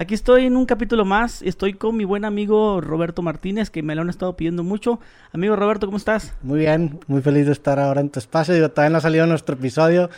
Aquí 0.00 0.14
estoy 0.14 0.46
en 0.46 0.56
un 0.56 0.64
capítulo 0.64 1.04
más. 1.04 1.42
Estoy 1.42 1.74
con 1.74 1.94
mi 1.94 2.06
buen 2.06 2.24
amigo 2.24 2.80
Roberto 2.80 3.20
Martínez, 3.20 3.68
que 3.68 3.82
me 3.82 3.94
lo 3.94 4.00
han 4.00 4.08
estado 4.08 4.34
pidiendo 4.34 4.64
mucho. 4.64 4.98
Amigo 5.30 5.56
Roberto, 5.56 5.84
¿cómo 5.84 5.98
estás? 5.98 6.32
Muy 6.42 6.60
bien, 6.60 7.00
muy 7.06 7.20
feliz 7.20 7.44
de 7.44 7.52
estar 7.52 7.78
ahora 7.78 8.00
en 8.00 8.08
tu 8.08 8.18
espacio. 8.18 8.54
Digo, 8.54 8.70
todavía 8.70 8.92
no 8.92 8.96
ha 8.96 9.02
salido 9.02 9.26
nuestro 9.26 9.56
episodio, 9.56 10.08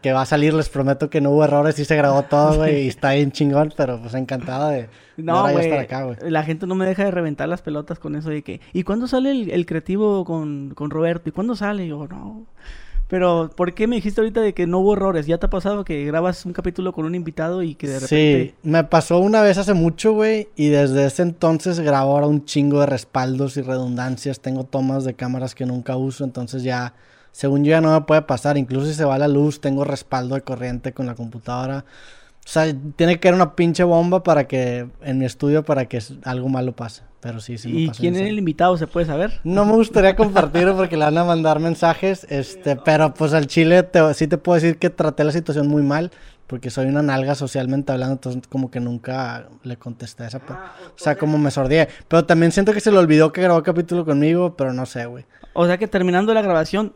que 0.00 0.12
va 0.12 0.22
a 0.22 0.26
salir, 0.26 0.54
les 0.54 0.68
prometo 0.68 1.10
que 1.10 1.20
no 1.20 1.30
hubo 1.30 1.42
errores 1.42 1.76
y 1.80 1.84
se 1.84 1.96
grabó 1.96 2.22
todo, 2.22 2.54
güey, 2.58 2.84
y 2.84 2.86
está 2.86 3.14
bien 3.14 3.32
chingón, 3.32 3.74
pero 3.76 4.00
pues 4.00 4.14
encantado 4.14 4.68
de, 4.68 4.88
no, 5.16 5.42
güey, 5.42 5.64
estar 5.64 5.80
acá, 5.80 6.04
güey. 6.04 6.18
La 6.30 6.44
gente 6.44 6.68
no 6.68 6.76
me 6.76 6.86
deja 6.86 7.04
de 7.04 7.10
reventar 7.10 7.48
las 7.48 7.62
pelotas 7.62 7.98
con 7.98 8.14
eso 8.14 8.30
de 8.30 8.42
que, 8.42 8.60
¿y 8.72 8.84
cuándo 8.84 9.08
sale 9.08 9.32
el, 9.32 9.66
creativo 9.66 10.24
con, 10.24 10.70
con, 10.76 10.90
Roberto? 10.90 11.28
¿Y 11.28 11.32
cuándo 11.32 11.56
sale? 11.56 11.86
Y 11.86 11.88
yo, 11.88 12.06
no. 12.06 12.46
Pero, 13.12 13.50
¿por 13.54 13.74
qué 13.74 13.86
me 13.86 13.96
dijiste 13.96 14.22
ahorita 14.22 14.40
de 14.40 14.54
que 14.54 14.66
no 14.66 14.78
hubo 14.78 14.94
errores? 14.94 15.26
¿Ya 15.26 15.36
te 15.36 15.44
ha 15.44 15.50
pasado 15.50 15.84
que 15.84 16.02
grabas 16.06 16.46
un 16.46 16.54
capítulo 16.54 16.94
con 16.94 17.04
un 17.04 17.14
invitado 17.14 17.62
y 17.62 17.74
que 17.74 17.86
de 17.86 18.00
repente... 18.00 18.54
Sí, 18.54 18.54
me 18.62 18.84
pasó 18.84 19.18
una 19.18 19.42
vez 19.42 19.58
hace 19.58 19.74
mucho, 19.74 20.14
güey, 20.14 20.48
y 20.56 20.70
desde 20.70 21.04
ese 21.04 21.20
entonces 21.20 21.78
grabo 21.80 22.12
ahora 22.12 22.26
un 22.26 22.46
chingo 22.46 22.80
de 22.80 22.86
respaldos 22.86 23.58
y 23.58 23.60
redundancias. 23.60 24.40
Tengo 24.40 24.64
tomas 24.64 25.04
de 25.04 25.12
cámaras 25.12 25.54
que 25.54 25.66
nunca 25.66 25.94
uso, 25.94 26.24
entonces 26.24 26.62
ya, 26.62 26.94
según 27.32 27.64
yo 27.64 27.72
ya 27.72 27.82
no 27.82 27.92
me 27.92 28.00
puede 28.06 28.22
pasar. 28.22 28.56
Incluso 28.56 28.86
si 28.86 28.94
se 28.94 29.04
va 29.04 29.18
la 29.18 29.28
luz, 29.28 29.60
tengo 29.60 29.84
respaldo 29.84 30.34
de 30.34 30.40
corriente 30.40 30.94
con 30.94 31.04
la 31.04 31.14
computadora. 31.14 31.84
O 32.44 32.48
sea, 32.48 32.74
tiene 32.96 33.20
que 33.20 33.28
haber 33.28 33.40
una 33.40 33.54
pinche 33.54 33.84
bomba 33.84 34.22
para 34.22 34.48
que, 34.48 34.88
en 35.02 35.18
mi 35.18 35.24
estudio, 35.24 35.64
para 35.64 35.86
que 35.86 36.02
algo 36.24 36.48
malo 36.48 36.72
pase. 36.72 37.02
Pero 37.20 37.38
sí, 37.38 37.56
sí 37.56 37.70
¿Y 37.84 37.88
quién 37.90 38.16
es 38.16 38.22
el 38.22 38.36
invitado? 38.36 38.76
¿Se 38.76 38.88
puede 38.88 39.06
saber? 39.06 39.40
No 39.44 39.64
me 39.64 39.74
gustaría 39.74 40.16
compartirlo 40.16 40.76
porque 40.76 40.96
le 40.96 41.04
van 41.04 41.16
a 41.18 41.24
mandar 41.24 41.60
mensajes. 41.60 42.26
Este, 42.28 42.74
pero 42.74 43.14
pues 43.14 43.32
al 43.32 43.46
chile 43.46 43.88
sí 44.14 44.26
te 44.26 44.38
puedo 44.38 44.56
decir 44.56 44.76
que 44.76 44.90
traté 44.90 45.22
la 45.22 45.30
situación 45.30 45.68
muy 45.68 45.82
mal. 45.82 46.10
Porque 46.48 46.68
soy 46.68 46.86
una 46.86 47.00
nalga 47.00 47.34
socialmente 47.34 47.92
hablando, 47.92 48.14
entonces 48.14 48.42
como 48.48 48.70
que 48.70 48.80
nunca 48.80 49.48
le 49.62 49.76
contesté 49.76 50.24
a 50.24 50.26
esa. 50.26 50.42
Ah, 50.48 50.74
o 50.88 50.98
sea, 50.98 51.16
como 51.16 51.38
me 51.38 51.50
sordié. 51.50 51.88
Pero 52.08 52.26
también 52.26 52.52
siento 52.52 52.74
que 52.74 52.80
se 52.80 52.90
le 52.90 52.98
olvidó 52.98 53.32
que 53.32 53.40
grabó 53.40 53.58
el 53.58 53.64
capítulo 53.64 54.04
conmigo, 54.04 54.54
pero 54.56 54.74
no 54.74 54.84
sé, 54.84 55.06
güey. 55.06 55.24
O 55.54 55.64
sea 55.64 55.78
que 55.78 55.86
terminando 55.86 56.34
la 56.34 56.42
grabación, 56.42 56.92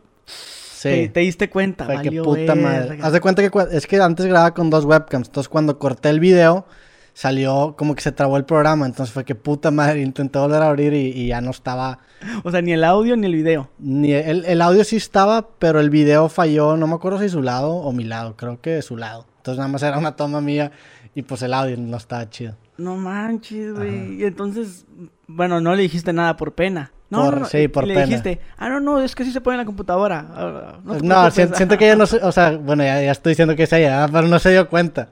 Sí. 0.77 1.09
Te, 1.11 1.21
diste 1.21 1.49
cuenta, 1.49 1.85
Fue 1.85 2.03
que 2.03 2.21
puta 2.21 2.53
madre. 2.53 2.99
Haz 3.01 3.11
de 3.11 3.19
cuenta 3.19 3.41
que 3.41 3.51
es 3.71 3.87
que 3.87 3.99
antes 3.99 4.27
grababa 4.27 4.53
con 4.53 4.69
dos 4.69 4.85
webcams. 4.85 5.27
Entonces 5.27 5.49
cuando 5.49 5.79
corté 5.79 6.09
el 6.09 6.19
video, 6.19 6.67
salió 7.15 7.73
como 7.75 7.95
que 7.95 8.03
se 8.03 8.11
trabó 8.11 8.37
el 8.37 8.45
programa. 8.45 8.85
Entonces 8.85 9.11
fue 9.11 9.25
que 9.25 9.33
puta 9.33 9.71
madre, 9.71 10.03
intenté 10.03 10.37
volver 10.37 10.61
a 10.61 10.67
abrir 10.67 10.93
y, 10.93 11.25
ya 11.25 11.41
no 11.41 11.49
estaba. 11.49 11.97
O 12.43 12.51
sea, 12.51 12.61
ni 12.61 12.73
el 12.73 12.83
audio 12.83 13.17
ni 13.17 13.25
el 13.25 13.33
video. 13.33 13.71
Ni 13.79 14.11
el, 14.11 14.45
el, 14.45 14.61
audio 14.61 14.83
sí 14.83 14.97
estaba, 14.97 15.49
pero 15.57 15.79
el 15.79 15.89
video 15.89 16.29
falló. 16.29 16.77
No 16.77 16.85
me 16.85 16.93
acuerdo 16.93 17.19
si 17.19 17.29
su 17.29 17.41
lado 17.41 17.73
o 17.73 17.91
mi 17.91 18.03
lado. 18.03 18.37
Creo 18.37 18.61
que 18.61 18.79
su 18.83 18.97
lado. 18.97 19.25
Entonces 19.37 19.57
nada 19.57 19.69
más 19.69 19.81
era 19.81 19.97
una 19.97 20.15
toma 20.15 20.41
mía 20.41 20.71
y 21.15 21.23
pues 21.23 21.41
el 21.41 21.55
audio 21.55 21.75
no 21.75 21.97
estaba 21.97 22.29
chido. 22.29 22.55
No 22.77 22.97
manches, 22.97 23.73
güey. 23.73 24.21
Y 24.21 24.25
entonces, 24.25 24.85
bueno, 25.25 25.59
no 25.59 25.73
le 25.73 25.81
dijiste 25.81 26.13
nada 26.13 26.37
por 26.37 26.53
pena. 26.53 26.91
No, 27.09 27.31
no, 27.31 27.45
sí, 27.45 27.67
por 27.67 27.87
le 27.87 27.93
pena. 27.93 28.05
dijiste, 28.05 28.39
ah, 28.57 28.69
no, 28.69 28.79
no, 28.79 28.99
es 28.99 29.15
que 29.15 29.23
sí 29.23 29.31
se 29.31 29.39
pone 29.39 29.55
en 29.55 29.59
la 29.59 29.65
computadora. 29.65 30.27
Ah, 30.29 30.79
no, 30.83 30.99
no 30.99 31.31
siento, 31.31 31.77
que 31.77 31.85
ella 31.85 31.95
no 31.95 32.03
o 32.03 32.31
sea, 32.31 32.51
bueno, 32.51 32.83
ya, 32.83 33.01
ya 33.01 33.11
estoy 33.11 33.31
diciendo 33.31 33.55
que 33.55 33.63
es 33.63 33.73
ella, 33.73 34.07
pero 34.11 34.27
no 34.27 34.39
se 34.39 34.51
dio 34.51 34.67
cuenta. 34.69 35.09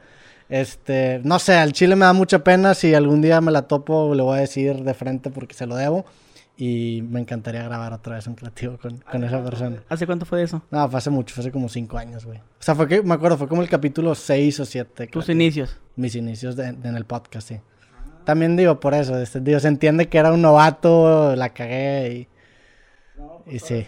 Este, 0.49 1.21
no 1.23 1.39
sé, 1.39 1.55
al 1.55 1.71
chile 1.71 1.95
me 1.95 2.05
da 2.05 2.13
mucha 2.13 2.43
pena. 2.43 2.73
Si 2.73 2.93
algún 2.93 3.21
día 3.21 3.41
me 3.41 3.51
la 3.51 3.63
topo, 3.63 4.13
le 4.13 4.21
voy 4.21 4.37
a 4.37 4.41
decir 4.41 4.83
de 4.83 4.93
frente 4.93 5.29
porque 5.29 5.53
se 5.53 5.65
lo 5.65 5.75
debo. 5.75 6.05
Y 6.57 7.03
me 7.09 7.19
encantaría 7.19 7.63
grabar 7.63 7.91
otra 7.91 8.15
vez 8.15 8.27
un 8.27 8.35
creativo 8.35 8.77
con, 8.77 8.97
con 8.99 9.23
esa 9.23 9.43
persona. 9.43 9.77
¿Hace 9.89 10.05
cuánto 10.05 10.25
fue 10.25 10.41
eso? 10.41 10.61
No, 10.71 10.89
fue 10.89 10.97
hace 10.97 11.09
mucho, 11.09 11.35
fue 11.35 11.41
hace 11.41 11.51
como 11.51 11.67
cinco 11.67 11.97
años, 11.97 12.25
güey. 12.25 12.37
O 12.37 12.63
sea, 12.63 12.75
fue 12.75 12.87
que, 12.87 13.01
me 13.01 13.13
acuerdo, 13.13 13.37
fue 13.37 13.47
como 13.47 13.61
el 13.61 13.67
capítulo 13.69 14.15
seis 14.15 14.59
o 14.59 14.65
siete. 14.65 15.07
¿Tus 15.07 15.27
inicios? 15.27 15.77
Mis 15.95 16.15
inicios 16.15 16.57
en 16.57 16.95
el 16.95 17.05
podcast, 17.05 17.47
sí. 17.47 17.59
También 18.25 18.55
digo 18.55 18.79
por 18.79 18.93
eso, 18.93 19.17
este, 19.17 19.39
digo, 19.39 19.59
se 19.59 19.67
entiende 19.67 20.09
que 20.09 20.17
era 20.17 20.33
un 20.33 20.41
novato, 20.41 21.35
la 21.35 21.49
cagué 21.49 22.13
y 22.13 22.35
y 23.47 23.59
sí. 23.59 23.85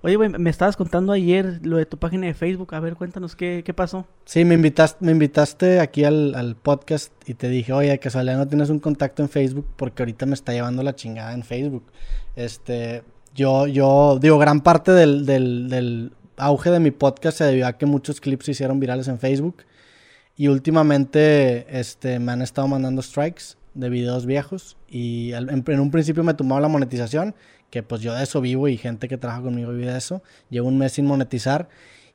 Oye, 0.00 0.16
güey, 0.16 0.30
me 0.30 0.48
estabas 0.50 0.76
contando 0.76 1.12
ayer 1.12 1.60
lo 1.62 1.76
de 1.76 1.86
tu 1.86 1.98
página 1.98 2.26
de 2.26 2.34
Facebook. 2.34 2.74
A 2.74 2.80
ver, 2.80 2.94
cuéntanos 2.94 3.36
qué, 3.36 3.62
qué 3.64 3.74
pasó. 3.74 4.06
Sí, 4.24 4.44
me 4.44 4.54
invitaste, 4.54 5.04
me 5.04 5.12
invitaste 5.12 5.80
aquí 5.80 6.04
al, 6.04 6.56
podcast 6.62 7.12
y 7.28 7.34
te 7.34 7.48
dije, 7.48 7.72
oye, 7.72 7.90
que 7.90 7.98
casualidad 7.98 8.38
no 8.38 8.48
tienes 8.48 8.70
un 8.70 8.78
contacto 8.78 9.22
en 9.22 9.28
Facebook 9.28 9.66
porque 9.76 10.02
ahorita 10.02 10.24
me 10.26 10.34
está 10.34 10.52
llevando 10.52 10.82
la 10.82 10.94
chingada 10.94 11.34
en 11.34 11.42
Facebook. 11.42 11.84
Este, 12.36 13.02
yo, 13.34 13.66
yo, 13.66 14.18
digo, 14.20 14.38
gran 14.38 14.62
parte 14.62 14.92
del, 14.92 15.26
del, 15.26 15.68
del 15.68 16.12
auge 16.38 16.70
de 16.70 16.80
mi 16.80 16.90
podcast 16.90 17.38
se 17.38 17.44
debió 17.44 17.66
a 17.66 17.76
que 17.76 17.86
muchos 17.86 18.20
clips 18.20 18.46
se 18.46 18.52
hicieron 18.52 18.80
virales 18.80 19.08
en 19.08 19.18
Facebook. 19.18 19.56
Y 20.38 20.48
últimamente, 20.48 21.66
este, 21.78 22.18
me 22.18 22.32
han 22.32 22.42
estado 22.42 22.68
mandando 22.68 23.02
strikes 23.02 23.56
de 23.76 23.90
videos 23.90 24.26
viejos. 24.26 24.76
Y 24.88 25.32
en, 25.32 25.80
un 25.80 25.90
principio 25.90 26.24
me 26.24 26.34
tomaba 26.34 26.60
la 26.60 26.68
monetización 26.68 27.34
que 27.70 27.82
pues 27.82 28.00
yo 28.00 28.14
de 28.14 28.22
eso 28.22 28.40
vivo 28.40 28.68
y 28.68 28.76
gente 28.76 29.08
que 29.08 29.18
trabaja 29.18 29.42
conmigo 29.42 29.70
vive 29.72 29.92
de 29.92 29.98
eso. 29.98 30.22
Llevo 30.50 30.68
un 30.68 30.78
mes 30.78 30.92
sin 30.92 31.06
monetizar 31.06 31.68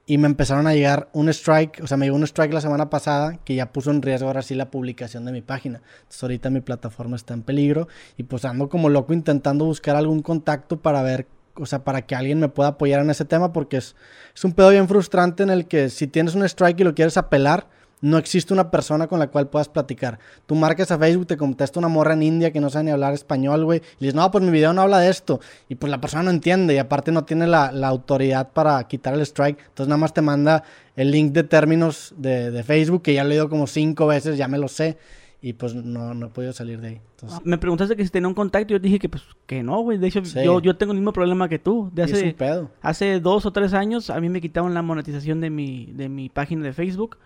y 0.05 0.17
me 0.17 0.27
empezaron 0.27 0.65
a 0.67 0.73
llegar 0.73 1.09
un 1.13 1.29
strike, 1.29 1.81
o 1.83 1.87
sea, 1.87 1.97
me 1.97 2.05
llegó 2.05 2.15
un 2.15 2.23
strike 2.23 2.53
la 2.53 2.61
semana 2.61 2.89
pasada 2.89 3.37
que 3.45 3.55
ya 3.55 3.71
puso 3.71 3.91
en 3.91 4.01
riesgo 4.01 4.27
ahora 4.27 4.41
sí 4.41 4.55
la 4.55 4.71
publicación 4.71 5.25
de 5.25 5.31
mi 5.31 5.41
página. 5.41 5.81
Entonces 5.99 6.23
ahorita 6.23 6.49
mi 6.49 6.61
plataforma 6.61 7.15
está 7.15 7.33
en 7.33 7.43
peligro 7.43 7.87
y 8.17 8.23
pues 8.23 8.43
ando 8.45 8.67
como 8.67 8.89
loco 8.89 9.13
intentando 9.13 9.65
buscar 9.65 9.95
algún 9.95 10.21
contacto 10.21 10.81
para 10.81 11.03
ver, 11.03 11.27
o 11.55 11.65
sea, 11.65 11.83
para 11.83 12.01
que 12.01 12.15
alguien 12.15 12.39
me 12.39 12.49
pueda 12.49 12.69
apoyar 12.69 13.01
en 13.01 13.09
ese 13.11 13.25
tema 13.25 13.53
porque 13.53 13.77
es, 13.77 13.95
es 14.33 14.43
un 14.43 14.53
pedo 14.53 14.69
bien 14.69 14.87
frustrante 14.87 15.43
en 15.43 15.51
el 15.51 15.67
que 15.67 15.89
si 15.89 16.07
tienes 16.07 16.33
un 16.33 16.43
strike 16.43 16.79
y 16.79 16.83
lo 16.83 16.95
quieres 16.95 17.17
apelar, 17.17 17.67
no 18.01 18.17
existe 18.17 18.53
una 18.53 18.71
persona 18.71 19.07
con 19.07 19.19
la 19.19 19.27
cual 19.27 19.47
puedas 19.47 19.69
platicar. 19.69 20.19
Tú 20.47 20.55
marcas 20.55 20.91
a 20.91 20.97
Facebook, 20.97 21.27
te 21.27 21.37
contesta 21.37 21.79
una 21.79 21.87
morra 21.87 22.13
en 22.13 22.23
India 22.23 22.51
que 22.51 22.59
no 22.59 22.69
sabe 22.69 22.85
ni 22.85 22.91
hablar 22.91 23.13
español, 23.13 23.63
güey. 23.63 23.81
Y 23.99 24.05
dices, 24.05 24.15
no, 24.15 24.29
pues 24.31 24.43
mi 24.43 24.51
video 24.51 24.73
no 24.73 24.81
habla 24.81 24.99
de 24.99 25.09
esto. 25.09 25.39
Y 25.69 25.75
pues 25.75 25.91
la 25.91 26.01
persona 26.01 26.23
no 26.23 26.31
entiende 26.31 26.73
y 26.73 26.79
aparte 26.79 27.11
no 27.11 27.23
tiene 27.23 27.45
la, 27.47 27.67
autoridad 27.91 28.51
para 28.53 28.83
quitar 28.87 29.13
el 29.13 29.21
strike. 29.21 29.59
Entonces 29.59 29.87
nada 29.87 29.97
más 29.97 30.13
te 30.13 30.21
manda 30.21 30.63
el 30.95 31.11
link 31.11 31.31
de 31.31 31.43
términos 31.43 32.13
de, 32.17 32.63
Facebook, 32.63 33.03
que 33.03 33.13
ya 33.13 33.23
lo 33.23 33.27
he 33.27 33.29
leído 33.31 33.49
como 33.49 33.67
cinco 33.67 34.07
veces, 34.07 34.37
ya 34.37 34.47
me 34.47 34.57
lo 34.57 34.67
sé. 34.67 34.97
Y 35.43 35.53
pues 35.53 35.73
no, 35.73 36.13
no 36.13 36.27
he 36.27 36.29
podido 36.29 36.53
salir 36.53 36.79
de 36.81 36.87
ahí. 36.87 37.01
Me 37.43 37.57
preguntaste 37.57 37.95
que 37.95 38.03
si 38.03 38.11
tenía 38.11 38.27
un 38.27 38.35
contacto 38.35 38.73
yo 38.73 38.79
dije 38.79 38.99
que 38.99 39.09
pues 39.09 39.23
que 39.47 39.63
no, 39.63 39.81
güey. 39.81 39.97
De 39.97 40.07
hecho, 40.07 40.21
yo, 40.21 40.59
yo 40.59 40.75
tengo 40.75 40.91
el 40.91 40.99
mismo 40.99 41.13
problema 41.13 41.49
que 41.49 41.57
tú. 41.57 41.89
De 41.93 42.03
hace, 42.03 42.35
hace 42.81 43.19
dos 43.19 43.47
o 43.47 43.51
tres 43.51 43.73
años 43.73 44.11
a 44.11 44.19
mí 44.19 44.29
me 44.29 44.39
quitaron 44.39 44.75
la 44.75 44.83
monetización 44.83 45.41
de 45.41 45.49
mi, 45.49 45.87
de 45.93 46.09
mi 46.09 46.29
página 46.29 46.63
de 46.63 46.73
Facebook. 46.73 47.17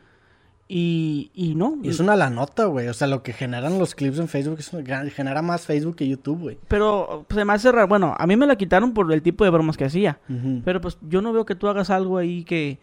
Y, 0.68 1.30
y 1.36 1.54
no. 1.54 1.78
Y 1.84 1.90
es 1.90 2.00
una 2.00 2.16
la 2.16 2.32
nota, 2.32 2.66
güey. 2.66 2.88
O 2.88 2.94
sea, 2.94 3.08
lo 3.08 3.22
que 3.22 3.34
generan 3.34 3.78
los 3.78 3.94
clips 3.94 4.18
en 4.18 4.28
Facebook 4.28 4.58
es, 4.60 4.72
genera 5.14 5.44
más 5.44 5.66
Facebook 5.66 5.96
que 5.96 6.08
YouTube, 6.08 6.40
güey. 6.40 6.58
Pero 6.68 7.26
pues, 7.28 7.38
se 7.38 7.46
me 7.46 7.54
hace 7.54 7.72
raro. 7.72 7.88
Bueno, 7.88 8.16
a 8.18 8.26
mí 8.26 8.36
me 8.36 8.48
la 8.48 8.56
quitaron 8.56 8.94
por 8.94 9.12
el 9.14 9.22
tipo 9.22 9.44
de 9.44 9.52
bromas 9.52 9.78
que 9.78 9.86
hacía. 9.86 10.20
Pero 10.64 10.82
pues 10.82 10.98
yo 11.08 11.22
no 11.22 11.34
veo 11.34 11.46
que 11.46 11.56
tú 11.56 11.68
hagas 11.68 11.90
algo 11.90 12.18
ahí 12.18 12.44
que. 12.44 12.80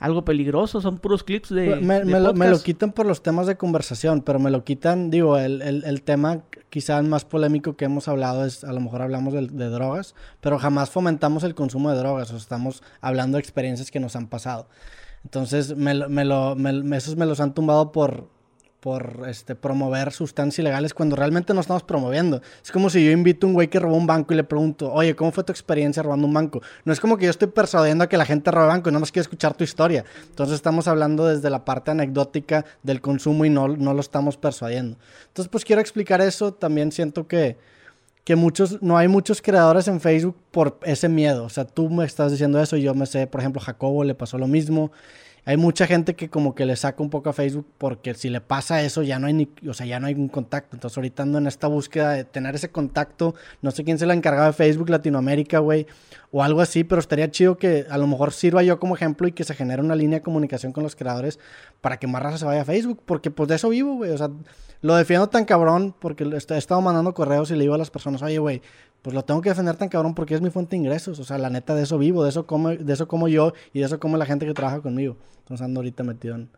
Algo 0.00 0.24
peligroso, 0.24 0.80
son 0.80 0.98
puros 0.98 1.24
clips 1.24 1.48
de. 1.48 1.74
Me, 1.74 2.04
me, 2.04 2.20
lo, 2.20 2.32
me 2.32 2.48
lo, 2.48 2.62
quitan 2.62 2.92
por 2.92 3.04
los 3.04 3.20
temas 3.20 3.48
de 3.48 3.56
conversación, 3.56 4.22
pero 4.22 4.38
me 4.38 4.48
lo 4.48 4.62
quitan, 4.62 5.10
digo, 5.10 5.36
el, 5.36 5.60
el, 5.60 5.82
el, 5.82 6.02
tema 6.02 6.42
quizás 6.70 7.02
más 7.02 7.24
polémico 7.24 7.74
que 7.74 7.86
hemos 7.86 8.06
hablado 8.06 8.46
es, 8.46 8.62
a 8.62 8.72
lo 8.72 8.78
mejor 8.78 9.02
hablamos 9.02 9.34
de, 9.34 9.48
de 9.48 9.68
drogas, 9.68 10.14
pero 10.40 10.56
jamás 10.60 10.90
fomentamos 10.90 11.42
el 11.42 11.56
consumo 11.56 11.90
de 11.90 11.98
drogas, 11.98 12.32
o 12.32 12.36
estamos 12.36 12.84
hablando 13.00 13.38
de 13.38 13.40
experiencias 13.40 13.90
que 13.90 13.98
nos 13.98 14.14
han 14.14 14.28
pasado. 14.28 14.68
Entonces, 15.28 15.76
me, 15.76 16.08
me 16.08 16.24
lo, 16.24 16.56
me, 16.56 16.96
esos 16.96 17.14
me 17.14 17.26
los 17.26 17.38
han 17.40 17.52
tumbado 17.52 17.92
por, 17.92 18.30
por 18.80 19.26
este, 19.28 19.54
promover 19.54 20.10
sustancias 20.10 20.58
ilegales 20.60 20.94
cuando 20.94 21.16
realmente 21.16 21.52
no 21.52 21.60
estamos 21.60 21.82
promoviendo. 21.82 22.40
Es 22.64 22.72
como 22.72 22.88
si 22.88 23.04
yo 23.04 23.10
invito 23.10 23.46
a 23.46 23.48
un 23.48 23.52
güey 23.52 23.68
que 23.68 23.78
robó 23.78 23.94
un 23.94 24.06
banco 24.06 24.32
y 24.32 24.38
le 24.38 24.44
pregunto, 24.44 24.90
oye, 24.90 25.14
¿cómo 25.14 25.30
fue 25.30 25.44
tu 25.44 25.52
experiencia 25.52 26.02
robando 26.02 26.26
un 26.26 26.32
banco? 26.32 26.62
No 26.86 26.94
es 26.94 26.98
como 26.98 27.18
que 27.18 27.26
yo 27.26 27.30
estoy 27.30 27.48
persuadiendo 27.48 28.04
a 28.04 28.08
que 28.08 28.16
la 28.16 28.24
gente 28.24 28.50
robe 28.50 28.68
banco, 28.68 28.90
no 28.90 29.00
más 29.00 29.12
quiero 29.12 29.24
escuchar 29.24 29.52
tu 29.52 29.64
historia. 29.64 30.02
Entonces 30.30 30.54
estamos 30.54 30.88
hablando 30.88 31.26
desde 31.26 31.50
la 31.50 31.62
parte 31.62 31.90
anecdótica 31.90 32.64
del 32.82 33.02
consumo 33.02 33.44
y 33.44 33.50
no, 33.50 33.68
no 33.68 33.92
lo 33.92 34.00
estamos 34.00 34.38
persuadiendo. 34.38 34.96
Entonces, 35.26 35.50
pues 35.50 35.66
quiero 35.66 35.82
explicar 35.82 36.22
eso. 36.22 36.54
También 36.54 36.90
siento 36.90 37.28
que 37.28 37.58
que 38.28 38.36
muchos, 38.36 38.82
no 38.82 38.98
hay 38.98 39.08
muchos 39.08 39.40
creadores 39.40 39.88
en 39.88 40.02
Facebook 40.02 40.36
por 40.50 40.78
ese 40.82 41.08
miedo. 41.08 41.44
O 41.44 41.48
sea, 41.48 41.64
tú 41.64 41.88
me 41.88 42.04
estás 42.04 42.30
diciendo 42.30 42.60
eso 42.60 42.76
y 42.76 42.82
yo 42.82 42.94
me 42.94 43.06
sé, 43.06 43.26
por 43.26 43.40
ejemplo, 43.40 43.58
Jacobo 43.58 44.04
le 44.04 44.14
pasó 44.14 44.36
lo 44.36 44.46
mismo. 44.46 44.92
Hay 45.48 45.56
mucha 45.56 45.86
gente 45.86 46.14
que 46.14 46.28
como 46.28 46.54
que 46.54 46.66
le 46.66 46.76
saca 46.76 47.02
un 47.02 47.08
poco 47.08 47.30
a 47.30 47.32
Facebook 47.32 47.66
porque 47.78 48.12
si 48.12 48.28
le 48.28 48.42
pasa 48.42 48.82
eso 48.82 49.02
ya 49.02 49.18
no 49.18 49.28
hay 49.28 49.32
ni, 49.32 49.48
o 49.66 49.72
sea, 49.72 49.86
ya 49.86 49.98
no 49.98 50.06
hay 50.06 50.12
un 50.12 50.28
contacto. 50.28 50.76
Entonces 50.76 50.94
ahorita 50.98 51.22
ando 51.22 51.38
en 51.38 51.46
esta 51.46 51.68
búsqueda 51.68 52.12
de 52.12 52.24
tener 52.24 52.54
ese 52.54 52.70
contacto. 52.70 53.34
No 53.62 53.70
sé 53.70 53.82
quién 53.82 53.98
se 53.98 54.04
lo 54.04 54.12
ha 54.12 54.14
encargado 54.14 54.48
de 54.48 54.52
Facebook 54.52 54.90
Latinoamérica, 54.90 55.60
güey, 55.60 55.86
o 56.32 56.42
algo 56.42 56.60
así, 56.60 56.84
pero 56.84 57.00
estaría 57.00 57.30
chido 57.30 57.56
que 57.56 57.86
a 57.88 57.96
lo 57.96 58.06
mejor 58.06 58.34
sirva 58.34 58.62
yo 58.62 58.78
como 58.78 58.94
ejemplo 58.94 59.26
y 59.26 59.32
que 59.32 59.42
se 59.42 59.54
genere 59.54 59.80
una 59.80 59.96
línea 59.96 60.18
de 60.18 60.22
comunicación 60.22 60.72
con 60.72 60.82
los 60.82 60.94
creadores 60.94 61.38
para 61.80 61.96
que 61.96 62.06
más 62.06 62.22
raza 62.22 62.36
se 62.36 62.44
vaya 62.44 62.60
a 62.60 62.66
Facebook, 62.66 63.00
porque 63.06 63.30
pues 63.30 63.48
de 63.48 63.54
eso 63.54 63.70
vivo, 63.70 63.94
güey. 63.94 64.10
O 64.10 64.18
sea, 64.18 64.28
lo 64.82 64.96
defiendo 64.96 65.28
tan 65.28 65.46
cabrón 65.46 65.94
porque 65.98 66.24
he 66.24 66.56
estado 66.58 66.82
mandando 66.82 67.14
correos 67.14 67.50
y 67.50 67.54
le 67.54 67.60
digo 67.60 67.72
a 67.72 67.78
las 67.78 67.90
personas, 67.90 68.20
oye, 68.20 68.38
güey, 68.38 68.60
pues 69.02 69.14
lo 69.14 69.24
tengo 69.24 69.40
que 69.40 69.48
defender 69.48 69.76
tan 69.76 69.88
cabrón 69.88 70.14
porque 70.14 70.34
es 70.34 70.40
mi 70.40 70.50
fuente 70.50 70.70
de 70.70 70.78
ingresos. 70.78 71.18
O 71.18 71.24
sea, 71.24 71.38
la 71.38 71.50
neta 71.50 71.74
de 71.74 71.82
eso 71.82 71.98
vivo, 71.98 72.24
de 72.24 72.30
eso 72.30 72.46
como, 72.46 72.70
de 72.70 72.92
eso 72.92 73.08
como 73.08 73.28
yo 73.28 73.52
y 73.72 73.80
de 73.80 73.86
eso 73.86 74.00
como 74.00 74.16
la 74.16 74.26
gente 74.26 74.46
que 74.46 74.54
trabaja 74.54 74.80
conmigo. 74.80 75.16
Entonces 75.40 75.64
ando 75.64 75.80
ahorita 75.80 76.02
metido 76.04 76.34
en, 76.34 76.50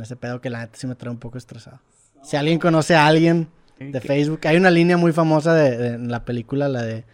ese 0.00 0.16
pedo 0.16 0.40
que 0.40 0.48
la 0.48 0.60
neta 0.60 0.78
sí 0.78 0.86
me 0.86 0.94
trae 0.94 1.10
un 1.10 1.18
poco 1.18 1.38
estresado. 1.38 1.80
Si 2.22 2.36
alguien 2.36 2.58
conoce 2.58 2.94
a 2.94 3.06
alguien 3.06 3.48
de 3.78 4.00
Facebook, 4.00 4.40
hay 4.44 4.56
una 4.56 4.70
línea 4.70 4.96
muy 4.96 5.12
famosa 5.12 5.54
de, 5.54 5.98
la 5.98 6.24
película, 6.24 6.68
la 6.68 6.82
de 6.82 7.04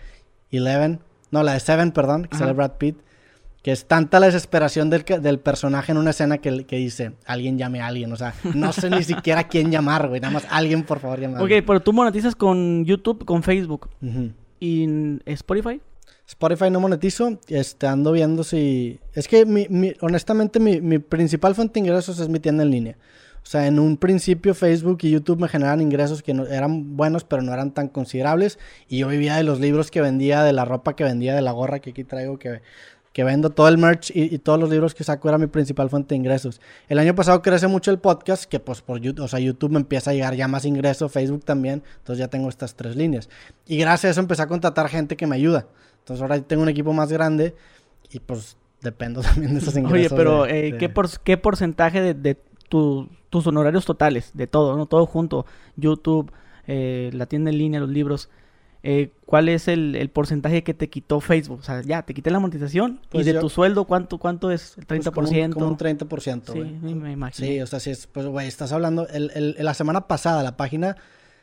Eleven, 0.51 1.01
no, 1.31 1.43
la 1.43 1.55
de 1.55 1.61
Seven, 1.61 1.93
perdón, 1.93 2.27
que 2.27 2.37
sale 2.37 2.53
Brad 2.53 2.73
Pitt, 2.73 2.99
que 3.63 3.73
es 3.73 3.87
tanta 3.87 4.21
la 4.21 4.27
desesperación 4.27 4.91
del, 4.91 5.05
del 5.05 5.41
personaje 5.41 5.93
en 5.93 5.99
una 5.99 6.11
escena 6.11 6.39
que, 6.39 6.67
que, 6.67 6.77
dice, 6.77 7.13
alguien 7.25 7.57
llame 7.57 7.81
a 7.81 7.87
alguien, 7.87 8.13
o 8.13 8.17
sea, 8.17 8.35
no 8.55 8.73
sé 8.75 8.91
ni 8.91 9.03
siquiera 9.03 9.45
quién 9.45 9.71
llamar, 9.71 10.09
güey, 10.09 10.21
nada 10.21 10.35
más 10.35 10.47
alguien, 10.51 10.85
por 10.85 11.01
favor, 11.01 11.19
llame 11.21 11.41
Ok, 11.41 11.65
pero 11.67 11.81
tú 11.81 11.95
monetizas 11.95 12.37
con 12.37 12.85
YouTube, 12.85 13.25
con 13.25 13.43
Facebook. 13.43 13.89
¿Y 14.61 14.87
Spotify? 15.27 15.81
Spotify 16.27 16.71
no 16.71 16.81
monetizo, 16.81 17.39
este, 17.49 17.87
ando 17.87 18.13
viendo 18.13 18.45
si... 18.45 19.01
Es 19.15 19.29
que, 19.29 19.47
mi, 19.47 19.95
honestamente, 20.01 20.61
mi, 20.61 20.81
mi 20.81 20.99
principal 20.99 21.55
fuente 21.55 21.75
de 21.75 21.87
ingresos 21.87 22.21
es 22.21 22.29
mi 22.29 22.39
tienda 22.39 22.65
en 22.65 22.71
línea. 22.71 22.97
O 23.43 23.51
sea, 23.51 23.67
en 23.67 23.79
un 23.79 23.97
principio 23.97 24.55
Facebook 24.55 24.99
y 25.03 25.11
YouTube 25.11 25.41
me 25.41 25.49
generaban 25.49 25.81
ingresos 25.81 26.23
que 26.23 26.35
no, 26.35 26.45
eran 26.45 26.99
buenos, 26.99 27.25
pero 27.25 27.41
no 27.41 27.55
eran 27.55 27.73
tan 27.73 27.89
considerables. 27.89 28.59
Y 28.89 28.99
yo 28.99 29.09
vivía 29.09 29.37
de 29.37 29.43
los 29.43 29.59
libros 29.59 29.91
que 29.91 30.03
vendía, 30.03 30.43
de 30.43 30.53
la 30.53 30.67
ropa 30.67 30.95
que 30.95 31.05
vendía, 31.05 31.35
de 31.35 31.41
la 31.41 31.53
gorra 31.53 31.79
que 31.79 31.91
aquí 31.91 32.05
traigo, 32.05 32.39
que, 32.39 32.61
que 33.19 33.25
vendo, 33.25 33.51
todo 33.51 33.67
el 33.67 33.79
merch 33.79 34.13
y, 34.15 34.39
todos 34.39 34.61
los 34.61 34.71
libros 34.71 34.95
que 34.95 35.03
saco 35.03 35.29
era 35.29 35.39
mi 35.39 35.49
principal 35.49 35.91
fuente 35.91 36.11
de 36.11 36.19
ingresos. 36.19 36.61
El 36.89 37.01
año 37.01 37.17
pasado 37.17 37.43
crece 37.43 37.67
mucho 37.67 37.91
el 37.91 37.99
podcast, 37.99 38.45
que 38.45 38.61
pues 38.61 38.81
por 38.81 39.01
YouTube, 39.01 39.25
o 39.25 39.27
sea, 39.27 39.41
YouTube 39.41 39.73
me 39.73 39.81
empieza 39.81 40.13
a 40.13 40.15
llegar 40.15 40.37
ya 40.37 40.47
más 40.47 40.65
ingresos, 40.65 41.11
Facebook 41.11 41.45
también, 41.45 41.83
entonces 41.97 42.21
ya 42.21 42.29
tengo 42.29 42.49
estas 42.49 42.77
tres 42.77 42.95
líneas. 42.95 43.29
Y 43.67 43.77
gracias 43.79 44.05
a 44.05 44.11
eso 44.13 44.21
empecé 44.21 44.43
a 44.43 44.47
contratar 44.47 44.89
gente 44.89 45.17
que 45.17 45.27
me 45.27 45.35
ayuda. 45.35 45.67
Entonces 45.99 46.23
ahora 46.23 46.41
tengo 46.43 46.63
un 46.63 46.69
equipo 46.69 46.93
más 46.93 47.11
grande 47.11 47.57
y 48.09 48.21
pues 48.21 48.57
dependo 48.83 49.21
también 49.23 49.53
de 49.53 49.59
esos 49.63 49.77
ingresos. 49.77 50.13
Oye, 50.13 50.17
pero 50.17 50.47
eh, 50.47 50.77
¿qué, 50.79 50.89
por, 50.89 51.11
¿qué 51.19 51.37
porcentaje 51.37 52.01
de, 52.01 52.15
de 52.15 52.37
tu 52.69 53.09
tus 53.31 53.49
honorarios 53.49 53.85
totales, 53.85 54.31
de 54.35 54.47
todo, 54.47 54.77
¿no? 54.77 54.87
Todo 54.87 55.07
junto, 55.07 55.45
YouTube, 55.75 56.31
eh, 56.69 57.11
la 57.13 57.27
tienda 57.27 57.51
en 57.51 57.59
línea, 57.59 57.81
los 57.81 57.91
libros. 57.91 58.29
Eh, 58.91 59.13
¿Cuál 59.27 59.51
es 59.51 59.69
el, 59.69 60.11
porcentaje 60.15 60.65
que 60.65 60.73
te 60.73 60.89
quitó 60.89 61.21
Facebook? 61.21 61.59
O 61.61 61.63
sea, 61.63 61.83
ya, 61.83 62.01
te 62.01 62.15
quité 62.15 62.31
la 62.31 62.39
monetización 62.39 63.01
y 63.09 63.09
pues 63.11 63.27
de 63.27 63.35
tu 63.35 63.51
sueldo, 63.51 63.85
¿cuánto, 63.85 64.17
cuánto 64.17 64.51
es? 64.51 64.79
¿El 64.79 64.87
30%? 64.87 65.13
Pues 65.13 65.53
como, 65.53 65.67
un, 65.69 65.77
30%, 65.77 66.53
Sí, 66.55 66.59
me 66.59 67.13
imagino. 67.13 67.47
Sí, 67.47 67.61
o 67.61 67.67
sea, 67.67 67.81
es, 67.93 68.07
pues, 68.07 68.25
güey, 68.25 68.49
estás 68.49 68.73
hablando, 68.73 69.07
el, 69.09 69.57
la 69.59 69.75
semana 69.75 70.09
pasada 70.09 70.43
la 70.43 70.57
página 70.57 70.97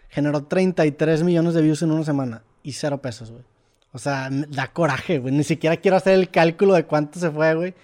generó 0.10 0.46
33 0.46 1.22
millones 1.22 1.54
de 1.54 1.62
views 1.62 1.84
en 1.84 1.92
una 1.92 2.04
semana 2.04 2.42
y 2.64 2.72
cero 2.72 3.00
pesos, 3.04 3.30
güey. 3.30 3.44
O 3.92 4.00
sea, 4.00 4.30
da 4.32 4.74
coraje, 4.74 5.20
güey. 5.20 5.32
Ni 5.32 5.44
siquiera 5.44 5.78
quiero 5.78 5.98
hacer 5.98 6.16
el 6.16 6.32
cálculo 6.32 6.74
de 6.74 6.86
cuánto 6.86 7.20
se 7.20 7.30
fue, 7.30 7.54
güey. 7.54 7.76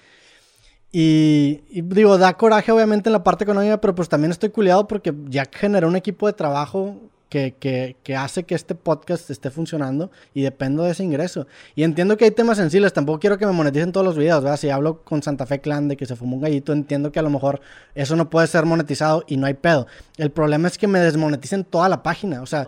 Y, 0.91 1.61
digo, 1.69 2.17
da 2.17 2.35
coraje 2.35 2.71
obviamente 2.71 3.09
en 3.09 3.13
la 3.13 3.23
parte 3.23 3.43
económica, 3.43 3.79
pero 3.79 3.93
pues 3.93 4.09
también 4.09 4.31
estoy 4.31 4.49
culiado 4.49 4.87
porque 4.87 5.13
ya 5.27 5.45
generé 5.53 5.85
un 5.85 5.95
equipo 5.95 6.25
de 6.25 6.33
trabajo 6.33 7.10
que, 7.31 7.55
que, 7.57 7.95
que, 8.03 8.17
hace 8.17 8.43
que 8.43 8.55
este 8.55 8.75
podcast 8.75 9.29
esté 9.29 9.49
funcionando 9.51 10.11
y 10.33 10.41
dependo 10.41 10.83
de 10.83 10.91
ese 10.91 11.05
ingreso. 11.05 11.47
Y 11.75 11.83
entiendo 11.83 12.17
que 12.17 12.25
hay 12.25 12.31
temas 12.31 12.57
sensibles, 12.57 12.91
tampoco 12.91 13.21
quiero 13.21 13.37
que 13.37 13.45
me 13.45 13.53
moneticen 13.53 13.93
todos 13.93 14.05
los 14.05 14.17
videos, 14.17 14.43
¿verdad? 14.43 14.57
Si 14.57 14.69
hablo 14.69 15.01
con 15.05 15.23
Santa 15.23 15.45
Fe 15.45 15.61
Clan 15.61 15.87
de 15.87 15.95
que 15.95 16.05
se 16.05 16.17
fumó 16.17 16.35
un 16.35 16.41
gallito, 16.41 16.73
entiendo 16.73 17.09
que 17.13 17.19
a 17.19 17.21
lo 17.21 17.29
mejor 17.29 17.61
eso 17.95 18.17
no 18.17 18.29
puede 18.29 18.47
ser 18.47 18.65
monetizado 18.65 19.23
y 19.27 19.37
no 19.37 19.47
hay 19.47 19.53
pedo. 19.53 19.87
El 20.17 20.31
problema 20.31 20.67
es 20.67 20.77
que 20.77 20.87
me 20.87 20.99
desmoneticen 20.99 21.63
toda 21.63 21.87
la 21.87 22.03
página, 22.03 22.41
o 22.41 22.45
sea... 22.45 22.67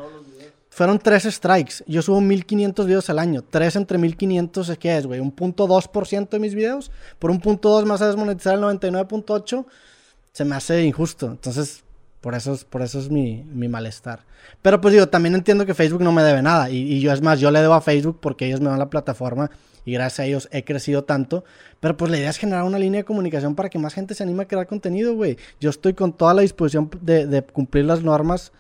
Fueron 0.69 0.97
tres 0.97 1.25
strikes. 1.25 1.83
Yo 1.85 2.01
subo 2.01 2.19
1500 2.19 2.87
videos 2.87 3.07
al 3.11 3.19
año. 3.19 3.43
Tres 3.47 3.75
entre 3.75 3.99
1500, 3.99 4.75
¿qué 4.79 4.97
es, 4.97 5.05
güey? 5.05 5.19
Un 5.19 5.29
punto 5.29 5.67
2% 5.67 6.29
de 6.29 6.39
mis 6.39 6.55
videos. 6.55 6.89
Por 7.19 7.29
un 7.29 7.39
punto 7.39 7.69
2 7.69 7.85
más 7.85 8.01
a 8.01 8.07
desmonetizar 8.07 8.55
el 8.55 8.61
99.8. 8.61 9.67
Se 10.31 10.45
me 10.45 10.55
hace 10.55 10.83
injusto. 10.83 11.27
Entonces, 11.27 11.83
por 12.23 12.35
eso 12.35 12.53
es, 12.53 12.63
por 12.63 12.81
eso 12.81 12.99
es 12.99 13.09
mi, 13.09 13.43
malestar. 13.53 14.21
Pero 14.61 14.79
pues 14.79 14.93
digo, 14.93 15.09
también 15.09 15.35
entiendo 15.35 15.65
que 15.65 15.73
Facebook 15.73 16.01
no 16.01 16.13
me 16.13 16.23
debe 16.23 16.41
nada. 16.41 16.69
Y, 16.69 16.77
y, 16.77 17.01
yo, 17.01 17.11
es 17.11 17.21
más, 17.21 17.41
yo 17.41 17.51
le 17.51 17.59
debo 17.59 17.73
a 17.73 17.81
Facebook 17.81 18.19
porque 18.21 18.47
ellos 18.47 18.61
me 18.61 18.69
dan 18.69 18.79
la 18.79 18.89
plataforma. 18.89 19.51
Y 19.83 19.91
gracias 19.91 20.19
a 20.21 20.25
ellos 20.25 20.47
he 20.53 20.63
crecido 20.63 21.03
tanto. 21.03 21.43
Pero 21.81 21.97
pues 21.97 22.09
la 22.09 22.17
idea 22.17 22.29
es 22.29 22.37
generar 22.37 22.63
una 22.63 22.79
línea 22.79 23.01
de 23.01 23.03
comunicación 23.03 23.55
para 23.55 23.69
que 23.69 23.77
más 23.77 23.93
gente 23.93 24.15
se 24.15 24.23
anime 24.23 24.43
a 24.43 24.47
crear 24.47 24.65
contenido, 24.67 25.13
güey. 25.13 25.37
Yo 25.59 25.69
estoy 25.69 25.93
con 25.93 26.13
toda 26.13 26.33
la 26.33 26.43
disposición 26.43 26.89
de, 27.01 27.27
de 27.27 27.43
cumplir 27.43 27.83
las 27.83 28.01
normas 28.03 28.53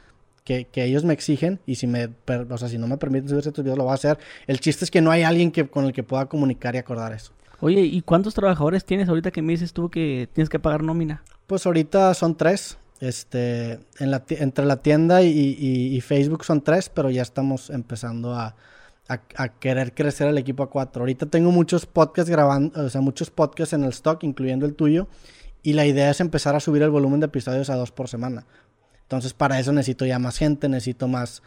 que, 0.43 0.67
ellos 0.75 1.05
me 1.05 1.13
exigen 1.13 1.59
y 1.65 1.75
si 1.75 1.87
me, 1.87 2.09
o 2.49 2.57
sea, 2.57 2.67
si 2.67 2.77
no 2.77 2.87
me 2.87 2.97
permiten 2.97 3.29
subir 3.29 3.47
estos 3.47 3.63
videos 3.63 3.77
lo 3.77 3.85
voy 3.85 3.91
a 3.91 3.95
hacer. 3.95 4.19
El 4.47 4.59
chiste 4.59 4.85
es 4.85 4.91
que 4.91 5.01
no 5.01 5.11
hay 5.11 5.23
alguien 5.23 5.51
que, 5.51 5.67
con 5.67 5.85
el 5.85 5.93
que 5.93 6.03
pueda 6.03 6.25
comunicar 6.25 6.75
y 6.75 6.79
acordar 6.79 7.13
eso. 7.13 7.31
Oye, 7.61 7.81
¿y 7.81 8.01
cuántos 8.01 8.33
trabajadores 8.33 8.83
tienes 8.83 9.07
ahorita 9.07 9.31
que 9.31 9.41
me 9.41 9.53
dices 9.53 9.71
tú 9.71 9.89
que 9.89 10.27
tienes 10.33 10.49
que 10.49 10.59
pagar 10.59 10.83
nómina? 10.83 11.23
Pues 11.47 11.65
ahorita 11.65 12.13
son 12.13 12.35
tres. 12.35 12.77
Este, 13.03 13.81
entre 13.99 14.63
la 14.63 14.77
tienda 14.77 15.23
y, 15.23 15.99
Facebook 15.99 16.45
son 16.45 16.61
tres, 16.61 16.87
pero 16.87 17.09
ya 17.09 17.21
estamos 17.21 17.69
empezando 17.69 18.33
a, 18.33 18.55
a, 19.09 19.47
querer 19.49 19.93
crecer 19.93 20.29
el 20.29 20.37
equipo 20.37 20.63
a 20.63 20.69
cuatro. 20.69 21.01
Ahorita 21.01 21.25
tengo 21.25 21.51
muchos 21.51 21.85
podcasts 21.85 22.31
grabando, 22.31 22.81
o 22.81 22.89
sea, 22.89 23.01
muchos 23.01 23.29
podcasts 23.29 23.73
en 23.73 23.83
el 23.83 23.89
stock, 23.89 24.23
incluyendo 24.23 24.65
el 24.65 24.75
tuyo. 24.75 25.09
Y 25.63 25.73
la 25.73 25.85
idea 25.85 26.11
es 26.11 26.21
empezar 26.21 26.55
a 26.55 26.61
subir 26.61 26.81
el 26.81 26.91
volumen 26.91 27.19
de 27.19 27.25
episodios 27.25 27.69
a 27.69 27.75
dos 27.75 27.91
por 27.91 28.07
semana. 28.07 28.45
Entonces, 29.01 29.33
para 29.33 29.59
eso 29.59 29.73
necesito 29.73 30.05
ya 30.05 30.17
más 30.17 30.37
gente, 30.37 30.69
necesito 30.69 31.09
más. 31.09 31.43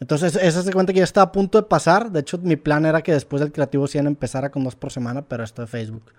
Entonces, 0.00 0.36
esa 0.36 0.62
se 0.62 0.72
cuenta 0.72 0.92
que 0.92 0.98
ya 0.98 1.04
está 1.04 1.22
a 1.22 1.32
punto 1.32 1.58
de 1.58 1.66
pasar. 1.66 2.10
De 2.10 2.20
hecho, 2.20 2.38
mi 2.38 2.56
plan 2.56 2.84
era 2.84 3.02
que 3.02 3.12
después 3.12 3.40
del 3.40 3.52
Creativo 3.52 3.86
100 3.86 4.06
empezara 4.06 4.50
con 4.50 4.64
dos 4.64 4.74
por 4.74 4.90
semana, 4.90 5.22
pero 5.22 5.44
esto 5.44 5.62
de 5.62 5.68
Facebook. 5.68 6.12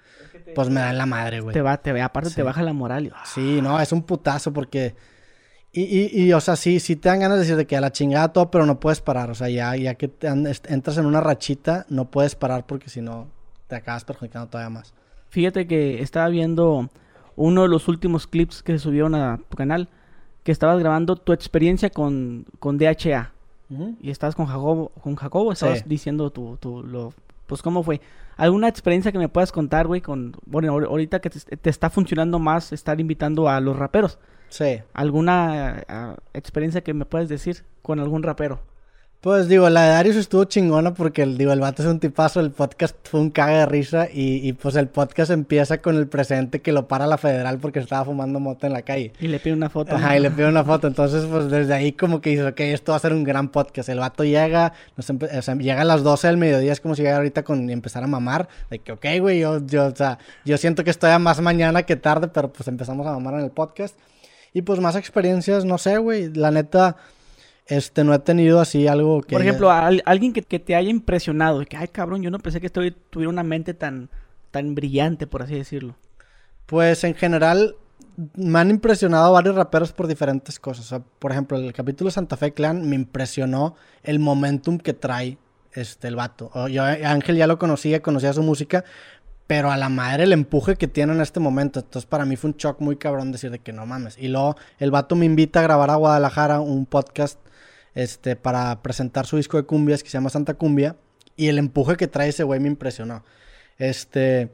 pues 0.56 0.69
me 0.69 0.80
da 0.80 0.94
la 0.94 1.06
madre, 1.06 1.42
güey. 1.42 1.54
Te 1.54 1.62
va, 1.62 1.77
te 1.77 1.92
ve, 1.92 2.01
aparte 2.01 2.30
te 2.30 2.44
baja 2.44 2.63
la 2.63 2.74
moral. 2.74 3.13
Sí, 3.25 3.60
no, 3.62 3.80
es 3.80 3.92
un 3.92 4.04
putazo 4.04 4.54
porque. 4.54 4.95
Y, 5.74 5.81
y, 5.81 6.24
y, 6.24 6.31
o 6.31 6.39
sea, 6.39 6.56
sí, 6.56 6.80
sí 6.80 6.95
te 6.95 7.10
dan 7.10 7.19
ganas 7.19 7.38
de 7.38 7.42
decir 7.42 7.57
de 7.57 7.68
que 7.68 7.75
a 7.75 7.81
la 7.81 7.92
chingada 7.92 8.31
todo, 8.31 8.50
pero 8.50 8.66
no 8.66 8.80
puedes 8.80 9.01
parar. 9.01 9.30
O 9.30 9.36
sea, 9.36 9.50
ya, 9.50 9.75
ya 9.75 9.95
que 9.95 10.10
entras 10.22 10.98
en 10.98 11.06
una 11.06 11.19
rachita, 11.19 11.86
no 11.89 12.10
puedes 12.10 12.36
parar 12.36 12.66
porque 12.66 12.89
si 12.89 13.01
no, 13.01 13.27
te 13.68 13.75
acabas 13.75 14.06
perjudicando 14.06 14.48
todavía 14.48 14.69
más. 14.69 14.94
Fíjate 15.27 15.68
que 15.68 16.01
estaba 16.01 16.30
viendo 16.30 16.89
uno 17.36 17.63
de 17.63 17.68
los 17.68 17.89
últimos 17.89 18.25
clips 18.25 18.63
que 18.63 18.72
se 18.72 18.80
subieron 18.80 19.16
a 19.16 19.38
tu 19.50 19.57
canal 19.57 19.89
que 20.45 20.51
estabas 20.51 20.80
grabando 20.80 21.16
tu 21.16 21.33
experiencia 21.33 21.89
con, 21.89 22.45
con 22.60 22.77
DHA. 22.77 23.33
Y 23.69 24.12
estabas 24.12 24.35
con 24.35 24.45
Jacobo, 24.45 24.89
con 25.01 25.15
Jacobo 25.15 25.51
estabas 25.51 25.88
diciendo 25.88 26.29
tu, 26.29 26.57
tu, 26.57 26.83
lo, 26.83 27.13
pues 27.47 27.62
cómo 27.62 27.83
fue. 27.83 28.01
¿Alguna 28.38 28.67
experiencia 28.67 29.12
que 29.12 29.17
me 29.17 29.29
puedas 29.29 29.51
contar, 29.51 29.88
güey, 29.88 30.01
con, 30.01 30.35
bueno, 30.45 30.73
ahorita 30.73 31.19
que 31.19 31.29
te, 31.29 31.69
está 31.69 31.89
funcionando 31.89 32.38
más 32.38 32.73
estar 32.73 33.00
invitando 33.00 33.50
a 33.50 33.59
los 33.62 33.77
raperos? 33.77 34.19
Sí. 34.50 34.81
¿Alguna 34.94 35.83
eh, 35.88 36.15
experiencia 36.33 36.81
que 36.81 36.94
me 36.94 37.06
puedes 37.06 37.29
decir 37.29 37.63
con 37.81 38.00
algún 38.00 38.23
rapero? 38.23 38.59
Pues 39.25 39.48
digo, 39.48 39.67
la 39.72 39.86
de 39.86 39.89
Darius 39.89 40.17
estuvo 40.17 40.44
chingona 40.44 40.94
porque 40.94 41.24
el, 41.24 41.36
digo, 41.36 41.51
el 41.51 41.60
vato 41.60 41.82
es 41.82 41.89
un 41.89 42.00
tipazo, 42.00 42.41
el 42.41 42.51
podcast 42.51 42.96
fue 43.08 43.20
un 43.22 43.32
caga 43.32 43.58
de 43.58 43.65
risa 43.65 44.08
y, 44.13 44.48
y, 44.48 44.53
pues 44.53 44.75
el 44.75 44.88
podcast 44.88 45.32
empieza 45.32 45.79
con 45.79 45.96
el 45.96 46.08
presente 46.08 46.62
que 46.62 46.72
lo 46.72 46.88
para 46.88 47.08
la 47.08 47.17
federal 47.17 47.58
porque 47.58 47.79
estaba 47.79 48.05
fumando 48.05 48.39
moto 48.39 48.67
en 48.67 48.74
la 48.74 48.84
calle. 48.84 49.13
Y 49.20 49.27
le 49.27 49.39
pide 49.39 49.55
una 49.55 49.72
foto. 49.72 49.96
Ajá, 49.96 50.15
y 50.15 50.20
le 50.20 50.29
pide 50.29 50.48
una 50.48 50.63
foto. 50.63 50.86
Entonces, 50.86 51.25
pues 51.25 51.50
desde 51.50 51.74
ahí 51.74 51.94
como 51.94 52.22
que 52.22 52.29
dice, 52.29 52.46
ok, 52.46 52.60
esto 52.60 52.91
va 52.91 52.98
a 52.98 53.00
ser 53.00 53.13
un 53.13 53.24
gran 53.24 53.50
podcast. 53.50 53.89
El 53.89 53.98
vato 53.98 54.24
llega, 54.24 54.74
o 54.96 55.01
sea, 55.01 55.55
llega 55.55 55.82
a 55.82 55.86
las 55.86 56.03
12 56.03 56.27
del 56.27 56.38
mediodía, 56.38 56.72
es 56.72 56.79
como 56.79 56.94
si 56.94 57.01
llegara 57.01 57.17
ahorita 57.17 57.41
con 57.41 57.67
y 57.67 57.74
empezar 57.74 58.03
a 58.03 58.08
mamar. 58.08 58.48
De 58.70 58.77
que, 58.77 58.91
ok, 58.91 59.05
güey, 59.22 59.39
yo, 59.39 59.65
yo, 59.65 59.88
o 59.88 59.96
sea, 59.96 60.20
yo 60.46 60.55
siento 60.60 60.84
que 60.84 60.91
estoy 60.91 61.10
a 61.10 61.17
más 61.17 61.41
mañana 61.41 61.82
que 61.82 61.96
tarde, 61.96 62.27
pero 62.27 62.53
pues 62.53 62.67
empezamos 62.67 63.08
a 63.08 63.13
mamar 63.13 63.34
en 63.34 63.39
el 63.39 63.50
podcast. 63.50 63.98
Y 64.53 64.62
pues 64.62 64.79
más 64.79 64.96
experiencias, 64.96 65.65
no 65.65 65.79
sé, 65.79 65.98
güey, 65.98 66.32
la 66.32 66.51
neta 66.51 66.96
este, 67.67 68.03
no 68.03 68.13
he 68.13 68.19
tenido 68.19 68.60
así 68.60 68.88
algo 68.88 69.22
que... 69.22 69.34
Por 69.34 69.41
ejemplo, 69.41 69.72
alguien 69.72 70.34
que, 70.34 70.60
te 70.60 70.75
haya 70.75 70.89
impresionado, 70.89 71.65
que, 71.65 71.77
ay 71.77 71.88
cabrón, 71.88 72.22
yo 72.22 72.29
no 72.29 72.39
pensé 72.39 72.60
que 72.60 72.67
estoy, 72.67 72.95
tuviera 73.10 73.29
una 73.29 73.43
mente 73.43 73.74
tan, 73.74 74.10
tan 74.51 74.75
brillante, 74.75 75.27
por 75.27 75.41
así 75.41 75.55
decirlo. 75.55 75.95
Pues 76.67 77.03
en 77.03 77.15
general 77.15 77.75
me 78.36 78.60
han 78.60 78.69
impresionado 78.69 79.34
varios 79.34 79.55
raperos 79.55 79.91
por 79.91 80.07
diferentes 80.07 80.60
cosas. 80.60 81.01
por 81.19 81.31
ejemplo, 81.31 81.57
el 81.57 81.74
capítulo 81.74 82.12
Santa 82.12 82.38
Fe 82.38 82.53
Clan 82.53 82.88
me 82.88 82.95
impresionó 82.95 83.75
el 84.03 84.19
momentum 84.19 84.77
que 84.77 84.93
trae 84.93 85.38
este, 85.74 86.07
el 86.07 86.15
vato. 86.15 86.51
Yo 86.67 86.84
Ángel 86.84 87.36
ya 87.36 87.48
lo 87.48 87.60
conocía, 87.60 88.01
conocía 88.01 88.31
su 88.31 88.43
música, 88.43 88.86
pero 89.48 89.72
a 89.72 89.77
la 89.77 89.89
madre 89.89 90.24
el 90.24 90.34
empuje 90.34 90.75
que 90.75 90.88
tiene 90.88 91.13
en 91.13 91.22
este 91.22 91.39
momento. 91.39 91.79
Entonces 91.79 92.05
para 92.05 92.25
mí 92.25 92.36
fue 92.36 92.51
un 92.51 92.57
shock 92.57 92.79
muy 92.79 92.95
cabrón 92.95 93.31
decir 93.31 93.51
de 93.51 93.60
que 93.60 93.74
no 93.74 93.86
mames. 93.86 94.17
Y 94.17 94.27
luego 94.27 94.55
el 94.79 94.91
vato 94.91 95.15
me 95.15 95.25
invita 95.25 95.60
a 95.60 95.63
grabar 95.63 95.89
a 95.89 95.95
Guadalajara 95.95 96.62
un 96.62 96.86
podcast 96.86 97.39
este, 97.95 98.35
para 98.35 98.81
presentar 98.81 99.25
su 99.25 99.37
disco 99.37 99.57
de 99.57 99.63
cumbias 99.63 100.03
que 100.03 100.09
se 100.09 100.17
llama 100.17 100.29
Santa 100.29 100.53
Cumbia. 100.53 100.97
Y 101.37 101.47
el 101.47 101.57
empuje 101.57 101.97
que 101.97 102.07
trae 102.07 102.29
ese 102.29 102.43
güey 102.43 102.59
me 102.59 102.67
impresionó. 102.67 103.23
Este, 103.77 104.51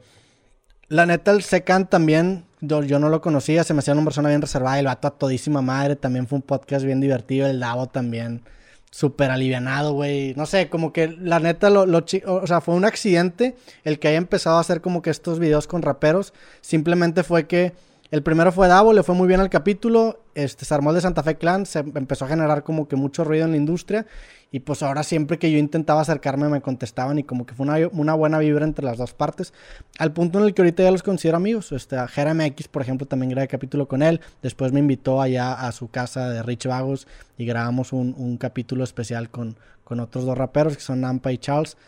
la 0.88 1.06
neta, 1.06 1.30
el 1.30 1.42
Secan 1.42 1.88
también, 1.88 2.44
yo, 2.60 2.82
no 2.82 3.08
lo 3.08 3.20
conocía, 3.20 3.64
se 3.64 3.74
me 3.74 3.80
hacía 3.80 3.94
una 3.94 4.04
persona 4.04 4.28
bien 4.28 4.40
reservada. 4.40 4.78
El 4.78 4.86
vato 4.86 5.08
a 5.08 5.18
todísima 5.18 5.62
madre, 5.62 5.96
también 5.96 6.26
fue 6.26 6.36
un 6.36 6.42
podcast 6.42 6.84
bien 6.84 7.00
divertido. 7.00 7.46
El 7.46 7.60
Davo 7.60 7.88
también, 7.88 8.42
súper 8.90 9.30
alivianado, 9.30 9.92
güey. 9.92 10.34
No 10.34 10.46
sé, 10.46 10.68
como 10.68 10.92
que 10.92 11.08
la 11.08 11.40
neta, 11.40 11.70
lo, 11.70 11.86
lo 11.86 12.04
o 12.26 12.46
sea, 12.46 12.60
fue 12.60 12.74
un 12.74 12.84
accidente 12.84 13.56
el 13.84 13.98
que 13.98 14.08
haya 14.08 14.18
empezado 14.18 14.58
a 14.58 14.60
hacer 14.60 14.80
como 14.80 15.02
que 15.02 15.10
estos 15.10 15.38
videos 15.38 15.66
con 15.66 15.82
raperos. 15.82 16.32
Simplemente 16.60 17.22
fue 17.22 17.46
que 17.46 17.72
El 18.12 18.22
primero 18.22 18.52
fue 18.52 18.68
Davo, 18.68 18.92
le 18.92 19.02
fue 19.02 19.14
muy 19.14 19.26
bien 19.26 19.40
al 19.40 19.48
capítulo. 19.48 20.20
Este, 20.34 20.66
se 20.66 20.74
armó 20.74 20.90
el 20.90 20.96
de 20.96 21.00
Santa 21.00 21.22
Fe 21.22 21.36
Clan, 21.36 21.64
se 21.64 21.78
empezó 21.78 22.26
a 22.26 22.28
generar 22.28 22.62
como 22.62 22.86
que 22.86 22.94
mucho 22.94 23.24
ruido 23.24 23.46
en 23.46 23.52
la 23.52 23.56
industria. 23.56 24.04
Y 24.50 24.60
pues 24.60 24.82
ahora 24.82 25.02
siempre 25.02 25.38
que 25.38 25.50
yo 25.50 25.56
intentaba 25.56 26.02
acercarme 26.02 26.50
me 26.50 26.60
contestaban 26.60 27.18
y 27.18 27.24
como 27.24 27.46
que 27.46 27.54
fue 27.54 27.64
una, 27.90 28.14
buena 28.14 28.38
vibra 28.38 28.66
entre 28.66 28.84
las 28.84 28.98
dos 28.98 29.14
partes. 29.14 29.54
Al 29.98 30.12
punto 30.12 30.38
en 30.38 30.44
el 30.44 30.52
que 30.52 30.60
ahorita 30.60 30.82
ya 30.82 30.90
los 30.90 31.02
considero 31.02 31.38
amigos. 31.38 31.72
Este, 31.72 31.96
Jeremy 32.06 32.44
X, 32.48 32.68
por 32.68 32.82
ejemplo, 32.82 33.06
también 33.06 33.30
grabé 33.30 33.48
capítulo 33.48 33.88
con 33.88 34.02
él. 34.02 34.20
Después 34.42 34.72
me 34.72 34.80
invitó 34.80 35.22
allá 35.22 35.54
a 35.54 35.72
su 35.72 35.88
casa 35.88 36.28
de 36.28 36.42
Rich 36.42 36.66
Vagos 36.66 37.08
y 37.38 37.46
grabamos 37.46 37.94
un, 37.94 38.36
capítulo 38.36 38.84
especial 38.84 39.30
con, 39.30 39.56
con 39.84 40.00
otros 40.00 40.26
dos 40.26 40.36
raperos 40.36 40.76
que 40.76 40.82
son 40.82 41.00
Nampa 41.00 41.32
y 41.32 41.38
Charles 41.38 41.78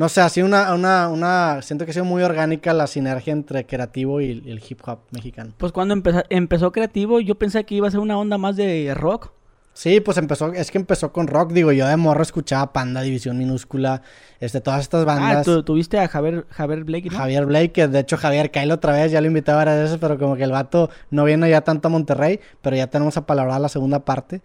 no 0.00 0.08
sé, 0.08 0.22
así 0.22 0.40
una, 0.40 0.72
una, 0.72 1.08
una, 1.08 1.60
siento 1.60 1.84
que 1.84 1.90
ha 1.90 1.92
sido 1.92 2.06
muy 2.06 2.22
orgánica 2.22 2.72
la 2.72 2.86
sinergia 2.86 3.34
entre 3.34 3.66
creativo 3.66 4.22
y, 4.22 4.30
el 4.30 4.62
hip 4.66 4.80
hop 4.86 5.00
mexicano. 5.10 5.52
Pues 5.58 5.72
cuando 5.72 5.92
empezó, 5.92 6.22
empezó 6.30 6.72
creativo, 6.72 7.20
yo 7.20 7.34
pensé 7.34 7.66
que 7.66 7.74
iba 7.74 7.86
a 7.86 7.90
ser 7.90 8.00
una 8.00 8.16
onda 8.16 8.38
más 8.38 8.56
de 8.56 8.94
rock. 8.94 9.30
Sí, 9.74 10.00
pues 10.00 10.16
empezó, 10.16 10.54
es 10.54 10.70
que 10.70 10.78
empezó 10.78 11.12
con 11.12 11.26
rock, 11.26 11.52
digo, 11.52 11.70
yo 11.70 11.86
de 11.86 11.98
morro 11.98 12.22
escuchaba 12.22 12.72
Panda, 12.72 13.02
División 13.02 13.36
Minúscula, 13.36 14.00
este, 14.40 14.62
todas 14.62 14.80
estas 14.80 15.04
bandas. 15.04 15.46
Ah, 15.46 15.62
tuviste 15.66 15.98
a 15.98 16.08
Javier, 16.08 16.46
Javier 16.48 16.84
Blake, 16.84 17.10
¿no? 17.10 17.18
Javier 17.18 17.44
Blake, 17.44 17.72
que 17.72 17.86
de 17.86 17.98
hecho 17.98 18.16
Javier 18.16 18.50
Kyle 18.50 18.72
otra 18.72 18.94
vez, 18.94 19.12
ya 19.12 19.20
lo 19.20 19.26
invitaba 19.26 19.58
varias 19.58 19.82
veces, 19.82 19.98
pero 20.00 20.18
como 20.18 20.34
que 20.34 20.44
el 20.44 20.52
vato 20.52 20.88
no 21.10 21.24
viene 21.24 21.50
ya 21.50 21.60
tanto 21.60 21.88
a 21.88 21.90
Monterrey, 21.90 22.40
pero 22.62 22.74
ya 22.74 22.86
tenemos 22.86 23.18
a 23.18 23.26
palabrar 23.26 23.60
la 23.60 23.68
segunda 23.68 24.02
parte. 24.06 24.40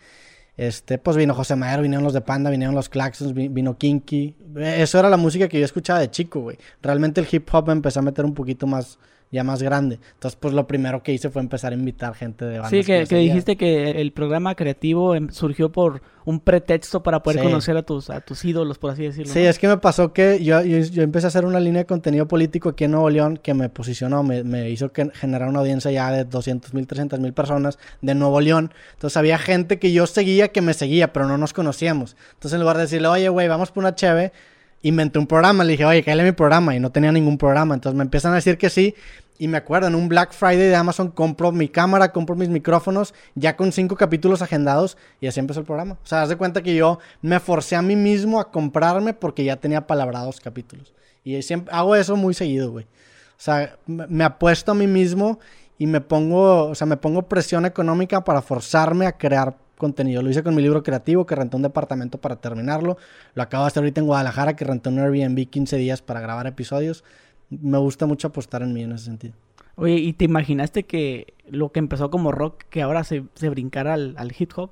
Este, 0.57 0.97
pues 0.97 1.17
vino 1.17 1.33
José 1.33 1.55
Madero, 1.55 1.81
vinieron 1.81 2.03
los 2.03 2.13
de 2.13 2.21
Panda, 2.21 2.49
vinieron 2.49 2.75
los 2.75 2.87
Claxons, 2.87 3.33
vino 3.33 3.77
Kinky. 3.77 4.35
Eso 4.57 4.99
era 4.99 5.09
la 5.09 5.17
música 5.17 5.49
que 5.49 5.59
yo 5.59 5.65
escuchaba 5.65 5.99
de 5.99 6.09
chico, 6.09 6.41
güey. 6.41 6.57
Realmente 6.81 7.19
el 7.19 7.27
hip 7.29 7.47
hop 7.53 7.67
me 7.67 7.73
empezó 7.73 7.99
a 7.99 8.03
meter 8.03 8.23
un 8.23 8.33
poquito 8.33 8.65
más 8.65 8.97
ya 9.35 9.43
más 9.43 9.61
grande. 9.61 9.99
Entonces, 10.13 10.37
pues 10.39 10.53
lo 10.53 10.65
primero 10.65 11.03
que 11.03 11.13
hice 11.13 11.29
fue 11.29 11.41
empezar 11.41 11.73
a 11.73 11.75
invitar 11.75 12.15
gente 12.15 12.45
de 12.45 12.59
bandas. 12.59 12.71
Sí, 12.71 12.83
que, 12.83 13.05
dijiste 13.17 13.57
que 13.57 13.91
el 13.91 14.13
programa 14.13 14.55
creativo 14.55 15.13
em, 15.13 15.29
surgió 15.29 15.71
por 15.71 16.01
un 16.23 16.39
pretexto 16.39 17.03
para 17.03 17.21
poder 17.21 17.43
conocer 17.43 17.77
a 17.77 17.83
tus, 17.83 18.09
a 18.09 18.21
tus 18.21 18.43
ídolos, 18.45 18.79
por 18.79 18.91
así 18.91 19.03
decirlo. 19.03 19.31
Sí, 19.31 19.41
es 19.41 19.59
que 19.59 19.67
me 19.67 19.77
pasó 19.77 20.11
que 20.11 20.43
yo, 20.43 20.61
yo, 20.63 21.03
empecé 21.03 21.27
a 21.27 21.29
hacer 21.29 21.45
una 21.45 21.59
línea 21.59 21.81
de 21.81 21.85
contenido 21.85 22.27
político 22.27 22.69
aquí 22.69 22.85
en 22.85 22.91
Nuevo 22.91 23.09
León 23.09 23.37
que 23.37 23.53
me 23.53 23.69
posicionó, 23.69 24.23
me, 24.23 24.43
me 24.43 24.69
hizo 24.71 24.91
que 24.91 25.11
generar 25.13 25.49
una 25.49 25.59
audiencia 25.59 25.91
ya 25.91 26.11
de 26.11 26.23
200 26.23 26.73
mil, 26.73 26.87
300 26.87 27.19
mil 27.19 27.33
personas 27.33 27.77
de 28.01 28.15
Nuevo 28.15 28.41
León. 28.41 28.73
Entonces 28.93 29.17
había 29.17 29.37
gente 29.37 29.77
que 29.77 29.91
yo 29.91 30.07
seguía 30.07 30.47
que 30.47 30.61
me 30.61 30.73
seguía, 30.73 31.13
pero 31.13 31.27
no 31.27 31.37
nos 31.37 31.53
conocíamos. 31.53 32.15
Entonces 32.33 32.53
en 32.53 32.61
lugar 32.61 32.77
de 32.77 32.83
decirle, 32.83 33.07
oye, 33.09 33.29
güey, 33.29 33.47
vamos 33.47 33.71
por 33.71 33.83
una 33.83 33.93
cheve, 33.93 34.31
inventé 34.87 35.17
un 35.17 35.27
programa, 35.27 35.63
le 35.63 35.71
dije, 35.71 35.85
oye, 35.85 36.03
cállale 36.03 36.23
mi 36.23 36.31
programa, 36.31 36.75
y 36.75 36.79
no 36.79 36.91
tenía 36.91 37.11
ningún 37.11 37.37
programa. 37.37 37.73
Entonces 37.73 37.97
me 37.97 38.03
empiezan 38.03 38.33
a 38.33 38.35
decir 38.35 38.57
que 38.57 38.69
sí, 38.69 38.95
y 39.37 39.47
me 39.47 39.57
acuerdo, 39.57 39.87
en 39.87 39.95
un 39.95 40.07
Black 40.07 40.33
Friday 40.33 40.67
de 40.67 40.75
Amazon 40.75 41.11
compro 41.11 41.51
mi 41.51 41.67
cámara, 41.67 42.11
compro 42.11 42.35
mis 42.35 42.49
micrófonos, 42.49 43.13
ya 43.35 43.57
con 43.57 43.71
cinco 43.71 43.95
capítulos 43.95 44.41
agendados, 44.41 44.97
y 45.19 45.27
así 45.27 45.39
empezó 45.39 45.59
el 45.59 45.65
programa. 45.65 45.97
O 46.03 46.07
sea, 46.07 46.21
haz 46.21 46.29
de 46.29 46.37
cuenta 46.37 46.63
que 46.63 46.75
yo 46.75 46.99
me 47.21 47.39
forcé 47.39 47.75
a 47.75 47.81
mí 47.81 47.95
mismo 47.95 48.39
a 48.39 48.51
comprarme 48.51 49.13
porque 49.13 49.43
ya 49.43 49.57
tenía 49.57 49.87
palabrados 49.87 50.39
capítulos. 50.39 50.93
Y 51.23 51.41
siempre 51.41 51.73
hago 51.75 51.95
eso 51.95 52.15
muy 52.15 52.33
seguido, 52.33 52.71
güey. 52.71 52.85
O 52.85 53.41
sea, 53.41 53.77
me 53.85 54.23
apuesto 54.23 54.71
a 54.71 54.75
mí 54.75 54.87
mismo 54.87 55.39
y 55.77 55.87
me 55.87 55.99
pongo, 55.99 56.67
o 56.67 56.75
sea, 56.75 56.87
me 56.87 56.95
pongo 56.95 57.23
presión 57.23 57.65
económica 57.65 58.23
para 58.23 58.41
forzarme 58.41 59.05
a 59.05 59.17
crear 59.17 59.57
contenido. 59.77 60.21
Lo 60.21 60.29
hice 60.29 60.43
con 60.43 60.55
mi 60.55 60.61
libro 60.61 60.83
creativo, 60.83 61.25
que 61.25 61.35
renté 61.35 61.57
un 61.57 61.63
departamento 61.63 62.17
para 62.17 62.37
terminarlo. 62.37 62.97
Lo 63.33 63.43
acabo 63.43 63.65
de 63.65 63.67
hacer 63.67 63.81
ahorita 63.81 63.99
en 63.99 64.07
Guadalajara, 64.07 64.55
que 64.55 64.63
renté 64.63 64.87
un 64.87 64.99
Airbnb 64.99 65.49
15 65.49 65.75
días 65.75 66.01
para 66.01 66.21
grabar 66.21 66.47
episodios 66.47 67.03
me 67.49 67.77
gusta 67.77 68.05
mucho 68.05 68.27
apostar 68.27 68.61
en 68.61 68.73
mí 68.73 68.83
en 68.83 68.93
ese 68.93 69.05
sentido. 69.05 69.33
Oye, 69.75 69.95
¿y 69.95 70.13
te 70.13 70.25
imaginaste 70.25 70.83
que 70.83 71.33
lo 71.49 71.71
que 71.71 71.79
empezó 71.79 72.09
como 72.09 72.31
rock, 72.31 72.63
que 72.69 72.81
ahora 72.81 73.03
se, 73.03 73.25
se 73.35 73.49
brincara 73.49 73.93
al, 73.93 74.15
al 74.17 74.33
hip 74.37 74.51
hop? 74.55 74.71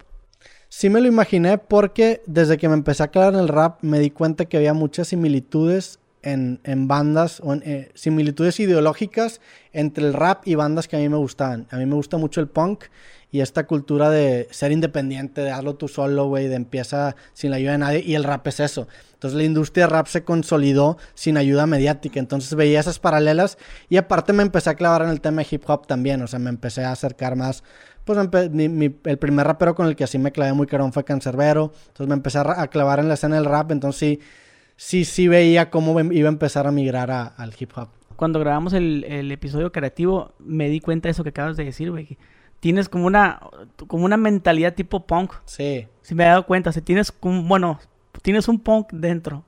Sí 0.69 0.89
me 0.89 1.01
lo 1.01 1.07
imaginé 1.07 1.57
porque 1.57 2.21
desde 2.25 2.57
que 2.57 2.67
me 2.67 2.73
empecé 2.73 3.03
a 3.03 3.09
clavar 3.09 3.33
en 3.33 3.39
el 3.41 3.47
rap 3.47 3.83
me 3.83 3.99
di 3.99 4.09
cuenta 4.09 4.45
que 4.45 4.57
había 4.57 4.73
muchas 4.73 5.09
similitudes 5.09 5.99
en, 6.23 6.59
en 6.63 6.87
bandas, 6.87 7.41
o 7.43 7.53
en, 7.53 7.61
eh, 7.65 7.91
similitudes 7.93 8.59
ideológicas 8.59 9.41
entre 9.71 10.05
el 10.05 10.13
rap 10.13 10.47
y 10.47 10.55
bandas 10.55 10.87
que 10.87 10.95
a 10.95 10.99
mí 10.99 11.09
me 11.09 11.17
gustaban. 11.17 11.67
A 11.69 11.77
mí 11.77 11.85
me 11.85 11.95
gusta 11.95 12.17
mucho 12.17 12.41
el 12.41 12.47
punk 12.47 12.85
y 13.33 13.41
esta 13.41 13.65
cultura 13.65 14.11
de 14.11 14.47
ser 14.51 14.71
independiente, 14.71 15.41
de 15.41 15.49
hazlo 15.49 15.73
tú 15.73 15.87
solo, 15.87 16.27
güey, 16.27 16.47
de 16.47 16.53
empieza 16.53 17.15
sin 17.33 17.49
la 17.49 17.57
ayuda 17.57 17.71
de 17.71 17.77
nadie, 17.79 18.03
y 18.05 18.13
el 18.13 18.23
rap 18.23 18.45
es 18.45 18.59
eso. 18.59 18.87
Entonces 19.13 19.35
la 19.35 19.43
industria 19.43 19.87
rap 19.87 20.05
se 20.05 20.23
consolidó 20.23 20.99
sin 21.15 21.37
ayuda 21.37 21.65
mediática, 21.65 22.19
entonces 22.19 22.53
veía 22.53 22.79
esas 22.79 22.99
paralelas 22.99 23.57
y 23.89 23.97
aparte 23.97 24.33
me 24.33 24.43
empecé 24.43 24.69
a 24.69 24.75
clavar 24.75 25.01
en 25.01 25.09
el 25.09 25.19
tema 25.19 25.41
de 25.41 25.47
hip 25.49 25.63
hop 25.65 25.87
también, 25.87 26.21
o 26.21 26.27
sea, 26.27 26.37
me 26.37 26.51
empecé 26.51 26.83
a 26.83 26.91
acercar 26.91 27.35
más, 27.35 27.63
pues 28.03 28.19
el 28.19 29.17
primer 29.17 29.47
rapero 29.47 29.73
con 29.73 29.87
el 29.87 29.95
que 29.95 30.03
así 30.03 30.19
me 30.19 30.31
clavé 30.31 30.53
muy 30.53 30.67
carón 30.67 30.93
fue 30.93 31.03
Cancerbero, 31.03 31.73
entonces 31.87 32.07
me 32.07 32.13
empecé 32.13 32.37
a, 32.37 32.67
clavar 32.67 32.99
en 32.99 33.07
la 33.07 33.15
escena 33.15 33.37
del 33.37 33.45
rap, 33.45 33.71
entonces 33.71 33.99
sí, 33.99 34.19
sí, 34.75 35.05
sí 35.05 35.27
veía 35.27 35.71
cómo 35.71 35.99
iba 35.99 36.29
a 36.29 36.31
empezar 36.31 36.67
a 36.67 36.71
migrar 36.71 37.09
al 37.09 37.53
hip 37.57 37.71
hop. 37.75 37.87
Cuando 38.15 38.39
grabamos 38.39 38.73
el, 38.73 39.05
el 39.05 39.31
episodio 39.31 39.71
creativo, 39.71 40.35
me 40.37 40.69
di 40.69 40.79
cuenta 40.79 41.07
de 41.07 41.13
eso 41.13 41.23
que 41.23 41.29
acabas 41.29 41.57
de 41.57 41.63
decir, 41.63 41.89
güey 41.89 42.15
tienes 42.63 42.87
como 42.87 43.07
una 43.07 43.41
como 43.87 44.05
una 44.05 44.15
mentalidad 44.15 44.73
tipo 44.73 45.05
punk. 45.05 45.33
Sí. 45.43 45.85
Si 46.01 46.15
me 46.15 46.23
he 46.23 46.27
dado 46.27 46.45
cuenta, 46.45 46.71
si 46.71 46.81
tienes 46.81 47.11
un, 47.19 47.45
bueno, 47.49 47.77
tienes 48.21 48.47
un 48.47 48.57
punk 48.57 48.93
dentro. 48.93 49.43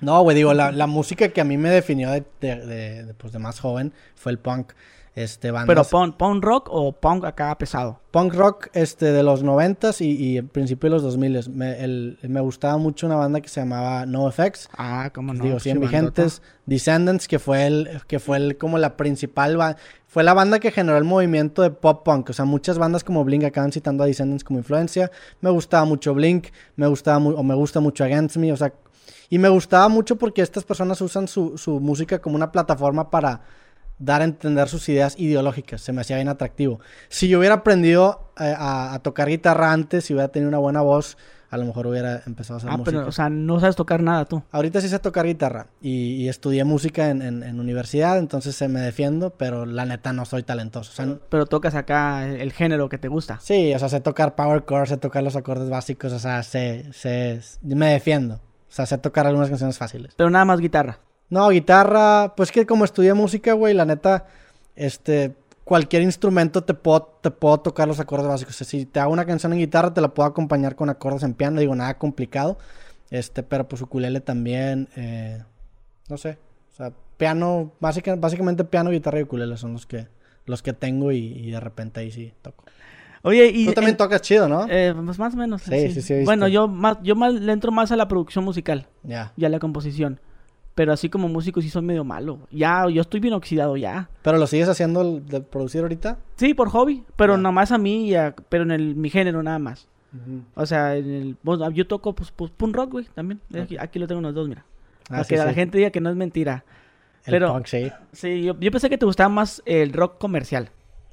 No, 0.00 0.20
güey, 0.22 0.34
digo, 0.34 0.52
la, 0.52 0.72
la, 0.72 0.88
música 0.88 1.28
que 1.28 1.40
a 1.40 1.44
mí 1.44 1.56
me 1.58 1.70
definió 1.70 2.10
de, 2.10 2.24
de, 2.40 2.56
de, 3.04 3.14
pues 3.14 3.32
de 3.32 3.38
más 3.38 3.60
joven 3.60 3.92
fue 4.16 4.32
el 4.32 4.38
punk. 4.38 4.72
Este, 5.16 5.52
¿Pero 5.66 5.82
punk, 5.82 6.16
punk, 6.16 6.44
rock 6.44 6.68
o 6.70 6.92
punk 6.92 7.24
acá 7.24 7.56
pesado? 7.58 7.98
Punk 8.12 8.32
rock 8.32 8.68
este, 8.74 9.06
de 9.06 9.24
los 9.24 9.42
noventas 9.42 10.00
y, 10.00 10.12
y 10.12 10.38
en 10.38 10.46
principio 10.46 10.88
de 10.88 10.94
los 10.94 11.02
2000 11.02 11.50
me, 11.50 12.16
me 12.22 12.40
gustaba 12.40 12.76
mucho 12.76 13.06
una 13.06 13.16
banda 13.16 13.40
que 13.40 13.48
se 13.48 13.60
llamaba 13.60 14.06
No 14.06 14.28
Effects. 14.28 14.68
Ah, 14.76 15.10
cómo 15.12 15.34
no. 15.34 15.42
Digo, 15.42 15.58
100 15.58 15.80
vigentes. 15.80 16.42
Descendants, 16.64 17.26
que 17.26 17.40
fue 17.40 17.66
el, 17.66 18.00
que 18.06 18.20
fue 18.20 18.36
el, 18.36 18.56
como 18.56 18.78
la 18.78 18.96
principal 18.96 19.58
fue 20.06 20.22
la 20.22 20.32
banda 20.32 20.60
que 20.60 20.70
generó 20.70 20.96
el 20.96 21.04
movimiento 21.04 21.62
de 21.62 21.70
pop 21.70 22.04
punk. 22.04 22.30
O 22.30 22.32
sea, 22.32 22.44
muchas 22.44 22.78
bandas 22.78 23.02
como 23.02 23.24
Blink 23.24 23.44
acaban 23.44 23.72
citando 23.72 24.04
a 24.04 24.06
Descendants 24.06 24.44
como 24.44 24.60
influencia. 24.60 25.10
Me 25.40 25.50
gustaba 25.50 25.84
mucho 25.84 26.14
Blink, 26.14 26.48
me 26.76 26.86
gustaba 26.86 27.18
o 27.18 27.42
me 27.42 27.54
gusta 27.54 27.80
mucho 27.80 28.04
Against 28.04 28.36
Me. 28.36 28.52
O 28.52 28.56
sea, 28.56 28.72
y 29.28 29.38
me 29.38 29.48
gustaba 29.48 29.88
mucho 29.88 30.16
porque 30.16 30.42
estas 30.42 30.62
personas 30.62 31.00
usan 31.00 31.26
su, 31.26 31.58
su 31.58 31.80
música 31.80 32.20
como 32.20 32.36
una 32.36 32.52
plataforma 32.52 33.10
para 33.10 33.40
dar 34.00 34.22
a 34.22 34.24
entender 34.24 34.68
sus 34.68 34.88
ideas 34.88 35.14
ideológicas. 35.18 35.82
Se 35.82 35.92
me 35.92 36.00
hacía 36.00 36.16
bien 36.16 36.28
atractivo. 36.28 36.80
Si 37.08 37.28
yo 37.28 37.38
hubiera 37.38 37.56
aprendido 37.56 38.32
eh, 38.40 38.54
a, 38.56 38.98
tocar 39.02 39.28
guitarra 39.28 39.72
antes, 39.72 40.06
si 40.06 40.14
hubiera 40.14 40.28
tenido 40.28 40.48
una 40.48 40.58
buena 40.58 40.80
voz, 40.80 41.16
a 41.50 41.58
lo 41.58 41.66
mejor 41.66 41.86
hubiera 41.86 42.22
empezado 42.26 42.54
a 42.54 42.58
hacer 42.58 42.70
música. 42.70 42.90
Ah, 42.90 42.92
pero, 42.92 43.08
o 43.08 43.12
sea, 43.12 43.28
no 43.28 43.60
sabes 43.60 43.76
tocar 43.76 44.02
nada 44.02 44.24
tú. 44.24 44.42
Ahorita 44.52 44.80
sí 44.80 44.88
sé 44.88 44.98
tocar 45.00 45.26
guitarra 45.26 45.66
y, 45.82 46.28
estudié 46.28 46.64
música 46.64 47.10
en, 47.10 47.60
universidad, 47.60 48.18
entonces 48.18 48.56
se 48.56 48.68
me 48.68 48.80
defiendo, 48.80 49.30
pero 49.30 49.66
la 49.66 49.84
neta 49.84 50.12
no 50.12 50.24
soy 50.24 50.44
talentoso. 50.44 51.20
pero, 51.28 51.46
tocas 51.46 51.74
acá 51.74 52.26
el 52.26 52.52
género 52.52 52.88
que 52.88 52.98
te 52.98 53.08
gusta. 53.08 53.38
Sí, 53.40 53.74
o 53.74 53.78
sea, 53.78 53.88
sé 53.88 54.00
tocar 54.00 54.34
power 54.34 54.64
chords, 54.64 54.88
sé 54.88 54.96
tocar 54.96 55.22
los 55.22 55.36
acordes 55.36 55.68
básicos, 55.68 56.12
o 56.12 56.18
sea, 56.18 56.42
sé, 56.42 56.86
sé, 56.92 57.40
me 57.62 57.92
defiendo. 57.92 58.36
O 58.36 58.72
sea, 58.72 58.86
sé 58.86 58.96
tocar 58.98 59.26
algunas 59.26 59.48
canciones 59.48 59.76
fáciles. 59.76 60.14
Pero 60.16 60.30
nada 60.30 60.44
más 60.44 60.60
guitarra. 60.60 61.00
No, 61.30 61.48
guitarra, 61.48 62.34
pues 62.36 62.50
que 62.50 62.66
como 62.66 62.84
estudié 62.84 63.14
música, 63.14 63.52
güey, 63.52 63.72
la 63.72 63.84
neta, 63.84 64.26
este, 64.74 65.36
cualquier 65.64 66.02
instrumento 66.02 66.64
te 66.64 66.74
puedo, 66.74 67.16
te 67.20 67.30
puedo 67.30 67.60
tocar 67.60 67.86
los 67.86 68.00
acordes 68.00 68.26
básicos. 68.26 68.56
si 68.56 68.86
te 68.86 68.98
hago 68.98 69.12
una 69.12 69.24
canción 69.24 69.52
en 69.52 69.60
guitarra, 69.60 69.94
te 69.94 70.00
la 70.00 70.08
puedo 70.08 70.28
acompañar 70.28 70.74
con 70.74 70.90
acordes 70.90 71.22
en 71.22 71.34
piano, 71.34 71.60
digo, 71.60 71.76
nada 71.76 71.96
complicado. 71.96 72.58
Este, 73.10 73.44
pero 73.44 73.68
pues 73.68 73.80
ukulele 73.80 74.20
también, 74.20 74.88
eh, 74.96 75.42
no 76.08 76.16
sé. 76.16 76.38
O 76.72 76.76
sea, 76.76 76.92
piano, 77.16 77.72
básicamente 77.78 78.64
piano, 78.64 78.90
guitarra 78.90 79.20
y 79.20 79.22
ukulele 79.22 79.56
son 79.56 79.72
los 79.72 79.86
que, 79.86 80.08
los 80.46 80.62
que 80.62 80.72
tengo 80.72 81.12
y, 81.12 81.50
de 81.50 81.60
repente 81.60 82.00
ahí 82.00 82.10
sí 82.10 82.32
toco. 82.42 82.64
Oye, 83.22 83.46
y... 83.48 83.66
Tú 83.66 83.72
también 83.74 83.96
tocas 83.96 84.22
chido, 84.22 84.48
¿no? 84.48 84.66
Eh, 84.68 84.92
pues 84.92 85.18
más 85.18 85.34
o 85.34 85.36
menos. 85.36 85.62
Sí, 85.62 85.92
sí, 85.92 86.02
sí. 86.02 86.24
bueno, 86.24 86.48
yo 86.48 86.66
más, 86.66 86.98
yo 87.02 87.14
más 87.14 87.34
le 87.34 87.52
entro 87.52 87.70
más 87.70 87.92
a 87.92 87.96
la 87.96 88.08
producción 88.08 88.44
musical. 88.44 88.88
Ya. 89.04 89.32
Y 89.36 89.44
a 89.44 89.48
la 89.48 89.60
composición. 89.60 90.18
Pero 90.80 90.94
así 90.94 91.10
como 91.10 91.28
músico 91.28 91.60
sí 91.60 91.68
soy 91.68 91.82
medio 91.82 92.04
malo. 92.04 92.38
Ya, 92.50 92.88
yo 92.88 93.02
estoy 93.02 93.20
bien 93.20 93.34
oxidado 93.34 93.76
ya. 93.76 94.08
¿Pero 94.22 94.38
lo 94.38 94.46
sigues 94.46 94.66
haciendo 94.66 95.20
de 95.20 95.42
producir 95.42 95.82
ahorita? 95.82 96.16
Sí, 96.36 96.54
por 96.54 96.70
hobby. 96.70 97.04
Pero 97.16 97.36
nada 97.36 97.52
más 97.52 97.70
a 97.70 97.76
mí, 97.76 98.14
pero 98.48 98.64
en 98.64 98.70
el, 98.70 98.96
mi 98.96 99.10
género 99.10 99.42
nada 99.42 99.58
más. 99.58 99.88
O 100.54 100.64
sea, 100.64 100.96
en 100.96 101.10
el, 101.10 101.36
yo 101.74 101.86
toco 101.86 102.14
pues, 102.14 102.30
pues 102.30 102.50
punk 102.50 102.74
rock, 102.74 102.92
güey, 102.92 103.04
también. 103.14 103.42
Aquí, 103.78 103.98
lo 103.98 104.06
tengo 104.06 104.22
los 104.22 104.34
dos, 104.34 104.48
mira. 104.48 104.64
Ah, 105.10 105.16
para 105.16 105.24
que 105.24 105.36
la 105.36 105.52
gente 105.52 105.76
diga 105.76 105.90
que 105.90 106.00
no 106.00 106.08
es 106.08 106.16
mentira. 106.16 106.64
El 107.26 107.32
pero, 107.32 107.52
punk, 107.52 107.66
sí. 107.66 107.92
Sí, 108.12 108.42
yo, 108.42 108.56
pensé 108.58 108.88
que 108.88 108.96
te 108.96 109.04
gustaba 109.04 109.28
más 109.28 109.60
el 109.66 109.92
rock 109.92 110.16
comercial. 110.16 110.70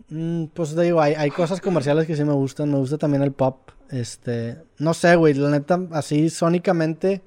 Mm, 0.07 0.45
pues 0.53 0.75
te 0.75 0.81
digo, 0.81 1.01
hay, 1.01 1.13
hay 1.15 1.29
cosas 1.29 1.59
comerciales 1.59 2.07
que 2.07 2.15
sí 2.15 2.23
me 2.23 2.31
gustan. 2.31 2.71
Me 2.71 2.77
gusta 2.77 2.97
también 2.97 3.21
el 3.21 3.33
pop. 3.33 3.69
Este, 3.89 4.59
no 4.79 4.93
sé, 4.93 5.17
güey, 5.17 5.33
la 5.33 5.49
neta, 5.49 5.77
así 5.91 6.29
sónicamente 6.29 7.21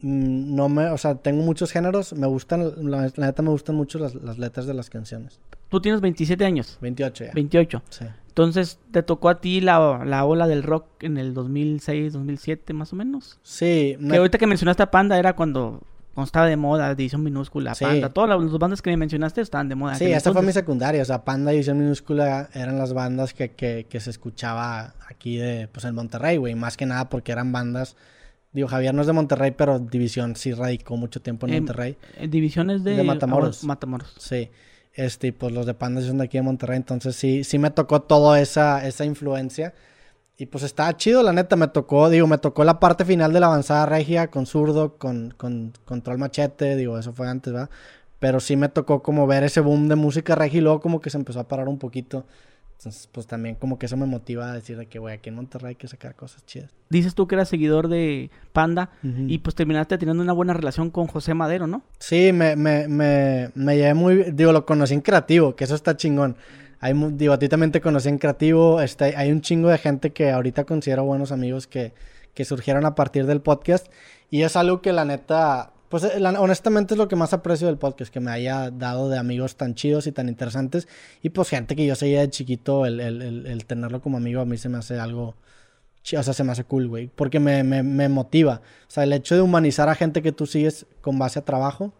no 0.00 0.68
me, 0.68 0.86
o 0.90 0.98
sea, 0.98 1.16
tengo 1.16 1.42
muchos 1.42 1.72
géneros, 1.72 2.12
me 2.12 2.26
gustan, 2.26 2.90
la, 2.90 3.10
neta 3.16 3.42
me 3.42 3.50
gustan 3.50 3.74
mucho 3.74 3.98
las, 3.98 4.14
letras 4.38 4.66
de 4.66 4.74
las 4.74 4.90
canciones. 4.90 5.40
Tú 5.68 5.80
tienes 5.80 6.00
27 6.00 6.44
años. 6.44 6.78
28 6.80 7.24
ya. 7.24 7.32
28. 7.34 7.82
Sí. 7.90 8.04
Entonces, 8.28 8.78
¿te 8.92 9.02
tocó 9.02 9.28
a 9.28 9.40
ti 9.40 9.60
la, 9.60 10.04
la 10.04 10.24
ola 10.24 10.46
del 10.46 10.62
rock 10.62 11.02
en 11.02 11.18
el 11.18 11.34
2006, 11.34 12.12
2007 12.12 12.72
más 12.72 12.92
o 12.92 12.96
menos? 12.96 13.40
Sí. 13.42 13.98
Que 14.00 14.16
ahorita 14.16 14.38
que 14.38 14.46
mencionaste 14.46 14.84
a 14.84 14.90
Panda 14.92 15.18
era 15.18 15.34
cuando, 15.34 15.82
cuando 16.14 16.26
estaba 16.26 16.46
de 16.46 16.56
moda, 16.56 16.94
División 16.94 17.24
Minúscula, 17.24 17.74
Sí. 17.74 17.84
Panda. 17.84 18.10
Todas 18.10 18.30
las, 18.30 18.58
bandas 18.58 18.80
que 18.80 18.90
me 18.90 18.96
mencionaste 18.96 19.40
estaban 19.40 19.68
de 19.68 19.74
moda. 19.74 19.96
Sí, 19.96 20.04
esa 20.04 20.32
fue 20.32 20.42
mi 20.42 20.52
secundaria. 20.52 21.02
O 21.02 21.04
sea, 21.04 21.24
Panda 21.24 21.50
y 21.50 21.56
División 21.56 21.78
Minúscula 21.78 22.48
eran 22.54 22.78
las 22.78 22.92
bandas 22.92 23.34
que, 23.34 23.50
que, 23.50 23.86
que 23.90 23.98
se 23.98 24.10
escuchaba 24.10 24.94
aquí 25.08 25.36
de, 25.36 25.66
pues 25.66 25.84
en 25.84 25.96
Monterrey, 25.96 26.36
güey. 26.36 26.54
Más 26.54 26.76
que 26.76 26.86
nada 26.86 27.08
porque 27.08 27.32
eran 27.32 27.50
bandas. 27.50 27.96
Digo, 28.52 28.68
Javier 28.68 28.94
no 28.94 29.02
es 29.02 29.06
de 29.06 29.12
Monterrey, 29.12 29.52
pero 29.56 29.78
División 29.78 30.34
sí 30.36 30.52
radicó 30.52 30.96
mucho 30.96 31.20
tiempo 31.20 31.46
en 31.46 31.54
Em, 31.54 31.58
Monterrey. 31.64 31.96
Eh, 32.16 32.28
Divisiones 32.28 32.82
de... 32.82 32.96
De 32.96 33.04
Matamoros. 33.04 33.62
Matamoros. 33.64 34.14
Sí. 34.18 34.50
Este, 34.94 35.32
pues 35.32 35.52
los 35.52 35.66
de 35.66 35.74
Panda 35.74 36.00
son 36.00 36.18
de 36.18 36.24
aquí 36.24 36.38
de 36.38 36.42
Monterrey. 36.42 36.76
Entonces 36.76 37.14
sí, 37.14 37.44
sí 37.44 37.58
me 37.58 37.70
tocó 37.70 38.02
toda 38.02 38.40
esa, 38.40 38.86
esa 38.86 39.04
influencia. 39.04 39.74
Y 40.36 40.46
pues 40.46 40.64
estaba 40.64 40.96
chido, 40.96 41.22
la 41.22 41.32
neta. 41.32 41.56
Me 41.56 41.68
tocó, 41.68 42.08
digo, 42.10 42.26
me 42.26 42.38
tocó 42.38 42.64
la 42.64 42.80
parte 42.80 43.04
final 43.04 43.32
de 43.32 43.40
la 43.40 43.46
avanzada 43.46 43.86
regia 43.86 44.28
con 44.30 44.46
zurdo, 44.46 44.96
con, 44.96 45.34
con 45.36 45.72
control 45.84 46.18
machete. 46.18 46.74
Digo, 46.76 46.98
eso 46.98 47.12
fue 47.12 47.28
antes, 47.28 47.52
¿verdad? 47.52 47.70
Pero 48.18 48.40
sí 48.40 48.56
me 48.56 48.68
tocó 48.68 49.02
como 49.02 49.26
ver 49.26 49.44
ese 49.44 49.60
boom 49.60 49.88
de 49.88 49.94
música 49.94 50.34
regia 50.34 50.58
y 50.58 50.62
luego 50.62 50.80
como 50.80 51.00
que 51.00 51.10
se 51.10 51.18
empezó 51.18 51.40
a 51.40 51.48
parar 51.48 51.68
un 51.68 51.78
poquito. 51.78 52.24
Entonces, 52.78 53.08
pues 53.10 53.26
también 53.26 53.56
como 53.56 53.76
que 53.76 53.86
eso 53.86 53.96
me 53.96 54.06
motiva 54.06 54.52
a 54.52 54.54
decir 54.54 54.78
de 54.78 54.86
que, 54.86 55.00
güey, 55.00 55.12
aquí 55.12 55.30
en 55.30 55.34
Monterrey 55.34 55.70
hay 55.70 55.74
que 55.74 55.88
sacar 55.88 56.14
cosas 56.14 56.46
chidas. 56.46 56.70
Dices 56.88 57.16
tú 57.16 57.26
que 57.26 57.34
eras 57.34 57.48
seguidor 57.48 57.88
de 57.88 58.30
Panda 58.52 58.90
y 59.02 59.38
pues 59.38 59.56
terminaste 59.56 59.98
teniendo 59.98 60.22
una 60.22 60.32
buena 60.32 60.54
relación 60.54 60.90
con 60.90 61.08
José 61.08 61.34
Madero, 61.34 61.66
¿no? 61.66 61.82
Sí, 61.98 62.32
me, 62.32 62.54
me, 62.54 62.86
me, 62.86 63.50
me 63.56 63.76
llevé 63.76 63.94
muy... 63.94 64.30
Digo, 64.30 64.52
lo 64.52 64.64
conocí 64.64 64.94
en 64.94 65.00
creativo, 65.00 65.56
que 65.56 65.64
eso 65.64 65.74
está 65.74 65.96
chingón. 65.96 66.36
Hay, 66.78 66.94
digo, 67.14 67.32
a 67.32 67.38
ti 67.40 67.48
también 67.48 67.72
te 67.72 67.80
conocí 67.80 68.08
en 68.08 68.18
creativo. 68.18 68.80
Este, 68.80 69.16
hay 69.16 69.32
un 69.32 69.40
chingo 69.40 69.70
de 69.70 69.78
gente 69.78 70.12
que 70.12 70.30
ahorita 70.30 70.62
considero 70.62 71.02
buenos 71.02 71.32
amigos 71.32 71.66
que, 71.66 71.94
que 72.32 72.44
surgieron 72.44 72.86
a 72.86 72.94
partir 72.94 73.26
del 73.26 73.40
podcast. 73.40 73.88
Y 74.30 74.42
es 74.42 74.54
algo 74.54 74.82
que 74.82 74.92
la 74.92 75.04
neta... 75.04 75.72
Pues 75.88 76.04
eh, 76.04 76.22
honestamente 76.38 76.94
es 76.94 76.98
lo 76.98 77.08
que 77.08 77.16
más 77.16 77.32
aprecio 77.32 77.66
del 77.66 77.78
podcast, 77.78 78.12
que 78.12 78.20
me 78.20 78.30
haya 78.30 78.70
dado 78.70 79.08
de 79.08 79.18
amigos 79.18 79.56
tan 79.56 79.74
chidos 79.74 80.06
y 80.06 80.12
tan 80.12 80.28
interesantes. 80.28 80.86
Y 81.22 81.30
pues 81.30 81.48
gente 81.48 81.74
que 81.76 81.86
yo 81.86 81.94
seguía 81.94 82.20
de 82.20 82.30
chiquito, 82.30 82.84
el, 82.86 83.00
el, 83.00 83.22
el, 83.22 83.46
el 83.46 83.64
tenerlo 83.64 84.00
como 84.02 84.16
amigo 84.18 84.40
a 84.40 84.44
mí 84.44 84.56
se 84.58 84.68
me 84.68 84.78
hace 84.78 84.98
algo... 84.98 85.34
O 86.16 86.22
sea, 86.22 86.32
se 86.32 86.42
me 86.44 86.52
hace 86.52 86.64
cool, 86.64 86.88
güey. 86.88 87.10
Porque 87.14 87.38
me, 87.38 87.62
me, 87.64 87.82
me 87.82 88.08
motiva. 88.08 88.62
O 88.86 88.90
sea, 88.90 89.04
el 89.04 89.12
hecho 89.12 89.34
de 89.34 89.42
humanizar 89.42 89.88
a 89.90 89.94
gente 89.94 90.22
que 90.22 90.32
tú 90.32 90.46
sigues 90.46 90.86
con 91.02 91.18
base 91.18 91.38
a 91.38 91.44
trabajo 91.44 91.92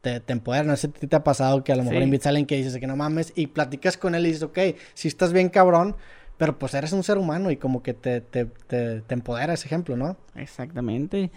te, 0.00 0.20
te 0.20 0.32
empodera. 0.32 0.64
No 0.64 0.76
sé 0.76 0.90
si 0.98 1.06
te 1.06 1.16
ha 1.16 1.24
pasado 1.24 1.62
que 1.64 1.72
a 1.72 1.76
lo 1.76 1.82
mejor 1.82 1.98
Sí. 1.98 2.04
invitas 2.04 2.26
a 2.26 2.28
alguien 2.30 2.46
que 2.46 2.56
dices 2.56 2.78
que 2.78 2.86
no 2.86 2.96
mames 2.96 3.32
y 3.36 3.48
platicas 3.48 3.98
con 3.98 4.14
él 4.14 4.24
y 4.24 4.28
dices, 4.28 4.44
ok, 4.44 4.58
si 4.94 5.08
estás 5.08 5.32
bien 5.34 5.50
cabrón, 5.50 5.94
pero 6.38 6.58
pues 6.58 6.72
eres 6.74 6.92
un 6.92 7.02
ser 7.04 7.18
humano 7.18 7.50
y 7.50 7.56
como 7.58 7.82
que 7.82 7.92
te, 7.92 8.22
te, 8.22 8.46
te, 8.46 9.02
te 9.02 9.14
empodera 9.14 9.52
ese 9.54 9.66
ejemplo, 9.66 9.96
¿no? 9.96 10.16
Exactamente. 10.36 11.30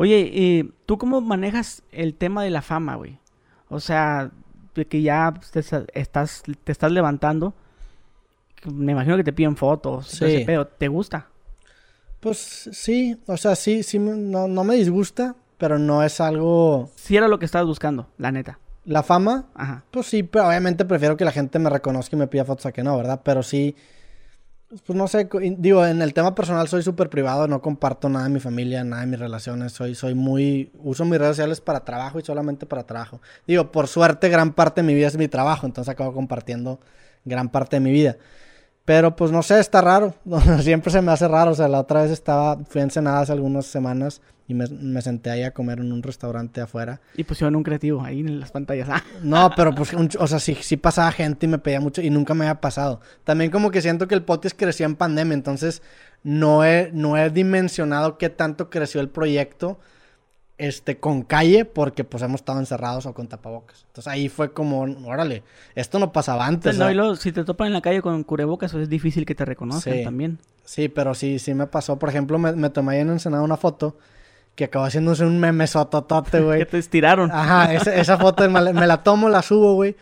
Oye, 0.00 0.30
eh, 0.32 0.70
¿tú 0.86 0.96
cómo 0.96 1.20
manejas 1.20 1.82
el 1.90 2.14
tema 2.14 2.44
de 2.44 2.50
la 2.50 2.62
fama, 2.62 2.94
güey? 2.94 3.18
O 3.68 3.80
sea, 3.80 4.30
de 4.76 4.86
que 4.86 5.02
ya 5.02 5.34
te 5.52 5.58
estás, 5.92 6.44
te 6.62 6.70
estás 6.70 6.92
levantando. 6.92 7.52
Me 8.72 8.92
imagino 8.92 9.16
que 9.16 9.24
te 9.24 9.32
piden 9.32 9.56
fotos. 9.56 10.12
ese 10.22 10.38
Sí. 10.38 10.44
pedo. 10.44 10.68
¿Te 10.68 10.86
gusta? 10.86 11.26
Pues 12.20 12.68
sí, 12.72 13.18
o 13.26 13.36
sea, 13.36 13.56
sí, 13.56 13.82
sí, 13.82 13.98
no, 13.98 14.46
no 14.46 14.62
me 14.62 14.76
disgusta, 14.76 15.34
pero 15.56 15.80
no 15.80 16.04
es 16.04 16.20
algo... 16.20 16.90
Si 16.94 17.16
era 17.16 17.26
lo 17.26 17.40
que 17.40 17.44
estabas 17.46 17.66
buscando, 17.66 18.06
la 18.18 18.30
neta. 18.30 18.60
La 18.84 19.02
fama, 19.02 19.46
Ajá. 19.54 19.82
pues 19.90 20.06
sí, 20.06 20.22
pero 20.22 20.46
obviamente 20.46 20.84
prefiero 20.84 21.16
que 21.16 21.24
la 21.24 21.32
gente 21.32 21.58
me 21.58 21.70
reconozca 21.70 22.14
y 22.14 22.18
me 22.20 22.28
pida 22.28 22.44
fotos 22.44 22.66
a 22.66 22.72
que 22.72 22.84
no, 22.84 22.96
¿verdad? 22.96 23.20
Pero 23.24 23.42
sí, 23.42 23.74
pues 24.68 24.96
no 24.96 25.08
sé, 25.08 25.28
digo, 25.56 25.86
en 25.86 26.02
el 26.02 26.12
tema 26.12 26.34
personal 26.34 26.68
soy 26.68 26.82
súper 26.82 27.08
privado, 27.08 27.48
no 27.48 27.62
comparto 27.62 28.10
nada 28.10 28.26
de 28.26 28.30
mi 28.30 28.40
familia, 28.40 28.84
nada 28.84 29.00
de 29.00 29.08
mis 29.08 29.18
relaciones, 29.18 29.72
soy, 29.72 29.94
soy 29.94 30.14
muy, 30.14 30.70
uso 30.82 31.06
mis 31.06 31.18
redes 31.18 31.36
sociales 31.36 31.62
para 31.62 31.84
trabajo 31.84 32.18
y 32.18 32.22
solamente 32.22 32.66
para 32.66 32.84
trabajo. 32.84 33.20
Digo, 33.46 33.72
por 33.72 33.88
suerte 33.88 34.28
gran 34.28 34.52
parte 34.52 34.82
de 34.82 34.86
mi 34.86 34.94
vida 34.94 35.06
es 35.06 35.16
mi 35.16 35.26
trabajo, 35.26 35.66
entonces 35.66 35.90
acabo 35.90 36.12
compartiendo 36.12 36.80
gran 37.24 37.48
parte 37.48 37.76
de 37.76 37.80
mi 37.80 37.92
vida. 37.92 38.18
Pero 38.84 39.16
pues 39.16 39.32
no 39.32 39.42
sé, 39.42 39.58
está 39.58 39.80
raro, 39.80 40.14
siempre 40.60 40.92
se 40.92 41.00
me 41.00 41.12
hace 41.12 41.28
raro, 41.28 41.52
o 41.52 41.54
sea, 41.54 41.68
la 41.68 41.80
otra 41.80 42.02
vez 42.02 42.10
estaba, 42.10 42.58
fui 42.68 42.82
a 42.82 42.84
Ensenada 42.84 43.20
hace 43.20 43.32
algunas 43.32 43.66
semanas 43.66 44.20
y 44.48 44.54
me, 44.54 44.66
me 44.66 45.00
senté 45.02 45.30
ahí 45.30 45.42
a 45.44 45.52
comer 45.52 45.78
en 45.78 45.92
un 45.92 46.02
restaurante 46.02 46.60
afuera. 46.62 47.00
Y 47.16 47.24
pusieron 47.24 47.54
un 47.54 47.62
creativo 47.62 48.02
ahí 48.02 48.20
en 48.20 48.40
las 48.40 48.50
pantallas. 48.50 48.88
Ah, 48.90 49.04
No, 49.22 49.50
pero 49.54 49.74
pues, 49.74 49.92
un 49.92 50.08
o 50.18 50.26
sea, 50.26 50.40
sí, 50.40 50.56
sí 50.60 50.76
pasaba 50.78 51.12
gente 51.12 51.46
y 51.46 51.48
me 51.50 51.58
pedía 51.58 51.80
mucho 51.80 52.00
y 52.02 52.08
nunca 52.10 52.32
me 52.34 52.46
había 52.46 52.60
pasado. 52.60 53.00
También 53.24 53.50
como 53.50 53.70
que 53.70 53.82
siento 53.82 54.08
que 54.08 54.14
el 54.14 54.22
podcast 54.22 54.58
creció 54.58 54.86
en 54.86 54.96
pandemia, 54.96 55.34
entonces 55.34 55.82
no 56.24 56.64
he, 56.64 56.90
no 56.92 57.16
he 57.18 57.30
dimensionado 57.30 58.18
qué 58.18 58.30
tanto 58.30 58.70
creció 58.70 59.00
el 59.00 59.08
proyecto 59.10 59.78
este, 60.56 60.98
con 60.98 61.22
calle 61.22 61.64
porque 61.64 62.02
pues 62.02 62.22
hemos 62.22 62.40
estado 62.40 62.58
encerrados 62.58 63.06
o 63.06 63.14
con 63.14 63.28
tapabocas. 63.28 63.84
Entonces 63.88 64.10
ahí 64.12 64.28
fue 64.28 64.52
como, 64.52 64.80
órale, 65.06 65.44
esto 65.74 65.98
no 66.00 66.10
pasaba 66.10 66.46
antes. 66.46 66.76
no, 66.78 66.90
y 66.90 66.94
luego, 66.94 67.14
si 67.16 67.30
te 67.32 67.44
topan 67.44 67.68
en 67.68 67.74
la 67.74 67.80
calle 67.80 68.02
con 68.02 68.24
cubrebocas, 68.24 68.72
pues 68.72 68.84
es 68.84 68.88
difícil 68.88 69.24
que 69.24 69.34
te 69.36 69.44
reconozcan 69.44 69.92
Sí. 69.94 70.04
también. 70.04 70.38
Sí, 70.64 70.88
pero 70.88 71.14
sí, 71.14 71.38
sí 71.38 71.54
me 71.54 71.66
pasó. 71.66 71.98
Por 71.98 72.08
ejemplo, 72.08 72.38
me, 72.38 72.52
me 72.52 72.70
tomé 72.70 72.94
ahí 72.96 73.00
en 73.00 73.10
Ensenada 73.10 73.42
una 73.42 73.56
foto 73.56 73.96
que 74.58 74.64
acabó 74.64 74.86
haciéndose 74.86 75.24
un 75.24 75.38
meme 75.38 75.68
sototote, 75.68 76.40
güey. 76.40 76.58
Que 76.64 76.66
te 76.66 76.78
estiraron. 76.78 77.30
Ajá, 77.30 77.72
esa, 77.72 77.94
esa 77.94 78.18
foto 78.18 78.50
me 78.50 78.60
la, 78.60 78.72
me 78.72 78.88
la 78.88 79.04
tomo, 79.04 79.28
la 79.28 79.40
subo, 79.40 79.74
güey. 79.74 79.96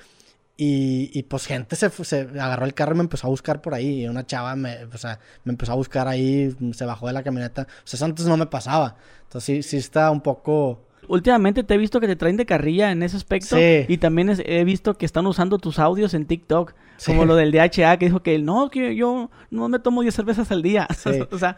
Y, 0.56 1.10
y 1.12 1.24
pues 1.24 1.44
gente 1.44 1.76
se, 1.76 1.90
se 1.90 2.20
agarró 2.40 2.64
el 2.64 2.72
carro 2.72 2.94
y 2.94 2.96
me 2.96 3.02
empezó 3.02 3.26
a 3.26 3.30
buscar 3.30 3.60
por 3.60 3.74
ahí. 3.74 4.04
Y 4.04 4.08
una 4.08 4.24
chava 4.24 4.56
me, 4.56 4.84
o 4.84 4.96
sea, 4.96 5.20
me 5.44 5.52
empezó 5.52 5.72
a 5.72 5.74
buscar 5.74 6.08
ahí, 6.08 6.56
se 6.72 6.86
bajó 6.86 7.06
de 7.06 7.12
la 7.12 7.22
camioneta. 7.22 7.62
O 7.62 7.66
sea, 7.84 7.98
eso 7.98 8.06
antes 8.06 8.24
no 8.24 8.38
me 8.38 8.46
pasaba. 8.46 8.96
Entonces 9.24 9.44
sí, 9.44 9.62
sí 9.62 9.76
está 9.76 10.10
un 10.10 10.22
poco... 10.22 10.86
Últimamente 11.08 11.62
te 11.64 11.74
he 11.74 11.78
visto 11.78 12.00
que 12.00 12.06
te 12.06 12.16
traen 12.16 12.36
de 12.36 12.46
carrilla 12.46 12.90
en 12.92 13.02
ese 13.02 13.16
aspecto. 13.16 13.56
Sí. 13.56 13.84
Y 13.88 13.98
también 13.98 14.28
es- 14.28 14.42
he 14.44 14.64
visto 14.64 14.94
que 14.98 15.06
están 15.06 15.26
usando 15.26 15.58
tus 15.58 15.78
audios 15.78 16.14
en 16.14 16.26
TikTok. 16.26 16.74
Sí. 16.98 17.12
Como 17.12 17.26
lo 17.26 17.36
del 17.36 17.52
DHA, 17.52 17.98
que 17.98 18.06
dijo 18.06 18.22
que 18.22 18.38
no, 18.38 18.70
que 18.70 18.96
yo 18.96 19.30
no 19.50 19.68
me 19.68 19.78
tomo 19.78 20.00
10 20.02 20.14
cervezas 20.14 20.50
al 20.50 20.62
día. 20.62 20.88
Sí. 20.96 21.10
o 21.30 21.38
sea, 21.38 21.56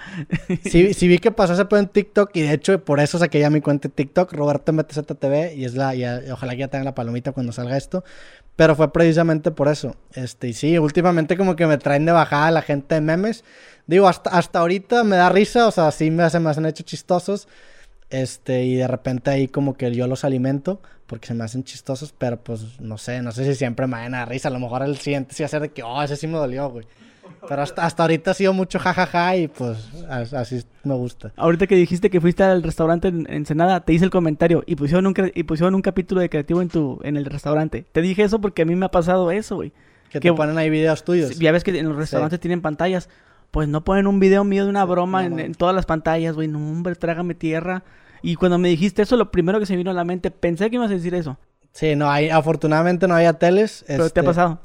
Sí, 0.65 0.95
sí 0.95 1.09
vi 1.09 1.19
que 1.19 1.31
pasó 1.31 1.53
ese 1.53 1.65
pedo 1.67 1.79
en 1.81 1.89
TikTok 1.89 2.31
y 2.35 2.43
de 2.43 2.53
hecho 2.55 2.85
por 2.85 2.99
eso 3.01 3.19
saqué 3.19 3.39
ya 3.41 3.49
mi 3.51 3.61
cuenta 3.61 3.89
de 3.89 3.95
TikTok, 3.95 4.33
Roberto 4.33 4.73
MTZTV, 4.73 5.55
y 5.57 5.65
es 5.65 5.75
la, 5.75 5.95
ya- 5.95 6.21
ojalá 6.33 6.53
que 6.55 6.59
ya 6.59 6.69
tenga 6.69 6.85
la 6.85 6.95
palomita 6.95 7.33
cuando 7.33 7.53
salga 7.53 7.77
esto. 7.77 8.03
Pero 8.57 8.75
fue 8.75 8.93
precisamente 8.93 9.53
por 9.53 9.69
eso. 9.69 9.95
Este, 10.15 10.49
y 10.49 10.53
sí, 10.53 10.77
últimamente 10.79 11.37
como 11.37 11.55
que 11.55 11.67
me 11.69 11.79
traen 11.79 12.05
de 12.05 12.11
bajada 12.13 12.51
la 12.51 12.63
gente 12.63 12.97
de 12.97 13.01
memes. 13.01 13.45
Digo, 13.87 14.09
hasta, 14.09 14.31
hasta 14.31 14.59
ahorita 14.59 15.05
me 15.05 15.15
da 15.17 15.29
risa, 15.29 15.69
o 15.69 15.71
sea, 15.71 15.93
sí 15.93 16.11
me, 16.11 16.29
se 16.29 16.41
me 16.41 16.51
hacen 16.51 16.67
hecho 16.67 16.83
chistosos. 16.83 17.47
Este, 18.11 18.64
y 18.64 18.75
de 18.77 18.88
repente 18.88 19.31
ahí 19.31 19.49
como 19.49 19.77
que 19.77 19.92
yo 19.94 20.07
los 20.07 20.25
alimento 20.25 20.81
porque 21.07 21.27
se 21.29 21.35
me 21.35 21.44
hacen 21.44 21.64
chistosos, 21.64 22.14
pero 22.16 22.38
pues 22.38 22.81
no 22.81 22.99
sé, 22.99 23.23
no 23.23 23.33
sé 23.33 23.44
si 23.44 23.55
siempre 23.55 23.87
me 23.87 23.94
van 23.97 24.14
a 24.14 24.25
risa. 24.27 24.49
A 24.49 24.51
lo 24.51 24.59
mejor 24.59 24.83
el 24.83 24.97
siguiente 24.99 25.35
sí 25.35 25.42
va 25.42 25.47
a 25.47 25.51
ser 25.51 25.62
de 25.62 25.71
que, 25.71 25.83
oh, 25.83 26.03
ese 26.03 26.16
sí 26.16 26.27
me 26.27 26.37
dolió, 26.38 26.68
güey. 26.71 26.87
Pero 27.49 27.62
hasta, 27.62 27.85
hasta 27.85 28.03
ahorita 28.03 28.31
ha 28.31 28.35
sido 28.35 28.53
mucho 28.53 28.79
jajaja 28.79 29.37
y 29.37 29.49
pues 29.49 29.79
as- 30.09 30.33
así 30.35 30.62
me 30.85 30.94
gusta. 30.94 31.33
ahorita 31.37 31.66
que 31.66 31.77
dijiste 31.77 32.11
que 32.11 32.21
fuiste 32.21 32.42
al 32.42 32.62
restaurante 32.62 33.09
en 33.09 33.27
Ensenada, 33.31 33.81
te 33.81 33.92
hice 33.92 34.05
el 34.05 34.11
comentario 34.11 34.64
y 34.66 34.77
pusieron 34.77 35.07
un, 35.07 35.14
y 35.35 35.42
pusieron 35.44 35.75
un 35.75 35.83
capítulo 35.83 36.21
de 36.21 36.29
creativo 36.31 36.61
en 36.62 36.68
tu 36.68 36.99
en 37.05 37.16
el 37.16 37.27
restaurante. 37.27 37.85
Te 37.92 38.01
dije 38.03 38.23
eso 38.25 38.40
porque 38.40 38.62
a 38.62 38.64
mí 38.64 38.75
me 38.75 38.87
ha 38.87 38.90
pasado 38.90 39.31
eso, 39.31 39.57
güey. 39.57 39.71
Que 40.11 40.21
Qué 40.21 40.31
te 40.31 40.35
ponen 40.35 40.57
ahí 40.59 40.68
videos 40.71 41.05
tuyos. 41.05 41.38
Ya 41.38 41.53
ves 41.53 41.64
que 41.64 41.79
en 41.79 41.87
los 41.88 41.97
restaurantes 41.97 42.40
tienen 42.40 42.62
pantallas. 42.62 43.09
Pues 43.51 43.69
no 43.69 43.85
ponen 43.85 44.07
un 44.07 44.21
video 44.21 44.45
mío 44.45 44.65
de 44.65 44.71
una 44.71 44.85
broma 44.85 45.29
no 45.29 45.39
en, 45.39 45.55
todas 45.55 45.75
las 45.75 45.87
pantallas, 45.87 46.35
güey. 46.35 46.49
No, 46.49 46.59
hombre, 46.59 46.95
trágame 46.95 47.35
tierra. 47.35 47.83
Y 48.23 48.35
cuando 48.35 48.59
me 48.59 48.69
dijiste 48.69 49.03
eso, 49.03 49.17
lo 49.17 49.31
primero 49.31 49.59
que 49.59 49.67
se 49.67 49.73
me 49.73 49.79
vino 49.79 49.91
a 49.91 49.95
la 49.95 50.05
mente, 50.05 50.31
pensé 50.31 50.69
que 50.69 50.77
ibas 50.77 50.91
a 50.91 50.95
decir 50.95 51.15
eso. 51.15 51.39
Sí, 51.73 51.95
no, 51.97 52.11
hay, 52.11 52.29
afortunadamente 52.29 53.07
no 53.07 53.15
había 53.15 53.35
teles. 53.35 53.85
Pero 53.87 54.05
te 54.05 54.07
este, 54.09 54.21
ha 54.21 54.25
pasado. 54.25 54.61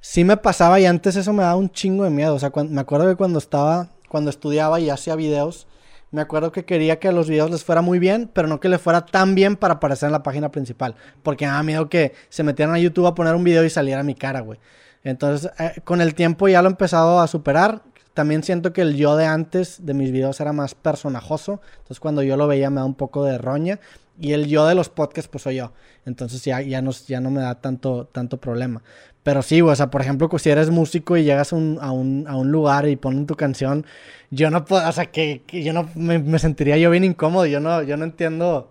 Sí 0.00 0.24
me 0.24 0.36
pasaba 0.36 0.78
y 0.80 0.86
antes 0.86 1.16
eso 1.16 1.32
me 1.32 1.42
daba 1.42 1.56
un 1.56 1.70
chingo 1.70 2.04
de 2.04 2.10
miedo. 2.10 2.34
O 2.34 2.38
sea, 2.38 2.52
me 2.68 2.80
acuerdo 2.80 3.08
que 3.08 3.16
cuando 3.16 3.38
estaba, 3.38 3.88
cuando 4.08 4.30
estudiaba 4.30 4.80
y 4.80 4.90
hacía 4.90 5.16
videos, 5.16 5.66
me 6.10 6.20
acuerdo 6.20 6.52
que 6.52 6.64
quería 6.64 6.98
que 6.98 7.08
a 7.08 7.12
los 7.12 7.28
videos 7.28 7.50
les 7.50 7.64
fuera 7.64 7.82
muy 7.82 7.98
bien, 7.98 8.30
pero 8.32 8.48
no 8.48 8.60
que 8.60 8.68
les 8.68 8.80
fuera 8.80 9.04
tan 9.04 9.34
bien 9.34 9.56
para 9.56 9.74
aparecer 9.74 10.06
en 10.06 10.12
la 10.12 10.22
página 10.22 10.50
principal. 10.50 10.94
Porque 11.22 11.44
me 11.44 11.50
daba 11.50 11.62
miedo 11.62 11.88
que 11.88 12.14
se 12.28 12.42
metieran 12.42 12.74
a 12.74 12.78
YouTube 12.78 13.06
a 13.06 13.14
poner 13.14 13.34
un 13.34 13.44
video 13.44 13.64
y 13.64 13.70
saliera 13.70 14.02
mi 14.02 14.14
cara, 14.14 14.40
güey. 14.40 14.58
Entonces, 15.02 15.50
eh, 15.58 15.80
con 15.84 16.00
el 16.00 16.14
tiempo 16.14 16.48
ya 16.48 16.62
lo 16.62 16.68
he 16.68 16.72
empezado 16.72 17.20
a 17.20 17.26
superar. 17.26 17.82
También 18.16 18.42
siento 18.42 18.72
que 18.72 18.80
el 18.80 18.96
yo 18.96 19.14
de 19.16 19.26
antes 19.26 19.84
de 19.84 19.94
mis 19.94 20.10
videos 20.10 20.40
era 20.40 20.54
más 20.54 20.74
personajoso. 20.74 21.60
Entonces, 21.76 22.00
cuando 22.00 22.22
yo 22.22 22.36
lo 22.38 22.46
veía 22.48 22.70
me 22.70 22.80
da 22.80 22.86
un 22.86 22.94
poco 22.94 23.24
de 23.24 23.36
roña. 23.38 23.78
Y 24.18 24.32
el 24.32 24.46
yo 24.46 24.66
de 24.66 24.74
los 24.74 24.88
podcasts, 24.88 25.28
pues 25.28 25.42
soy 25.44 25.56
yo. 25.56 25.72
Entonces 26.06 26.42
ya, 26.42 26.62
ya, 26.62 26.80
no, 26.80 26.90
ya 26.92 27.20
no 27.20 27.30
me 27.30 27.42
da 27.42 27.60
tanto, 27.60 28.06
tanto 28.06 28.38
problema. 28.38 28.82
Pero 29.22 29.42
sí, 29.42 29.60
o 29.60 29.74
sea, 29.76 29.90
por 29.90 30.00
ejemplo, 30.00 30.30
que 30.30 30.38
si 30.38 30.48
eres 30.50 30.70
músico 30.70 31.16
y 31.18 31.24
llegas 31.24 31.52
un, 31.52 31.78
a 31.82 31.90
un, 31.92 32.24
a 32.26 32.36
un 32.36 32.50
lugar 32.50 32.88
y 32.88 32.96
ponen 32.96 33.26
tu 33.26 33.34
canción, 33.36 33.84
yo 34.30 34.50
no 34.50 34.64
puedo, 34.64 34.88
o 34.88 34.92
sea, 34.92 35.06
que, 35.06 35.42
yo 35.52 35.72
no 35.74 35.88
me, 35.94 36.38
sentiría 36.38 36.78
yo 36.78 36.90
bien 36.90 37.04
incómodo. 37.04 37.44
Yo 37.46 37.60
no, 37.60 37.82
yo 37.82 37.96
no 37.98 38.04
entiendo. 38.04 38.70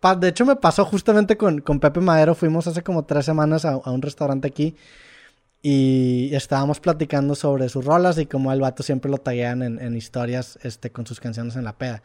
Pa- 0.00 0.16
de 0.16 0.28
hecho, 0.28 0.46
me 0.46 0.56
pasó 0.56 0.84
justamente 0.86 1.36
con, 1.36 1.60
con 1.60 1.80
Pepe 1.80 2.00
Madero. 2.00 2.34
Fuimos 2.34 2.66
hace 2.66 2.82
como 2.82 3.04
tres 3.04 3.26
semanas 3.26 3.64
a 3.66 3.76
un 3.90 4.02
restaurante 4.02 4.48
aquí. 4.48 4.76
Y 5.60 6.30
estábamos 6.34 6.78
platicando 6.80 7.34
sobre 7.34 7.68
sus 7.68 7.84
rolas 7.84 8.18
y 8.18 8.26
como 8.26 8.52
el 8.52 8.60
vato 8.60 8.82
siempre 8.82 9.10
lo 9.10 9.18
taguean 9.18 9.62
en, 9.62 9.80
en 9.80 9.96
historias 9.96 10.58
este, 10.62 10.90
con 10.90 11.06
sus 11.06 11.18
canciones 11.18 11.56
en 11.56 11.64
la 11.64 11.76
peda. 11.76 12.02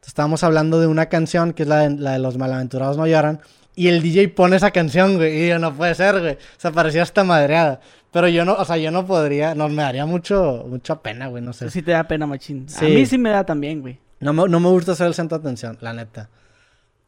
Entonces, 0.00 0.08
estábamos 0.08 0.42
hablando 0.44 0.80
de 0.80 0.86
una 0.86 1.06
canción 1.06 1.52
que 1.52 1.62
es 1.64 1.68
la 1.68 1.80
de, 1.80 1.90
la 1.96 2.12
de 2.12 2.18
Los 2.18 2.38
Malaventurados 2.38 2.96
No 2.96 3.06
Lloran. 3.06 3.40
Y 3.74 3.88
el 3.88 4.02
DJ 4.02 4.28
pone 4.28 4.56
esa 4.56 4.70
canción, 4.70 5.16
güey. 5.16 5.44
Y 5.44 5.48
yo, 5.48 5.58
no 5.58 5.74
puede 5.74 5.94
ser, 5.94 6.20
güey. 6.20 6.34
O 6.34 6.58
sea, 6.58 6.72
parecía 6.72 7.02
hasta 7.02 7.24
madreada. 7.24 7.80
Pero 8.10 8.28
yo 8.28 8.44
no, 8.44 8.54
o 8.54 8.64
sea, 8.64 8.76
yo 8.76 8.90
no 8.90 9.06
podría, 9.06 9.54
no, 9.54 9.68
me 9.68 9.82
daría 9.82 10.06
mucho, 10.06 10.64
mucha 10.68 11.00
pena, 11.00 11.28
güey, 11.28 11.42
no 11.42 11.52
sé. 11.52 11.70
Sí 11.70 11.82
te 11.82 11.92
da 11.92 12.04
pena, 12.04 12.26
machín. 12.26 12.66
A 12.78 12.84
mí 12.84 13.06
sí 13.06 13.18
me 13.18 13.30
da 13.30 13.44
también, 13.44 13.80
güey. 13.80 13.98
No 14.18 14.32
me, 14.32 14.48
no 14.48 14.58
me 14.58 14.68
gusta 14.68 14.94
ser 14.94 15.06
el 15.06 15.14
centro 15.14 15.38
de 15.38 15.42
atención, 15.42 15.78
la 15.80 15.92
neta. 15.92 16.28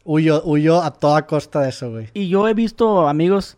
Huyo, 0.04 0.42
huyo 0.44 0.82
a 0.82 0.92
toda 0.92 1.26
costa 1.26 1.60
de 1.60 1.70
eso, 1.70 1.90
güey. 1.90 2.08
Y 2.14 2.28
yo 2.28 2.46
he 2.46 2.54
visto 2.54 3.08
amigos 3.08 3.56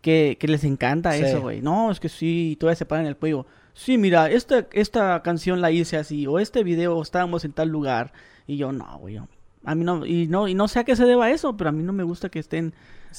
que, 0.00 0.36
que 0.38 0.48
les 0.48 0.64
encanta 0.64 1.16
eso, 1.16 1.40
güey. 1.40 1.60
No, 1.60 1.90
es 1.90 2.00
que 2.00 2.08
sí, 2.08 2.56
todavía 2.58 2.76
se 2.76 2.86
paran 2.86 3.06
el 3.06 3.16
cuello. 3.16 3.46
Sí, 3.74 3.98
mira, 3.98 4.30
esta, 4.30 4.66
esta 4.72 5.22
canción 5.22 5.60
la 5.60 5.70
hice 5.70 5.96
así, 5.96 6.26
o 6.26 6.38
este 6.38 6.64
video 6.64 7.00
estábamos 7.00 7.44
en 7.44 7.52
tal 7.52 7.68
lugar. 7.68 8.12
Y 8.46 8.56
yo, 8.56 8.72
no, 8.72 8.98
güey, 8.98 9.20
a 9.64 9.74
mí 9.74 9.84
no, 9.84 10.06
y 10.06 10.26
no, 10.26 10.48
y 10.48 10.54
no 10.54 10.68
sé 10.68 10.80
a 10.80 10.84
qué 10.84 10.96
se 10.96 11.04
deba 11.04 11.30
eso, 11.30 11.56
pero 11.56 11.70
a 11.70 11.72
mí 11.72 11.82
no 11.82 11.92
me 11.92 12.02
gusta 12.02 12.28
que 12.28 12.38
estén 12.38 12.74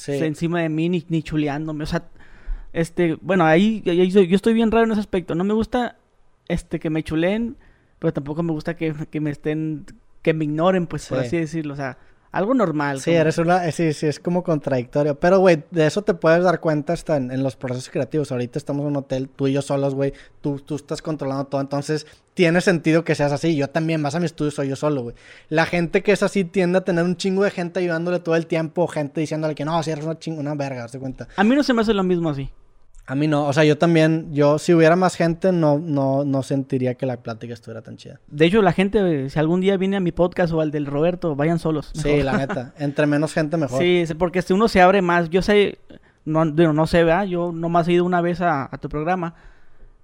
encima 0.07 0.61
de 0.61 0.69
mí 0.69 0.89
ni, 0.89 1.05
ni, 1.07 1.21
chuleándome. 1.21 1.83
O 1.83 1.87
sea, 1.87 2.07
este, 2.73 3.17
bueno, 3.21 3.45
ahí, 3.45 3.81
yo, 3.83 4.21
estoy 4.21 4.53
bien 4.53 4.71
raro 4.71 4.85
en 4.85 4.91
ese 4.91 5.01
aspecto. 5.01 5.35
No 5.35 5.43
me 5.43 5.53
gusta 5.53 5.97
este 6.47 6.79
que 6.79 6.89
me 6.89 7.03
chuleen, 7.03 7.57
pero 7.99 8.13
tampoco 8.13 8.41
me 8.43 8.51
gusta 8.51 8.75
que, 8.75 8.93
que 9.09 9.19
me 9.19 9.29
estén, 9.29 9.85
que 10.21 10.33
me 10.33 10.45
ignoren, 10.45 10.87
pues, 10.87 11.07
por 11.07 11.19
así 11.19 11.37
decirlo. 11.37 11.73
O 11.73 11.77
sea, 11.77 11.97
algo 12.31 12.53
normal. 12.53 13.01
Sí, 13.01 13.11
eres 13.11 13.37
una, 13.39 13.67
eh, 13.67 13.71
sí, 13.71 13.93
sí, 13.93 14.05
es 14.05 14.19
como 14.19 14.43
contradictorio. 14.43 15.19
Pero, 15.19 15.39
güey, 15.39 15.63
de 15.71 15.87
eso 15.87 16.03
te 16.03 16.13
puedes 16.13 16.43
dar 16.43 16.59
cuenta 16.59 16.93
hasta 16.93 17.17
en, 17.17 17.41
los 17.41 17.55
procesos 17.55 17.89
creativos. 17.89 18.31
Ahorita 18.31 18.59
estamos 18.59 18.83
en 18.83 18.89
un 18.89 18.97
hotel, 18.97 19.29
tú 19.29 19.47
y 19.47 19.53
yo 19.53 19.61
solos, 19.61 19.95
güey. 19.95 20.13
Tú, 20.41 20.59
tú 20.59 20.75
estás 20.75 21.01
controlando 21.01 21.45
todo, 21.45 21.61
entonces 21.61 22.05
tiene 22.35 22.61
sentido 22.61 23.03
que 23.03 23.15
seas 23.15 23.31
así. 23.31 23.55
Yo 23.55 23.69
también, 23.69 24.03
vas 24.03 24.15
a 24.15 24.19
mi 24.19 24.25
estudio, 24.25 24.51
soy 24.51 24.69
yo 24.69 24.75
solo, 24.75 25.01
güey. 25.01 25.15
La 25.49 25.65
gente 25.65 26.03
que 26.03 26.11
es 26.11 26.21
así 26.21 26.43
tiende 26.43 26.77
a 26.77 26.81
tener 26.81 27.03
un 27.03 27.17
chingo 27.17 27.43
de 27.43 27.51
gente 27.51 27.79
ayudándole 27.79 28.19
todo 28.19 28.35
el 28.35 28.45
tiempo, 28.45 28.87
gente 28.87 29.21
diciéndole 29.21 29.55
que 29.55 29.65
no, 29.65 29.81
si 29.81 29.91
eres 29.91 30.05
una 30.05 30.19
chingona 30.19 30.53
verga, 30.53 30.87
¿te 30.87 30.99
cuenta? 30.99 31.27
A 31.35 31.43
mí 31.43 31.55
no 31.55 31.63
se 31.63 31.73
me 31.73 31.81
hace 31.81 31.93
lo 31.93 32.03
mismo 32.03 32.29
así. 32.29 32.51
A 33.09 33.15
mí 33.15 33.27
no, 33.27 33.47
o 33.47 33.53
sea, 33.53 33.63
yo 33.63 33.75
también, 33.75 34.31
yo 34.31 34.59
si 34.59 34.71
hubiera 34.71 34.95
más 34.95 35.15
gente 35.15 35.51
no, 35.51 35.79
no, 35.79 36.23
no 36.25 36.43
sentiría 36.43 36.93
que 36.93 37.07
la 37.07 37.17
plática 37.17 37.55
estuviera 37.55 37.81
tan 37.81 37.97
chida. 37.97 38.19
De 38.27 38.45
hecho, 38.45 38.61
la 38.61 38.71
gente, 38.71 39.31
si 39.31 39.39
algún 39.39 39.61
día 39.61 39.77
viene 39.77 39.97
a 39.97 39.99
mi 39.99 40.11
podcast 40.11 40.53
o 40.53 40.61
al 40.61 40.69
del 40.69 40.85
Roberto, 40.85 41.35
vayan 41.35 41.57
solos. 41.57 41.89
Sí, 41.95 42.21
la 42.21 42.37
neta, 42.37 42.71
entre 42.77 43.07
menos 43.07 43.33
gente 43.33 43.57
mejor. 43.57 43.81
Sí, 43.81 44.03
porque 44.19 44.43
si 44.43 44.53
uno 44.53 44.67
se 44.67 44.79
abre 44.79 45.01
más, 45.01 45.31
yo 45.31 45.41
sé, 45.41 45.79
no, 46.23 46.45
no 46.45 46.85
sé, 46.85 47.03
¿verdad? 47.03 47.23
Yo 47.23 47.51
nomás 47.51 47.87
he 47.87 47.93
ido 47.93 48.05
una 48.05 48.21
vez 48.21 48.41
a, 48.41 48.69
tu 48.79 48.89
programa, 48.89 49.33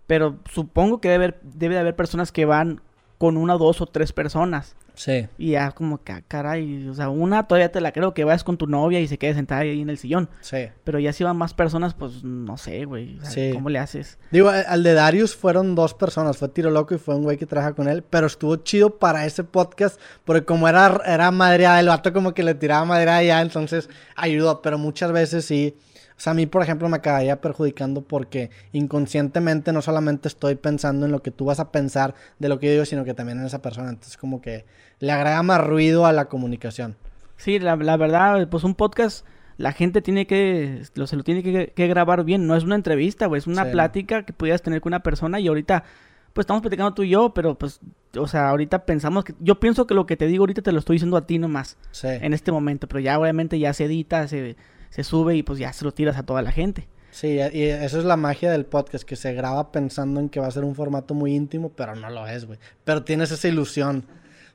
pero 0.07 0.39
supongo 0.51 0.99
que 0.99 1.09
debe, 1.09 1.35
debe 1.43 1.75
de 1.75 1.81
haber 1.81 1.95
personas 1.95 2.31
que 2.31 2.45
van 2.45 2.81
con 3.17 3.37
una, 3.37 3.53
dos 3.55 3.81
o 3.81 3.85
tres 3.85 4.11
personas. 4.11 4.75
Sí. 4.95 5.27
Y 5.37 5.51
ya 5.51 5.71
como 5.71 6.01
que, 6.03 6.13
ah, 6.13 6.23
caray, 6.27 6.87
o 6.87 6.93
sea, 6.93 7.09
una 7.09 7.47
todavía 7.47 7.71
te 7.71 7.81
la 7.81 7.91
creo 7.91 8.13
que 8.13 8.23
vayas 8.23 8.43
con 8.43 8.57
tu 8.57 8.65
novia 8.65 8.99
y 8.99 9.07
se 9.07 9.17
quede 9.17 9.33
sentada 9.33 9.61
ahí 9.61 9.81
en 9.81 9.89
el 9.89 9.97
sillón. 9.97 10.29
Sí. 10.41 10.69
Pero 10.83 10.99
ya 10.99 11.11
si 11.11 11.23
van 11.23 11.35
más 11.35 11.53
personas, 11.53 11.93
pues 11.93 12.23
no 12.23 12.57
sé, 12.57 12.85
güey. 12.85 13.19
sí. 13.23 13.51
¿Cómo 13.53 13.69
le 13.69 13.79
haces? 13.79 14.17
Digo, 14.31 14.49
al 14.49 14.83
de 14.83 14.93
Darius 14.93 15.35
fueron 15.35 15.75
dos 15.75 15.93
personas, 15.93 16.37
fue 16.37 16.49
Tiro 16.49 16.71
Loco 16.71 16.95
y 16.95 16.97
fue 16.97 17.15
un 17.15 17.23
güey 17.23 17.37
que 17.37 17.45
trabaja 17.45 17.73
con 17.73 17.87
él, 17.87 18.03
pero 18.03 18.27
estuvo 18.27 18.55
chido 18.57 18.97
para 18.97 19.25
ese 19.25 19.43
podcast 19.43 19.99
porque 20.23 20.45
como 20.45 20.67
era, 20.67 21.01
era 21.05 21.31
madreada, 21.31 21.79
el 21.79 21.87
vato 21.87 22.13
como 22.13 22.33
que 22.33 22.43
le 22.43 22.55
tiraba 22.55 22.85
madera 22.85 23.21
ya, 23.21 23.41
entonces 23.41 23.89
ayudó, 24.15 24.61
pero 24.61 24.77
muchas 24.77 25.11
veces 25.11 25.45
sí 25.45 25.75
o 26.17 26.19
sea, 26.19 26.31
a 26.31 26.33
mí, 26.33 26.45
por 26.45 26.61
ejemplo, 26.61 26.87
me 26.87 26.97
acabaría 26.97 27.41
perjudicando 27.41 28.01
porque 28.01 28.49
inconscientemente 28.71 29.73
no 29.73 29.81
solamente 29.81 30.29
estoy 30.29 30.55
pensando 30.55 31.05
en 31.05 31.11
lo 31.11 31.21
que 31.21 31.31
tú 31.31 31.45
vas 31.45 31.59
a 31.59 31.71
pensar 31.71 32.15
de 32.39 32.47
lo 32.47 32.57
que 32.57 32.67
yo 32.67 32.71
digo, 32.71 32.85
sino 32.85 33.03
que 33.03 33.13
también 33.13 33.39
en 33.39 33.45
esa 33.45 33.61
persona. 33.61 33.89
Entonces, 33.89 34.15
como 34.15 34.41
que 34.41 34.65
le 34.99 35.11
agrega 35.11 35.43
más 35.43 35.59
ruido 35.65 36.05
a 36.05 36.13
la 36.13 36.25
comunicación. 36.25 36.95
Sí, 37.35 37.59
la, 37.59 37.75
verdad, 37.75 38.47
pues 38.47 38.63
un 38.63 38.75
podcast, 38.75 39.25
la 39.57 39.73
gente 39.73 40.01
tiene 40.01 40.25
que, 40.25 40.83
lo, 40.95 41.05
se 41.05 41.17
lo 41.17 41.23
tiene 41.23 41.43
que, 41.43 41.87
grabar 41.87 42.23
bien. 42.23 42.47
No 42.47 42.55
es 42.55 42.63
una 42.63 42.75
entrevista, 42.75 43.25
güey, 43.25 43.39
es 43.39 43.47
una 43.47 43.65
plática 43.71 44.23
que 44.23 44.31
pudieras 44.31 44.61
tener 44.61 44.79
con 44.79 44.91
una 44.91 45.03
persona 45.03 45.41
y 45.41 45.49
ahorita, 45.49 45.83
pues 46.31 46.43
estamos 46.43 46.61
platicando 46.61 46.93
tú 46.93 47.03
y 47.03 47.09
yo, 47.09 47.33
pero 47.33 47.57
pues, 47.57 47.81
o 48.17 48.27
sea, 48.27 48.47
ahorita 48.47 48.85
pensamos 48.85 49.25
que, 49.25 49.33
yo 49.41 49.59
pienso 49.59 49.85
que 49.85 49.93
lo 49.93 50.05
que 50.05 50.15
te 50.15 50.27
digo 50.27 50.43
ahorita 50.43 50.61
te 50.61 50.71
lo 50.71 50.79
estoy 50.79 50.95
diciendo 50.95 51.17
a 51.17 51.27
ti 51.27 51.39
nomás. 51.39 51.75
Sí. 51.91 52.07
En 52.07 52.33
este 52.33 52.53
momento, 52.53 52.87
pero 52.87 53.01
ya 53.01 53.19
obviamente 53.19 53.59
ya 53.59 53.73
se 53.73 53.83
edita, 53.83 54.29
se 54.29 54.55
se 54.89 55.03
sube 55.03 55.35
y 55.35 55.43
pues 55.43 55.59
ya 55.59 55.73
se 55.73 55.85
lo 55.85 55.93
tiras 55.93 56.17
a 56.17 56.23
toda 56.23 56.41
la 56.41 56.51
gente. 56.51 56.87
Sí, 57.15 57.39
y 57.53 57.63
eso 57.63 57.97
es 57.97 58.03
la 58.03 58.17
magia 58.17 58.51
del 58.51 58.65
podcast, 58.65 59.05
que 59.05 59.15
se 59.15 59.33
graba 59.33 59.71
pensando 59.71 60.19
en 60.19 60.27
que 60.27 60.41
va 60.41 60.47
a 60.47 60.51
ser 60.51 60.65
un 60.65 60.75
formato 60.75 61.13
muy 61.13 61.33
íntimo, 61.33 61.69
pero 61.69 61.95
no 61.95 62.09
lo 62.09 62.27
es, 62.27 62.43
güey. 62.43 62.59
Pero 62.83 63.05
tienes 63.05 63.31
esa 63.31 63.47
ilusión. 63.47 64.05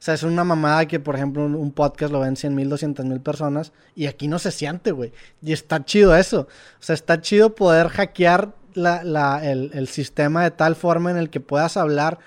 O 0.01 0.03
sea, 0.03 0.12
es 0.12 0.23
una 0.25 0.45
mamada 0.45 0.87
que, 0.87 1.01
por 1.01 1.14
ejemplo, 1.14 1.45
un, 1.45 1.73
podcast 1.73 2.12
lo 2.12 2.21
ven 2.21 2.37
100 2.37 2.55
mil, 2.55 2.69
200 2.69 3.07
mil 3.07 3.21
personas 3.21 3.73
y 3.95 4.07
aquí 4.07 4.29
no 4.29 4.38
se 4.38 4.51
siente, 4.51 4.93
güey. 4.93 5.12
Y 5.43 5.53
está 5.53 5.85
chido 5.87 6.14
eso. 6.14 6.40
O 6.40 6.83
sea, 6.83 6.95
está 6.95 7.23
chido 7.23 7.55
poder 7.55 7.88
hackear 7.88 8.53
la, 8.75 9.05
la, 9.05 9.40
el, 9.43 9.71
el 9.73 9.88
sistema 9.88 10.43
de 10.43 10.51
tal 10.51 10.77
forma 10.77 11.11
en 11.11 11.16
el 11.16 11.31
que 11.31 11.40
puedas 11.40 11.79
hablar 11.79 12.19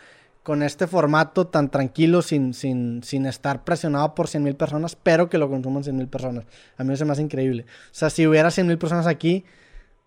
con 0.43 0.61
este 0.61 0.87
formato 0.87 1.47
tan 1.47 1.69
tranquilo, 1.69 2.21
sin, 2.21 2.53
sin, 2.53 3.01
sin 3.01 3.25
estar 3.25 3.63
presionado 3.63 4.13
por 4.13 4.27
100 4.27 4.43
mil 4.43 4.55
personas, 4.55 4.95
pero 4.95 5.29
que 5.29 5.37
lo 5.37 5.49
consuman 5.49 5.83
100 5.83 5.95
mil 5.95 6.07
personas. 6.07 6.45
A 6.77 6.83
mí 6.83 6.93
eso 6.93 7.05
me 7.05 7.13
hace 7.13 7.21
increíble. 7.21 7.63
O 7.63 7.93
sea, 7.93 8.09
si 8.09 8.27
hubiera 8.27 8.51
100 8.51 8.67
mil 8.67 8.77
personas 8.77 9.07
aquí, 9.07 9.45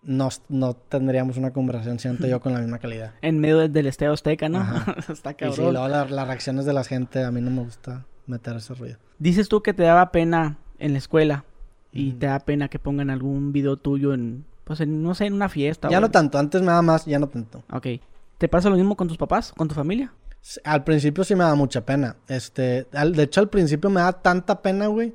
no, 0.03 0.29
no 0.47 0.75
tendríamos 0.75 1.37
una 1.37 1.51
conversación, 1.51 1.97
siento 1.97 2.27
yo, 2.27 2.39
con 2.39 2.53
la 2.53 2.59
misma 2.59 2.77
calidad. 2.77 3.13
En 3.21 3.39
medio 3.39 3.67
del 3.67 3.87
Estadio 3.87 4.13
Azteca, 4.13 4.47
¿no? 4.47 4.59
Está 5.11 5.33
cabrón. 5.33 5.53
Y 5.53 5.55
sí, 5.55 5.71
luego 5.71 5.87
las 5.87 6.27
reacciones 6.27 6.65
de 6.65 6.73
la 6.73 6.83
gente, 6.83 7.23
a 7.23 7.31
mí 7.31 7.41
no 7.41 7.49
me 7.49 7.63
gusta 7.63 8.05
meter 8.27 8.57
ese 8.57 8.75
ruido. 8.75 8.97
Dices 9.17 9.49
tú 9.49 9.63
que 9.63 9.73
te 9.73 9.83
daba 9.83 10.11
pena 10.11 10.59
en 10.77 10.91
la 10.91 10.99
escuela 10.99 11.45
y 11.91 12.11
te 12.11 12.27
da 12.27 12.39
pena 12.39 12.67
que 12.67 12.77
pongan 12.77 13.09
algún 13.09 13.51
video 13.51 13.77
tuyo 13.77 14.13
en, 14.13 14.45
pues, 14.65 14.81
en, 14.81 15.01
no 15.01 15.15
sé, 15.15 15.25
en 15.25 15.33
una 15.33 15.49
fiesta. 15.49 15.89
Ya 15.89 15.99
no 15.99 16.11
tanto, 16.11 16.37
antes 16.37 16.61
me 16.61 16.67
daba 16.67 16.83
más, 16.83 17.05
ya 17.05 17.17
no 17.17 17.27
tanto. 17.27 17.63
Ok. 17.71 17.87
¿Te 18.37 18.47
pasa 18.47 18.69
lo 18.69 18.75
mismo 18.75 18.95
con 18.95 19.07
tus 19.07 19.17
papás, 19.17 19.51
con 19.51 19.67
tu 19.67 19.73
familia? 19.73 20.13
Al 20.63 20.83
principio 20.83 21.23
sí 21.23 21.35
me 21.35 21.43
da 21.43 21.55
mucha 21.55 21.85
pena. 21.85 22.15
Este, 22.27 22.85
de 22.91 23.23
hecho, 23.23 23.41
al 23.41 23.49
principio 23.49 23.89
me 23.89 24.01
da 24.01 24.13
tanta 24.13 24.61
pena, 24.61 24.87
güey, 24.87 25.13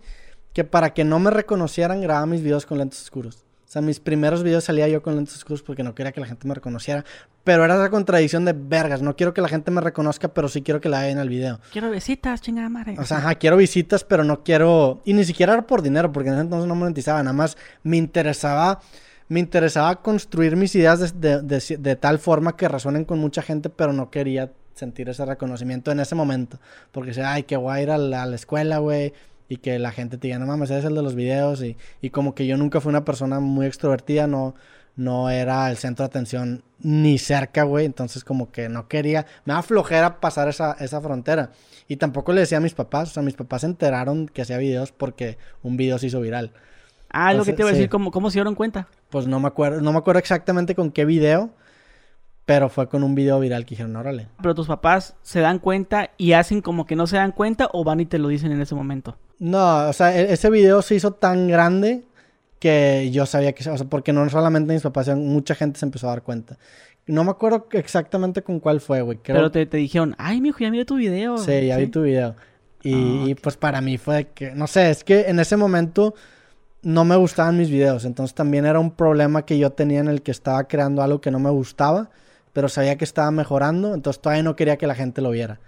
que 0.53 0.65
para 0.65 0.93
que 0.93 1.05
no 1.05 1.19
me 1.19 1.31
reconocieran 1.31 2.01
grababa 2.01 2.27
mis 2.27 2.43
videos 2.43 2.67
con 2.67 2.79
lentes 2.79 3.03
oscuros. 3.03 3.45
O 3.67 3.73
sea, 3.73 3.81
mis 3.81 4.01
primeros 4.01 4.43
videos 4.43 4.65
salía 4.65 4.87
yo 4.89 5.01
con 5.01 5.17
lentes 5.17 5.35
oscuros 5.35 5.63
porque 5.63 5.83
no 5.83 5.95
quería 5.95 6.13
que 6.13 6.21
la 6.21 6.27
gente 6.27 6.47
me 6.47 6.55
reconociera. 6.55 7.07
Pero 7.43 7.65
era 7.65 7.77
esa 7.77 7.89
contradicción 7.89 8.45
de 8.45 8.53
vergas. 8.53 9.01
No 9.01 9.17
quiero 9.17 9.33
que 9.33 9.41
la 9.41 9.49
gente 9.49 9.71
me 9.71 9.81
reconozca, 9.81 10.29
pero 10.29 10.49
sí 10.49 10.61
quiero 10.61 10.83
que 10.83 10.91
la 10.91 11.01
vean 11.01 11.19
el 11.19 11.31
video. 11.31 11.59
Quiero 11.73 11.91
visitas, 11.91 12.43
chingada 12.43 12.69
madre. 12.69 12.97
O 12.99 13.05
sea, 13.07 13.17
ajá, 13.17 13.37
quiero 13.37 13.57
visitas, 13.57 14.05
pero 14.05 14.25
no 14.25 14.45
quiero. 14.45 15.01
Y 15.07 15.15
ni 15.15 15.25
siquiera 15.25 15.55
era 15.55 15.67
por 15.67 15.81
dinero, 15.81 16.13
porque 16.13 16.29
en 16.29 16.35
ese 16.35 16.43
entonces 16.43 16.69
no 16.69 16.75
monetizaba. 16.75 17.23
Nada 17.23 17.33
más 17.33 17.57
me 17.83 17.97
interesaba. 17.97 18.81
Me 19.29 19.41
interesaba 19.41 20.03
construir 20.03 20.57
mis 20.57 20.75
ideas 20.75 21.19
de, 21.19 21.41
de 21.41 21.97
tal 21.97 22.19
forma 22.19 22.55
que 22.55 22.69
resuenen 22.69 23.07
con 23.07 23.19
mucha 23.19 23.41
gente, 23.41 23.71
pero 23.71 23.95
no 23.95 24.11
quería 24.11 24.53
sentir 24.75 25.09
ese 25.09 25.25
reconocimiento 25.25 25.91
en 25.91 26.01
ese 26.01 26.15
momento. 26.15 26.59
Porque 26.91 27.15
sea, 27.15 27.33
ay, 27.33 27.45
que 27.45 27.57
voy 27.57 27.77
a 27.77 27.83
ir 27.83 27.91
a 27.91 27.99
la, 27.99 28.35
escuela, 28.35 28.79
güey. 28.79 29.13
Y 29.49 29.59
que 29.59 29.79
la 29.79 29.93
gente 29.93 30.17
te 30.19 30.29
diga, 30.29 30.39
no 30.39 30.47
mames, 30.47 30.71
eres 30.71 30.85
el 30.85 30.95
de 30.95 31.03
los 31.03 31.15
videos. 31.15 31.63
Y, 31.63 31.77
y 32.01 32.11
como 32.11 32.35
que 32.35 32.47
yo 32.47 32.57
nunca 32.57 32.81
fui 32.81 32.91
una 32.91 33.05
persona 33.05 33.41
muy 33.41 33.67
extrovertida, 33.67 34.27
no, 34.27 34.55
no 34.97 35.31
era 35.31 35.71
el 35.71 35.77
centro 35.77 36.05
de 36.05 36.09
atención 36.09 36.63
ni 36.79 37.19
cerca, 37.19 37.65
güey. 37.65 37.87
Entonces 37.87 38.25
como 38.25 38.51
que 38.51 38.69
no 38.69 38.89
quería, 38.89 39.27
me 39.45 39.55
da 39.55 39.63
flojera 39.63 40.21
pasar 40.21 40.49
esa, 40.49 40.73
esa 40.81 41.01
frontera. 41.01 41.51
Y 41.89 41.97
tampoco 41.97 42.33
le 42.33 42.41
decía 42.41 42.59
a 42.59 42.63
mis 42.63 42.75
papás, 42.75 43.11
o 43.11 43.15
sea, 43.15 43.23
mis 43.23 43.35
papás 43.35 43.63
se 43.63 43.67
enteraron 43.67 44.27
que 44.29 44.43
hacía 44.43 44.59
videos 44.59 44.93
porque 44.93 45.39
un 45.63 45.77
video 45.77 45.99
se 45.99 46.07
hizo 46.07 46.21
viral. 46.21 46.53
Ah, 47.11 47.35
lo 47.35 47.45
que 47.45 47.53
te 47.53 47.63
iba 47.63 47.69
a 47.69 47.73
decir, 47.73 47.91
¿cómo, 47.91 48.11
¿cómo 48.11 48.31
se 48.31 48.39
dieron 48.39 48.55
cuenta? 48.55 48.89
Pues 49.11 49.27
no 49.27 49.39
me 49.39 49.49
acuerdo, 49.49 49.83
no 49.83 49.93
me 49.93 49.99
acuerdo 49.99 50.19
exactamente 50.19 50.75
con 50.75 50.91
qué 50.91 51.05
video, 51.05 51.51
pero 52.45 52.69
fue 52.69 52.89
con 52.89 53.05
un 53.05 53.15
video 53.15 53.39
viral 53.39 53.65
que 53.65 53.71
dijeron, 53.71 53.95
órale. 53.97 54.29
Pero 54.41 54.55
tus 54.55 54.67
papás 54.67 55.15
se 55.23 55.41
dan 55.41 55.59
cuenta 55.59 56.11
y 56.17 56.33
hacen 56.33 56.61
como 56.61 56.87
que 56.87 56.97
no 56.97 57.07
se 57.07 57.17
dan 57.17 57.33
cuenta 57.33 57.69
o 57.73 57.85
van 57.85 58.01
y 58.01 58.07
te 58.07 58.19
lo 58.19 58.29
dicen 58.29 58.53
en 58.53 58.61
ese 58.61 58.75
momento. 58.75 59.17
No, 59.39 59.89
o 59.89 59.93
sea, 59.93 60.17
e-, 60.17 60.33
ese 60.33 60.51
video 60.51 60.83
se 60.83 60.97
hizo 60.97 61.13
tan 61.13 61.49
grande 61.49 62.05
que 62.59 63.11
yo 63.13 63.27
sabía 63.27 63.53
que, 63.53 63.69
o 63.69 63.77
sea, 63.77 63.87
porque 63.89 64.13
no 64.13 64.29
solamente 64.29 64.73
mis 64.73 64.83
papás, 64.83 65.09
mucha 65.17 65.55
gente 65.55 65.79
se 65.79 65.87
empezó 65.87 66.09
a 66.09 66.11
dar 66.11 66.23
cuenta. 66.23 66.59
No 67.07 67.25
me 67.25 67.31
acuerdo 67.31 67.67
exactamente 67.73 68.43
con 68.43 68.61
cuál 68.61 68.81
fue, 68.81 69.03
güey. 69.03 69.19
Pero 69.23 69.51
te, 69.51 69.67
te, 69.67 69.77
dijeron, 69.77 70.15
ay, 70.19 70.41
mijo, 70.41 70.61
ya 70.61 70.71
miré 70.71 70.85
tu 70.85 70.97
video. 70.97 71.39
Sí, 71.39 71.67
ya 71.67 71.77
vi 71.77 71.89
tu 71.89 72.03
video. 72.03 72.37
Y, 72.85 73.33
ah, 73.33 73.37
pues 73.43 73.57
para 73.57 73.81
mí 73.81 73.99
fue 73.99 74.29
que, 74.35 74.53
no 74.53 74.67
sé, 74.69 74.91
es 74.91 75.03
que 75.03 75.23
en 75.23 75.41
ese 75.41 75.57
momento 75.57 76.15
no 76.83 77.05
me 77.05 77.17
gustaban 77.17 77.57
mis 77.57 77.71
videos. 77.71 78.05
Entonces 78.05 78.35
también 78.35 78.67
era 78.67 78.79
un 78.79 78.93
problema 78.93 79.45
que 79.45 79.59
yo 79.59 79.71
tenía 79.71 80.01
en 80.01 80.09
el 80.09 80.23
que 80.23 80.31
estaba 80.31 80.65
creando 80.65 81.03
algo 81.03 81.21
que 81.21 81.31
no 81.31 81.41
me 81.41 81.51
gustaba 81.51 82.11
pero 82.53 82.69
sabía 82.69 82.97
que 82.97 83.05
estaba 83.05 83.31
mejorando, 83.31 83.95
entonces 83.95 84.21
todavía 84.21 84.43
no 84.43 84.57
quería 84.57 84.77
que 84.77 84.87
la 84.87 84.95
gente 84.95 85.23
lo 85.23 85.31
viera. 85.31 85.61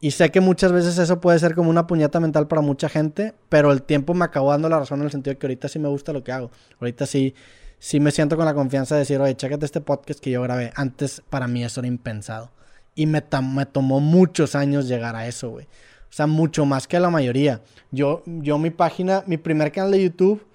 Y 0.00 0.10
sé 0.10 0.30
que 0.30 0.40
muchas 0.40 0.72
veces 0.72 0.98
eso 0.98 1.20
puede 1.20 1.38
ser 1.38 1.54
como 1.54 1.70
una 1.70 1.86
puñeta 1.86 2.20
mental 2.20 2.46
para 2.46 2.60
mucha 2.60 2.88
gente, 2.88 3.34
pero 3.48 3.72
el 3.72 3.82
tiempo 3.82 4.12
me 4.12 4.24
acabó 4.24 4.50
dando 4.50 4.68
la 4.68 4.78
razón 4.78 5.00
en 5.00 5.06
el 5.06 5.10
sentido 5.10 5.32
de 5.32 5.38
que 5.38 5.46
ahorita 5.46 5.68
sí 5.68 5.78
me 5.78 5.88
gusta 5.88 6.12
lo 6.12 6.22
que 6.22 6.32
hago. 6.32 6.50
Ahorita 6.78 7.06
sí, 7.06 7.34
sí 7.78 8.00
me 8.00 8.10
siento 8.10 8.36
con 8.36 8.44
la 8.44 8.54
confianza 8.54 8.96
de 8.96 9.00
decir, 9.00 9.20
oye, 9.20 9.34
chécate 9.34 9.64
este 9.64 9.80
podcast 9.80 10.20
que 10.20 10.30
yo 10.30 10.42
grabé. 10.42 10.72
Antes 10.74 11.22
para 11.30 11.48
mí 11.48 11.64
eso 11.64 11.80
era 11.80 11.88
impensado. 11.88 12.50
Y 12.94 13.06
me, 13.06 13.24
me 13.54 13.66
tomó 13.66 14.00
muchos 14.00 14.54
años 14.54 14.88
llegar 14.88 15.16
a 15.16 15.26
eso, 15.26 15.50
güey. 15.50 15.64
O 15.64 16.16
sea, 16.16 16.26
mucho 16.26 16.66
más 16.66 16.86
que 16.86 17.00
la 17.00 17.10
mayoría. 17.10 17.62
Yo, 17.90 18.22
yo 18.26 18.58
mi 18.58 18.70
página, 18.70 19.24
mi 19.26 19.36
primer 19.36 19.72
canal 19.72 19.92
de 19.92 20.02
YouTube 20.02 20.46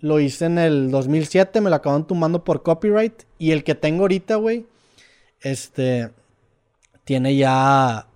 lo 0.00 0.20
hice 0.20 0.46
en 0.46 0.58
el 0.58 0.90
2007, 0.90 1.60
me 1.60 1.70
lo 1.70 1.76
acaban 1.76 2.06
tumbando 2.06 2.44
por 2.44 2.62
copyright. 2.62 3.22
Y 3.38 3.52
el 3.52 3.64
que 3.64 3.74
tengo 3.74 4.02
ahorita, 4.02 4.36
güey, 4.36 4.66
este, 5.40 6.10
tiene 7.04 7.36
ya, 7.36 8.06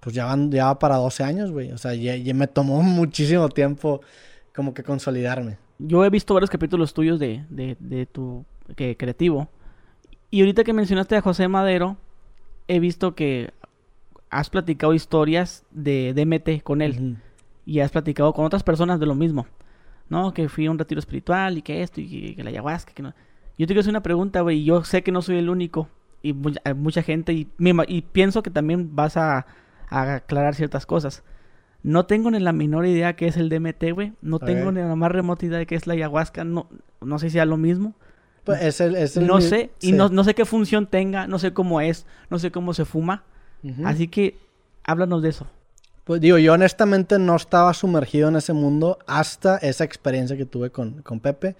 pues 0.00 0.14
ya, 0.14 0.26
van, 0.26 0.50
ya 0.50 0.66
va 0.66 0.78
para 0.78 0.96
12 0.96 1.24
años, 1.24 1.52
güey. 1.52 1.72
O 1.72 1.78
sea, 1.78 1.94
ya, 1.94 2.34
me 2.34 2.46
tomó 2.46 2.82
muchísimo 2.82 3.48
tiempo 3.48 4.00
como 4.54 4.74
que 4.74 4.82
consolidarme. 4.82 5.58
Yo 5.78 6.04
he 6.04 6.10
visto 6.10 6.34
varios 6.34 6.50
capítulos 6.50 6.94
tuyos 6.94 7.18
de, 7.18 7.44
de, 7.50 7.76
de 7.80 8.06
tu 8.06 8.44
que, 8.74 8.96
creativo. 8.96 9.48
Y 10.30 10.40
ahorita 10.40 10.64
que 10.64 10.72
mencionaste 10.72 11.16
a 11.16 11.20
José 11.20 11.48
Madero, 11.48 11.96
he 12.68 12.80
visto 12.80 13.14
que 13.14 13.52
has 14.30 14.50
platicado 14.50 14.94
historias 14.94 15.64
de 15.70 16.12
DMT 16.14 16.62
con 16.62 16.82
él. 16.82 17.18
Y 17.64 17.80
has 17.80 17.90
platicado 17.90 18.32
con 18.32 18.44
otras 18.44 18.62
personas 18.62 19.00
de 19.00 19.06
lo 19.06 19.14
mismo. 19.14 19.46
¿No? 20.08 20.32
Que 20.32 20.48
fui 20.48 20.66
a 20.66 20.70
un 20.70 20.78
retiro 20.78 20.98
espiritual 20.98 21.58
y 21.58 21.62
que 21.62 21.82
esto 21.82 22.00
y 22.00 22.34
que, 22.34 22.44
la 22.44 22.50
ayahuasca. 22.50 22.92
Que 22.92 23.02
no. 23.02 23.14
Yo 23.58 23.66
te 23.66 23.68
quiero 23.68 23.80
hacer 23.80 23.90
una 23.90 24.02
pregunta, 24.02 24.40
güey. 24.40 24.64
Yo 24.64 24.84
sé 24.84 25.02
que 25.02 25.12
no 25.12 25.22
soy 25.22 25.38
el 25.38 25.48
único. 25.48 25.88
Y 26.22 26.32
mucha 26.32 27.02
gente. 27.02 27.32
Y, 27.32 27.48
y 27.88 28.02
pienso 28.02 28.42
que 28.42 28.50
también 28.50 28.94
vas 28.94 29.16
a, 29.16 29.46
aclarar 29.88 30.54
ciertas 30.54 30.86
cosas. 30.86 31.22
No 31.82 32.06
tengo 32.06 32.30
ni 32.30 32.40
la 32.40 32.52
menor 32.52 32.86
idea 32.86 33.14
qué 33.14 33.28
es 33.28 33.36
el 33.36 33.48
DMT, 33.48 33.92
güey. 33.92 34.12
No 34.20 34.38
tengo 34.38 34.72
ni 34.72 34.80
la 34.80 34.96
más 34.96 35.12
remota 35.12 35.46
idea 35.46 35.58
de 35.58 35.66
qué 35.66 35.76
es 35.76 35.86
la 35.86 35.94
ayahuasca. 35.94 36.44
No, 36.44 36.68
no 37.00 37.18
sé 37.18 37.28
si 37.28 37.34
sea 37.34 37.44
lo 37.44 37.56
mismo. 37.56 37.94
Pues 38.44 38.62
es 38.62 38.80
el, 38.80 38.94
es 38.96 39.16
el 39.16 39.26
no 39.26 39.40
sé. 39.40 39.70
Y 39.80 39.92
no, 39.92 40.08
no, 40.08 40.24
sé 40.24 40.34
qué 40.34 40.44
función 40.44 40.86
tenga. 40.86 41.26
No 41.26 41.38
sé 41.38 41.52
cómo 41.52 41.80
es. 41.80 42.06
No 42.30 42.38
sé 42.38 42.50
cómo 42.50 42.74
se 42.74 42.84
fuma. 42.84 43.24
Así 43.84 44.08
que 44.08 44.38
háblanos 44.84 45.22
de 45.22 45.30
eso. 45.30 45.46
Pues 46.06 46.20
digo, 46.20 46.38
yo 46.38 46.52
honestamente 46.52 47.18
no 47.18 47.34
estaba 47.34 47.74
sumergido 47.74 48.28
en 48.28 48.36
ese 48.36 48.52
mundo 48.52 49.00
hasta 49.08 49.56
esa 49.56 49.82
experiencia 49.82 50.36
que 50.36 50.46
tuve 50.46 50.70
con, 50.70 51.02
con 51.02 51.18
Pepe. 51.18 51.56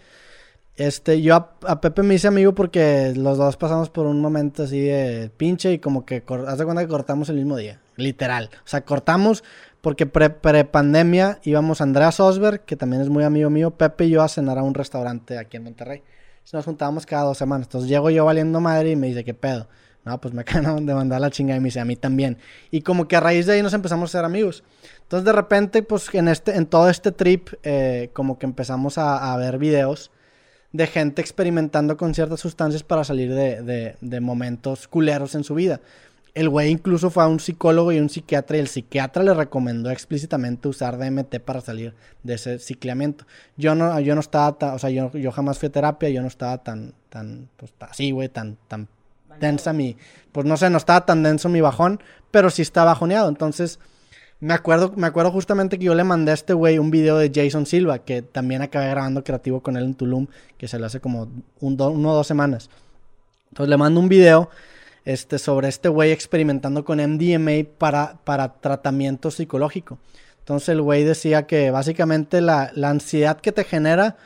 Este, 0.77 1.21
yo 1.21 1.35
a, 1.35 1.81
Pepe 1.81 2.05
me 2.05 2.15
hice 2.15 2.29
amigo 2.29 2.55
porque 2.55 3.13
los 3.17 3.39
dos 3.39 3.57
pasamos 3.57 3.91
por 3.91 4.07
un 4.07 4.21
momento 4.21 4.63
así 4.63 4.83
de 4.83 5.33
pinche 5.37 5.73
y 5.73 5.81
como 5.81 6.07
que, 6.07 6.23
haz 6.47 6.59
de 6.59 6.65
cuenta 6.65 6.83
que 6.83 6.89
cortamos 6.89 7.29
el 7.29 7.35
mismo 7.35 7.57
día, 7.57 7.81
literal. 7.97 8.51
O 8.59 8.69
sea, 8.69 8.83
cortamos 8.83 9.43
porque 9.81 10.07
pre-pandemia 10.07 11.41
íbamos 11.43 11.81
Andreas 11.81 12.21
Osberg, 12.21 12.61
que 12.61 12.77
también 12.77 13.03
es 13.03 13.09
muy 13.09 13.25
amigo 13.25 13.51
mío, 13.51 13.73
Pepe 13.73 14.05
y 14.05 14.11
yo 14.11 14.23
a 14.23 14.29
cenar 14.29 14.59
a 14.59 14.63
un 14.63 14.75
restaurante 14.75 15.39
aquí 15.39 15.57
en 15.57 15.65
Monterrey. 15.65 16.05
Nos 16.53 16.65
juntábamos 16.65 17.05
cada 17.05 17.25
dos 17.25 17.37
semanas. 17.37 17.67
Entonces 17.67 17.91
llego 17.91 18.11
yo 18.11 18.25
valiendo 18.25 18.61
madre 18.61 18.93
y 18.93 18.97
me 18.97 19.09
dice, 19.09 19.25
¿qué 19.25 19.35
pedo? 19.35 19.67
No, 20.07 20.21
pues 20.21 20.33
me 20.33 20.41
acaban 20.43 20.87
de 20.87 20.95
mandar 20.95 21.21
la 21.21 21.31
chingada 21.31 21.59
y 21.59 21.61
me 21.61 21.67
dice, 21.67 21.81
a 21.81 21.85
mí 21.85 21.97
también. 21.97 22.39
Y 22.71 22.81
como 22.81 23.09
que 23.09 23.17
a 23.17 23.21
raíz 23.21 23.45
de 23.45 23.55
ahí 23.55 23.63
nos 23.63 23.75
empezamos 23.75 24.11
a 24.11 24.13
ser 24.19 24.25
amigos. 24.25 24.63
Entonces 25.03 25.27
de 25.27 25.33
repente, 25.33 25.83
pues 25.83 26.09
en, 26.15 26.29
este, 26.29 26.57
en 26.57 26.67
todo 26.67 26.89
este 26.89 27.13
trip, 27.13 27.49
eh, 27.65 28.11
como 28.13 28.39
que 28.39 28.47
empezamos 28.47 28.97
a, 28.99 29.37
ver 29.37 29.59
videos 29.59 30.11
de 30.73 30.87
gente 30.87 31.21
experimentando 31.21 31.97
con 31.97 32.15
ciertas 32.15 32.41
sustancias 32.41 32.83
para 32.83 33.05
salir 33.05 33.35
de, 33.35 33.97
de, 34.01 34.21
momentos 34.21 34.89
culeros 34.89 35.35
en 35.35 35.43
su 35.45 35.55
vida. 35.55 35.81
El 36.35 36.49
güey 36.51 36.71
incluso 36.71 37.11
fue 37.11 37.25
a 37.25 37.29
un 37.29 37.41
psicólogo 37.41 37.93
y 37.93 37.99
un 37.99 38.11
psiquiatra 38.11 38.59
y 38.59 38.61
el 38.61 38.69
psiquiatra 38.69 39.23
le 39.23 39.33
recomendó 39.35 39.91
explícitamente 39.91 40.69
usar 40.69 40.99
DMT 40.99 41.41
para 41.41 41.61
salir 41.61 41.95
de 42.23 42.35
ese 42.35 42.59
cicleamiento. 42.59 43.27
Yo 43.57 43.75
no, 43.75 43.99
yo 44.01 44.15
no 44.15 44.21
estaba 44.21 44.75
o 44.75 44.79
sea, 44.79 44.91
yo, 44.91 45.11
yo 45.13 45.33
jamás 45.33 45.59
fui 45.59 45.69
a 45.69 45.73
terapia, 45.73 46.11
yo 46.11 46.21
no 46.21 46.29
estaba 46.29 46.59
tan, 46.59 46.93
tan, 47.09 47.49
pues 47.57 47.73
así, 47.81 48.11
güey, 48.11 48.29
tan, 48.29 48.59
tan 48.69 48.89
densa 49.41 49.73
mi, 49.73 49.97
pues 50.33 50.47
no 50.47 50.57
sé, 50.57 50.71
no 50.71 50.79
estaba 50.79 51.07
tan 51.07 51.23
denso 51.23 51.49
mi 51.49 51.61
bajón, 51.61 52.01
pero 52.31 52.51
sí 52.51 52.63
estaba 52.63 52.93
bajoneado. 52.93 53.29
Entonces, 53.29 53.79
me 54.39 54.53
acuerdo, 54.53 54.93
me 54.97 55.07
acuerdo 55.07 55.33
justamente 55.33 55.79
que 55.79 55.87
yo 55.87 55.95
le 55.95 56.05
mandé 56.05 56.31
a 56.31 56.35
este 56.35 56.53
güey 56.53 56.79
un 56.79 56.91
video 56.91 57.17
de 57.17 57.33
Jason 57.35 57.65
Silva, 57.65 58.01
que 58.01 58.23
también 58.23 58.63
acabé 58.63 58.89
grabando 58.91 59.25
creativo 59.25 59.63
con 59.63 59.77
él 59.77 59.85
en 59.85 59.95
Tulum, 59.95 60.27
que 60.59 60.69
se 60.69 60.79
le 60.79 60.87
hace 60.87 61.01
como 61.01 61.29
un 61.61 61.81
uno 61.81 62.11
o 62.11 62.15
dos 62.15 62.27
semanas. 62.27 62.69
Entonces 63.49 63.71
le 63.71 63.77
mando 63.79 63.99
un 64.01 64.09
video 64.09 64.51
este, 65.07 65.39
sobre 65.39 65.69
este 65.69 65.89
güey 65.89 66.13
experimentando 66.13 66.85
con 66.85 66.99
MDMA 66.99 67.65
para, 67.79 68.19
para 68.25 68.55
tratamiento 68.55 69.31
psicológico. 69.31 69.99
Entonces 70.41 70.69
el 70.69 70.83
güey 70.83 71.05
decía 71.05 71.47
que 71.47 71.71
básicamente 71.71 72.41
la, 72.41 72.71
la 72.75 72.91
ansiedad 72.91 73.41
que 73.41 73.53
te 73.53 73.65
genera 73.65 74.17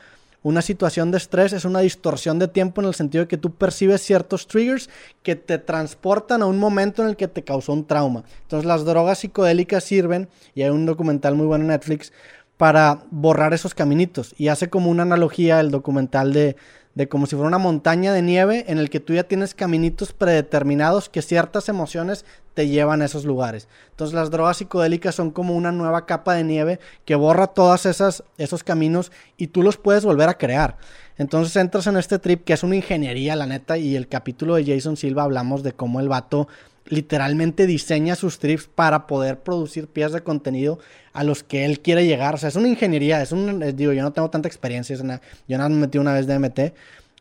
una 0.43 0.61
situación 0.61 1.11
de 1.11 1.17
estrés 1.17 1.53
es 1.53 1.65
una 1.65 1.79
distorsión 1.81 2.39
de 2.39 2.47
tiempo 2.47 2.81
en 2.81 2.87
el 2.87 2.95
sentido 2.95 3.23
de 3.23 3.27
que 3.27 3.37
tú 3.37 3.53
percibes 3.53 4.01
ciertos 4.01 4.47
triggers 4.47 4.89
que 5.21 5.35
te 5.35 5.57
transportan 5.57 6.41
a 6.41 6.47
un 6.47 6.57
momento 6.57 7.03
en 7.03 7.09
el 7.09 7.15
que 7.15 7.27
te 7.27 7.43
causó 7.43 7.73
un 7.73 7.85
trauma. 7.85 8.23
Entonces 8.43 8.65
las 8.65 8.83
drogas 8.83 9.19
psicodélicas 9.19 9.83
sirven, 9.83 10.29
y 10.55 10.63
hay 10.63 10.69
un 10.69 10.85
documental 10.85 11.35
muy 11.35 11.45
bueno 11.45 11.65
en 11.65 11.69
Netflix, 11.69 12.11
para 12.57 13.03
borrar 13.09 13.53
esos 13.53 13.73
caminitos. 13.73 14.35
Y 14.37 14.49
hace 14.49 14.69
como 14.69 14.89
una 14.91 15.03
analogía 15.03 15.59
el 15.59 15.71
documental 15.71 16.31
de 16.33 16.55
de 16.95 17.07
como 17.07 17.25
si 17.25 17.35
fuera 17.35 17.47
una 17.47 17.57
montaña 17.57 18.13
de 18.13 18.21
nieve 18.21 18.65
en 18.67 18.77
el 18.77 18.89
que 18.89 18.99
tú 18.99 19.13
ya 19.13 19.23
tienes 19.23 19.53
caminitos 19.53 20.11
predeterminados 20.13 21.07
que 21.09 21.21
ciertas 21.21 21.69
emociones 21.69 22.25
te 22.53 22.67
llevan 22.67 23.01
a 23.01 23.05
esos 23.05 23.23
lugares. 23.23 23.69
Entonces 23.91 24.13
las 24.13 24.29
drogas 24.29 24.57
psicodélicas 24.57 25.15
son 25.15 25.31
como 25.31 25.55
una 25.55 25.71
nueva 25.71 26.05
capa 26.05 26.33
de 26.33 26.43
nieve 26.43 26.79
que 27.05 27.15
borra 27.15 27.47
todos 27.47 27.85
esos 27.85 28.63
caminos 28.63 29.11
y 29.37 29.47
tú 29.47 29.63
los 29.63 29.77
puedes 29.77 30.03
volver 30.03 30.27
a 30.27 30.37
crear. 30.37 30.77
Entonces 31.17 31.55
entras 31.55 31.87
en 31.87 31.97
este 31.97 32.19
trip 32.19 32.43
que 32.43 32.53
es 32.53 32.63
una 32.63 32.75
ingeniería, 32.75 33.35
la 33.35 33.45
neta, 33.45 33.77
y 33.77 33.95
el 33.95 34.07
capítulo 34.07 34.55
de 34.55 34.65
Jason 34.65 34.97
Silva 34.97 35.23
hablamos 35.23 35.63
de 35.63 35.73
cómo 35.73 35.99
el 35.99 36.09
vato 36.09 36.47
literalmente 36.91 37.67
diseña 37.67 38.15
sus 38.15 38.37
trips 38.37 38.67
para 38.67 39.07
poder 39.07 39.39
producir 39.39 39.87
piezas 39.87 40.11
de 40.11 40.23
contenido 40.23 40.77
a 41.13 41.23
los 41.23 41.41
que 41.41 41.63
él 41.63 41.79
quiere 41.79 42.05
llegar. 42.05 42.35
O 42.35 42.37
sea, 42.37 42.49
es 42.49 42.55
una 42.57 42.67
ingeniería, 42.67 43.21
es 43.21 43.31
un, 43.31 43.75
digo, 43.75 43.93
yo 43.93 44.03
no 44.03 44.11
tengo 44.11 44.29
tanta 44.29 44.49
experiencia, 44.49 44.95
yo 44.95 45.57
nada 45.57 45.69
me 45.69 45.77
metí 45.77 45.97
una 45.97 46.13
vez 46.13 46.27
de 46.27 46.37
MT, 46.37 46.59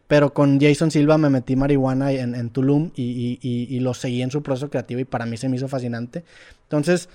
pero 0.09 0.35
con 0.35 0.61
Jason 0.61 0.91
Silva 0.91 1.19
me 1.19 1.31
metí 1.31 1.55
marihuana 1.55 2.11
en, 2.11 2.51
Tulum 2.51 2.91
y, 2.97 3.79
lo 3.79 3.95
seguí 3.95 4.23
en 4.23 4.33
su 4.33 4.43
proceso 4.43 4.69
creativo 4.69 5.01
y 5.01 5.05
para 5.05 5.25
mí 5.25 5.37
se 5.37 5.49
me 5.49 5.57
hizo 5.57 5.69
fascinante. 5.69 6.25
Entonces, 6.65 7.09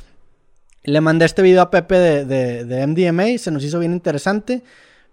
le 0.84 1.02
mandé 1.02 1.26
este 1.26 1.42
video 1.42 1.62
a 1.62 1.70
Pepe 1.70 1.96
de, 1.96 2.64
de, 2.64 2.88
MDMA, 2.88 3.38
se 3.38 3.52
nos 3.52 3.66
hizo 3.66 3.80
bien 3.80 3.92
interesante, 3.92 4.64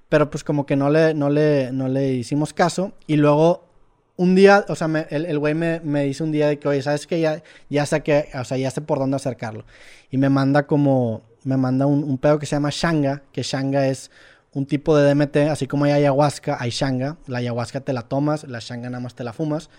pero 0.09 0.31
pues 0.31 0.45
como 0.45 0.65
que 0.65 0.77
no 0.77 0.91
le, 0.91 1.13
no 1.13 1.29
le, 1.29 1.73
no 1.73 1.89
le 1.89 2.13
hicimos 2.13 2.53
caso 2.53 2.93
y 3.09 3.17
luego 3.17 3.72
un 4.17 4.35
día, 4.35 4.65
o 4.69 4.75
sea, 4.75 4.89
el, 5.11 5.39
güey 5.39 5.55
me, 5.55 5.81
me, 5.81 6.05
dice 6.05 6.23
un 6.23 6.33
día 6.33 6.49
de 6.49 6.59
que, 6.59 6.69
oye, 6.69 6.83
¿sabes 6.83 7.07
que 7.07 7.21
Ya, 7.21 7.43
ya 7.71 7.87
sé 7.87 8.03
que, 8.03 8.29
o 8.35 8.45
sea, 8.45 8.57
ya 8.59 8.71
sé 8.71 8.81
por 8.81 8.99
dónde 8.99 9.17
acercarlo. 9.17 9.65
Y 10.11 10.19
me 10.19 10.29
manda 10.29 10.67
como, 10.67 11.23
me 11.45 11.57
manda 11.57 11.87
un, 11.87 12.19
pedo 12.19 12.39
que 12.39 12.47
se 12.47 12.57
llama 12.57 12.71
Shanga, 12.71 13.23
que 13.33 13.43
Shanga 13.43 13.87
es 13.87 14.11
un 14.53 14.67
tipo 14.67 14.97
de 14.97 15.09
DMT, 15.15 15.37
así 15.51 15.67
como 15.67 15.85
hay 15.87 15.93
ayahuasca, 15.93 16.57
hay 16.61 16.71
Shanga. 16.71 17.17
La 17.27 17.39
ayahuasca 17.39 17.81
te 17.81 17.93
la 17.93 18.03
tomas, 18.03 18.45
la 18.45 18.59
Shanga 18.59 18.91
nada 18.91 19.03
más 19.03 19.15
te 19.15 19.25
la 19.25 19.33
fumas. 19.33 19.71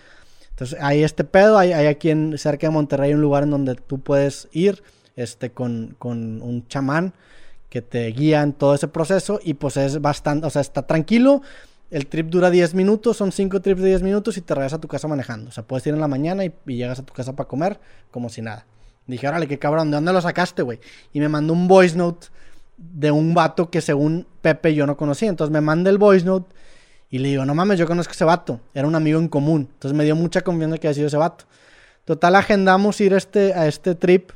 Entonces, 0.50 0.78
hay 0.82 1.04
este 1.04 1.24
pedo, 1.24 1.58
hay, 1.58 1.74
hay 1.74 1.88
aquí 1.88 2.10
en, 2.10 2.38
cerca 2.38 2.68
de 2.68 2.72
Monterrey 2.72 3.14
un 3.14 3.22
lugar 3.22 3.44
en 3.44 3.52
donde 3.52 3.76
tú 3.76 4.02
puedes 4.02 4.50
ir, 4.52 4.84
este, 5.16 5.52
con, 5.52 5.96
con 6.00 6.42
un 6.42 6.68
chamán 6.68 7.14
que 7.70 7.82
te 7.82 8.06
guía 8.08 8.44
en 8.44 8.54
todo 8.54 8.76
ese 8.76 8.88
proceso 8.88 9.40
y 9.44 9.56
pues 9.56 9.78
es 9.78 10.00
bastante, 10.00 10.46
o 10.46 10.50
sea, 10.52 10.62
está 10.62 10.86
tranquilo, 10.86 11.42
el 11.94 12.08
trip 12.08 12.28
dura 12.28 12.50
10 12.50 12.74
minutos, 12.74 13.18
son 13.18 13.32
5 13.32 13.62
trips 13.62 13.80
de 13.80 13.90
10 13.90 14.02
minutos 14.02 14.36
y 14.38 14.42
te 14.42 14.56
regresas 14.56 14.78
a 14.78 14.82
tu 14.82 14.88
casa 14.88 15.08
manejando. 15.08 15.50
O 15.50 15.52
sea, 15.52 15.64
puedes 15.64 15.86
ir 15.86 15.94
en 15.94 16.02
la 16.02 16.08
mañana 16.08 16.44
y, 16.44 16.52
llegas 16.66 16.98
a 16.98 17.06
tu 17.06 17.14
casa 17.14 17.36
para 17.36 17.48
comer 17.48 17.80
como 18.10 18.30
si 18.30 18.42
nada. 18.42 18.66
Dije, 19.06 19.28
órale, 19.28 19.48
qué 19.48 19.60
cabrón, 19.60 19.92
¿de 19.92 19.98
dónde 19.98 20.12
lo 20.12 20.20
sacaste, 20.20 20.64
güey? 20.64 20.80
Y 21.14 21.20
me 21.20 21.30
mandó 21.30 21.54
un 21.54 21.68
voice 21.68 21.96
note 21.96 22.28
de 22.78 23.12
un 23.12 23.36
vato 23.36 23.70
que 23.70 23.80
según 23.80 24.26
Pepe 24.42 24.74
yo 24.74 24.88
no 24.88 24.98
conocía. 24.98 25.30
Entonces 25.30 25.52
me 25.52 25.62
manda 25.62 25.92
el 25.92 26.00
voice 26.00 26.26
note 26.26 26.52
y 27.12 27.20
le 27.20 27.30
digo, 27.30 27.46
no 27.46 27.54
mames, 27.54 27.78
yo 27.78 27.86
conozco 27.86 28.10
a 28.12 28.16
ese 28.16 28.26
vato. 28.26 28.60
Era 28.74 28.88
un 28.88 28.96
amigo 28.96 29.20
en 29.20 29.28
común. 29.28 29.70
Entonces 29.72 29.96
me 29.96 30.04
dio 30.04 30.16
mucha 30.16 30.42
confianza 30.42 30.80
que 30.80 30.88
haya 30.88 30.96
sido 30.96 31.08
ese 31.08 31.18
vato. 31.18 31.46
Total, 32.06 32.36
agendamos 32.36 33.00
ir 33.02 33.14
este, 33.14 33.54
a 33.54 33.68
este 33.68 33.94
trip. 33.94 34.32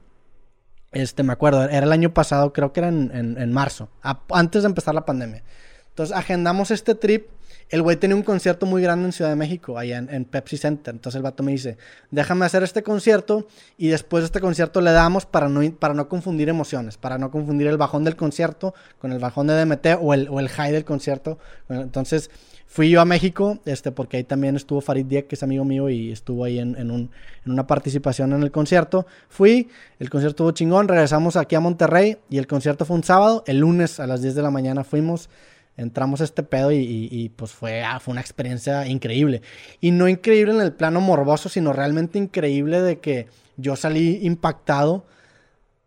Este, 0.91 1.23
me 1.23 1.33
acuerdo, 1.33 1.63
era 1.63 1.87
el 1.87 1.91
año 1.91 2.13
pasado, 2.13 2.53
creo 2.53 2.71
que 2.71 2.81
era 2.81 2.89
en, 2.89 3.51
marzo, 3.51 3.89
antes 4.29 4.61
de 4.61 4.67
empezar 4.67 4.93
la 4.93 5.05
pandemia. 5.05 5.43
Entonces 5.89 6.15
agendamos 6.15 6.69
este 6.69 6.93
trip 6.93 7.29
el 7.69 7.81
güey 7.81 7.97
tenía 7.97 8.15
un 8.15 8.23
concierto 8.23 8.65
muy 8.65 8.81
grande 8.81 9.07
en 9.07 9.11
Ciudad 9.11 9.29
de 9.29 9.35
México, 9.35 9.77
allá 9.77 9.97
en, 9.97 10.25
Pepsi 10.25 10.57
Center. 10.57 10.93
Entonces 10.93 11.17
el 11.17 11.23
vato 11.23 11.43
me 11.43 11.51
dice, 11.51 11.77
déjame 12.11 12.45
hacer 12.45 12.63
este 12.63 12.81
concierto 12.81 13.47
y 13.77 13.89
después 13.89 14.21
de 14.21 14.25
este 14.27 14.39
concierto 14.39 14.79
le 14.79 14.91
damos 14.91 15.25
para 15.25 15.49
no, 15.49 15.61
para 15.73 15.93
no 15.93 16.07
confundir 16.07 16.47
emociones, 16.47 16.97
para 16.97 17.17
no 17.17 17.29
confundir 17.29 17.67
el 17.67 17.77
bajón 17.77 18.03
del 18.05 18.15
concierto 18.15 18.73
con 18.99 19.11
el 19.11 19.19
bajón 19.19 19.47
de 19.47 19.65
DMT 19.65 19.99
o 20.01 20.13
el, 20.13 20.29
o 20.29 20.39
el 20.39 20.47
high 20.47 20.71
del 20.71 20.85
concierto. 20.85 21.39
Entonces 21.67 22.31
fui 22.67 22.89
yo 22.89 23.01
a 23.01 23.05
México, 23.05 23.59
este, 23.65 23.91
porque 23.91 24.17
ahí 24.17 24.23
también 24.23 24.55
estuvo 24.55 24.79
Farid 24.79 25.05
Diek, 25.05 25.27
que 25.27 25.35
es 25.35 25.43
amigo 25.43 25.65
mío, 25.65 25.89
y 25.89 26.11
estuvo 26.11 26.45
ahí 26.45 26.59
en, 26.59 26.75
en, 26.77 26.91
un, 26.91 27.11
en 27.45 27.51
una 27.51 27.67
participación 27.67 28.31
en 28.31 28.43
el 28.43 28.51
concierto. 28.51 29.07
Fui, 29.27 29.69
el 29.99 30.09
concierto 30.09 30.31
estuvo 30.31 30.51
chingón, 30.51 30.87
regresamos 30.87 31.35
aquí 31.35 31.55
a 31.55 31.59
Monterrey 31.59 32.17
y 32.29 32.37
el 32.37 32.47
concierto 32.47 32.85
fue 32.85 32.95
un 32.95 33.03
sábado. 33.03 33.43
El 33.45 33.59
lunes 33.59 33.99
a 33.99 34.07
las 34.07 34.21
10 34.21 34.35
de 34.35 34.41
la 34.41 34.51
mañana 34.51 34.83
fuimos 34.83 35.29
entramos 35.77 36.21
a 36.21 36.23
este 36.23 36.43
pedo 36.43 36.71
y, 36.71 37.31
pues 37.35 37.51
fue, 37.51 37.83
ah, 37.83 37.99
fue 37.99 38.11
una 38.11 38.21
experiencia 38.21 38.87
increíble. 38.87 39.41
Y 39.79 39.91
no 39.91 40.07
increíble 40.07 40.53
en 40.53 40.61
el 40.61 40.73
plano 40.73 40.99
morboso, 40.99 41.47
sino 41.49 41.71
realmente 41.71 42.17
increíble 42.17 42.81
de 42.81 42.99
que 42.99 43.27
yo 43.55 43.75
salí 43.75 44.19
impactado 44.23 45.05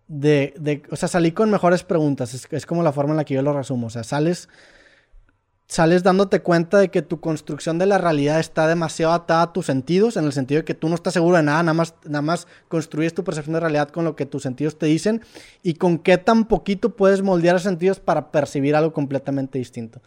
de, 0.06 0.82
o 0.90 0.96
sea, 0.96 1.08
salí 1.08 1.32
con 1.32 1.50
mejores 1.50 1.82
preguntas. 1.82 2.34
Es, 2.34 2.48
es 2.50 2.66
como 2.66 2.82
la 2.82 2.92
forma 2.92 3.12
en 3.12 3.18
la 3.18 3.24
que 3.24 3.34
yo 3.34 3.42
lo 3.42 3.52
resumo. 3.52 3.88
O 3.88 3.90
sea, 3.90 4.04
sales 4.04 4.48
sales 5.70 6.02
dándote 6.02 6.40
cuenta 6.40 6.78
de 6.78 6.88
que 6.88 7.00
tu 7.00 7.20
construcción 7.20 7.78
de 7.78 7.86
la 7.86 7.96
realidad 7.96 8.40
está 8.40 8.66
demasiado 8.66 9.12
atada 9.12 9.42
a 9.42 9.52
tus 9.52 9.66
sentidos, 9.66 10.16
en 10.16 10.24
el 10.24 10.32
sentido 10.32 10.62
de 10.62 10.64
que 10.64 10.74
tú 10.74 10.88
no 10.88 10.96
estás 10.96 11.14
seguro 11.14 11.36
de 11.36 11.44
nada, 11.44 11.62
nada 11.62 11.74
más, 11.74 11.94
nada 12.04 12.22
más 12.22 12.48
construyes 12.66 13.14
tu 13.14 13.22
percepción 13.22 13.54
de 13.54 13.60
realidad 13.60 13.88
con 13.88 14.04
lo 14.04 14.16
que 14.16 14.26
tus 14.26 14.42
sentidos 14.42 14.76
te 14.76 14.86
dicen 14.86 15.22
y 15.62 15.74
con 15.74 15.98
qué 15.98 16.18
tan 16.18 16.46
poquito 16.46 16.96
puedes 16.96 17.22
moldear 17.22 17.54
los 17.54 17.62
sentidos 17.62 18.00
para 18.00 18.32
percibir 18.32 18.74
algo 18.74 18.92
completamente 18.92 19.60
distinto. 19.60 20.00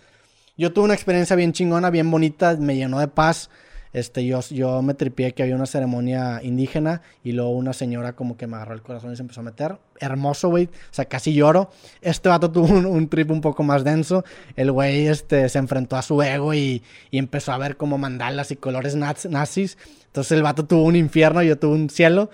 Yo 0.57 0.73
tuve 0.73 0.83
una 0.83 0.95
experiencia 0.95 1.37
bien 1.37 1.53
chingona, 1.53 1.89
bien 1.89 2.11
bonita, 2.11 2.57
me 2.57 2.75
llenó 2.75 2.99
de 2.99 3.07
paz. 3.07 3.49
Este, 3.93 4.25
yo, 4.25 4.39
yo 4.49 4.81
me 4.81 4.95
tripié 4.95 5.33
que 5.33 5.43
había 5.43 5.55
una 5.55 5.67
ceremonia 5.67 6.41
indígena 6.43 7.03
y 7.23 7.31
luego 7.31 7.51
una 7.51 7.73
señora 7.73 8.13
como 8.13 8.35
que 8.35 8.47
me 8.47 8.55
agarró 8.55 8.73
el 8.73 8.81
corazón 8.81 9.13
y 9.13 9.15
se 9.15 9.21
empezó 9.21 9.41
a 9.41 9.43
meter. 9.43 9.77
Hermoso, 9.99 10.49
güey. 10.49 10.65
O 10.65 10.69
sea, 10.91 11.05
casi 11.05 11.33
lloro. 11.33 11.69
Este 12.01 12.27
vato 12.27 12.51
tuvo 12.51 12.65
un, 12.67 13.07
trip 13.07 13.29
un 13.29 13.41
poco 13.41 13.61
más 13.61 13.83
denso. 13.83 14.25
El 14.55 14.71
güey 14.71 15.07
este, 15.07 15.47
se 15.47 15.59
enfrentó 15.59 15.95
a 15.95 16.01
su 16.01 16.21
ego 16.23 16.55
y, 16.55 16.81
y 17.11 17.19
empezó 17.19 17.51
a 17.51 17.57
ver 17.59 17.77
como 17.77 17.99
mandalas 17.99 18.49
y 18.51 18.55
colores 18.55 18.95
nazis. 18.95 19.77
Entonces 20.07 20.31
el 20.31 20.41
vato 20.41 20.65
tuvo 20.65 20.83
un 20.83 20.95
infierno 20.95 21.43
y 21.43 21.47
yo 21.47 21.59
tuve 21.59 21.75
un 21.75 21.89
cielo. 21.89 22.31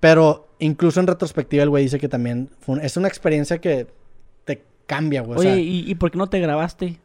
Pero 0.00 0.48
incluso 0.58 1.00
en 1.00 1.06
retrospectiva 1.06 1.62
el 1.62 1.70
güey 1.70 1.84
dice 1.84 1.98
que 1.98 2.08
también 2.08 2.48
es 2.82 2.96
una 2.96 3.08
experiencia 3.08 3.58
que 3.58 3.86
te 4.46 4.62
cambia, 4.86 5.20
güey. 5.20 5.38
Oye, 5.40 5.60
¿y, 5.60 5.90
¿y 5.90 5.94
por 5.94 6.10
qué 6.10 6.16
no 6.16 6.28
te 6.28 6.40
grabaste? 6.40 7.00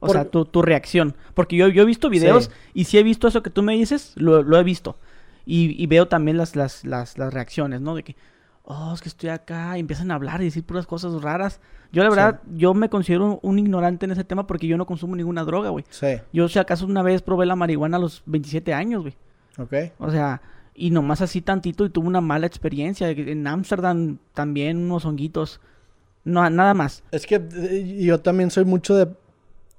O 0.00 0.08
sea, 0.08 0.24
tu, 0.24 0.44
tu, 0.44 0.62
reacción. 0.62 1.16
Porque 1.34 1.56
yo, 1.56 1.68
yo 1.68 1.82
he 1.82 1.86
visto 1.86 2.08
videos 2.08 2.50
y 2.74 2.84
si 2.84 2.98
he 2.98 3.02
visto 3.02 3.28
eso 3.28 3.42
que 3.42 3.50
tú 3.50 3.62
me 3.62 3.74
dices, 3.74 4.12
lo, 4.16 4.42
lo 4.42 4.58
he 4.58 4.62
visto. 4.62 4.96
Y, 5.44 5.82
y, 5.82 5.86
veo 5.86 6.08
también 6.08 6.36
las, 6.36 6.54
las, 6.56 6.84
las, 6.84 7.16
las, 7.16 7.32
reacciones, 7.32 7.80
¿no? 7.80 7.94
De 7.94 8.02
que, 8.02 8.16
oh, 8.64 8.92
es 8.94 9.00
que 9.00 9.08
estoy 9.08 9.30
acá 9.30 9.76
y 9.76 9.80
empiezan 9.80 10.10
a 10.10 10.14
hablar 10.14 10.42
y 10.42 10.44
decir 10.44 10.62
puras 10.62 10.86
cosas 10.86 11.22
raras. 11.22 11.60
Yo, 11.90 12.02
la 12.02 12.10
verdad, 12.10 12.40
yo 12.54 12.74
me 12.74 12.90
considero 12.90 13.40
un, 13.42 13.58
ignorante 13.58 14.04
en 14.04 14.12
ese 14.12 14.24
tema 14.24 14.46
porque 14.46 14.66
yo 14.66 14.76
no 14.76 14.84
consumo 14.84 15.16
ninguna 15.16 15.44
droga, 15.44 15.70
güey. 15.70 15.86
Sí. 15.88 16.18
Yo, 16.32 16.48
si 16.48 16.58
acaso, 16.58 16.84
una 16.84 17.02
vez 17.02 17.22
probé 17.22 17.46
la 17.46 17.56
marihuana 17.56 17.96
a 17.96 18.00
los 18.00 18.22
27 18.26 18.74
años, 18.74 19.02
güey. 19.02 19.16
Ok. 19.56 19.94
O 19.98 20.10
sea, 20.10 20.42
y 20.74 20.90
nomás 20.90 21.22
así 21.22 21.40
tantito 21.40 21.84
y 21.86 21.90
tuve 21.90 22.06
una 22.06 22.20
mala 22.20 22.46
experiencia. 22.46 23.08
En 23.08 23.46
Ámsterdam 23.46 24.18
también 24.34 24.76
unos 24.76 25.06
honguitos. 25.06 25.60
No, 26.24 26.48
nada 26.50 26.74
más. 26.74 27.02
Es 27.10 27.26
que 27.26 27.36
eh, 27.36 27.98
yo 28.00 28.20
también 28.20 28.50
soy 28.50 28.66
mucho 28.66 28.94
de 28.94 29.08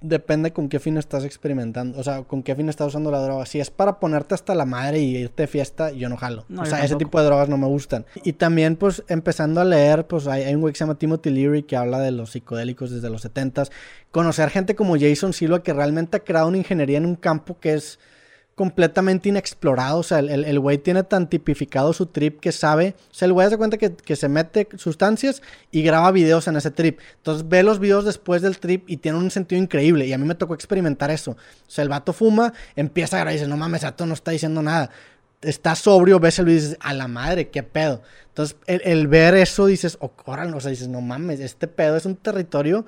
depende 0.01 0.53
con 0.53 0.69
qué 0.69 0.79
fin 0.79 0.97
estás 0.97 1.25
experimentando, 1.25 1.99
o 1.99 2.03
sea, 2.03 2.23
con 2.23 2.41
qué 2.41 2.55
fin 2.55 2.69
estás 2.69 2.87
usando 2.87 3.11
la 3.11 3.21
droga. 3.21 3.45
Si 3.45 3.59
es 3.59 3.69
para 3.69 3.99
ponerte 3.99 4.33
hasta 4.33 4.55
la 4.55 4.65
madre 4.65 4.99
y 4.99 5.17
irte 5.17 5.43
de 5.43 5.47
fiesta, 5.47 5.91
yo 5.91 6.07
no 6.09 6.17
jalo. 6.17 6.45
o 6.57 6.65
sea, 6.65 6.83
ese 6.83 6.95
tipo 6.95 7.19
de 7.19 7.25
drogas 7.25 7.49
no 7.49 7.57
me 7.57 7.67
gustan. 7.67 8.05
Y 8.23 8.33
también, 8.33 8.75
pues, 8.75 9.03
empezando 9.07 9.59
a 9.59 9.65
leer, 9.65 10.07
pues, 10.07 10.27
hay, 10.27 10.53
un 10.53 10.61
güey 10.61 10.73
que 10.73 10.77
se 10.77 10.83
llama 10.83 10.97
Timothy 10.97 11.29
Leary 11.29 11.63
que 11.63 11.75
habla 11.75 11.99
de 11.99 12.11
los 12.11 12.31
psicodélicos 12.31 12.91
desde 12.91 13.09
los 13.09 13.25
70s. 13.25 13.71
Conocer 14.11 14.49
gente 14.49 14.75
como 14.75 14.97
Jason 14.97 15.33
Silva 15.33 15.63
que 15.63 15.73
realmente 15.73 16.17
ha 16.17 16.21
creado 16.21 16.47
una 16.47 16.57
ingeniería 16.57 16.97
en 16.97 17.05
un 17.05 17.15
campo 17.15 17.59
que 17.59 17.73
es 17.73 17.99
completamente 18.59 19.29
inexplorado. 19.29 19.99
O 19.99 20.03
sea, 20.03 20.19
el, 20.19 20.59
güey 20.59 20.79
tiene 20.79 21.03
tan 21.03 21.29
tipificado 21.29 21.93
su 21.93 22.07
trip 22.07 22.41
que 22.41 22.51
sabe. 22.51 22.93
O 23.09 23.13
sea, 23.13 23.25
el 23.27 23.31
güey 23.31 23.47
hace 23.47 23.55
cuenta 23.55 23.77
que, 23.77 24.15
se 24.17 24.27
mete 24.27 24.67
sustancias 24.75 25.41
y 25.71 25.81
graba 25.81 26.11
videos 26.11 26.45
en 26.49 26.57
ese 26.57 26.69
trip. 26.69 26.99
Entonces 27.15 27.47
ve 27.47 27.63
los 27.63 27.79
videos 27.79 28.03
después 28.03 28.41
del 28.41 28.59
trip 28.59 28.83
y 28.89 28.97
tiene 28.97 29.17
un 29.17 29.31
sentido 29.31 29.61
increíble. 29.61 30.07
Y 30.07 30.11
a 30.11 30.17
mí 30.17 30.25
me 30.27 30.35
tocó 30.35 30.55
experimentar 30.55 31.09
eso. 31.09 31.31
O 31.31 31.69
sea, 31.69 31.83
el 31.83 31.87
vato 31.87 32.11
fuma, 32.11 32.51
empieza 32.75 33.15
a 33.15 33.19
grabar 33.21 33.33
y 33.33 33.37
dice, 33.37 33.47
no 33.47 33.55
mames, 33.55 33.83
vato 33.83 34.05
no 34.05 34.13
está 34.13 34.31
diciendo 34.31 34.61
nada. 34.61 34.89
Está 35.41 35.73
sobrio, 35.75 36.19
ves 36.19 36.39
el 36.39 36.45
video 36.47 36.57
y 36.57 36.61
dices, 36.61 36.77
a 36.81 36.93
la 36.93 37.07
madre, 37.07 37.47
qué 37.47 37.63
pedo. 37.63 38.01
Entonces, 38.27 38.57
el, 38.67 39.07
ver 39.07 39.35
eso 39.35 39.67
dices, 39.67 39.97
oh, 40.01 40.11
órale, 40.25 40.51
o 40.51 40.59
sea, 40.59 40.69
dices, 40.69 40.89
no 40.89 40.99
mames, 40.99 41.39
este 41.39 41.69
pedo 41.69 41.95
es 41.95 42.05
un 42.05 42.17
territorio 42.17 42.85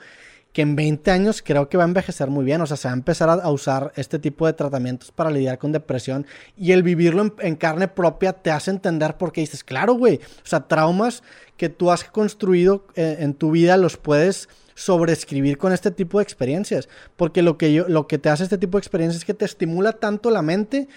que 0.54 0.62
en 0.62 0.76
20 0.76 1.12
años 1.12 1.42
creo 1.42 1.70
que 1.70 1.78
va 1.78 1.84
a 1.84 1.88
envejecer 1.88 2.30
muy 2.30 2.44
bien. 2.44 2.62
O 2.62 2.68
sea, 2.68 2.78
se 2.78 2.88
va 2.88 2.94
a 2.94 2.98
empezar 2.98 3.30
a, 3.30 3.50
usar 3.50 3.94
este 3.96 4.20
tipo 4.20 4.46
de 4.46 4.54
tratamientos 4.54 5.12
para 5.12 5.32
lidiar 5.32 5.58
con 5.58 5.72
depresión. 5.72 6.26
Y 6.58 6.72
el 6.72 6.84
vivirlo 6.84 7.34
en, 7.40 7.56
carne 7.56 7.88
propia 7.88 8.34
te 8.34 8.52
hace 8.52 8.72
entender 8.72 9.18
por 9.18 9.32
qué 9.32 9.42
dices, 9.42 9.64
claro, 9.64 9.94
güey. 9.94 10.16
O 10.18 10.48
sea, 10.48 10.68
traumas 10.68 11.24
que 11.58 11.70
tú 11.70 11.92
has 11.92 12.04
construido 12.04 12.86
eh, 12.96 13.18
en 13.20 13.34
tu 13.34 13.52
vida 13.52 13.78
los 13.78 13.98
puedes 13.98 14.50
sobreescribir 14.76 15.58
con 15.58 15.74
este 15.74 15.92
tipo 15.92 16.20
de 16.20 16.24
experiencias. 16.24 16.90
Porque 17.16 17.42
lo 17.42 17.58
que, 17.58 17.74
yo, 17.74 17.88
lo 17.88 18.08
que 18.08 18.18
te 18.18 18.30
hace 18.30 18.44
este 18.44 18.58
tipo 18.58 18.78
de 18.78 18.82
experiencias 18.82 19.22
es 19.22 19.26
que 19.26 19.34
te 19.34 19.46
estimula 19.46 19.94
tanto 19.94 20.32
la 20.32 20.42
mente 20.42 20.90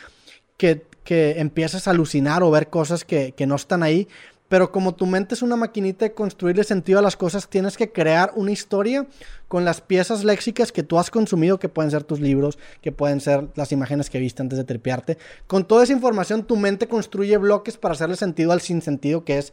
que, 0.57 0.85
que 1.05 1.39
empiezas 1.39 1.87
a 1.87 1.93
alucinar 1.93 2.43
o 2.43 2.51
ver 2.51 2.69
cosas 2.71 3.05
que, 3.05 3.33
que 3.33 3.47
no 3.47 3.55
están 3.55 3.83
ahí 3.83 4.09
pero 4.55 4.71
como 4.71 4.95
tu 4.95 5.05
mente 5.05 5.35
es 5.35 5.43
una 5.43 5.57
maquinita 5.57 6.05
de 6.05 6.15
construirle 6.15 6.63
sentido 6.63 7.01
a 7.01 7.03
las 7.03 7.17
cosas, 7.17 7.49
tienes 7.49 7.77
que 7.77 7.91
crear 7.91 8.31
una 8.37 8.53
historia 8.53 9.05
con 9.49 9.65
las 9.65 9.81
piezas 9.81 10.23
léxicas 10.23 10.71
que 10.71 10.85
tú 10.85 10.97
has 10.97 11.11
consumido, 11.11 11.59
que 11.59 11.69
pueden 11.69 11.91
ser 11.91 12.05
tus 12.05 12.21
libros, 12.21 12.57
que 12.81 12.93
pueden 12.93 13.21
ser 13.21 13.49
las 13.57 13.73
imágenes 13.73 14.11
que 14.11 14.21
viste 14.21 14.43
antes 14.43 14.57
de 14.57 14.63
tripearte. 14.63 15.19
Con 15.49 15.65
toda 15.67 15.83
esa 15.83 15.93
información, 15.93 16.45
tu 16.45 16.55
mente 16.55 16.87
construye 16.87 17.37
bloques 17.37 17.77
para 17.77 17.95
hacerle 17.95 18.15
sentido 18.15 18.53
al 18.53 18.61
sinsentido, 18.61 19.25
que 19.25 19.39
es 19.39 19.53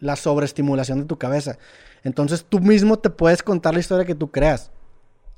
la 0.00 0.16
sobreestimulación 0.16 0.98
de 0.98 1.04
tu 1.04 1.16
cabeza. 1.16 1.56
Entonces 2.02 2.44
tú 2.44 2.58
mismo 2.58 2.98
te 2.98 3.08
puedes 3.08 3.44
contar 3.44 3.74
la 3.74 3.78
historia 3.78 4.04
que 4.04 4.16
tú 4.16 4.32
creas. 4.32 4.72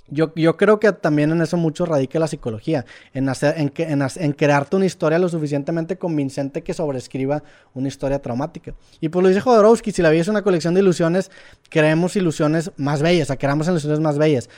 Yo, 0.08 0.32
yo, 0.34 0.56
creo 0.56 0.78
que 0.78 0.92
también 0.92 1.30
en 1.30 1.40
eso 1.40 1.56
mucho 1.56 1.86
radica 1.86 2.18
la 2.18 2.26
psicología, 2.26 2.84
en, 3.14 3.28
hacer, 3.28 3.54
en, 3.56 3.72
en, 3.76 4.02
en, 4.16 4.32
crearte 4.32 4.76
una 4.76 4.84
historia 4.84 5.18
lo 5.18 5.28
suficientemente 5.28 5.96
convincente 5.96 6.62
que 6.62 6.74
sobrescriba 6.74 7.42
una 7.72 7.88
historia 7.88 8.20
traumática. 8.20 8.74
Y 9.00 9.08
pues 9.08 9.22
lo 9.22 9.28
dice 9.28 9.40
Jodorowsky, 9.40 9.92
si 9.92 10.02
la 10.02 10.10
vida 10.10 10.22
es 10.22 10.28
una 10.28 10.42
colección 10.42 10.74
de 10.74 10.80
ilusiones, 10.80 11.30
creemos 11.70 12.16
ilusiones 12.16 12.72
más 12.76 13.00
bellas, 13.00 13.26
o 13.26 13.28
sea, 13.28 13.36
creamos 13.36 13.68
ilusiones 13.68 14.00
más 14.00 14.18
bellas. 14.18 14.50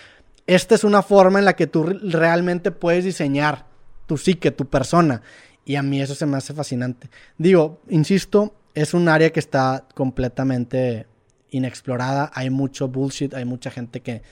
Esta 0.46 0.74
es 0.74 0.82
una 0.82 1.02
forma 1.02 1.38
en 1.38 1.44
la 1.44 1.54
que 1.54 1.66
tú 1.66 1.84
realmente 1.84 2.70
puedes 2.70 3.04
diseñar 3.04 3.66
tu 4.06 4.16
psique, 4.16 4.50
tu 4.50 4.66
persona. 4.66 5.22
Y 5.64 5.76
a 5.76 5.82
mí 5.82 6.00
eso 6.00 6.14
se 6.14 6.26
me 6.26 6.36
hace 6.36 6.52
fascinante. 6.52 7.08
Digo, 7.38 7.80
insisto, 7.88 8.54
es 8.74 8.92
un 8.92 9.08
área 9.08 9.30
que 9.30 9.40
está 9.40 9.86
completamente 9.94 11.06
inexplorada. 11.50 12.30
Hay 12.34 12.50
mucho 12.50 12.88
bullshit, 12.88 13.32
hay 13.34 13.44
mucha 13.44 13.70
gente 13.70 14.00
que 14.00 14.22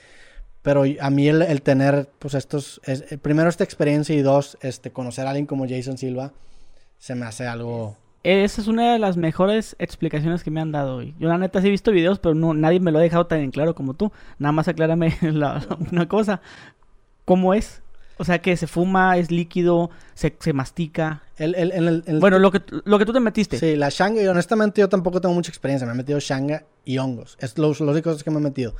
pero 0.63 0.85
a 0.99 1.09
mí 1.09 1.27
el, 1.27 1.61
tener, 1.61 2.09
pues 2.19 2.33
estos, 2.33 2.81
es, 2.85 3.03
eh, 3.11 3.17
primero 3.17 3.49
esta 3.49 3.65
experiencia 3.65 4.15
y 4.15 4.21
dos, 4.21 4.57
este, 4.61 4.91
conocer 4.91 5.27
a 5.27 5.31
alguien 5.31 5.45
como 5.45 5.67
Jason 5.67 5.97
Silva, 5.97 6.31
se 6.97 7.13
me 7.15 7.25
hace 7.25 7.45
algo... 7.45 7.97
Esa 8.23 8.61
es 8.61 8.67
una 8.69 8.93
de 8.93 8.99
las 8.99 9.17
mejores 9.17 9.75
explicaciones 9.79 10.43
que 10.43 10.51
me 10.51 10.61
han 10.61 10.71
dado 10.71 10.95
hoy. 10.95 11.13
Yo 11.19 11.27
la 11.27 11.37
neta 11.37 11.59
sí 11.59 11.67
he 11.67 11.69
visto 11.69 11.91
videos, 11.91 12.19
pero 12.19 12.33
no, 12.33 12.53
nadie 12.53 12.79
me 12.79 12.93
lo 12.93 12.99
ha 12.99 13.01
dejado 13.01 13.27
tan 13.27 13.41
en 13.41 13.51
claro 13.51 13.75
como 13.75 13.95
tú. 13.95 14.13
Nada 14.39 14.53
más 14.53 14.69
aclárame 14.69 15.17
una 15.21 16.07
cosa. 16.07 16.39
¿Cómo 17.25 17.53
es? 17.53 17.83
O 18.17 18.23
sea, 18.23 18.39
que 18.39 18.55
se 18.55 18.67
fuma, 18.67 19.17
es 19.17 19.31
líquido, 19.31 19.89
se, 20.13 20.33
se 20.39 20.53
mastica. 20.53 21.23
El, 21.35 21.55
el, 21.55 22.03
el, 22.05 22.19
bueno, 22.21 22.39
lo 22.39 22.51
que, 22.51 22.61
lo 22.85 22.97
que 22.97 23.05
tú 23.05 23.11
te 23.11 23.19
metiste. 23.19 23.57
Sí, 23.57 23.75
la 23.75 23.89
shanga, 23.89 24.21
y 24.21 24.27
honestamente 24.27 24.79
yo 24.79 24.87
tampoco 24.87 25.19
tengo 25.19 25.35
mucha 25.35 25.49
experiencia. 25.49 25.85
Me 25.85 25.93
he 25.93 25.97
metido 25.97 26.19
shanga 26.21 26.63
y 26.85 26.99
hongos. 26.99 27.37
Es 27.41 27.57
los, 27.57 27.81
los 27.81 27.91
únicos 27.91 28.23
que 28.23 28.31
me 28.31 28.37
he 28.37 28.41
metido. 28.41 28.75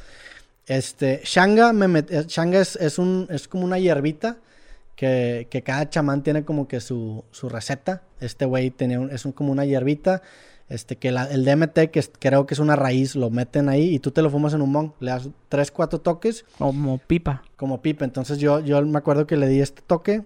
Este, 0.68 1.22
Shanga, 1.26 1.74
me 1.74 2.00
eh, 2.00 2.26
Shanga 2.28 2.60
es, 2.60 2.76
es, 2.78 2.98
un, 2.98 3.28
es 3.30 3.48
como 3.48 3.66
una 3.66 3.80
hierbita 3.80 4.38
que, 4.96 5.48
que 5.50 5.62
cada 5.62 5.90
chamán 5.90 6.24
tiene 6.24 6.46
como 6.46 6.68
que 6.68 6.80
su, 6.80 7.26
su 7.32 7.50
receta. 7.50 8.04
Este 8.20 8.46
güey 8.46 8.72
tiene 8.72 9.10
es 9.14 9.26
un, 9.26 9.32
como 9.32 9.52
una 9.52 9.66
hierbita. 9.66 10.22
Este, 10.70 10.96
que 10.96 11.12
la, 11.12 11.26
el 11.26 11.44
DMT, 11.44 11.92
que 11.92 12.04
creo 12.20 12.46
que 12.46 12.54
es 12.54 12.60
una 12.60 12.76
raíz, 12.76 13.16
lo 13.16 13.30
meten 13.30 13.70
ahí 13.70 13.94
y 13.94 14.00
tú 14.00 14.12
te 14.12 14.22
lo 14.22 14.30
fumas 14.30 14.54
en 14.54 14.62
un 14.62 14.72
mon. 14.72 14.94
Le 15.00 15.12
das 15.12 15.30
tres, 15.50 15.72
cuatro 15.72 16.00
toques. 16.00 16.46
Como 16.58 16.98
pipa. 16.98 17.44
Como 17.58 17.82
pipa. 17.82 18.06
Entonces 18.06 18.38
yo, 18.40 18.60
yo 18.62 18.82
me 18.84 18.98
acuerdo 18.98 19.28
que 19.28 19.38
le 19.38 19.48
di 19.48 19.60
este 19.60 19.82
toque. 19.86 20.24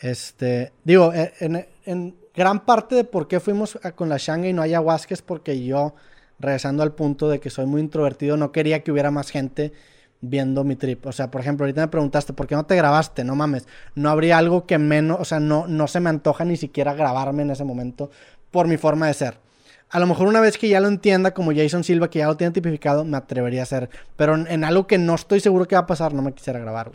Este, 0.00 0.72
digo, 0.84 1.12
e, 1.12 1.32
en, 1.40 1.66
en 1.84 2.16
gran 2.34 2.64
parte 2.64 2.94
de 2.94 3.04
por 3.04 3.28
qué 3.28 3.40
fuimos 3.40 3.78
con 3.94 4.08
la 4.08 4.16
Shanga 4.16 4.48
y 4.48 4.52
no 4.52 4.62
hay 4.62 4.70
ayahuasca 4.70 5.14
es 5.14 5.22
porque 5.22 5.64
yo 5.64 5.94
regresando 6.38 6.82
al 6.82 6.92
punto 6.92 7.28
de 7.28 7.40
que 7.40 7.50
soy 7.50 7.66
muy 7.66 7.80
introvertido, 7.80 8.36
no 8.36 8.52
quería 8.52 8.82
que 8.82 8.92
hubiera 8.92 9.10
más 9.10 9.30
gente 9.30 9.72
viendo 10.20 10.64
mi 10.64 10.76
trip. 10.76 11.06
O 11.06 11.12
sea, 11.12 11.30
por 11.30 11.40
ejemplo, 11.40 11.64
ahorita 11.64 11.82
me 11.82 11.88
preguntaste, 11.88 12.32
¿por 12.32 12.46
qué 12.46 12.54
no 12.54 12.66
te 12.66 12.76
grabaste? 12.76 13.24
No 13.24 13.34
mames, 13.34 13.66
no 13.94 14.10
habría 14.10 14.38
algo 14.38 14.66
que 14.66 14.78
menos, 14.78 15.18
o 15.20 15.24
sea, 15.24 15.40
no, 15.40 15.66
no 15.66 15.86
se 15.86 16.00
me 16.00 16.10
antoja 16.10 16.44
ni 16.44 16.56
siquiera 16.56 16.94
grabarme 16.94 17.42
en 17.42 17.50
ese 17.50 17.64
momento 17.64 18.10
por 18.50 18.66
mi 18.68 18.76
forma 18.76 19.06
de 19.06 19.14
ser. 19.14 19.46
A 19.90 20.00
lo 20.00 20.06
mejor 20.06 20.26
una 20.26 20.40
vez 20.40 20.58
que 20.58 20.68
ya 20.68 20.80
lo 20.80 20.88
entienda, 20.88 21.32
como 21.32 21.54
Jason 21.54 21.84
Silva, 21.84 22.10
que 22.10 22.18
ya 22.18 22.26
lo 22.26 22.36
tiene 22.36 22.52
tipificado, 22.52 23.04
me 23.04 23.16
atrevería 23.16 23.60
a 23.60 23.62
hacer. 23.62 23.88
Pero 24.16 24.34
en, 24.34 24.64
algo 24.64 24.86
que 24.86 24.98
no 24.98 25.14
estoy 25.14 25.40
seguro 25.40 25.66
que 25.68 25.76
va 25.76 25.82
a 25.82 25.86
pasar, 25.86 26.12
no 26.12 26.22
me 26.22 26.32
quisiera 26.32 26.58
grabar. 26.58 26.90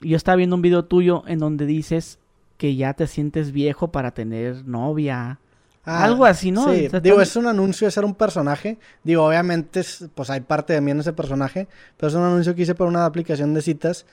Yo 0.00 0.16
estaba 0.16 0.36
viendo 0.36 0.54
un 0.54 0.62
video 0.62 0.84
tuyo 0.84 1.24
en 1.26 1.40
donde 1.40 1.66
dices 1.66 2.18
que 2.56 2.76
ya 2.76 2.94
te 2.94 3.08
sientes 3.08 3.50
viejo 3.50 3.88
para 3.88 4.12
tener 4.12 4.64
novia 4.64 5.40
Ah, 5.86 6.04
Algo 6.04 6.24
así, 6.24 6.50
¿no? 6.50 6.72
Sí, 6.72 6.88
digo, 7.02 7.20
es 7.20 7.36
un 7.36 7.46
anuncio, 7.46 7.86
es 7.86 7.94
ser 7.94 8.04
un 8.04 8.14
personaje. 8.14 8.78
Digo, 9.02 9.24
obviamente, 9.24 9.82
pues 10.14 10.30
hay 10.30 10.40
parte 10.40 10.72
de 10.72 10.80
mí 10.80 10.90
en 10.90 11.00
ese 11.00 11.12
personaje, 11.12 11.68
pero 11.96 12.08
es 12.08 12.14
un 12.14 12.22
anuncio 12.22 12.54
que 12.54 12.62
hice 12.62 12.74
para 12.74 12.88
una 12.88 13.04
aplicación 13.04 13.52
de 13.52 13.60
citas 13.60 14.06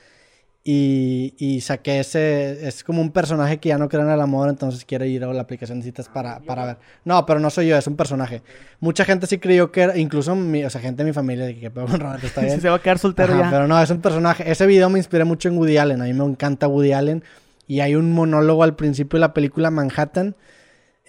y, 0.63 1.33
y, 1.37 1.61
saqué 1.61 2.01
ese. 2.01 2.67
Es 2.67 2.83
como 2.83 3.01
un 3.01 3.11
personaje 3.11 3.57
que 3.57 3.69
ya 3.69 3.77
no 3.77 3.87
cree 3.87 4.03
en 4.03 4.09
el 4.09 4.19
amor, 4.19 4.49
entonces 4.49 4.83
quiere 4.83 5.07
ir 5.07 5.23
a 5.23 5.33
la 5.33 5.41
aplicación 5.41 5.79
de 5.79 5.85
citas 5.85 6.09
para, 6.09 6.39
para 6.41 6.65
ver. 6.65 6.77
No, 7.05 7.25
pero 7.25 7.39
no 7.39 7.49
soy 7.49 7.67
yo, 7.67 7.77
es 7.77 7.87
un 7.87 7.95
personaje. 7.95 8.43
Mucha 8.81 9.05
gente 9.05 9.25
sí 9.25 9.39
creyó 9.39 9.71
que 9.71 9.81
era. 9.81 9.97
Incluso, 9.97 10.35
mi, 10.35 10.63
o 10.65 10.69
sea, 10.69 10.81
gente 10.81 11.03
de 11.03 11.09
mi 11.09 11.13
familia, 11.13 11.47
que 11.47 11.71
está 12.27 12.41
bien. 12.41 12.59
se 12.59 12.69
va 12.69 12.75
a 12.75 12.81
quedar 12.81 12.99
soltero 12.99 13.35
ya. 13.37 13.49
Pero 13.49 13.67
no, 13.67 13.81
es 13.81 13.89
un 13.89 14.01
personaje. 14.01 14.51
Ese 14.51 14.65
video 14.65 14.89
me 14.89 14.99
inspiré 14.99 15.23
mucho 15.23 15.47
en 15.47 15.57
Woody 15.57 15.77
Allen. 15.77 16.01
A 16.01 16.05
mí 16.05 16.13
me 16.13 16.25
encanta 16.25 16.67
Woody 16.67 16.91
Allen. 16.91 17.23
Y 17.65 17.79
hay 17.79 17.95
un 17.95 18.11
monólogo 18.11 18.63
al 18.63 18.75
principio 18.75 19.17
de 19.17 19.21
la 19.21 19.33
película 19.33 19.71
Manhattan 19.71 20.35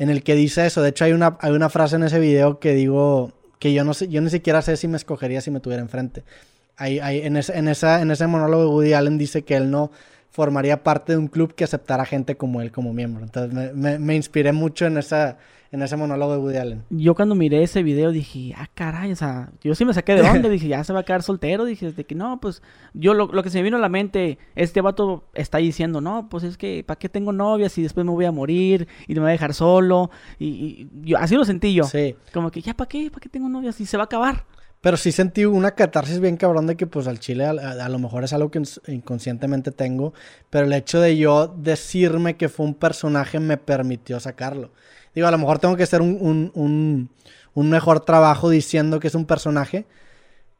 en 0.02 0.10
el 0.10 0.22
que 0.22 0.34
dice 0.34 0.66
eso. 0.66 0.82
De 0.82 0.90
hecho, 0.90 1.04
hay 1.04 1.12
una, 1.12 1.38
hay 1.40 1.52
una 1.52 1.68
frase 1.68 1.96
en 1.96 2.02
ese 2.02 2.18
video 2.18 2.58
que 2.58 2.74
digo 2.74 3.32
que 3.58 3.72
yo 3.72 3.84
no 3.84 3.94
sé, 3.94 4.08
yo 4.08 4.20
ni 4.20 4.30
siquiera 4.30 4.60
sé 4.62 4.76
si 4.76 4.88
me 4.88 4.96
escogería 4.96 5.40
si 5.40 5.50
me 5.50 5.60
tuviera 5.60 5.82
enfrente 5.82 6.24
en, 6.78 7.36
ese, 7.36 7.56
en, 7.56 7.68
esa, 7.68 8.00
en 8.02 8.10
ese 8.10 8.26
monólogo 8.26 8.70
Woody 8.70 8.92
Allen 8.92 9.18
dice 9.18 9.42
que 9.42 9.56
él 9.56 9.70
no 9.70 9.90
formaría 10.32 10.82
parte 10.82 11.12
de 11.12 11.18
un 11.18 11.28
club 11.28 11.54
que 11.54 11.64
aceptara 11.64 12.06
gente 12.06 12.36
como 12.36 12.62
él 12.62 12.72
como 12.72 12.92
miembro. 12.92 13.22
Entonces 13.22 13.74
me, 13.74 13.98
me, 13.98 14.16
inspiré 14.16 14.52
mucho 14.52 14.86
en 14.86 14.96
esa 14.96 15.36
en 15.70 15.80
ese 15.80 15.96
monólogo 15.96 16.32
de 16.32 16.38
Woody 16.38 16.56
Allen. 16.56 16.84
Yo 16.90 17.14
cuando 17.14 17.34
miré 17.34 17.62
ese 17.62 17.82
video 17.82 18.10
dije, 18.10 18.54
ah, 18.58 18.68
caray, 18.74 19.10
o 19.10 19.16
sea, 19.16 19.50
yo 19.62 19.74
sí 19.74 19.86
me 19.86 19.94
saqué 19.94 20.14
de 20.14 20.20
onda, 20.20 20.48
dije, 20.50 20.68
ya 20.68 20.84
se 20.84 20.92
va 20.92 21.00
a 21.00 21.02
quedar 21.02 21.22
soltero, 21.22 21.64
dije, 21.64 21.92
de 21.92 22.04
que 22.04 22.14
no, 22.14 22.40
pues, 22.40 22.62
yo 22.92 23.14
lo, 23.14 23.26
lo, 23.28 23.42
que 23.42 23.48
se 23.48 23.58
me 23.58 23.64
vino 23.64 23.78
a 23.78 23.80
la 23.80 23.88
mente, 23.88 24.38
este 24.54 24.82
vato 24.82 25.24
está 25.32 25.58
diciendo, 25.58 26.02
no, 26.02 26.28
pues 26.28 26.44
es 26.44 26.58
que, 26.58 26.84
¿para 26.84 26.98
qué 26.98 27.08
tengo 27.08 27.32
novia 27.32 27.70
si 27.70 27.82
después 27.82 28.04
me 28.04 28.12
voy 28.12 28.26
a 28.26 28.32
morir 28.32 28.86
y 29.06 29.14
me 29.14 29.20
voy 29.20 29.30
a 29.30 29.32
dejar 29.32 29.54
solo? 29.54 30.10
Y, 30.38 30.88
yo, 31.00 31.16
así 31.16 31.36
lo 31.36 31.44
sentí 31.46 31.72
yo. 31.72 31.84
Sí. 31.84 32.16
Como 32.34 32.50
que, 32.50 32.60
ya, 32.60 32.74
¿para 32.74 32.88
qué? 32.88 33.10
¿Para 33.10 33.20
qué 33.20 33.30
tengo 33.30 33.48
novia 33.48 33.72
si 33.72 33.86
se 33.86 33.96
va 33.96 34.02
a 34.02 34.06
acabar? 34.06 34.44
Pero 34.82 34.96
sí 34.96 35.12
sentí 35.12 35.44
una 35.44 35.76
catarsis 35.76 36.18
bien 36.18 36.36
cabrón 36.36 36.66
de 36.66 36.76
que 36.76 36.88
pues 36.88 37.06
al 37.06 37.20
chile 37.20 37.46
a, 37.46 37.88
lo 37.88 37.98
mejor 38.00 38.24
es 38.24 38.32
algo 38.32 38.50
que 38.50 38.60
inconscientemente 38.88 39.70
tengo, 39.70 40.12
pero 40.50 40.66
el 40.66 40.72
hecho 40.72 41.00
de 41.00 41.16
yo 41.16 41.46
decirme 41.56 42.36
que 42.36 42.48
fue 42.48 42.66
un 42.66 42.74
personaje 42.74 43.38
me 43.38 43.56
permitió 43.56 44.18
sacarlo. 44.18 44.72
Digo, 45.14 45.28
a 45.28 45.30
lo 45.30 45.38
mejor 45.38 45.60
tengo 45.60 45.76
que 45.76 45.84
hacer 45.84 46.02
un, 46.02 46.50
un, 46.54 47.08
un, 47.54 47.70
mejor 47.70 48.00
trabajo 48.00 48.50
diciendo 48.50 48.98
que 48.98 49.06
es 49.06 49.14
un 49.14 49.24
personaje, 49.24 49.86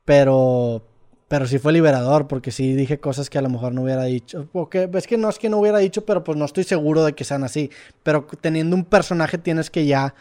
pero, 0.05 0.87
pero 1.27 1.49
sí 1.49 1.59
fue 1.59 1.73
liberador, 1.73 2.29
porque 2.29 2.53
sí 2.53 2.75
dije 2.75 3.01
cosas 3.01 3.29
que 3.29 3.39
a 3.39 3.43
lo 3.43 3.49
mejor 3.49 3.75
no 3.75 3.83
hubiera 3.83 4.05
dicho. 4.05 4.49
Porque 4.53 4.89
es 4.95 5.07
que 5.09 5.19
no 5.19 5.31
es 5.31 5.41
que 5.41 5.49
no 5.49 5.59
hubiera 5.59 5.79
dicho, 5.79 6.05
pero 6.05 6.23
pues 6.23 6.39
no 6.39 6.45
estoy 6.45 6.63
seguro 6.63 7.05
de 7.05 7.15
que 7.15 7.25
sean 7.25 7.43
así. 7.43 7.71
Pero 8.05 8.29
teniendo 8.41 8.77
un 8.77 8.85
personaje 8.85 9.37
tienes 9.37 9.69
que 9.69 9.85
ya 9.85 10.15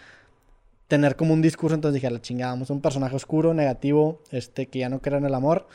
tener 0.92 1.16
como 1.16 1.34
un 1.34 1.42
discurso, 1.42 1.74
entonces 1.74 2.02
dije, 2.02 2.12
la 2.12 2.22
chingada, 2.22 2.52
vamos 2.52 2.70
un 2.70 2.82
personaje 2.82 3.16
oscuro, 3.16 3.54
negativo, 3.54 4.20
este, 4.30 4.66
que 4.66 4.80
ya 4.80 4.90
no 4.90 5.00
cree 5.00 5.18
en 5.18 5.26
el 5.26 5.34
amor. 5.34 5.70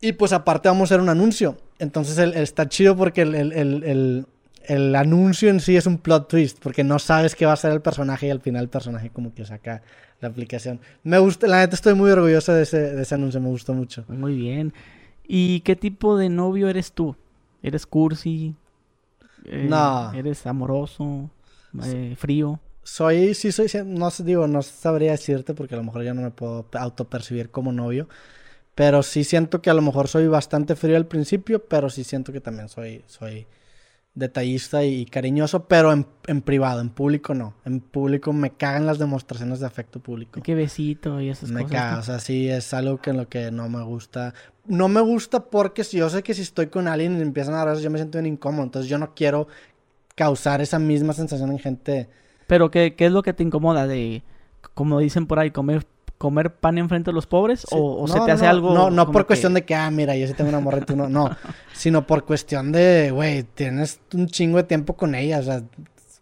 Y 0.00 0.12
pues 0.12 0.32
aparte 0.32 0.68
vamos 0.68 0.82
a 0.82 0.94
hacer 0.94 1.02
un 1.02 1.08
anuncio. 1.08 1.56
Entonces 1.80 2.16
está 2.36 2.68
chido 2.68 2.96
porque 2.96 3.22
el, 3.22 4.94
anuncio 4.94 5.50
en 5.50 5.58
sí 5.58 5.76
es 5.76 5.86
un 5.86 5.98
plot 5.98 6.28
twist, 6.28 6.60
porque 6.62 6.84
no 6.84 7.00
sabes 7.00 7.34
qué 7.34 7.46
va 7.46 7.54
a 7.54 7.56
ser 7.56 7.72
el 7.72 7.80
personaje 7.80 8.28
y 8.28 8.30
al 8.30 8.40
final 8.40 8.62
el 8.62 8.68
personaje 8.68 9.10
como 9.10 9.34
que 9.34 9.44
saca 9.44 9.82
la 10.20 10.28
aplicación. 10.28 10.78
Me 11.02 11.18
gusta, 11.18 11.48
la 11.48 11.58
neta 11.58 11.74
estoy 11.74 11.94
muy 11.94 12.12
orgulloso 12.12 12.52
de 12.52 12.62
ese, 12.62 12.94
de 12.94 13.02
ese 13.02 13.16
anuncio, 13.16 13.40
me 13.40 13.48
gustó 13.48 13.74
mucho. 13.74 14.04
Muy 14.06 14.36
bien. 14.36 14.72
¿Y 15.26 15.62
qué 15.62 15.74
tipo 15.74 16.16
de 16.16 16.28
novio 16.28 16.68
eres 16.68 16.92
tú? 16.92 17.16
¿Eres 17.60 17.86
cursi? 17.86 18.54
Eh, 19.46 19.66
no. 19.68 20.12
¿Eres 20.12 20.46
amoroso? 20.46 21.28
Eh, 21.84 22.14
¿Frío? 22.16 22.60
Soy, 22.82 23.34
sí 23.34 23.52
soy, 23.52 23.68
no 23.84 24.10
digo, 24.18 24.46
no 24.46 24.62
sabría 24.62 25.12
decirte 25.12 25.54
porque 25.54 25.74
a 25.74 25.78
lo 25.78 25.84
mejor 25.84 26.02
ya 26.02 26.14
no 26.14 26.22
me 26.22 26.30
puedo 26.30 26.66
autopercibir 26.72 27.50
como 27.50 27.72
novio, 27.72 28.08
pero 28.74 29.02
sí 29.02 29.24
siento 29.24 29.60
que 29.60 29.70
a 29.70 29.74
lo 29.74 29.82
mejor 29.82 30.08
soy 30.08 30.26
bastante 30.26 30.76
frío 30.76 30.96
al 30.96 31.06
principio, 31.06 31.64
pero 31.66 31.90
sí 31.90 32.04
siento 32.04 32.32
que 32.32 32.40
también 32.40 32.68
soy, 32.68 33.04
soy 33.06 33.46
detallista 34.14 34.84
y, 34.84 35.06
cariñoso, 35.06 35.66
pero 35.66 35.92
en, 35.92 36.06
en, 36.26 36.42
privado, 36.42 36.80
en 36.80 36.90
público 36.90 37.34
no. 37.34 37.54
En 37.64 37.80
público 37.80 38.32
me 38.32 38.50
cagan 38.50 38.86
las 38.86 38.98
demostraciones 38.98 39.60
de 39.60 39.66
afecto 39.66 40.00
público. 40.00 40.40
Qué 40.42 40.54
besito 40.54 41.20
y 41.20 41.28
esas 41.28 41.50
me 41.50 41.62
cosas. 41.62 41.70
Me 41.72 41.78
caga, 41.78 41.98
o 41.98 42.02
sea, 42.02 42.18
sí 42.18 42.48
es 42.48 42.74
algo 42.74 43.00
que 43.00 43.10
en 43.10 43.18
lo 43.18 43.28
que 43.28 43.50
no 43.50 43.68
me 43.68 43.82
gusta. 43.82 44.34
No 44.66 44.88
me 44.88 45.00
gusta 45.00 45.44
porque 45.44 45.84
si 45.84 45.98
yo 45.98 46.10
sé 46.10 46.22
que 46.22 46.34
si 46.34 46.42
estoy 46.42 46.68
con 46.68 46.88
alguien 46.88 47.18
y 47.18 47.22
empiezan 47.22 47.54
a 47.54 47.62
hablar, 47.62 47.78
yo 47.78 47.90
me 47.90 47.98
siento 47.98 48.18
bien 48.18 48.34
incómodo, 48.34 48.64
entonces 48.64 48.88
yo 48.88 48.98
no 48.98 49.14
quiero 49.14 49.46
causar 50.14 50.60
esa 50.60 50.78
misma 50.78 51.12
sensación 51.12 51.50
en 51.50 51.58
gente 51.58 52.08
pero 52.50 52.68
¿qué, 52.68 52.96
¿qué, 52.96 53.06
es 53.06 53.12
lo 53.12 53.22
que 53.22 53.32
te 53.32 53.44
incomoda 53.44 53.86
de, 53.86 54.24
como 54.74 54.98
dicen 54.98 55.28
por 55.28 55.38
ahí, 55.38 55.52
comer 55.52 55.86
comer 56.18 56.52
pan 56.52 56.78
enfrente 56.78 57.12
de 57.12 57.14
los 57.14 57.28
pobres? 57.28 57.64
¿O, 57.70 58.08
se 58.08 58.18
te 58.22 58.32
hace 58.32 58.44
algo? 58.44 58.74
No, 58.74 58.90
no 58.90 59.12
por 59.12 59.24
cuestión 59.24 59.54
de 59.54 59.64
que, 59.64 59.72
ah, 59.76 59.88
mira, 59.92 60.16
yo 60.16 60.26
sí 60.26 60.34
tengo 60.34 60.50
una 60.50 60.58
morra 60.58 60.78
y 60.78 60.80
tú 60.80 60.96
no. 60.96 61.08
No, 61.08 61.30
sino 61.72 62.08
por 62.08 62.24
cuestión 62.24 62.72
de, 62.72 63.12
güey, 63.12 63.44
tienes 63.44 64.00
un 64.14 64.26
chingo 64.26 64.56
de 64.56 64.64
tiempo 64.64 64.96
con 64.96 65.14
ella, 65.14 65.38
o 65.38 65.42
sea, 65.44 65.62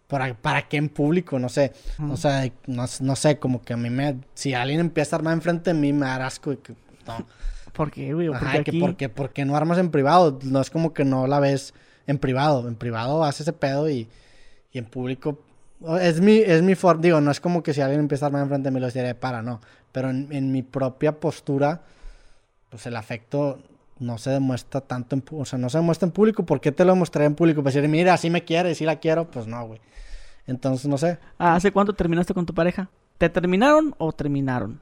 ¿para, 0.07 0.35
para 0.35 0.67
qué 0.67 0.77
en 0.77 0.89
público? 0.89 1.39
No 1.39 1.49
sé. 1.49 1.73
O 2.11 2.15
sea, 2.15 2.47
no, 2.67 2.85
no, 2.99 3.15
sé, 3.15 3.39
como 3.39 3.63
que 3.63 3.73
a 3.73 3.77
mí 3.77 3.89
me. 3.89 4.19
Si 4.35 4.53
alguien 4.53 4.81
empieza 4.81 5.15
a 5.15 5.17
armar 5.17 5.33
enfrente 5.33 5.73
de 5.73 5.79
mí, 5.79 5.93
me 5.93 6.05
da 6.05 6.27
asco 6.27 6.53
y 6.53 6.57
que. 6.57 6.75
No. 7.07 7.25
¿Por 7.73 7.89
qué, 7.89 8.13
güey? 8.13 8.27
Ajá, 8.31 8.63
que 8.63 8.73
porque, 8.73 9.09
porque 9.09 9.45
no 9.45 9.55
armas 9.57 9.79
en 9.79 9.89
privado. 9.89 10.37
No 10.43 10.61
es 10.61 10.69
como 10.69 10.93
que 10.93 11.05
no 11.05 11.25
la 11.25 11.39
ves 11.39 11.73
en 12.05 12.19
privado. 12.19 12.67
En 12.67 12.75
privado 12.75 13.23
haces 13.23 13.41
ese 13.41 13.53
pedo 13.53 13.89
y, 13.89 14.07
y 14.71 14.77
en 14.77 14.85
público 14.85 15.39
es 15.99 16.19
mi, 16.19 16.37
es 16.37 16.61
mi 16.61 16.75
forma, 16.75 17.01
digo, 17.01 17.21
no 17.21 17.31
es 17.31 17.39
como 17.39 17.63
que 17.63 17.73
si 17.73 17.81
alguien 17.81 18.01
empieza 18.01 18.25
a 18.25 18.27
armar 18.27 18.43
enfrente 18.43 18.67
de 18.67 18.71
mí 18.71 18.79
lo 18.79 18.89
diría 18.89 19.19
para, 19.19 19.41
no. 19.41 19.61
Pero 19.91 20.09
en, 20.09 20.51
mi 20.51 20.61
propia 20.61 21.19
postura, 21.19 21.81
pues 22.69 22.85
el 22.85 22.95
afecto 22.95 23.59
no 23.99 24.17
se 24.17 24.29
demuestra 24.29 24.81
tanto 24.81 25.15
en 25.15 25.23
o 25.31 25.45
sea, 25.45 25.57
no 25.57 25.69
se 25.69 25.77
demuestra 25.77 26.05
en 26.05 26.11
público. 26.11 26.45
¿Por 26.45 26.61
qué 26.61 26.71
te 26.71 26.85
lo 26.85 26.95
mostraré 26.95 27.25
en 27.25 27.35
público? 27.35 27.63
Pues 27.63 27.73
decir, 27.73 27.89
mira, 27.89 28.13
así 28.13 28.29
me 28.29 28.43
quiere, 28.43 28.75
si 28.75 28.85
la 28.85 28.97
quiero, 28.97 29.31
pues 29.31 29.47
no, 29.47 29.65
güey. 29.65 29.79
Entonces, 30.47 30.87
no 30.87 30.97
sé. 30.97 31.17
¿Hace 31.37 31.71
cuánto 31.71 31.93
terminaste 31.93 32.33
con 32.33 32.45
tu 32.45 32.53
pareja? 32.53 32.89
¿Te 33.17 33.29
terminaron 33.29 33.95
o 33.97 34.11
terminaron? 34.11 34.79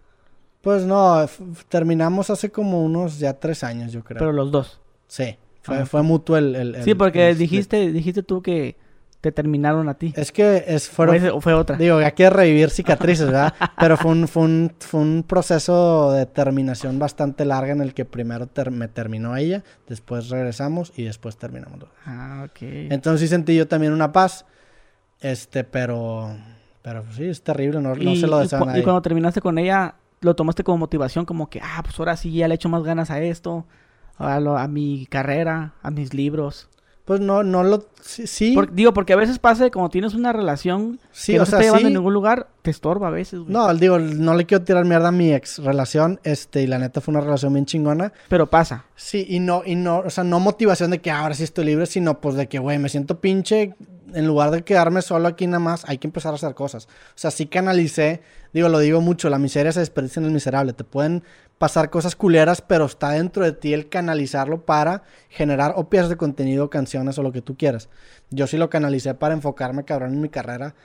Pues 0.62 0.84
no, 0.84 1.26
terminamos 1.70 2.30
hace 2.30 2.52
como 2.52 2.84
unos 2.84 3.20
ya 3.20 3.34
tres 3.40 3.64
años, 3.64 3.92
yo 3.92 4.04
creo. 4.04 4.20
Pero 4.20 4.34
los 4.34 4.52
dos. 4.52 4.80
Sí, 5.08 5.38
fue, 5.62 5.78
ah. 5.78 5.86
fue 5.86 6.02
mutuo 6.02 6.38
el, 6.38 6.56
el, 6.56 6.84
Sí, 6.84 6.94
porque 6.94 7.34
dijiste, 7.36 7.92
dijiste 7.92 8.24
tú 8.24 8.42
que 8.42 8.76
te 9.22 9.32
terminaron 9.32 9.90
a 9.90 9.96
ti. 9.96 10.14
Es 10.16 10.32
que 10.32 10.64
es, 10.68 10.90
fueron, 10.90 11.30
o 11.30 11.42
fue 11.42 11.54
otra. 11.54 11.76
Digo, 11.76 11.98
hay 11.98 12.12
que 12.12 12.30
revivir 12.30 12.70
cicatrices, 12.70 13.26
¿verdad? 13.26 13.54
Pero 13.80 13.98
fue 13.98 14.12
un, 14.12 14.28
fue, 14.28 14.44
un, 14.44 14.74
fue 14.80 15.00
un 15.02 15.24
proceso 15.28 16.12
de 16.12 16.26
terminación 16.26 17.00
bastante 17.00 17.44
larga 17.44 17.74
en 17.74 17.82
el 17.82 17.94
que 17.94 18.06
primero 18.06 18.48
me 18.72 18.88
terminó 18.88 19.36
ella, 19.36 19.64
después 19.88 20.30
regresamos 20.30 20.94
y 20.96 21.04
después 21.04 21.38
terminamos. 21.38 21.86
Ah, 22.06 22.46
ok. 22.50 22.58
Entonces 22.62 23.22
sí 23.22 23.28
sentí 23.28 23.56
yo 23.56 23.68
también 23.68 23.92
una 23.92 24.12
paz, 24.12 24.46
este, 25.20 25.64
pero, 25.64 26.36
pero 26.84 27.04
sí, 27.12 27.26
es 27.26 27.42
terrible, 27.42 27.82
no, 27.82 27.96
no 27.96 28.16
se 28.16 28.28
lo 28.28 28.40
deseo 28.40 28.62
a 28.62 28.66
nadie. 28.66 28.82
Y 28.82 28.84
cuando 28.84 29.02
terminaste 29.02 29.42
con 29.42 29.58
ella, 29.58 29.96
lo 30.22 30.36
tomaste 30.36 30.64
como 30.64 30.78
motivación, 30.78 31.26
como 31.26 31.50
que, 31.50 31.60
ah, 31.64 31.82
pues 31.84 31.98
ahora 32.00 32.16
sí 32.18 32.32
ya 32.32 32.48
le 32.48 32.56
echo 32.56 32.70
más 32.70 32.84
ganas 32.84 33.10
a 33.10 33.20
esto, 33.20 33.66
a, 34.18 34.36
a 34.36 34.68
mi 34.68 35.08
carrera, 35.08 35.74
a 35.82 35.90
mis 35.90 36.14
libros. 36.14 36.70
Pues 37.08 37.22
no, 37.22 37.42
no 37.42 37.64
lo. 37.64 37.88
Sí. 38.02 38.54
digo, 38.74 38.94
porque 38.94 39.14
a 39.14 39.16
veces 39.16 39.40
pasa 39.40 39.64
que 39.64 39.72
como 39.72 39.90
tienes 39.90 40.14
una 40.14 40.34
relación 40.34 41.00
sí, 41.14 41.32
que 41.32 41.38
no 41.38 41.44
o 41.44 41.46
sea, 41.46 41.62
llevando 41.62 41.88
en 41.88 41.94
ningún 41.94 42.14
lugar, 42.14 42.50
te 42.64 42.70
estorba 42.70 43.08
a 43.08 43.12
veces, 43.12 43.40
No, 43.48 43.74
digo, 43.74 43.98
no 43.98 44.36
le 44.36 44.46
quiero 44.46 44.66
tirar 44.66 44.84
mierda 44.84 45.08
a 45.08 45.12
mi 45.14 45.32
ex 45.34 45.60
relación, 45.60 46.20
este, 46.26 46.64
y 46.64 46.68
la 46.68 46.80
neta 46.80 47.00
fue 47.00 47.14
una 47.14 47.22
relación 47.22 47.54
bien 47.54 47.66
chingona. 47.66 48.12
Pero 48.28 48.50
pasa. 48.50 48.84
Sí, 48.98 49.26
y 49.30 49.40
no, 49.40 49.64
y 49.66 49.76
no, 49.76 50.00
o 50.00 50.10
sea, 50.10 50.26
no 50.26 50.42
motivación 50.42 50.92
de 50.92 51.00
que 51.00 51.10
ahora 51.10 51.34
sí 51.34 51.46
estoy 51.46 51.64
libre, 51.64 51.86
sino 51.86 52.20
pues 52.20 52.36
de 52.36 52.50
que, 52.50 52.60
güey, 52.60 52.78
me 52.78 52.90
siento 52.90 53.22
pinche. 53.22 53.74
En 54.14 54.28
lugar 54.28 54.52
de 54.52 54.64
quedarme 54.64 55.02
solo 55.02 55.30
aquí 55.30 55.48
nada 55.48 55.60
más, 55.60 55.86
hay 55.88 56.00
que 56.00 56.08
empezar 56.08 56.34
a 56.34 56.36
hacer 56.36 56.56
cosas. 56.56 56.86
O 56.86 56.90
sea, 57.16 57.32
sí 57.32 57.46
canalicé, 57.46 58.22
digo, 58.54 58.68
lo 58.68 58.80
digo 58.80 59.00
mucho, 59.00 59.30
la 59.30 59.40
miseria 59.40 59.72
se 59.72 59.80
desperdicia 59.80 60.20
en 60.20 60.26
el 60.26 60.32
miserable. 60.32 60.74
Te 60.74 60.84
pueden 60.84 61.24
pasar 61.58 61.90
cosas 61.90 62.16
culeras, 62.16 62.62
pero 62.62 62.86
está 62.86 63.12
dentro 63.12 63.44
de 63.44 63.52
ti 63.52 63.74
el 63.74 63.90
canalizarlo 63.90 64.66
para 64.66 65.04
generar 65.30 65.74
o 65.76 65.90
piezas 65.90 66.10
de 66.10 66.18
contenido, 66.18 66.70
canciones 66.70 67.18
o 67.18 67.24
lo 67.24 67.32
que 67.32 67.42
tú 67.42 67.58
quieras. 67.58 67.90
Yo 68.30 68.48
sí 68.48 68.58
lo 68.58 68.70
canalicé 68.70 69.14
para 69.14 69.34
enfocarme, 69.34 69.86
cabrón, 69.86 70.14
en 70.14 70.22
mi 70.22 70.30
carrera 70.30 70.76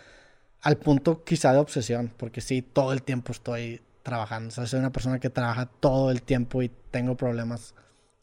al 0.63 0.77
punto 0.77 1.25
quizá 1.25 1.53
de 1.53 1.59
obsesión, 1.59 2.13
porque 2.17 2.41
sí, 2.41 2.63
todo 2.63 2.93
el 2.93 3.03
tiempo 3.03 3.33
estoy 3.33 3.83
trabajando. 4.03 4.49
O 4.49 4.51
sea, 4.53 4.67
soy 4.67 4.79
una 4.79 4.93
persona 4.93 5.19
que 5.19 5.29
trabaja 5.29 5.67
todo 5.67 6.11
el 6.11 6.23
tiempo 6.23 6.63
y 6.63 6.71
tengo 6.91 7.17
problemas 7.17 7.75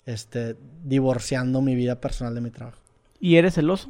este, 0.06 0.56
divorciando 0.84 1.62
mi 1.62 1.76
vida 1.76 2.00
personal 2.00 2.34
de 2.34 2.41
mi 2.41 2.50
trabajo. 2.50 2.80
¿Y 3.20 3.36
eres 3.36 3.56
celoso? 3.56 3.89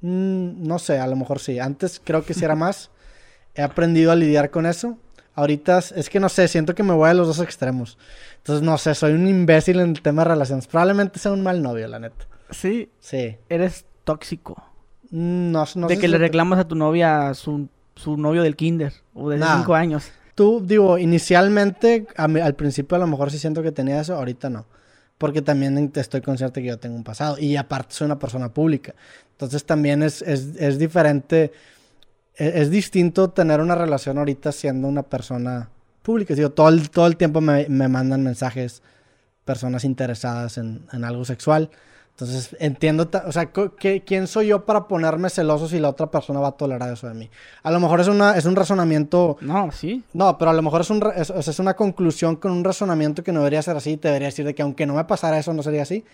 Mm, 0.00 0.66
no 0.66 0.78
sé, 0.78 0.98
a 0.98 1.06
lo 1.06 1.16
mejor 1.16 1.38
sí. 1.38 1.60
Antes 1.60 2.00
creo 2.02 2.24
que 2.24 2.34
sí 2.34 2.44
era 2.44 2.56
más. 2.56 2.90
He 3.54 3.62
aprendido 3.62 4.12
a 4.12 4.16
lidiar 4.16 4.50
con 4.50 4.66
eso 4.66 4.98
Ahorita 5.38 5.78
es 5.78 6.10
que 6.10 6.18
no 6.18 6.28
sé, 6.28 6.48
siento 6.48 6.74
que 6.74 6.82
me 6.82 6.92
voy 6.92 7.08
a 7.08 7.14
los 7.14 7.28
dos 7.28 7.38
extremos. 7.38 7.96
Entonces, 8.38 8.60
no 8.64 8.76
sé, 8.76 8.92
soy 8.96 9.12
un 9.12 9.28
imbécil 9.28 9.78
en 9.78 9.90
el 9.90 10.02
tema 10.02 10.22
de 10.22 10.30
relaciones. 10.30 10.66
Probablemente 10.66 11.20
sea 11.20 11.30
un 11.30 11.44
mal 11.44 11.62
novio, 11.62 11.86
la 11.86 12.00
neta. 12.00 12.26
Sí. 12.50 12.90
Sí. 12.98 13.36
Eres 13.48 13.84
tóxico. 14.02 14.56
Mm, 15.10 15.52
no, 15.52 15.64
no 15.76 15.86
De 15.86 15.96
que 15.96 16.08
le 16.08 16.18
reclamas 16.18 16.58
a 16.58 16.66
tu 16.66 16.74
novia 16.74 17.34
su, 17.34 17.68
su 17.94 18.16
novio 18.16 18.42
del 18.42 18.56
kinder 18.56 18.92
o 19.14 19.30
de 19.30 19.38
5 19.40 19.74
años. 19.76 20.10
Tú, 20.34 20.60
digo, 20.64 20.98
inicialmente, 20.98 22.08
al 22.16 22.54
principio 22.56 22.96
a 22.96 22.98
lo 22.98 23.06
mejor 23.06 23.30
sí 23.30 23.38
siento 23.38 23.62
que 23.62 23.70
tenía 23.70 24.00
eso, 24.00 24.16
ahorita 24.16 24.50
no. 24.50 24.66
Porque 25.18 25.40
también 25.40 25.92
estoy 25.94 26.20
consciente 26.20 26.62
que 26.62 26.66
yo 26.66 26.80
tengo 26.80 26.96
un 26.96 27.04
pasado. 27.04 27.38
Y 27.38 27.54
aparte 27.54 27.94
soy 27.94 28.06
una 28.06 28.18
persona 28.18 28.48
pública. 28.48 28.96
Entonces 29.32 29.64
también 29.64 30.02
es, 30.02 30.20
es, 30.22 30.56
es 30.58 30.80
diferente, 30.80 31.52
es, 32.38 32.54
es, 32.54 32.70
distinto 32.70 33.30
tener 33.30 33.60
una 33.60 33.74
relación 33.74 34.16
ahorita 34.16 34.52
siendo 34.52 34.88
una 34.88 35.02
persona 35.02 35.68
pública. 36.02 36.34
Digo, 36.34 36.50
todo 36.50 36.70
el, 36.70 36.88
todo 36.88 37.06
el 37.06 37.16
tiempo 37.16 37.40
me, 37.40 37.68
me 37.68 37.88
mandan 37.88 38.22
mensajes 38.22 38.82
personas 39.44 39.84
interesadas 39.84 40.56
en, 40.56 40.86
en 40.92 41.04
algo 41.04 41.24
sexual. 41.24 41.70
Entonces, 42.20 42.56
entiendo, 42.58 43.08
o 43.26 43.30
sea, 43.30 43.52
¿quién 43.52 44.26
soy 44.26 44.48
yo 44.48 44.64
para 44.64 44.88
ponerme 44.88 45.30
celoso 45.30 45.68
si 45.68 45.78
la 45.78 45.88
otra 45.88 46.10
persona 46.10 46.40
va 46.40 46.48
a 46.48 46.52
tolerar 46.52 46.92
eso 46.92 47.06
de 47.06 47.14
mí? 47.14 47.30
A 47.62 47.70
lo 47.70 47.78
mejor 47.78 48.00
es, 48.00 48.08
una, 48.08 48.36
es 48.36 48.44
un 48.44 48.56
razonamiento... 48.56 49.36
No, 49.40 49.70
sí. 49.70 50.02
No, 50.14 50.36
pero 50.36 50.50
a 50.50 50.54
lo 50.54 50.60
mejor 50.60 50.80
es, 50.80 50.90
un, 50.90 51.00
es, 51.14 51.30
es, 51.30 51.58
una 51.60 51.74
conclusión 51.74 52.34
con 52.34 52.50
un 52.50 52.64
razonamiento 52.64 53.22
que 53.22 53.30
no 53.30 53.38
debería 53.38 53.62
ser 53.62 53.76
así. 53.76 53.96
Te 53.96 54.08
debería 54.08 54.26
decir 54.26 54.44
de 54.44 54.52
que 54.56 54.62
aunque 54.62 54.84
no 54.84 54.94
me 54.94 55.04
pasara 55.04 55.38
eso, 55.38 55.54
no 55.54 55.62
sería 55.62 55.82
así. 55.82 56.04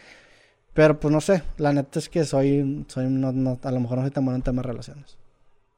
Pero 0.75 1.01
pues 1.01 1.11
no 1.11 1.23
sé, 1.23 1.43
la 1.57 1.73
neta 1.73 1.99
es 1.99 2.11
que 2.11 2.25
soy, 2.25 2.85
soy 2.89 3.07
no, 3.07 3.59
a 3.63 3.71
lo 3.71 3.81
mejor 3.81 3.97
no 3.97 4.05
soy 4.05 4.11
tan 4.11 4.27
bueno 4.27 4.37
en 4.37 4.43
temas 4.43 4.65
de 4.65 4.73
relaciones. 4.73 5.17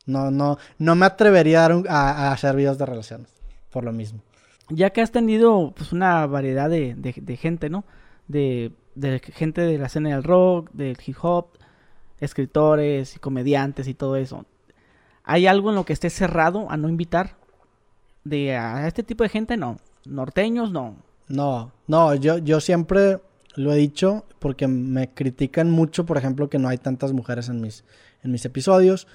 No, 0.07 0.31
no, 0.31 0.59
no 0.79 0.95
me 0.95 1.07
atrevería 1.07 1.67
a, 1.67 2.33
hacer 2.33 2.57
videos 2.57 2.79
de 2.79 2.87
relaciones, 2.87 3.29
por 3.71 3.85
lo 3.85 3.93
mismo. 3.93 4.23
Ya 4.69 4.91
que 4.91 5.03
has 5.03 5.13
tenido 5.13 5.73
pues 5.77 5.93
una 5.93 6.27
variedad 6.27 6.71
de, 6.71 6.95
de, 6.95 7.15
de 7.17 7.37
gente, 7.37 7.69
¿no? 7.69 7.85
De 8.29 8.73
de 8.97 9.21
gente 9.21 9.61
de 9.61 9.79
la 9.79 9.87
escena 9.87 10.09
del 10.09 10.25
rock, 10.25 10.71
del 10.73 10.97
hip 11.07 11.17
hop, 11.23 11.51
escritores 12.19 13.15
y 13.15 13.19
comediantes 13.21 13.87
y 13.87 13.95
todo 13.95 14.17
eso. 14.17 14.45
¿Hay 15.23 15.47
algo 15.47 15.71
en 15.71 15.77
lo 15.77 15.85
que 15.85 15.93
esté 15.93 16.11
cerrado 16.11 16.69
a 16.71 16.77
no 16.77 16.89
invitar? 16.89 17.37
De 18.25 18.57
a 18.57 18.89
este 18.89 19.05
tipo 19.05 19.23
de 19.23 19.29
gente 19.29 19.57
no. 19.57 19.79
Norteños 20.05 20.73
no. 20.73 20.97
No, 21.29 21.73
no, 21.87 22.15
yo, 22.15 22.39
yo 22.39 22.61
siempre 22.61 23.21
lo 23.55 23.73
he 23.73 23.77
dicho 23.77 24.25
porque 24.39 24.67
me 24.67 25.11
critican 25.13 25.71
mucho, 25.71 26.07
por 26.07 26.17
ejemplo, 26.17 26.49
que 26.49 26.59
no 26.59 26.69
hay 26.69 26.79
tantas 26.79 27.13
mujeres 27.13 27.49
en 27.49 27.61
mis, 27.61 27.85
en 28.23 28.33
mis 28.33 28.45
episodios. 28.45 29.07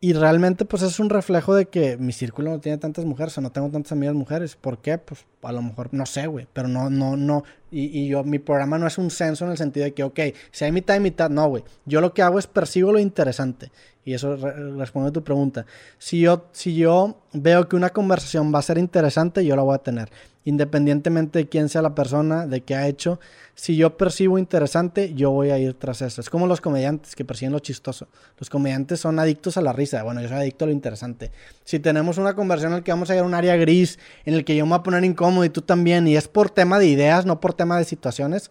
Y 0.00 0.12
realmente, 0.12 0.64
pues 0.64 0.82
es 0.82 1.00
un 1.00 1.10
reflejo 1.10 1.56
de 1.56 1.66
que 1.66 1.96
mi 1.96 2.12
círculo 2.12 2.52
no 2.52 2.60
tiene 2.60 2.78
tantas 2.78 3.04
mujeres, 3.04 3.36
o 3.36 3.40
no 3.40 3.50
tengo 3.50 3.68
tantas 3.68 3.90
amigas 3.90 4.14
mujeres. 4.14 4.54
¿Por 4.54 4.78
qué? 4.78 4.96
Pues 4.98 5.26
a 5.42 5.50
lo 5.50 5.60
mejor, 5.60 5.88
no 5.92 6.06
sé, 6.06 6.28
güey, 6.28 6.46
pero 6.52 6.68
no, 6.68 6.88
no, 6.88 7.16
no. 7.16 7.42
Y, 7.70 8.00
y, 8.00 8.08
yo, 8.08 8.24
mi 8.24 8.38
programa 8.38 8.78
no 8.78 8.86
es 8.86 8.98
un 8.98 9.10
censo 9.10 9.44
en 9.44 9.50
el 9.50 9.58
sentido 9.58 9.84
de 9.84 9.92
que, 9.92 10.04
ok, 10.04 10.20
si 10.50 10.64
hay 10.64 10.72
mitad 10.72 10.96
y 10.96 11.00
mitad, 11.00 11.28
no, 11.30 11.48
güey. 11.48 11.64
Yo 11.84 12.00
lo 12.00 12.14
que 12.14 12.22
hago 12.22 12.38
es 12.38 12.46
persigo 12.46 12.92
lo 12.92 12.98
interesante. 12.98 13.70
Y 14.04 14.14
eso 14.14 14.36
responde 14.36 15.10
a 15.10 15.12
tu 15.12 15.22
pregunta. 15.22 15.66
Si 15.98 16.20
yo, 16.20 16.46
si 16.52 16.74
yo 16.74 17.18
veo 17.34 17.68
que 17.68 17.76
una 17.76 17.90
conversación 17.90 18.54
va 18.54 18.60
a 18.60 18.62
ser 18.62 18.78
interesante, 18.78 19.44
yo 19.44 19.54
la 19.54 19.62
voy 19.62 19.74
a 19.74 19.78
tener 19.78 20.08
independientemente 20.48 21.40
de 21.40 21.46
quién 21.46 21.68
sea 21.68 21.82
la 21.82 21.94
persona, 21.94 22.46
de 22.46 22.62
qué 22.62 22.74
ha 22.74 22.88
hecho, 22.88 23.20
si 23.54 23.76
yo 23.76 23.98
percibo 23.98 24.38
interesante, 24.38 25.12
yo 25.12 25.30
voy 25.30 25.50
a 25.50 25.58
ir 25.58 25.74
tras 25.74 26.00
eso. 26.00 26.22
Es 26.22 26.30
como 26.30 26.46
los 26.46 26.62
comediantes 26.62 27.14
que 27.14 27.24
persiguen 27.24 27.52
lo 27.52 27.58
chistoso. 27.58 28.08
Los 28.38 28.48
comediantes 28.48 29.00
son 29.00 29.18
adictos 29.18 29.58
a 29.58 29.60
la 29.60 29.74
risa. 29.74 30.02
Bueno, 30.04 30.22
yo 30.22 30.28
soy 30.28 30.38
adicto 30.38 30.64
a 30.64 30.68
lo 30.68 30.72
interesante. 30.72 31.32
Si 31.64 31.80
tenemos 31.80 32.16
una 32.16 32.34
conversación 32.34 32.72
en 32.72 32.78
la 32.78 32.84
que 32.84 32.92
vamos 32.92 33.10
a 33.10 33.14
ir 33.14 33.20
a 33.20 33.24
un 33.24 33.34
área 33.34 33.56
gris, 33.56 33.98
en 34.24 34.32
el 34.32 34.46
que 34.46 34.56
yo 34.56 34.64
me 34.64 34.70
voy 34.70 34.78
a 34.78 34.82
poner 34.84 35.04
incómodo 35.04 35.44
y 35.44 35.50
tú 35.50 35.60
también, 35.60 36.08
y 36.08 36.16
es 36.16 36.28
por 36.28 36.48
tema 36.48 36.78
de 36.78 36.86
ideas, 36.86 37.26
no 37.26 37.40
por 37.40 37.52
tema 37.58 37.76
de 37.76 37.84
situaciones, 37.84 38.50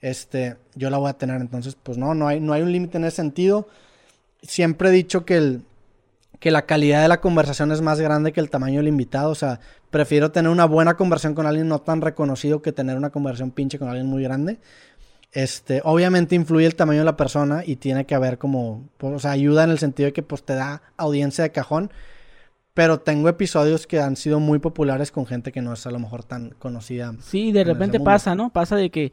este, 0.00 0.56
yo 0.74 0.90
la 0.90 0.98
voy 0.98 1.10
a 1.10 1.12
tener. 1.12 1.40
Entonces, 1.40 1.76
pues 1.80 1.96
no, 1.96 2.14
no 2.14 2.26
hay, 2.26 2.40
no 2.40 2.52
hay 2.52 2.62
un 2.62 2.72
límite 2.72 2.98
en 2.98 3.04
ese 3.04 3.16
sentido. 3.16 3.68
Siempre 4.42 4.88
he 4.88 4.92
dicho 4.92 5.24
que 5.24 5.36
el, 5.36 5.62
que 6.40 6.50
la 6.50 6.66
calidad 6.66 7.02
de 7.02 7.08
la 7.08 7.20
conversación 7.20 7.70
es 7.70 7.82
más 7.82 8.00
grande 8.00 8.32
que 8.32 8.40
el 8.40 8.50
tamaño 8.50 8.78
del 8.78 8.88
invitado. 8.88 9.30
O 9.30 9.34
sea, 9.36 9.60
prefiero 9.90 10.32
tener 10.32 10.50
una 10.50 10.64
buena 10.64 10.96
conversación 10.96 11.34
con 11.34 11.46
alguien 11.46 11.68
no 11.68 11.80
tan 11.80 12.00
reconocido 12.00 12.62
que 12.62 12.72
tener 12.72 12.96
una 12.96 13.10
conversación 13.10 13.52
pinche 13.52 13.78
con 13.78 13.88
alguien 13.88 14.06
muy 14.06 14.22
grande. 14.22 14.58
Este, 15.32 15.80
obviamente 15.84 16.34
influye 16.34 16.66
el 16.66 16.74
tamaño 16.74 17.00
de 17.00 17.04
la 17.04 17.16
persona 17.16 17.62
y 17.64 17.76
tiene 17.76 18.04
que 18.04 18.16
haber 18.16 18.38
como, 18.38 18.88
pues, 18.96 19.14
o 19.14 19.18
sea, 19.20 19.30
ayuda 19.30 19.62
en 19.62 19.70
el 19.70 19.78
sentido 19.78 20.06
de 20.06 20.12
que 20.12 20.24
pues 20.24 20.42
te 20.42 20.54
da 20.54 20.82
audiencia 20.96 21.44
de 21.44 21.52
cajón. 21.52 21.92
Pero 22.80 22.98
tengo 22.98 23.28
episodios 23.28 23.86
que 23.86 24.00
han 24.00 24.16
sido 24.16 24.40
muy 24.40 24.58
populares 24.58 25.12
con 25.12 25.26
gente 25.26 25.52
que 25.52 25.60
no 25.60 25.74
es 25.74 25.86
a 25.86 25.90
lo 25.90 25.98
mejor 25.98 26.24
tan 26.24 26.54
conocida. 26.58 27.12
Sí, 27.20 27.52
de 27.52 27.62
repente 27.62 28.00
pasa, 28.00 28.34
¿no? 28.34 28.48
Pasa 28.48 28.74
de 28.74 28.88
que, 28.88 29.12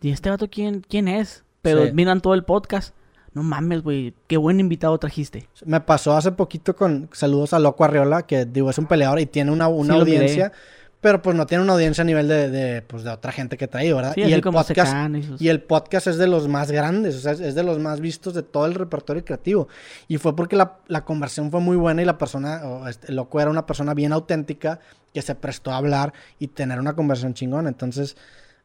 ¿y 0.00 0.10
este 0.10 0.30
vato 0.30 0.48
quién, 0.48 0.84
quién 0.88 1.08
es? 1.08 1.42
Pero 1.60 1.92
miran 1.92 2.20
todo 2.20 2.34
el 2.34 2.44
podcast 2.44 2.94
no 3.34 3.42
mames, 3.42 3.82
güey, 3.82 4.14
qué 4.28 4.36
buen 4.36 4.60
invitado 4.60 4.96
trajiste. 4.98 5.48
Me 5.64 5.80
pasó 5.80 6.16
hace 6.16 6.30
poquito 6.30 6.76
con 6.76 7.08
saludos 7.12 7.52
a 7.52 7.58
Loco 7.58 7.82
Arriola, 7.82 8.22
que 8.22 8.44
digo, 8.44 8.70
es 8.70 8.78
un 8.78 8.86
peleador 8.86 9.18
y 9.18 9.26
tiene 9.26 9.50
una, 9.50 9.64
audiencia. 9.64 10.52
Pero 11.00 11.22
pues 11.22 11.36
no 11.36 11.46
tiene 11.46 11.62
una 11.62 11.74
audiencia 11.74 12.02
a 12.02 12.04
nivel 12.04 12.26
de, 12.26 12.50
de, 12.50 12.82
pues, 12.82 13.04
de 13.04 13.10
otra 13.10 13.30
gente 13.30 13.56
que 13.56 13.68
trae, 13.68 13.92
¿verdad? 13.92 14.14
y, 14.16 14.22
el 14.22 14.42
podcast, 14.42 14.96
y 15.38 15.48
el 15.48 15.62
podcast 15.62 16.08
es 16.08 16.18
de 16.18 16.26
los 16.26 16.48
más 16.48 16.72
grandes, 16.72 17.14
o 17.14 17.20
sea, 17.20 17.32
es 17.32 17.54
de 17.54 17.62
los 17.62 17.78
más 17.78 18.00
vistos 18.00 18.34
de 18.34 18.42
todo 18.42 18.66
el 18.66 18.74
repertorio 18.74 19.24
creativo. 19.24 19.68
Y 20.08 20.18
fue 20.18 20.34
porque 20.34 20.56
la, 20.56 20.78
la 20.88 21.04
conversión 21.04 21.52
fue 21.52 21.60
muy 21.60 21.76
buena 21.76 22.02
y 22.02 22.04
la 22.04 22.18
persona, 22.18 22.62
o 22.64 22.88
este, 22.88 23.12
loco 23.12 23.40
era 23.40 23.48
una 23.48 23.64
persona 23.64 23.94
bien 23.94 24.12
auténtica 24.12 24.80
que 25.14 25.22
se 25.22 25.36
prestó 25.36 25.70
a 25.70 25.76
hablar 25.76 26.12
y 26.40 26.48
tener 26.48 26.80
una 26.80 26.94
conversación 26.94 27.34
chingona. 27.34 27.68
Entonces, 27.68 28.16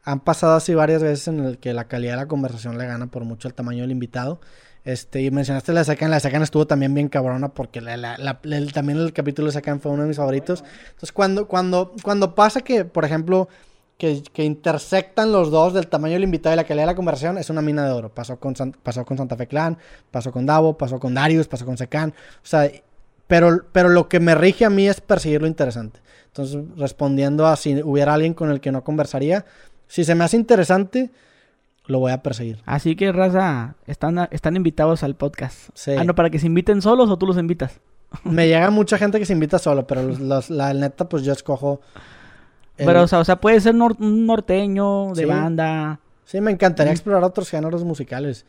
han 0.04 0.20
pasado 0.20 0.56
así 0.56 0.74
varias 0.74 1.02
veces 1.02 1.28
en 1.28 1.40
el 1.40 1.58
que 1.60 1.74
la 1.74 1.88
calidad 1.88 2.14
de 2.14 2.18
la 2.18 2.28
conversación 2.28 2.78
le 2.78 2.86
gana 2.86 3.08
por 3.08 3.24
mucho 3.24 3.48
el 3.48 3.54
tamaño 3.54 3.82
del 3.82 3.92
invitado. 3.92 4.42
Este, 4.86 5.22
y 5.22 5.32
mencionaste 5.32 5.72
la 5.72 5.84
Sacan, 5.84 6.12
la 6.12 6.20
Sacan 6.20 6.42
estuvo 6.42 6.68
también 6.68 6.94
bien 6.94 7.08
cabrona 7.08 7.50
porque 7.50 7.82
también 8.74 9.00
el 9.00 9.14
capítulo 9.14 9.48
de 9.48 9.54
Sacan 9.54 9.80
fue 9.80 9.92
uno 9.92 10.02
de 10.02 10.10
mis 10.10 10.18
favoritos. 10.18 10.64
Entonces, 10.86 11.12
cuando, 11.12 11.48
cuando, 11.48 11.94
cuando 12.04 12.36
pasa 12.36 12.62
que, 12.62 12.84
por 12.84 13.06
ejemplo, 13.06 13.48
que, 13.98 14.44
intersectan 14.44 15.32
los 15.32 15.52
dos 15.52 15.74
del 15.74 15.88
tamaño 15.88 16.16
del 16.16 16.24
invitado 16.24 16.54
y 16.54 16.58
la 16.58 16.66
calidad 16.66 16.84
de 16.84 16.88
la 16.92 16.96
conversación, 16.96 17.38
es 17.38 17.50
una 17.50 17.62
mina 17.62 17.86
de 17.86 17.92
oro. 17.92 18.10
Pasó 18.10 18.38
con, 18.38 18.54
pasó 18.84 19.06
con 19.06 19.18
Santa 19.18 19.38
Fe 19.38 19.48
Clan, 19.48 19.78
pasó 20.12 20.32
con 20.32 20.46
Davo, 20.46 20.78
pasó 20.78 21.00
con 21.00 21.14
Darius, 21.14 21.48
pasó 21.48 21.66
con 21.66 21.78
Secan. 21.78 22.10
O 22.10 22.46
sea, 22.46 22.70
pero, 23.28 23.66
pero 23.72 23.90
lo 23.90 24.10
que 24.10 24.20
me 24.20 24.36
rige 24.36 24.66
a 24.66 24.70
mí 24.70 24.88
es 24.88 25.00
perseguir 25.00 25.42
lo 25.42 25.48
interesante. 25.48 26.02
Entonces, 26.28 26.62
respondiendo 26.76 27.48
a 27.48 27.56
si 27.56 27.82
hubiera 27.84 28.14
alguien 28.14 28.34
con 28.34 28.50
el 28.50 28.60
que 28.60 28.72
no 28.72 28.84
conversaría, 28.84 29.46
si 29.88 30.04
se 30.04 30.16
me 30.16 30.24
hace 30.26 30.36
interesante, 30.36 31.12
lo 31.86 32.00
voy 32.00 32.12
a 32.12 32.22
perseguir. 32.22 32.62
Así 32.66 32.96
que, 32.96 33.12
raza, 33.12 33.76
están, 33.88 34.28
están 34.32 34.56
invitados 34.56 35.04
al 35.04 35.16
podcast. 35.16 35.70
Sí. 35.74 35.92
Ah, 35.98 36.04
no, 36.04 36.16
para 36.16 36.30
que 36.30 36.40
se 36.40 36.48
inviten 36.48 36.82
solos 36.82 37.10
o 37.10 37.18
tú 37.18 37.26
los 37.28 37.38
invitas. 37.38 37.80
Me 38.24 38.48
llega 38.48 38.70
mucha 38.70 38.98
gente 38.98 39.20
que 39.20 39.26
se 39.26 39.34
invita 39.34 39.60
solo, 39.60 39.88
pero 39.88 40.02
la 40.50 40.74
neta, 40.74 41.10
pues 41.10 41.24
yo 41.24 41.34
escojo. 41.34 41.82
Pero, 42.76 43.04
o, 43.04 43.08
sea, 43.08 43.40
puede 43.40 43.60
ser 43.62 43.76
un 43.76 44.26
norteño, 44.26 45.14
de 45.14 45.26
banda. 45.26 46.00
Sí, 46.26 46.42
me 46.42 46.52
encantaría 46.52 46.92
explorar 46.92 47.24
otros 47.24 47.50
géneros 47.50 47.84
musicales. 47.84 48.46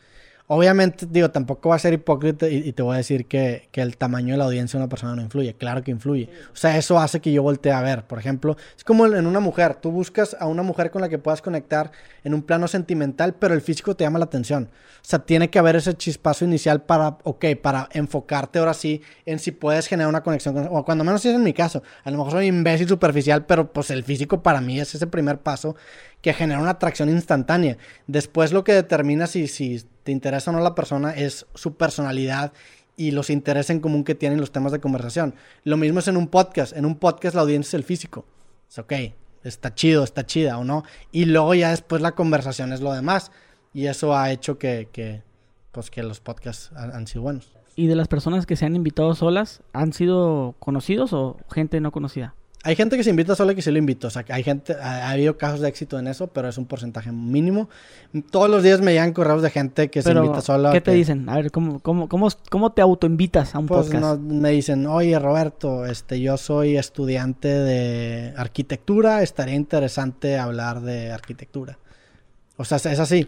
Obviamente, 0.47 1.07
digo, 1.09 1.31
tampoco 1.31 1.69
va 1.69 1.75
a 1.75 1.79
ser 1.79 1.93
hipócrita 1.93 2.47
y, 2.47 2.71
te 2.71 2.83
voy 2.83 2.93
a 2.93 2.97
decir 2.97 3.25
que, 3.25 3.67
el 3.73 3.97
tamaño 3.97 4.33
de 4.33 4.37
la 4.37 4.45
audiencia 4.45 4.77
de 4.77 4.83
una 4.83 4.89
persona 4.89 5.15
no 5.15 5.23
influye. 5.23 5.55
Claro 5.55 5.83
que 5.83 5.89
influye. 5.89 6.29
O 6.53 6.55
sea, 6.55 6.77
eso 6.77 6.99
hace 6.99 7.19
que 7.19 7.31
yo 7.31 7.41
voltee 7.41 7.71
a 7.71 7.81
ver. 7.81 8.05
Por 8.05 8.19
ejemplo, 8.19 8.55
es 8.77 8.83
como 8.83 9.07
en 9.07 9.25
una 9.25 9.39
mujer. 9.39 9.73
Tú 9.75 9.89
buscas 9.89 10.37
a 10.39 10.45
una 10.45 10.61
mujer 10.61 10.91
con 10.91 11.01
la 11.01 11.09
que 11.09 11.17
puedas 11.17 11.41
conectar 11.41 11.91
en 12.23 12.35
un 12.35 12.43
plano 12.43 12.67
sentimental, 12.67 13.33
pero 13.33 13.55
el 13.55 13.61
físico 13.61 13.95
te 13.95 14.03
llama 14.03 14.19
la 14.19 14.25
atención. 14.25 14.69
O 15.01 15.07
sea, 15.07 15.19
tiene 15.19 15.49
que 15.49 15.57
haber 15.57 15.77
ese 15.77 15.95
chispazo 15.95 16.45
inicial 16.45 16.83
para, 16.83 17.17
ok, 17.23 17.45
para 17.59 17.89
enfocarte 17.93 18.59
ahora 18.59 18.75
sí 18.75 19.01
en 19.25 19.39
si 19.39 19.51
puedes 19.51 19.87
generar 19.87 20.09
una 20.09 20.21
conexión 20.21 20.53
con... 20.53 20.67
O 20.69 20.85
cuando 20.85 21.03
menos 21.03 21.25
es 21.25 21.33
en 21.33 21.43
mi 21.43 21.53
caso. 21.53 21.81
A 22.03 22.11
lo 22.11 22.17
mejor 22.17 22.33
soy 22.33 22.47
imbécil 22.47 22.87
superficial, 22.87 23.47
pero 23.47 23.73
pues 23.73 23.89
el 23.89 24.03
físico 24.03 24.43
para 24.43 24.61
mí 24.61 24.79
es 24.79 24.93
ese 24.93 25.07
primer 25.07 25.39
paso 25.39 25.75
que 26.21 26.33
genera 26.33 26.61
una 26.61 26.71
atracción 26.71 27.09
instantánea. 27.09 27.77
Después 28.05 28.51
lo 28.51 28.63
que 28.63 28.73
determina 28.73 29.27
si, 29.27 29.47
si 29.47 29.85
te 30.05 30.11
interesa 30.11 30.51
o 30.51 30.53
no 30.53 30.59
la 30.59 30.75
persona 30.75 31.15
es 31.15 31.47
su 31.55 31.75
personalidad 31.75 32.53
y 32.95 33.09
los 33.09 33.31
intereses 33.31 33.71
en 33.71 33.79
común 33.79 34.03
que 34.03 34.13
tienen 34.13 34.39
los 34.39 34.51
temas 34.51 34.71
de 34.71 34.79
conversación. 34.79 35.33
Lo 35.63 35.77
mismo 35.77 35.99
es 35.99 36.07
en 36.07 36.15
un 36.15 36.27
podcast. 36.27 36.77
En 36.77 36.85
un 36.85 36.95
podcast 36.95 37.35
la 37.35 37.41
audiencia 37.41 37.69
es 37.69 37.73
el 37.73 37.83
físico. 37.83 38.23
Es 38.69 38.77
ok, 38.77 38.93
está 39.43 39.73
chido, 39.73 40.03
está 40.03 40.23
chida 40.23 40.59
o 40.59 40.63
no. 40.63 40.83
Y 41.11 41.25
luego 41.25 41.55
ya 41.55 41.71
después 41.71 42.03
la 42.03 42.11
conversación 42.11 42.71
es 42.71 42.81
lo 42.81 42.93
demás. 42.93 43.31
Y 43.73 43.87
eso 43.87 44.15
ha 44.15 44.31
hecho 44.31 44.59
que, 44.59 45.23
pues 45.71 45.89
que 45.89 46.03
los 46.03 46.19
podcasts 46.19 46.71
han 46.75 47.07
sido 47.07 47.23
buenos. 47.23 47.51
¿Y 47.75 47.87
de 47.87 47.95
las 47.95 48.07
personas 48.07 48.45
que 48.45 48.55
se 48.55 48.65
han 48.65 48.75
invitado 48.75 49.15
solas, 49.15 49.63
han 49.73 49.91
sido 49.91 50.53
conocidos 50.59 51.13
o 51.13 51.37
gente 51.51 51.81
no 51.81 51.91
conocida? 51.91 52.35
Hay 52.65 52.75
gente 52.75 52.97
que 52.97 53.03
se 53.03 53.11
invita 53.11 53.35
sola 53.35 53.51
y 53.51 53.55
que 53.55 53.61
sí 53.61 53.69
lo 53.69 53.77
invito. 53.77 54.07
O 54.07 54.09
sea, 54.09 54.25
hay 54.27 54.41
gente, 54.41 54.73
ha, 54.73 55.11
habido 55.11 55.37
casos 55.37 55.59
de 55.59 55.69
éxito 55.69 55.99
en 55.99 56.07
eso, 56.07 56.25
pero 56.25 56.49
es 56.49 56.57
un 56.57 56.65
porcentaje 56.65 57.11
mínimo. 57.11 57.69
Todos 58.31 58.49
los 58.49 58.63
días 58.63 58.81
me 58.81 58.91
llegan 58.91 59.13
correos 59.13 59.43
de 59.43 59.51
gente 59.51 59.91
que 59.91 60.01
se 60.01 60.11
invita 60.11 60.41
sola. 60.41 60.71
¿Qué 60.71 60.81
te 60.81 60.91
dicen? 60.91 61.29
A 61.29 61.35
ver, 61.35 61.51
¿cómo, 61.51 61.79
cómo, 61.79 62.09
cómo, 62.09 62.27
cómo 62.49 62.71
te 62.71 62.81
autoinvitas 62.81 63.53
a 63.53 63.59
un 63.59 63.67
pues 63.67 63.85
podcast? 63.85 64.19
me 64.19 64.49
dicen, 64.49 64.87
oye 64.87 65.19
Roberto, 65.19 65.85
este, 65.85 66.19
yo 66.19 66.37
soy 66.37 66.75
estudiante 66.75 67.49
de 67.49 68.33
arquitectura, 68.35 69.21
estaría 69.21 69.53
interesante 69.53 70.39
hablar 70.39 70.81
de 70.81 71.11
arquitectura. 71.11 71.77
O 72.57 72.65
sea, 72.65 72.77
es 72.77 72.99
así. 72.99 73.27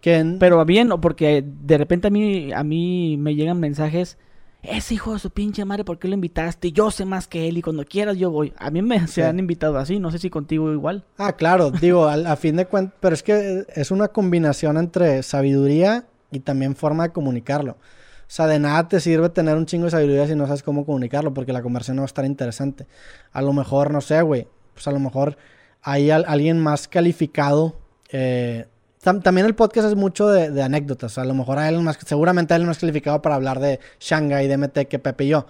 Que 0.00 0.36
Pero 0.40 0.64
bien, 0.64 0.88
porque 1.02 1.44
de 1.44 1.76
repente 1.76 2.06
a 2.06 2.10
mí, 2.10 2.54
a 2.54 2.64
mí 2.64 3.18
me 3.18 3.34
llegan 3.34 3.60
mensajes 3.60 4.16
ese 4.62 4.94
hijo 4.94 5.12
de 5.12 5.20
su 5.20 5.30
pinche 5.30 5.64
madre, 5.64 5.84
¿por 5.84 5.98
qué 5.98 6.08
lo 6.08 6.14
invitaste? 6.14 6.72
Yo 6.72 6.90
sé 6.90 7.04
más 7.04 7.28
que 7.28 7.48
él 7.48 7.58
y 7.58 7.62
cuando 7.62 7.84
quieras 7.84 8.16
yo 8.16 8.30
voy. 8.30 8.52
A 8.58 8.70
mí 8.70 8.82
me 8.82 9.06
se 9.06 9.24
han 9.24 9.38
invitado 9.38 9.78
así, 9.78 9.98
no 9.98 10.10
sé 10.10 10.18
si 10.18 10.30
contigo 10.30 10.72
igual. 10.72 11.04
Ah, 11.16 11.32
claro, 11.32 11.70
digo, 11.70 12.08
a, 12.08 12.36
fin 12.36 12.56
de 12.56 12.66
cuentas, 12.66 12.96
pero 13.00 13.14
es 13.14 13.22
que 13.22 13.64
es 13.74 13.90
una 13.90 14.08
combinación 14.08 14.76
entre 14.76 15.22
sabiduría 15.22 16.06
y 16.30 16.40
también 16.40 16.74
forma 16.74 17.04
de 17.04 17.12
comunicarlo. 17.12 17.72
O 17.72 18.30
sea, 18.30 18.46
de 18.46 18.58
nada 18.58 18.88
te 18.88 19.00
sirve 19.00 19.30
tener 19.30 19.56
un 19.56 19.64
chingo 19.64 19.86
de 19.86 19.92
sabiduría 19.92 20.26
si 20.26 20.34
no 20.34 20.46
sabes 20.46 20.62
cómo 20.62 20.84
comunicarlo, 20.84 21.32
porque 21.32 21.52
la 21.52 21.62
conversación 21.62 21.96
no 21.96 22.02
va 22.02 22.06
a 22.06 22.06
estar 22.06 22.24
interesante. 22.24 22.86
A 23.32 23.40
lo 23.40 23.52
mejor, 23.52 23.90
no 23.90 24.00
sé, 24.00 24.20
güey, 24.22 24.48
pues 24.74 24.86
a 24.86 24.90
lo 24.90 24.98
mejor 24.98 25.38
hay 25.82 26.10
alguien 26.10 26.58
más 26.58 26.88
calificado 26.88 27.76
eh, 28.10 28.66
también 29.00 29.46
el 29.46 29.54
podcast 29.54 29.88
es 29.88 29.94
mucho 29.94 30.28
de, 30.28 30.62
anécdotas. 30.62 31.18
A 31.18 31.24
lo 31.24 31.34
mejor 31.34 31.58
hay 31.58 31.68
alguien 31.68 31.84
más, 31.84 31.98
seguramente 32.04 32.52
hay 32.52 32.56
alguien 32.56 32.68
más 32.68 32.78
calificado 32.78 33.22
para 33.22 33.36
hablar 33.36 33.60
de 33.60 33.80
Shanghai, 34.00 34.48
de 34.48 34.56
MT 34.56 34.78
que 34.88 34.98
Pepe 34.98 35.24
y 35.24 35.28
yo. 35.28 35.46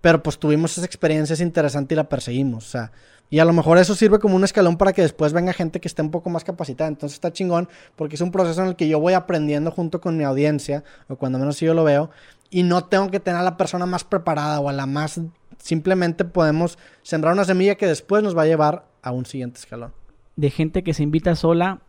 Pero 0.00 0.22
pues 0.22 0.38
tuvimos 0.38 0.76
esa 0.76 0.84
experiencia 0.84 1.40
interesante 1.42 1.94
y 1.94 1.96
la 1.96 2.08
perseguimos. 2.08 2.66
O 2.66 2.70
sea, 2.70 2.92
y 3.30 3.38
a 3.38 3.46
lo 3.46 3.54
mejor 3.54 3.78
eso 3.78 3.94
sirve 3.94 4.18
como 4.18 4.36
un 4.36 4.44
escalón 4.44 4.76
para 4.76 4.92
que 4.92 5.00
después 5.00 5.32
venga 5.32 5.54
gente 5.54 5.80
que 5.80 5.88
esté 5.88 6.02
un 6.02 6.10
poco 6.10 6.28
más 6.28 6.44
capacitada. 6.44 6.88
Entonces 6.88 7.14
está 7.14 7.32
chingón 7.32 7.66
porque 7.96 8.16
es 8.16 8.20
un 8.20 8.30
proceso 8.30 8.60
en 8.62 8.68
el 8.68 8.76
que 8.76 8.88
yo 8.88 9.00
voy 9.00 9.14
aprendiendo 9.14 9.70
junto 9.70 10.02
con 10.02 10.18
mi 10.18 10.24
audiencia, 10.24 10.84
o 11.08 11.16
cuando 11.16 11.38
menos 11.38 11.58
yo 11.58 11.72
lo 11.72 11.84
veo, 11.84 12.10
y 12.50 12.62
no 12.62 12.84
tengo 12.84 13.10
que 13.10 13.20
tener 13.20 13.40
a 13.40 13.44
la 13.44 13.56
persona 13.56 13.86
más 13.86 14.04
preparada 14.04 14.60
o 14.60 14.68
a 14.68 14.72
la 14.72 14.84
más... 14.84 15.18
Simplemente 15.56 16.26
podemos 16.26 16.76
sembrar 17.02 17.32
una 17.32 17.46
semilla 17.46 17.76
que 17.76 17.86
después 17.86 18.22
nos 18.22 18.36
va 18.36 18.42
a 18.42 18.46
llevar 18.46 18.84
a 19.00 19.12
un 19.12 19.24
siguiente 19.24 19.60
escalón. 19.60 19.92
De 20.36 20.50
gente 20.50 20.82
que 20.82 20.92
se 20.92 21.02
invita 21.02 21.34
sola 21.34 21.80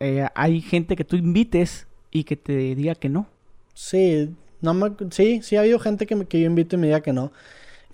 eh, 0.00 0.26
hay 0.34 0.62
gente 0.62 0.96
que 0.96 1.04
tú 1.04 1.16
invites 1.16 1.86
y 2.10 2.24
que 2.24 2.36
te 2.36 2.74
diga 2.74 2.94
que 2.94 3.08
no. 3.08 3.26
Sí, 3.74 4.34
no 4.62 4.74
me, 4.74 4.92
sí, 5.10 5.40
sí 5.42 5.56
ha 5.56 5.60
habido 5.60 5.78
gente 5.78 6.06
que, 6.06 6.26
que 6.26 6.40
yo 6.40 6.46
invito 6.46 6.76
y 6.76 6.78
me 6.78 6.86
diga 6.86 7.02
que 7.02 7.12
no. 7.12 7.32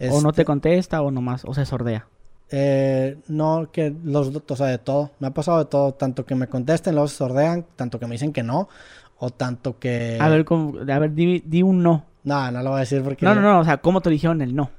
O 0.00 0.20
no 0.20 0.32
te 0.32 0.42
este 0.42 0.44
contesta 0.44 1.02
o 1.02 1.10
nomás, 1.10 1.44
o 1.44 1.52
se 1.52 1.66
sordea. 1.66 2.06
Eh, 2.50 3.16
no, 3.26 3.70
que 3.72 3.92
los 4.04 4.30
o 4.48 4.56
sea, 4.56 4.66
de 4.66 4.78
todo. 4.78 5.10
Me 5.18 5.28
ha 5.28 5.30
pasado 5.30 5.58
de 5.58 5.64
todo. 5.64 5.94
Tanto 5.94 6.24
que 6.24 6.34
me 6.34 6.46
contesten, 6.46 6.94
luego 6.94 7.08
se 7.08 7.16
sordean, 7.16 7.66
tanto 7.74 7.98
que 7.98 8.06
me 8.06 8.12
dicen 8.12 8.32
que 8.32 8.42
no, 8.42 8.68
o 9.18 9.30
tanto 9.30 9.78
que. 9.78 10.18
A 10.20 10.28
ver, 10.28 10.46
a 10.92 10.98
ver 10.98 11.12
di, 11.14 11.62
un 11.62 11.82
no. 11.82 12.04
No, 12.24 12.50
no 12.50 12.62
lo 12.62 12.70
voy 12.70 12.78
a 12.78 12.80
decir 12.80 13.02
porque. 13.02 13.24
No, 13.24 13.34
no, 13.34 13.40
no, 13.40 13.60
o 13.60 13.64
sea, 13.64 13.78
¿cómo 13.78 14.00
te 14.00 14.10
dijeron 14.10 14.42
el 14.42 14.54
no? 14.54 14.70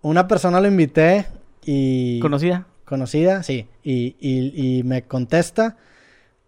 Una 0.00 0.26
persona 0.26 0.60
lo 0.60 0.68
invité 0.68 1.26
y. 1.64 2.18
¿Conocida? 2.20 2.66
Conocida, 2.84 3.42
sí. 3.42 3.66
Y, 3.82 4.16
y, 4.20 4.78
y 4.78 4.82
me 4.84 5.02
contesta 5.02 5.76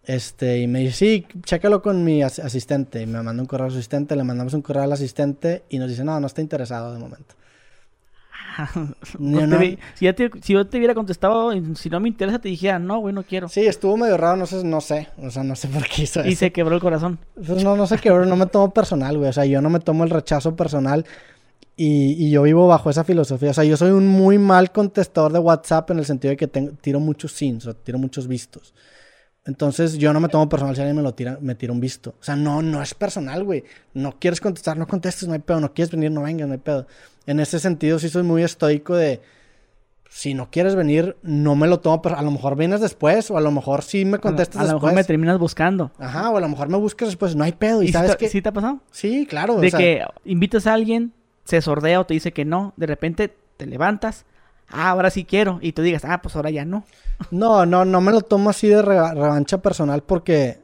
este, 0.05 0.59
y 0.59 0.67
me 0.67 0.79
dice, 0.79 0.93
sí, 0.93 1.27
chécalo 1.43 1.81
con 1.81 2.03
mi 2.03 2.23
asistente. 2.23 3.01
Y 3.01 3.05
me 3.05 3.21
manda 3.21 3.41
un 3.41 3.47
correo 3.47 3.65
al 3.65 3.71
asistente, 3.71 4.15
le 4.15 4.23
mandamos 4.23 4.53
un 4.53 4.61
correo 4.61 4.83
al 4.83 4.91
asistente 4.91 5.63
y 5.69 5.79
nos 5.79 5.89
dice, 5.89 6.03
no, 6.03 6.19
no 6.19 6.27
está 6.27 6.41
interesado 6.41 6.93
de 6.93 6.99
momento. 6.99 7.35
si, 9.95 10.53
yo 10.53 10.67
te 10.67 10.77
hubiera 10.77 10.93
contestado, 10.93 11.51
si 11.75 11.89
no 11.89 11.99
me 11.99 12.07
interesa, 12.07 12.39
te 12.39 12.49
dijera, 12.49 12.79
no, 12.79 12.99
güey, 12.99 13.13
no 13.13 13.23
quiero. 13.23 13.49
Sí, 13.49 13.65
estuvo 13.65 13.97
medio 13.97 14.17
raro, 14.17 14.37
no 14.37 14.45
sé, 14.45 14.63
no 14.63 14.81
sé, 14.81 15.09
o 15.17 15.29
sea, 15.29 15.43
no 15.43 15.55
sé 15.55 15.67
por 15.67 15.85
qué 15.87 16.03
hizo 16.03 16.21
eso. 16.21 16.29
Y 16.29 16.35
se 16.35 16.51
quebró 16.51 16.75
el 16.75 16.81
corazón. 16.81 17.19
Pues 17.35 17.63
no, 17.63 17.75
no 17.75 17.87
se 17.87 17.97
quebró, 17.97 18.25
no 18.25 18.35
me 18.35 18.45
tomo 18.45 18.73
personal, 18.73 19.17
güey, 19.17 19.29
o 19.29 19.33
sea, 19.33 19.45
yo 19.45 19.61
no 19.61 19.69
me 19.69 19.79
tomo 19.79 20.03
el 20.03 20.09
rechazo 20.09 20.55
personal 20.55 21.05
y, 21.75 22.13
y, 22.13 22.31
yo 22.31 22.43
vivo 22.43 22.67
bajo 22.67 22.89
esa 22.89 23.03
filosofía, 23.03 23.51
o 23.51 23.53
sea, 23.53 23.65
yo 23.65 23.75
soy 23.75 23.91
un 23.91 24.07
muy 24.07 24.37
mal 24.37 24.71
contestador 24.71 25.33
de 25.33 25.39
WhatsApp 25.39 25.91
en 25.91 25.99
el 25.99 26.05
sentido 26.05 26.29
de 26.29 26.37
que 26.37 26.47
tengo, 26.47 26.71
tiro 26.79 27.01
muchos 27.01 27.33
sins, 27.33 27.67
o 27.67 27.73
tiro 27.73 27.99
muchos 27.99 28.27
vistos. 28.27 28.73
Entonces 29.45 29.97
yo 29.97 30.11
no 30.11 30.19
me 30.19 30.27
tomo 30.27 30.49
personal 30.49 30.75
si 30.75 30.81
alguien 30.81 30.95
me 30.95 31.03
lo 31.03 31.13
tira, 31.13 31.37
me 31.39 31.53
tira 31.53 31.71
un 31.71 31.79
visto. 31.79 32.15
O 32.19 32.23
sea, 32.23 32.35
no, 32.35 32.61
no 32.61 32.81
es 32.81 32.93
personal, 32.95 33.43
güey. 33.43 33.63
No 33.93 34.17
quieres 34.19 34.41
contestar, 34.41 34.75
no 34.77 34.87
contestes, 34.87 35.27
no 35.27 35.33
hay 35.33 35.39
pedo. 35.39 35.59
No 35.59 35.73
quieres 35.73 35.91
venir, 35.91 36.11
no 36.11 36.23
vengas, 36.23 36.47
no 36.47 36.53
hay 36.53 36.59
pedo. 36.59 36.87
En 37.27 37.39
ese 37.39 37.59
sentido 37.59 37.99
sí 37.99 38.09
soy 38.09 38.23
muy 38.23 38.41
estoico 38.41 38.95
de, 38.95 39.21
si 40.15 40.33
no 40.33 40.49
quieres 40.49 40.75
venir, 40.75 41.17
no 41.23 41.55
me 41.55 41.67
lo 41.67 41.81
tomo, 41.81 42.01
pero 42.01 42.17
a 42.17 42.21
lo 42.21 42.31
mejor 42.31 42.55
vienes 42.55 42.79
después, 42.79 43.29
o 43.29 43.37
a 43.37 43.41
lo 43.41 43.51
mejor 43.51 43.83
sí 43.83 44.05
me 44.05 44.17
contestas 44.17 44.61
después. 44.61 44.69
A 44.69 44.73
lo 44.73 44.79
mejor 44.79 44.93
me 44.93 45.03
terminas 45.03 45.37
buscando. 45.37 45.91
Ajá, 45.99 46.29
o 46.29 46.37
a 46.37 46.39
lo 46.39 46.47
mejor 46.47 46.69
me 46.69 46.77
buscas 46.77 47.09
después, 47.09 47.35
no 47.35 47.43
hay 47.43 47.51
pedo. 47.51 47.83
¿Y, 47.83 47.89
sabes 47.89 48.15
¿Sí 48.31 48.41
te 48.41 48.47
ha 48.47 48.53
pasado? 48.53 48.79
Sí, 48.91 49.25
claro. 49.25 49.57
De 49.57 49.71
que 49.71 50.03
invitas 50.23 50.67
a 50.67 50.73
alguien, 50.73 51.11
se 51.43 51.61
sordea 51.61 51.99
o 51.99 52.05
te 52.05 52.13
dice 52.13 52.31
que 52.31 52.45
no, 52.45 52.73
de 52.77 52.87
repente 52.87 53.35
te 53.57 53.65
levantas, 53.65 54.25
ah, 54.69 54.89
ahora 54.89 55.09
sí 55.09 55.25
quiero, 55.25 55.59
y 55.61 55.71
tú 55.71 55.81
digas, 55.81 56.03
ah, 56.05 56.21
pues 56.21 56.35
ahora 56.35 56.49
ya 56.49 56.65
no. 56.65 56.85
No, 57.31 57.65
no, 57.65 57.85
no 57.85 58.01
me 58.01 58.11
lo 58.11 58.21
tomo 58.21 58.49
así 58.49 58.67
de 58.67 58.81
revancha 58.81 59.59
personal 59.59 60.03
porque, 60.03 60.59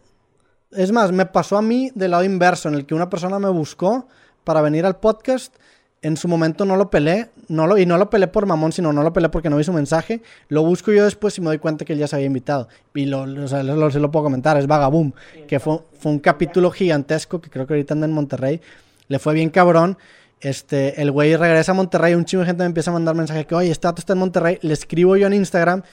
es 0.71 0.91
más, 0.91 1.11
me 1.11 1.25
pasó 1.25 1.57
a 1.57 1.61
mí 1.61 1.91
del 1.95 2.11
lado 2.11 2.23
inverso, 2.23 2.69
en 2.69 2.75
el 2.75 2.85
que 2.85 2.93
una 2.93 3.09
persona 3.09 3.39
me 3.39 3.49
buscó 3.49 4.07
para 4.43 4.61
venir 4.61 4.85
al 4.85 4.97
podcast. 4.97 5.55
En 6.03 6.17
su 6.17 6.27
momento 6.27 6.65
no 6.65 6.77
lo 6.77 6.89
pelé, 6.89 7.29
no 7.47 7.67
lo, 7.67 7.77
y 7.77 7.85
no 7.85 7.97
lo 7.99 8.09
pelé 8.09 8.27
por 8.27 8.47
mamón, 8.47 8.71
sino 8.71 8.91
no 8.91 9.03
lo 9.03 9.13
pelé 9.13 9.29
porque 9.29 9.51
no 9.51 9.57
vi 9.57 9.63
su 9.63 9.71
mensaje. 9.71 10.23
Lo 10.47 10.63
busco 10.63 10.91
yo 10.91 11.05
después 11.05 11.37
y 11.37 11.41
me 11.41 11.47
doy 11.47 11.59
cuenta 11.59 11.85
que 11.85 11.93
él 11.93 11.99
ya 11.99 12.07
se 12.07 12.15
había 12.15 12.25
invitado. 12.25 12.67
Y 12.95 13.05
lo, 13.05 13.21
o 13.21 13.47
sea, 13.47 13.61
lo, 13.61 13.87
lo 13.87 14.11
puedo 14.11 14.23
comentar, 14.23 14.57
es 14.57 14.65
Vagaboom, 14.65 15.11
que 15.47 15.59
fue, 15.59 15.79
fue 15.99 16.11
un 16.11 16.19
capítulo 16.19 16.71
gigantesco 16.71 17.39
que 17.39 17.51
creo 17.51 17.67
que 17.67 17.73
ahorita 17.75 17.93
anda 17.93 18.07
en 18.07 18.13
Monterrey. 18.13 18.61
Le 19.09 19.19
fue 19.19 19.35
bien 19.35 19.51
cabrón. 19.51 19.97
Este, 20.41 21.01
el 21.01 21.11
güey 21.11 21.35
regresa 21.35 21.71
a 21.71 21.75
Monterrey, 21.75 22.15
un 22.15 22.25
chingo 22.25 22.41
de 22.41 22.47
gente 22.47 22.63
me 22.63 22.67
empieza 22.67 22.89
a 22.89 22.93
mandar 22.93 23.15
mensaje 23.15 23.45
que, 23.45 23.55
oye, 23.55 23.71
este 23.71 23.87
dato 23.87 24.01
está 24.01 24.13
en 24.13 24.19
Monterrey. 24.19 24.57
Le 24.61 24.73
escribo 24.73 25.15
yo 25.15 25.27
en 25.27 25.33
Instagram 25.33 25.83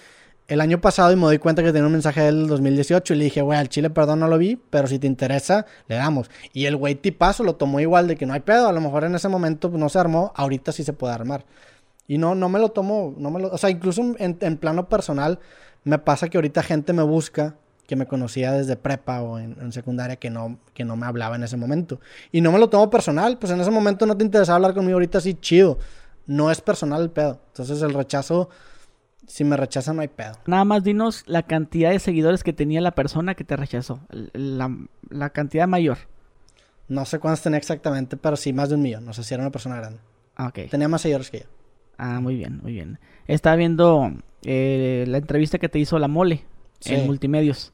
el 0.49 0.62
año 0.62 0.80
pasado 0.80 1.12
y 1.12 1.16
me 1.16 1.22
doy 1.22 1.38
cuenta 1.38 1.62
que 1.62 1.70
tenía 1.70 1.86
un 1.86 1.92
mensaje 1.92 2.22
del 2.22 2.46
2018 2.49 3.12
y 3.12 3.16
le 3.16 3.24
dije, 3.24 3.42
güey, 3.42 3.59
al 3.59 3.68
chile, 3.68 3.90
perdón, 3.90 4.20
no 4.20 4.28
lo 4.28 4.38
vi, 4.38 4.57
pero 4.57 4.88
si 4.88 4.99
te 4.99 5.07
interesa, 5.07 5.66
le 5.86 5.96
damos. 5.96 6.30
Y 6.55 6.64
el 6.64 6.76
güey 6.76 6.94
tipazo 6.94 7.44
lo 7.44 7.57
tomó 7.57 7.80
igual 7.80 8.09
de 8.09 8.16
que 8.16 8.24
no 8.24 8.32
hay 8.32 8.40
pedo, 8.40 8.66
a 8.66 8.72
lo 8.72 8.80
mejor 8.80 9.05
en 9.05 9.14
ese 9.14 9.28
momento 9.28 9.68
no 9.68 9.90
se 9.90 9.99
armó, 9.99 10.32
ahorita 10.34 10.72
sí 10.72 10.82
se 10.82 10.94
puede 10.94 11.12
armar. 11.12 11.44
Y 12.07 12.16
no, 12.16 12.34
no 12.34 12.49
me 12.49 12.59
lo 12.59 12.70
tomo, 12.70 13.14
no 13.18 13.30
me 13.30 13.40
lo, 13.40 13.49
o 13.49 13.59
sea, 13.59 13.68
incluso 13.68 14.01
en, 14.18 14.38
en 14.40 14.57
plano 14.57 14.88
personal 14.88 15.38
me 15.84 15.99
pasa 15.99 16.30
que 16.30 16.38
ahorita 16.38 16.62
gente 16.62 16.94
me 16.94 17.03
busca 17.03 17.57
que 17.89 17.97
me 17.97 18.07
conocía 18.07 18.53
desde 18.53 18.76
prepa 18.76 19.22
o 19.22 19.39
en, 19.39 19.72
secundaria 19.72 20.16
que 20.16 20.28
no, 20.28 20.59
que 20.74 20.84
no 20.84 20.95
me 20.95 21.07
hablaba 21.07 21.36
en 21.36 21.43
ese 21.43 21.57
momento. 21.57 22.01
Y 22.30 22.43
no 22.43 22.53
me 22.53 22.59
lo 22.59 22.68
tomo 22.68 22.91
personal, 22.91 23.39
pues 23.39 23.51
en 23.51 23.62
ese 23.62 23.70
momento 23.70 24.05
no 24.05 24.14
te 24.14 24.26
interesaba 24.26 24.57
hablar 24.57 24.74
conmigo, 24.74 24.97
ahorita 24.97 25.22
sí, 25.22 25.32
chido. 25.32 25.78
No 26.26 26.51
es 26.51 26.61
personal 26.61 27.01
el 27.01 27.11
pedo. 27.11 27.41
Entonces 27.49 27.80
el 27.80 27.95
rechazo 27.95 28.51
si 29.26 29.43
me 29.43 29.57
rechazan 29.57 29.97
no 29.97 30.03
hay 30.03 30.09
pedo. 30.09 30.34
Nada 30.45 30.66
más 30.66 30.84
dinos 30.84 31.24
la 31.26 31.45
cantidad 31.45 31.91
de 31.91 31.99
seguidores 31.99 32.45
que 32.45 32.53
tenía 32.53 32.82
la 32.82 32.93
persona 32.93 33.34
que 33.34 33.45
te 33.45 33.57
rechazó. 33.57 34.01
La, 34.11 35.30
cantidad 35.30 35.66
mayor. 35.66 35.97
No 36.89 37.07
sé 37.07 37.18
cuántos 37.18 37.43
tenía 37.43 37.57
exactamente, 37.57 38.18
pero 38.18 38.36
sí 38.36 38.53
más 38.53 38.68
de 38.68 38.74
un 38.74 38.82
millón. 38.82 39.07
No 39.07 39.14
sé 39.14 39.24
si 39.24 39.32
era 39.32 39.43
una 39.43 39.51
persona 39.51 39.76
grande. 39.76 40.01
Ah, 40.36 40.49
ok. 40.49 40.70
Tenía 40.70 40.89
más 40.89 41.01
seguidores 41.01 41.30
que 41.30 41.41
yo. 41.41 41.47
Ah, 41.97 42.20
muy 42.20 42.36
bien, 42.36 42.61
muy 42.62 42.72
bien. 42.72 42.99
Estaba 43.26 43.57
viendo 43.57 44.12
eh, 44.45 45.07
la 45.09 45.16
entrevista 45.16 45.59
que 45.59 45.70
te 45.70 45.78
hizo 45.78 45.99
la 45.99 46.09
mole 46.09 46.45
en 46.84 47.07
multimedios. 47.07 47.72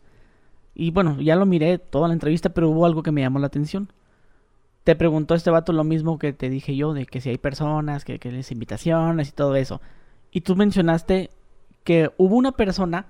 Y 0.75 0.91
bueno, 0.91 1.20
ya 1.20 1.37
lo 1.37 1.47
miré 1.47 1.79
toda 1.79 2.09
la 2.09 2.14
entrevista, 2.14 2.51
pero 2.51 2.70
hubo 2.70 2.87
algo 2.87 3.03
que 3.03 3.12
me 3.12 3.20
llamó 3.20 3.39
la 3.39 3.47
atención. 3.47 3.93
Te 4.83 4.97
preguntó 4.97 5.35
este 5.35 5.51
vato 5.51 5.72
lo 5.72 5.85
mismo 5.85 6.18
que 6.18 6.33
te 6.33 6.51
dije 6.51 6.77
yo, 6.77 6.93
de 6.93 7.07
que 7.07 7.20
si 7.20 7.31
hay 7.31 7.39
personas, 7.39 8.05
que, 8.05 8.18
que 8.18 8.31
les 8.31 8.51
invitaciones 8.51 9.29
y 9.29 9.33
todo 9.33 9.57
eso. 9.57 9.81
Y 10.31 10.43
tú 10.43 10.57
mencionaste 10.57 11.31
que 11.85 12.11
hubo 12.16 12.37
una 12.37 12.53
persona 12.53 13.07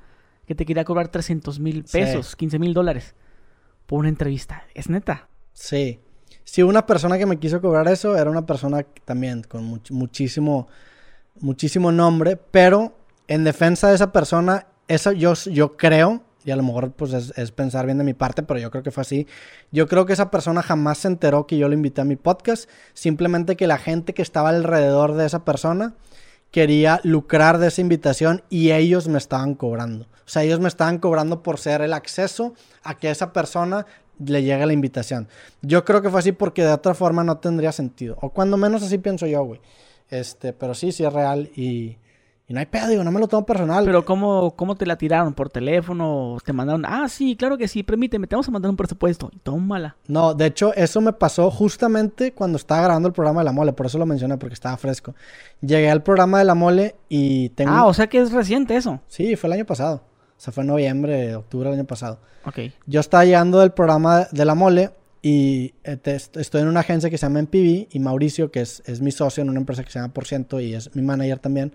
que 0.46 0.54
te 0.54 0.66
quería 0.66 0.84
cobrar 0.84 1.08
300 1.08 1.58
mil 1.58 1.84
pesos, 1.84 2.36
15 2.36 2.58
mil 2.58 2.74
dólares 2.74 3.14
por 3.86 4.00
una 4.00 4.08
entrevista. 4.08 4.64
¿Es 4.74 4.88
neta? 4.88 5.28
Sí. 5.52 6.00
Sí, 6.44 6.62
una 6.62 6.84
persona 6.84 7.16
que 7.16 7.26
me 7.26 7.38
quiso 7.38 7.60
cobrar 7.60 7.88
eso 7.88 8.16
era 8.16 8.30
una 8.30 8.44
persona 8.44 8.84
también 9.04 9.42
con 9.42 9.80
muchísimo, 9.90 10.68
muchísimo 11.40 11.90
nombre, 11.90 12.36
pero 12.36 12.94
en 13.28 13.44
defensa 13.44 13.88
de 13.88 13.94
esa 13.94 14.12
persona, 14.12 14.66
eso 14.86 15.12
yo, 15.12 15.32
yo 15.34 15.76
creo, 15.76 16.22
y 16.44 16.50
a 16.50 16.56
lo 16.56 16.62
mejor 16.62 16.92
pues 16.92 17.12
es, 17.12 17.50
pensar 17.52 17.86
bien 17.86 17.98
de 17.98 18.04
mi 18.04 18.14
parte, 18.14 18.42
pero 18.42 18.60
yo 18.60 18.70
creo 18.70 18.82
que 18.82 18.90
fue 18.90 19.00
así. 19.00 19.26
Yo 19.72 19.88
creo 19.88 20.06
que 20.06 20.12
esa 20.12 20.30
persona 20.30 20.62
jamás 20.62 20.98
se 20.98 21.08
enteró 21.08 21.46
que 21.46 21.56
yo 21.56 21.68
lo 21.68 21.74
invité 21.74 22.02
a 22.02 22.04
mi 22.04 22.16
podcast, 22.16 22.68
simplemente 22.92 23.56
que 23.56 23.66
la 23.66 23.78
gente 23.78 24.14
que 24.14 24.22
estaba 24.22 24.50
alrededor 24.50 25.14
de 25.14 25.26
esa 25.26 25.44
persona 25.44 25.94
quería 26.50 27.00
lucrar 27.02 27.58
de 27.58 27.68
esa 27.68 27.80
invitación 27.80 28.42
y 28.50 28.70
ellos 28.72 29.08
me 29.08 29.18
estaban 29.18 29.54
cobrando. 29.54 30.04
O 30.04 30.28
sea, 30.28 30.42
ellos 30.42 30.60
me 30.60 30.68
estaban 30.68 30.98
cobrando 30.98 31.42
por 31.42 31.58
ser 31.58 31.80
el 31.80 31.92
acceso 31.92 32.54
a 32.82 32.96
que 32.96 33.10
esa 33.10 33.32
persona 33.32 33.86
le 34.24 34.42
llegue 34.42 34.64
la 34.64 34.72
invitación. 34.72 35.28
Yo 35.62 35.84
creo 35.84 36.00
que 36.00 36.10
fue 36.10 36.20
así 36.20 36.32
porque 36.32 36.62
de 36.62 36.72
otra 36.72 36.94
forma 36.94 37.24
no 37.24 37.38
tendría 37.38 37.72
sentido. 37.72 38.16
O 38.20 38.30
cuando 38.30 38.56
menos 38.56 38.82
así 38.82 38.98
pienso 38.98 39.26
yo, 39.26 39.42
güey. 39.42 39.60
Este, 40.10 40.52
pero 40.52 40.74
sí, 40.74 40.92
sí 40.92 41.04
es 41.04 41.12
real 41.12 41.50
y, 41.56 41.96
y 42.46 42.52
no 42.52 42.60
hay 42.60 42.66
pedo, 42.66 42.88
digo, 42.88 43.02
no 43.02 43.10
me 43.10 43.20
lo 43.20 43.26
tomo 43.26 43.46
personal. 43.46 43.86
Pero 43.86 44.04
¿cómo, 44.04 44.54
cómo 44.54 44.74
te 44.74 44.84
la 44.84 44.96
tiraron? 44.96 45.32
¿Por 45.32 45.48
teléfono? 45.48 46.36
¿Te 46.44 46.52
mandaron? 46.52 46.84
Ah, 46.84 47.08
sí, 47.08 47.36
claro 47.36 47.56
que 47.56 47.68
sí, 47.68 47.82
permíteme, 47.82 48.26
te 48.26 48.36
vamos 48.36 48.48
a 48.48 48.50
mandar 48.50 48.68
un 48.68 48.76
presupuesto. 48.76 49.30
Y 49.32 49.38
tómala. 49.38 49.96
No, 50.08 50.34
de 50.34 50.46
hecho, 50.46 50.74
eso 50.74 51.00
me 51.00 51.14
pasó 51.14 51.50
justamente 51.50 52.32
cuando 52.32 52.56
estaba 52.56 52.82
grabando 52.82 53.08
el 53.08 53.14
programa 53.14 53.40
de 53.40 53.46
la 53.46 53.52
mole, 53.52 53.72
por 53.72 53.86
eso 53.86 53.96
lo 53.96 54.04
mencioné, 54.04 54.36
porque 54.36 54.52
estaba 54.52 54.76
fresco. 54.76 55.14
Llegué 55.62 55.90
al 55.90 56.02
programa 56.02 56.38
de 56.38 56.44
la 56.44 56.54
mole 56.54 56.96
y 57.08 57.48
tengo... 57.50 57.72
Ah, 57.72 57.86
o 57.86 57.94
sea 57.94 58.08
que 58.08 58.18
es 58.18 58.30
reciente 58.30 58.76
eso. 58.76 59.00
Sí, 59.08 59.36
fue 59.36 59.48
el 59.48 59.54
año 59.54 59.64
pasado. 59.64 60.02
O 60.36 60.40
sea, 60.40 60.52
fue 60.52 60.64
en 60.64 60.68
noviembre, 60.68 61.34
octubre 61.36 61.70
del 61.70 61.78
año 61.78 61.86
pasado. 61.86 62.18
Ok. 62.44 62.58
Yo 62.86 63.00
estaba 63.00 63.24
llegando 63.24 63.60
del 63.60 63.70
programa 63.72 64.28
de 64.30 64.44
la 64.44 64.54
mole 64.54 64.90
Y 65.22 65.72
eh, 65.82 65.98
estoy 66.04 66.60
en 66.60 66.68
una 66.68 66.80
agencia 66.80 67.08
que 67.08 67.16
se 67.16 67.24
llama 67.24 67.40
MPV 67.40 67.88
y 67.90 67.98
Mauricio, 68.00 68.50
que 68.50 68.60
es, 68.60 68.82
es 68.84 69.00
mi 69.00 69.12
socio 69.12 69.40
en 69.40 69.48
una 69.48 69.60
empresa 69.60 69.82
que 69.82 69.90
se 69.90 69.98
llama 69.98 70.12
Porciento 70.12 70.60
y 70.60 70.74
es 70.74 70.94
mi 70.94 71.00
manager 71.00 71.38
también 71.38 71.72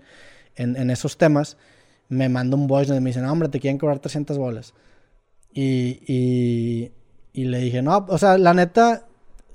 en, 0.56 0.76
en 0.76 0.90
esos 0.90 1.16
temas, 1.18 1.56
me 2.08 2.28
manda 2.28 2.56
un 2.56 2.66
voice 2.66 2.88
donde 2.88 3.00
me 3.00 3.10
dice, 3.10 3.20
no, 3.20 3.30
hombre, 3.32 3.48
te 3.48 3.60
quieren 3.60 3.78
cobrar 3.78 3.98
300 3.98 4.36
bolas. 4.38 4.74
Y, 5.52 6.02
y, 6.06 6.92
y, 7.32 7.44
le 7.44 7.58
dije, 7.58 7.82
no, 7.82 8.06
o 8.08 8.18
sea, 8.18 8.38
la 8.38 8.54
neta, 8.54 9.06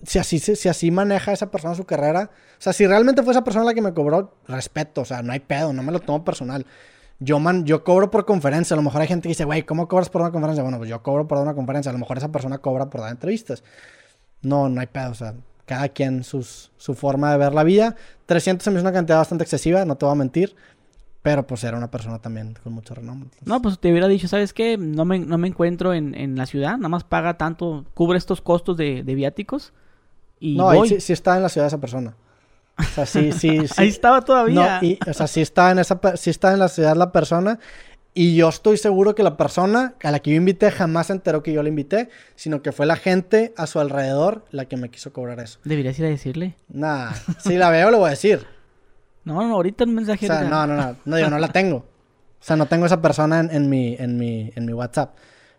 si 0.04 0.20
así, 0.20 0.40
si 0.40 0.70
así 0.70 0.92
maneja 0.92 1.32
esa 1.32 1.52
persona 1.52 1.76
su 1.76 1.86
carrera, 1.86 2.30
o 2.58 2.62
sea, 2.62 2.74
si 2.74 2.86
realmente 2.88 3.24
fue 3.24 3.32
esa 3.32 3.44
persona 3.44 3.66
la 3.66 3.74
que 3.74 3.82
me 3.82 3.94
cobró, 3.94 4.36
respeto, 4.48 5.02
o 5.02 5.06
sea, 5.06 5.22
no 5.22 5.34
hay 5.34 5.40
pedo, 5.40 5.74
no 5.74 5.84
me 5.84 5.92
lo 5.92 6.00
tomo 6.00 6.24
personal. 6.24 6.66
Yo, 7.20 7.40
man, 7.40 7.66
yo 7.66 7.84
cobro 7.84 8.12
por 8.12 8.26
conferencia. 8.26 8.74
A 8.74 8.78
lo 8.78 8.84
mejor 8.84 9.02
hay 9.02 9.08
gente 9.08 9.24
que 9.24 9.30
dice, 9.30 9.46
güey, 9.46 9.64
¿cómo 9.64 9.88
cobras 9.88 10.10
por 10.10 10.22
una 10.22 10.32
conferencia? 10.32 10.64
Bueno, 10.64 10.78
pues 10.78 10.90
yo 10.90 11.02
cobro 11.02 11.28
por 11.28 11.38
una 11.38 11.54
conferencia. 11.54 11.90
A 11.90 11.94
lo 11.94 12.00
mejor 12.00 12.18
esa 12.18 12.30
persona 12.30 12.58
cobra 12.58 12.90
por 12.90 13.02
dar 13.02 13.12
entrevistas. 13.12 13.64
No, 14.42 14.68
no 14.68 14.82
hay 14.82 14.88
pedo. 14.88 15.12
O 15.12 15.16
sea, 15.16 15.34
cada 15.66 15.90
quien 15.90 16.24
sus, 16.24 16.72
su 16.78 16.94
forma 16.94 17.32
de 17.32 17.38
ver 17.38 17.54
la 17.54 17.64
vida. 17.64 17.96
300 18.26 18.64
se 18.64 18.72
me 18.72 18.78
es 18.78 18.84
una 18.84 18.92
cantidad 18.92 19.18
bastante 19.18 19.44
excesiva, 19.44 19.86
no 19.86 19.96
te 19.96 20.06
voy 20.06 20.14
a 20.14 20.16
mentir. 20.16 20.56
Pero 21.26 21.48
pues 21.48 21.64
era 21.64 21.76
una 21.76 21.90
persona 21.90 22.20
también 22.20 22.56
con 22.64 22.74
mucho 22.74 22.94
renombre. 22.94 23.32
No, 23.46 23.60
pues 23.60 23.80
te 23.80 23.90
hubiera 23.90 24.08
dicho, 24.08 24.28
¿sabes 24.28 24.54
qué? 24.54 24.78
No 24.78 25.06
me, 25.06 25.18
no 25.18 25.40
me 25.40 25.48
encuentro 25.48 25.92
en, 25.92 26.14
en 26.14 26.36
la 26.36 26.46
ciudad, 26.46 26.78
nada 26.78 26.88
más 26.88 27.04
paga 27.04 27.36
tanto, 27.36 27.84
cubre 27.96 28.20
estos 28.20 28.42
costos 28.42 28.78
de, 28.78 29.02
de 29.02 29.16
viáticos. 29.16 29.74
Y 30.40 30.56
no, 30.56 30.66
voy. 30.66 30.88
Sí, 30.88 31.02
sí, 31.02 31.14
está 31.14 31.36
en 31.36 31.42
la 31.42 31.50
ciudad 31.50 31.66
esa 31.66 31.80
persona. 31.80 32.16
O 32.78 32.84
sea, 32.84 33.08
sí, 33.08 33.32
sí, 33.32 33.58
sí. 33.68 33.74
Ahí 33.78 33.88
estaba 33.88 34.22
todavía. 34.22 34.80
No, 34.80 34.88
y, 34.88 35.00
o 35.08 35.14
sea, 35.14 35.26
sí 35.26 35.42
está 35.42 35.72
en 35.72 35.80
esa, 35.80 36.00
sí 36.16 36.30
está 36.30 36.54
en 36.54 36.60
la 36.60 36.68
ciudad 36.68 36.96
la 36.96 37.12
persona. 37.12 37.58
Y 38.14 38.36
yo 38.36 38.48
estoy 38.48 38.78
seguro 38.78 39.16
que 39.16 39.24
la 39.24 39.36
persona 39.36 39.96
a 40.04 40.12
la 40.12 40.20
que 40.20 40.30
yo 40.30 40.38
invité 40.38 40.70
jamás 40.70 41.08
se 41.08 41.14
enteró 41.14 41.42
que 41.42 41.54
yo 41.54 41.64
la 41.64 41.70
invité, 41.70 42.10
sino 42.36 42.62
que 42.62 42.72
fue 42.72 42.86
la 42.86 42.98
gente 42.98 43.52
a 43.58 43.66
su 43.66 43.80
alrededor 43.80 44.46
la 44.52 44.66
que 44.66 44.78
me 44.78 44.92
quiso 44.92 45.12
cobrar 45.12 45.40
eso. 45.40 45.58
¿Deberías 45.64 45.98
ir 45.98 46.06
a 46.06 46.10
decirle? 46.10 46.56
Nah, 46.68 47.14
si 47.40 47.58
la 47.58 47.72
veo, 47.72 47.90
lo 47.90 47.98
voy 47.98 48.10
a 48.10 48.12
decir. 48.12 48.46
No, 49.26 49.46
no, 49.46 49.56
ahorita 49.56 49.84
un 49.84 49.96
mensaje. 49.96 50.26
O 50.26 50.30
sea, 50.30 50.44
no, 50.44 50.66
no, 50.66 50.76
no, 50.76 50.96
no, 51.04 51.20
yo 51.20 51.30
no 51.30 51.40
la 51.40 51.50
tengo. 51.50 51.78
O 51.78 52.48
sea, 52.48 52.56
no 52.56 52.68
tengo 52.68 52.86
esa 52.86 53.02
persona 53.02 53.40
en, 53.40 53.50
en, 53.52 53.70
mi, 53.70 53.96
en, 54.00 54.18
mi, 54.18 54.52
en 54.56 54.66
mi 54.66 54.74
WhatsApp. 54.74 55.16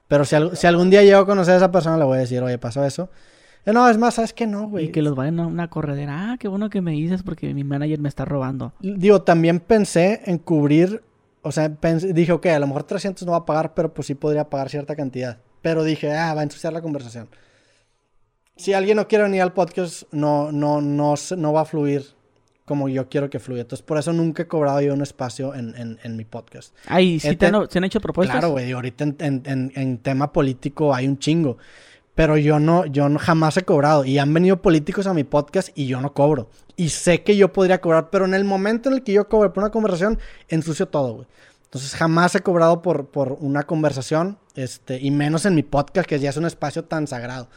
Pero 0.09 0.25
si, 0.25 0.37
si 0.55 0.67
algún 0.67 0.89
día 0.89 1.03
llego 1.03 1.19
a 1.19 1.27
conocer 1.27 1.55
a 1.55 1.57
esa 1.57 1.73
persona, 1.73 1.97
le 1.97 2.05
voy 2.05 2.19
a 2.19 2.21
decir, 2.21 2.43
oye, 2.43 2.59
pasó 2.59 2.85
eso. 2.85 3.11
Eh, 3.65 3.73
no, 3.73 3.89
es 3.89 3.99
más, 3.99 4.15
¿sabes 4.15 4.33
que 4.33 4.47
no, 4.47 4.69
güey? 4.69 4.87
Y 4.87 4.89
que 4.93 5.03
los 5.03 5.17
vayan 5.17 5.41
a 5.41 5.47
una 5.47 5.69
corredera. 5.69 6.33
Ah, 6.33 6.37
qué 6.39 6.47
bueno 6.47 6.71
que 6.71 6.81
me 6.81 6.93
dices 6.93 7.25
porque 7.25 7.53
mi 7.53 7.65
manager 7.65 7.99
me 7.99 8.09
está 8.09 8.25
robando. 8.25 8.73
Digo, 8.79 9.23
también 9.23 9.59
pensé 9.59 10.23
en 10.27 10.39
cubrir, 10.39 11.03
o 11.43 11.51
sea, 11.51 11.69
dije, 11.69 12.31
ok, 12.31 12.47
a 12.47 12.61
lo 12.61 12.69
mejor 12.69 12.85
300 12.85 13.27
no 13.27 13.33
va 13.33 13.39
a 13.39 13.45
pagar, 13.45 13.75
pero 13.75 13.93
pues 13.93 14.07
sí 14.07 14.15
podría 14.15 14.49
pagar 14.49 14.71
cierta 14.71 14.95
cantidad. 14.95 15.39
Pero 15.63 15.83
dije, 15.83 16.13
ah, 16.13 16.33
va 16.35 16.43
a 16.43 16.45
ensuciar 16.45 16.73
la 16.73 16.81
conversación. 16.81 17.29
Si 18.55 18.73
alguien 18.73 18.97
no 18.97 19.09
quiere 19.09 19.25
venir 19.25 19.43
al 19.43 19.53
podcast, 19.53 20.05
no, 20.13 20.53
no, 20.53 20.81
no, 20.81 21.15
no 21.37 21.53
va 21.53 21.63
a 21.63 21.65
fluir 21.65 22.16
como 22.67 22.89
yo 22.89 23.09
quiero 23.09 23.31
que 23.31 23.39
fluya. 23.39 23.63
Entonces, 23.63 23.87
por 23.87 23.97
eso 23.97 24.13
nunca 24.13 24.43
he 24.43 24.47
cobrado 24.47 24.81
yo 24.83 24.93
un 24.93 25.01
espacio 25.01 25.55
en, 25.55 25.99
en, 26.03 26.17
mi 26.17 26.25
podcast. 26.25 26.75
Ay, 26.89 27.19
¿sí 27.21 27.37
te 27.37 27.47
han, 27.47 27.71
¿se 27.71 27.79
han 27.79 27.85
hecho 27.85 28.01
propuestas? 28.01 28.35
Claro, 28.35 28.51
güey. 28.51 28.73
Ahorita 28.73 29.05
en, 29.05 29.73
en, 29.75 29.99
tema 29.99 30.33
político 30.33 30.93
hay 30.93 31.07
un 31.07 31.19
chingo. 31.19 31.57
Pero 32.17 32.37
yo 32.37 32.59
no, 32.59 32.85
yo 32.87 33.09
no, 33.09 33.19
jamás 33.19 33.57
he 33.57 33.63
cobrado. 33.63 34.05
Y 34.05 34.19
han 34.19 34.35
venido 34.35 34.61
políticos 34.61 35.07
a 35.07 35.15
mi 35.15 35.23
podcast 35.23 35.69
y 35.75 35.87
yo 35.87 36.01
no 36.01 36.13
cobro. 36.13 36.51
Y 36.75 36.89
sé 36.89 37.23
que 37.23 37.37
yo 37.37 37.53
podría 37.53 37.81
cobrar, 37.81 38.11
pero 38.11 38.25
en 38.25 38.35
el 38.35 38.45
momento 38.45 38.89
en 38.89 38.97
el 38.97 39.03
que 39.03 39.13
yo 39.13 39.29
cobro 39.29 39.53
por 39.53 39.63
una 39.63 39.71
conversación, 39.71 40.19
ensucio 40.49 40.89
todo, 40.89 41.15
güey. 41.15 41.27
Entonces 41.65 41.95
jamás 41.95 42.35
he 42.35 42.41
cobrado 42.41 42.83
por, 42.83 43.07
por 43.09 43.37
una 43.41 43.63
conversación, 43.63 44.39
este, 44.57 44.99
y 45.01 45.11
menos 45.11 45.47
en 45.47 45.55
mi 45.55 45.63
podcast, 45.63 46.09
que 46.09 46.19
ya 46.19 46.31
es 46.31 46.37
un 46.37 46.47
espacio 46.47 46.85
tan 46.85 47.07
sagrado. 47.07 47.49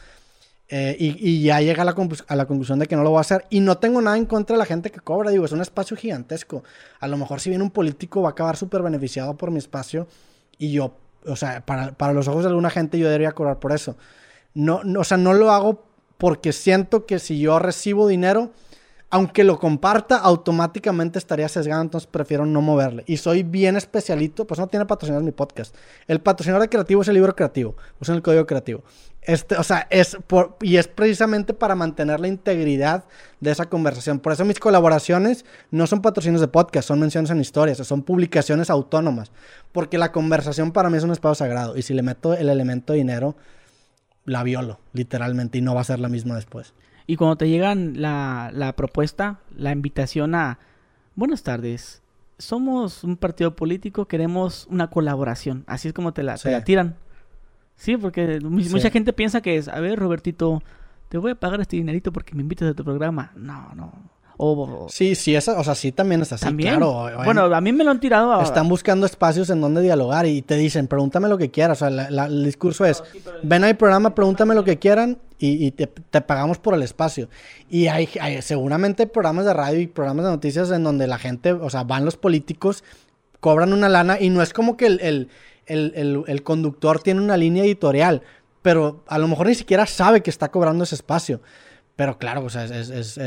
Eh, 0.72 0.96
y, 1.00 1.42
ya 1.42 1.60
llega 1.60 1.82
a 1.82 1.84
la, 1.84 1.96
a 2.28 2.36
la, 2.36 2.46
conclusión 2.46 2.78
de 2.78 2.86
que 2.86 2.94
no 2.94 3.02
lo 3.02 3.10
voy 3.10 3.18
a 3.18 3.22
hacer. 3.22 3.44
Y 3.50 3.58
no 3.58 3.78
tengo 3.78 4.00
nada 4.00 4.16
en 4.16 4.24
contra 4.24 4.54
de 4.54 4.58
la 4.58 4.66
gente 4.66 4.90
que 4.90 5.00
cobra. 5.00 5.30
Digo, 5.30 5.44
es 5.44 5.52
un 5.52 5.60
espacio 5.60 5.96
gigantesco. 5.96 6.62
A 7.00 7.08
lo 7.08 7.16
mejor 7.16 7.40
si 7.40 7.50
viene 7.50 7.64
un 7.64 7.72
político 7.72 8.22
va 8.22 8.28
a 8.28 8.32
acabar 8.32 8.56
súper 8.56 8.82
beneficiado 8.82 9.36
por 9.36 9.50
mi 9.50 9.58
espacio. 9.58 10.06
Y 10.58 10.70
yo, 10.70 10.94
o 11.26 11.34
sea, 11.34 11.66
para, 11.66 11.92
para 11.92 12.12
los 12.12 12.28
ojos 12.28 12.44
de 12.44 12.50
alguna 12.50 12.70
gente 12.70 12.98
yo 12.98 13.06
debería 13.06 13.32
cobrar 13.32 13.58
por 13.58 13.72
eso. 13.72 13.96
No, 14.54 14.84
no, 14.84 15.00
o 15.00 15.04
sea, 15.04 15.16
no 15.16 15.32
lo 15.32 15.50
hago 15.50 15.84
porque 16.18 16.52
siento 16.52 17.04
que 17.04 17.18
si 17.18 17.40
yo 17.40 17.58
recibo 17.58 18.06
dinero, 18.06 18.52
aunque 19.10 19.42
lo 19.42 19.58
comparta, 19.58 20.16
automáticamente 20.16 21.18
estaría 21.18 21.48
sesgado, 21.48 21.82
entonces 21.82 22.08
prefiero 22.08 22.46
no 22.46 22.62
moverle. 22.62 23.02
Y 23.06 23.16
soy 23.16 23.42
bien 23.42 23.76
especialito, 23.76 24.46
pues 24.46 24.60
no 24.60 24.68
tiene 24.68 24.86
patrocinador 24.86 25.24
mi 25.24 25.32
podcast. 25.32 25.74
El 26.06 26.20
patrocinador 26.20 26.62
de 26.62 26.68
creativo 26.68 27.02
es 27.02 27.08
el 27.08 27.14
libro 27.14 27.34
creativo, 27.34 27.76
usan 28.00 28.16
el 28.16 28.22
código 28.22 28.46
creativo. 28.46 28.84
Este, 29.22 29.56
o 29.56 29.62
sea, 29.64 29.86
es 29.90 30.16
por, 30.26 30.56
y 30.62 30.76
es 30.76 30.88
precisamente 30.88 31.52
para 31.52 31.74
mantener 31.74 32.20
la 32.20 32.28
integridad 32.28 33.04
de 33.40 33.50
esa 33.50 33.66
conversación. 33.66 34.20
Por 34.20 34.32
eso 34.32 34.44
mis 34.44 34.60
colaboraciones 34.60 35.44
no 35.70 35.86
son 35.88 36.02
patrocinios 36.02 36.40
de 36.40 36.48
podcast, 36.48 36.88
son 36.88 37.00
menciones 37.00 37.30
en 37.30 37.40
historias, 37.40 37.78
son 37.78 38.02
publicaciones 38.02 38.70
autónomas. 38.70 39.32
Porque 39.72 39.98
la 39.98 40.12
conversación 40.12 40.70
para 40.72 40.88
mí 40.88 40.96
es 40.96 41.04
un 41.04 41.10
espacio 41.10 41.34
sagrado. 41.34 41.76
Y 41.76 41.82
si 41.82 41.94
le 41.94 42.02
meto 42.02 42.32
el 42.34 42.48
elemento 42.48 42.92
dinero, 42.92 43.36
la 44.24 44.42
violo, 44.42 44.78
literalmente, 44.92 45.58
y 45.58 45.62
no 45.62 45.74
va 45.74 45.80
a 45.80 45.84
ser 45.84 45.98
la 45.98 46.08
misma 46.08 46.36
después. 46.36 46.72
Y 47.10 47.16
cuando 47.16 47.34
te 47.34 47.48
llegan 47.48 48.00
la, 48.00 48.52
la 48.54 48.76
propuesta, 48.76 49.40
la 49.56 49.72
invitación 49.72 50.36
a, 50.36 50.60
buenas 51.16 51.42
tardes, 51.42 52.02
somos 52.38 53.02
un 53.02 53.16
partido 53.16 53.56
político, 53.56 54.06
queremos 54.06 54.68
una 54.70 54.90
colaboración, 54.90 55.64
así 55.66 55.88
es 55.88 55.92
como 55.92 56.12
te 56.12 56.22
la, 56.22 56.36
te 56.36 56.52
la 56.52 56.62
tiran. 56.62 56.94
Sí, 57.74 57.96
porque 57.96 58.38
mucha 58.40 58.90
gente 58.90 59.12
piensa 59.12 59.40
que 59.40 59.56
es, 59.56 59.66
a 59.66 59.80
ver, 59.80 59.98
Robertito, 59.98 60.62
te 61.08 61.18
voy 61.18 61.32
a 61.32 61.34
pagar 61.34 61.60
este 61.60 61.74
dinerito 61.74 62.12
porque 62.12 62.36
me 62.36 62.42
invitas 62.42 62.70
a 62.70 62.74
tu 62.74 62.84
programa. 62.84 63.32
No, 63.34 63.74
no. 63.74 63.92
Sí, 64.88 65.14
sí, 65.16 65.34
esa, 65.34 65.58
o 65.58 65.64
sea, 65.64 65.74
sí 65.74 65.92
también 65.92 66.22
es 66.22 66.32
así, 66.32 66.46
claro. 66.56 67.10
Bueno, 67.24 67.54
a 67.54 67.60
mí 67.60 67.72
me 67.72 67.84
lo 67.84 67.90
han 67.90 68.00
tirado. 68.00 68.40
Están 68.40 68.70
buscando 68.70 69.04
espacios 69.04 69.50
en 69.50 69.60
donde 69.60 69.82
dialogar 69.82 70.24
y 70.24 70.40
te 70.40 70.56
dicen, 70.56 70.86
pregúntame 70.86 71.28
lo 71.28 71.36
que 71.36 71.50
quieras. 71.50 71.82
O 71.82 71.90
sea, 71.90 72.06
el 72.08 72.44
discurso 72.44 72.86
es, 72.86 73.02
ven 73.42 73.64
al 73.64 73.76
programa, 73.76 74.14
pregúntame 74.14 74.54
lo 74.54 74.64
que 74.64 74.78
quieran 74.78 75.18
y, 75.38 75.72
te, 75.72 75.86
pagamos 76.22 76.58
por 76.58 76.72
el 76.72 76.82
espacio. 76.82 77.28
Y 77.68 77.88
hay, 77.88 78.08
seguramente 78.40 79.06
programas 79.06 79.44
de 79.44 79.52
radio 79.52 79.78
y 79.78 79.86
programas 79.86 80.24
de 80.24 80.30
noticias 80.30 80.70
en 80.70 80.84
donde 80.84 81.06
la 81.06 81.18
gente, 81.18 81.52
o 81.52 81.68
sea, 81.68 81.84
van 81.84 82.06
los 82.06 82.16
políticos, 82.16 82.82
cobran 83.40 83.74
una 83.74 83.90
lana 83.90 84.18
y 84.18 84.30
no 84.30 84.40
es 84.40 84.54
como 84.54 84.78
que 84.78 84.86
el, 84.86 85.28
el 85.66 86.42
conductor 86.44 87.02
tiene 87.02 87.20
una 87.20 87.36
línea 87.36 87.64
editorial, 87.64 88.22
pero 88.62 89.04
a 89.06 89.18
lo 89.18 89.28
mejor 89.28 89.48
ni 89.48 89.54
siquiera 89.54 89.84
sabe 89.84 90.22
que 90.22 90.30
está 90.30 90.50
cobrando 90.50 90.84
ese 90.84 90.94
espacio. 90.94 91.42
Pero 92.00 92.16
claro, 92.16 92.44
o 92.44 92.48
sea, 92.48 92.64
es, 92.64 93.18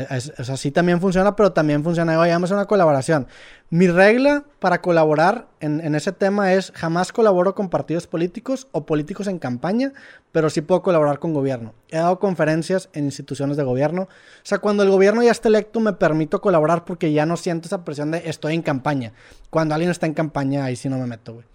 así 0.50 0.72
también 0.72 1.00
funciona, 1.00 1.36
pero 1.36 1.52
también 1.52 1.84
funciona, 1.84 2.18
oye, 2.18 2.32
vamos 2.32 2.50
a 2.50 2.54
una 2.54 2.64
colaboración. 2.64 3.28
Mi 3.70 3.86
regla 3.86 4.42
para 4.58 4.80
colaborar 4.80 5.46
en, 5.60 5.94
ese 5.94 6.10
tema 6.10 6.54
es 6.54 6.72
jamás 6.74 7.12
colaboro 7.12 7.54
con 7.54 7.70
partidos 7.70 8.08
políticos 8.08 8.66
o 8.72 8.84
políticos 8.84 9.28
en 9.28 9.38
campaña, 9.38 9.92
pero 10.32 10.50
sí 10.50 10.60
puedo 10.60 10.82
colaborar 10.82 11.20
con 11.20 11.32
gobierno. 11.32 11.72
He 11.88 11.98
dado 11.98 12.18
conferencias 12.18 12.88
en 12.94 13.04
instituciones 13.04 13.56
de 13.56 13.62
gobierno. 13.62 14.02
O 14.02 14.08
sea, 14.42 14.58
cuando 14.58 14.82
el 14.82 14.90
gobierno 14.90 15.22
ya 15.22 15.30
está 15.30 15.46
electo, 15.46 15.78
me 15.78 15.92
permito 15.92 16.40
colaborar 16.40 16.84
porque 16.84 17.12
ya 17.12 17.26
no 17.26 17.36
siento 17.36 17.68
esa 17.68 17.84
presión 17.84 18.10
de 18.10 18.28
estoy 18.28 18.54
en 18.54 18.62
campaña. 18.62 19.12
Cuando 19.50 19.76
alguien 19.76 19.92
está 19.92 20.06
en 20.06 20.14
campaña, 20.14 20.64
ahí 20.64 20.74
sí 20.74 20.88
no 20.88 20.98
me 20.98 21.06
meto, 21.06 21.34
güey. 21.34 21.46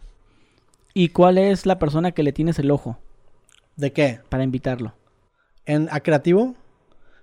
¿Y 0.93 1.09
cuál 1.09 1.37
es 1.37 1.65
la 1.65 1.79
persona 1.79 2.13
que 2.13 2.23
le 2.23 2.31
tienes 2.31 2.59
el 2.59 2.71
ojo? 2.71 2.97
¿De 3.75 3.91
qué? 3.91 4.21
Para 4.29 4.45
invitarlo. 4.45 4.93
En, 5.65 5.89
¿A 5.91 5.99
creativo? 5.99 6.55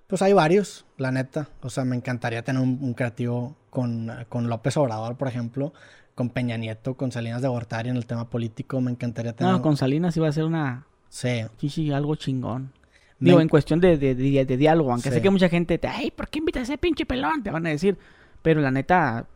Pues 0.07 0.23
hay 0.23 0.33
varios, 0.33 0.85
la 0.99 1.11
neta. 1.11 1.49
O 1.63 1.71
sea, 1.71 1.85
me 1.85 1.97
encantaría 1.97 2.43
tener 2.43 2.63
un, 2.63 2.95
creativo 2.95 3.57
con, 3.71 4.09
López 4.31 4.77
Obrador, 4.77 5.17
por 5.17 5.29
ejemplo, 5.29 5.73
con 6.15 6.31
Peña 6.31 6.57
Nieto, 6.57 6.95
con 6.95 7.11
Salinas 7.11 7.43
de 7.43 7.49
Gortari 7.49 7.91
en 7.91 7.97
el 7.97 8.07
tema 8.07 8.31
político. 8.31 8.81
Me 8.81 8.93
encantaría 8.93 9.35
tener. 9.35 9.53
No, 9.53 9.63
con 9.63 9.77
Salinas 9.77 10.17
iba 10.17 10.29
a 10.29 10.33
ser 10.33 10.45
una. 10.45 10.87
Sí. 11.09 11.43
Sí, 11.69 11.93
algo 11.93 12.15
chingón. 12.15 12.73
Digo, 13.19 13.41
en 13.41 13.49
cuestión 13.49 13.81
de, 13.81 13.97
de, 13.97 14.57
diálogo, 14.57 14.93
aunque 14.93 15.11
sé 15.11 15.23
que 15.23 15.31
mucha 15.31 15.49
gente 15.49 15.79
te, 15.79 15.89
ay, 15.89 16.11
¿por 16.11 16.29
qué 16.29 16.39
invitas 16.39 16.61
a 16.61 16.65
ese 16.65 16.79
pinche 16.79 17.07
pelón? 17.07 17.43
Te 17.43 17.51
van 17.51 17.67
a 17.67 17.71
decir. 17.71 17.97
Pero 18.43 18.61
la 18.61 18.71
neta, 18.71 19.27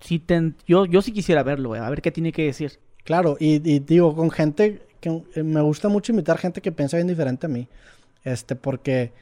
sí 0.00 0.24
yo, 0.66 0.86
yo 0.86 1.02
sí 1.02 1.12
quisiera 1.12 1.42
verlo, 1.42 1.74
a 1.74 1.90
ver 1.90 2.00
qué 2.00 2.10
tiene 2.10 2.32
que 2.32 2.46
decir. 2.46 2.80
Claro, 3.04 3.36
y, 3.38 3.56
y 3.70 3.78
digo, 3.80 4.16
con 4.16 4.30
gente 4.30 4.86
que 5.00 5.42
me 5.42 5.60
gusta 5.60 5.88
mucho 5.88 6.12
invitar 6.12 6.38
gente 6.38 6.60
que 6.60 6.72
piensa 6.72 6.96
bien 6.96 7.06
diferente 7.06 7.46
a 7.46 7.48
mí. 7.48 7.68
Este, 8.24 8.56
porque 8.56 9.12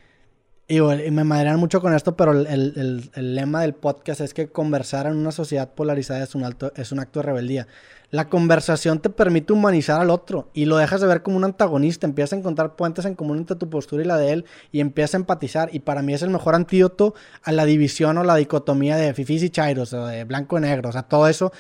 y, 0.66 0.80
me 0.80 1.24
madrean 1.24 1.58
mucho 1.60 1.82
con 1.82 1.94
esto, 1.94 2.16
pero 2.16 2.32
el, 2.32 3.10
lema 3.14 3.60
del 3.60 3.74
podcast 3.74 4.22
es 4.22 4.32
que 4.32 4.48
conversar 4.48 5.06
en 5.06 5.16
una 5.16 5.30
sociedad 5.30 5.74
polarizada 5.74 6.22
es 6.22 6.34
un, 6.34 6.42
alto, 6.42 6.72
es 6.76 6.90
un 6.90 7.00
acto 7.00 7.20
de 7.20 7.26
rebeldía. 7.26 7.66
La 8.10 8.28
conversación 8.28 9.00
te 9.00 9.10
permite 9.10 9.52
humanizar 9.52 10.00
al 10.00 10.08
otro 10.08 10.48
y 10.54 10.64
lo 10.64 10.78
dejas 10.78 11.02
de 11.02 11.06
ver 11.06 11.22
como 11.22 11.36
un 11.36 11.44
antagonista. 11.44 12.06
Empiezas 12.06 12.32
a 12.32 12.36
encontrar 12.36 12.76
puentes 12.76 13.04
en 13.04 13.14
común 13.14 13.38
entre 13.38 13.56
tu 13.56 13.68
postura 13.68 14.02
y 14.02 14.06
la 14.06 14.16
de 14.16 14.32
él 14.32 14.44
y 14.72 14.80
empiezas 14.80 15.14
a 15.14 15.16
empatizar. 15.18 15.68
Y 15.74 15.80
para 15.80 16.00
mí 16.00 16.14
es 16.14 16.22
el 16.22 16.30
mejor 16.30 16.54
antídoto 16.54 17.14
a 17.42 17.52
la 17.52 17.66
división 17.66 18.16
o 18.16 18.24
la 18.24 18.36
dicotomía 18.36 18.96
de 18.96 19.12
fifis 19.12 19.42
y 19.42 19.50
chairos, 19.50 19.92
o 19.92 20.06
de 20.06 20.24
blanco 20.24 20.56
y 20.56 20.62
negro. 20.62 20.88
O 20.90 20.92
sea, 20.92 21.02
todo 21.02 21.28
eso 21.28 21.52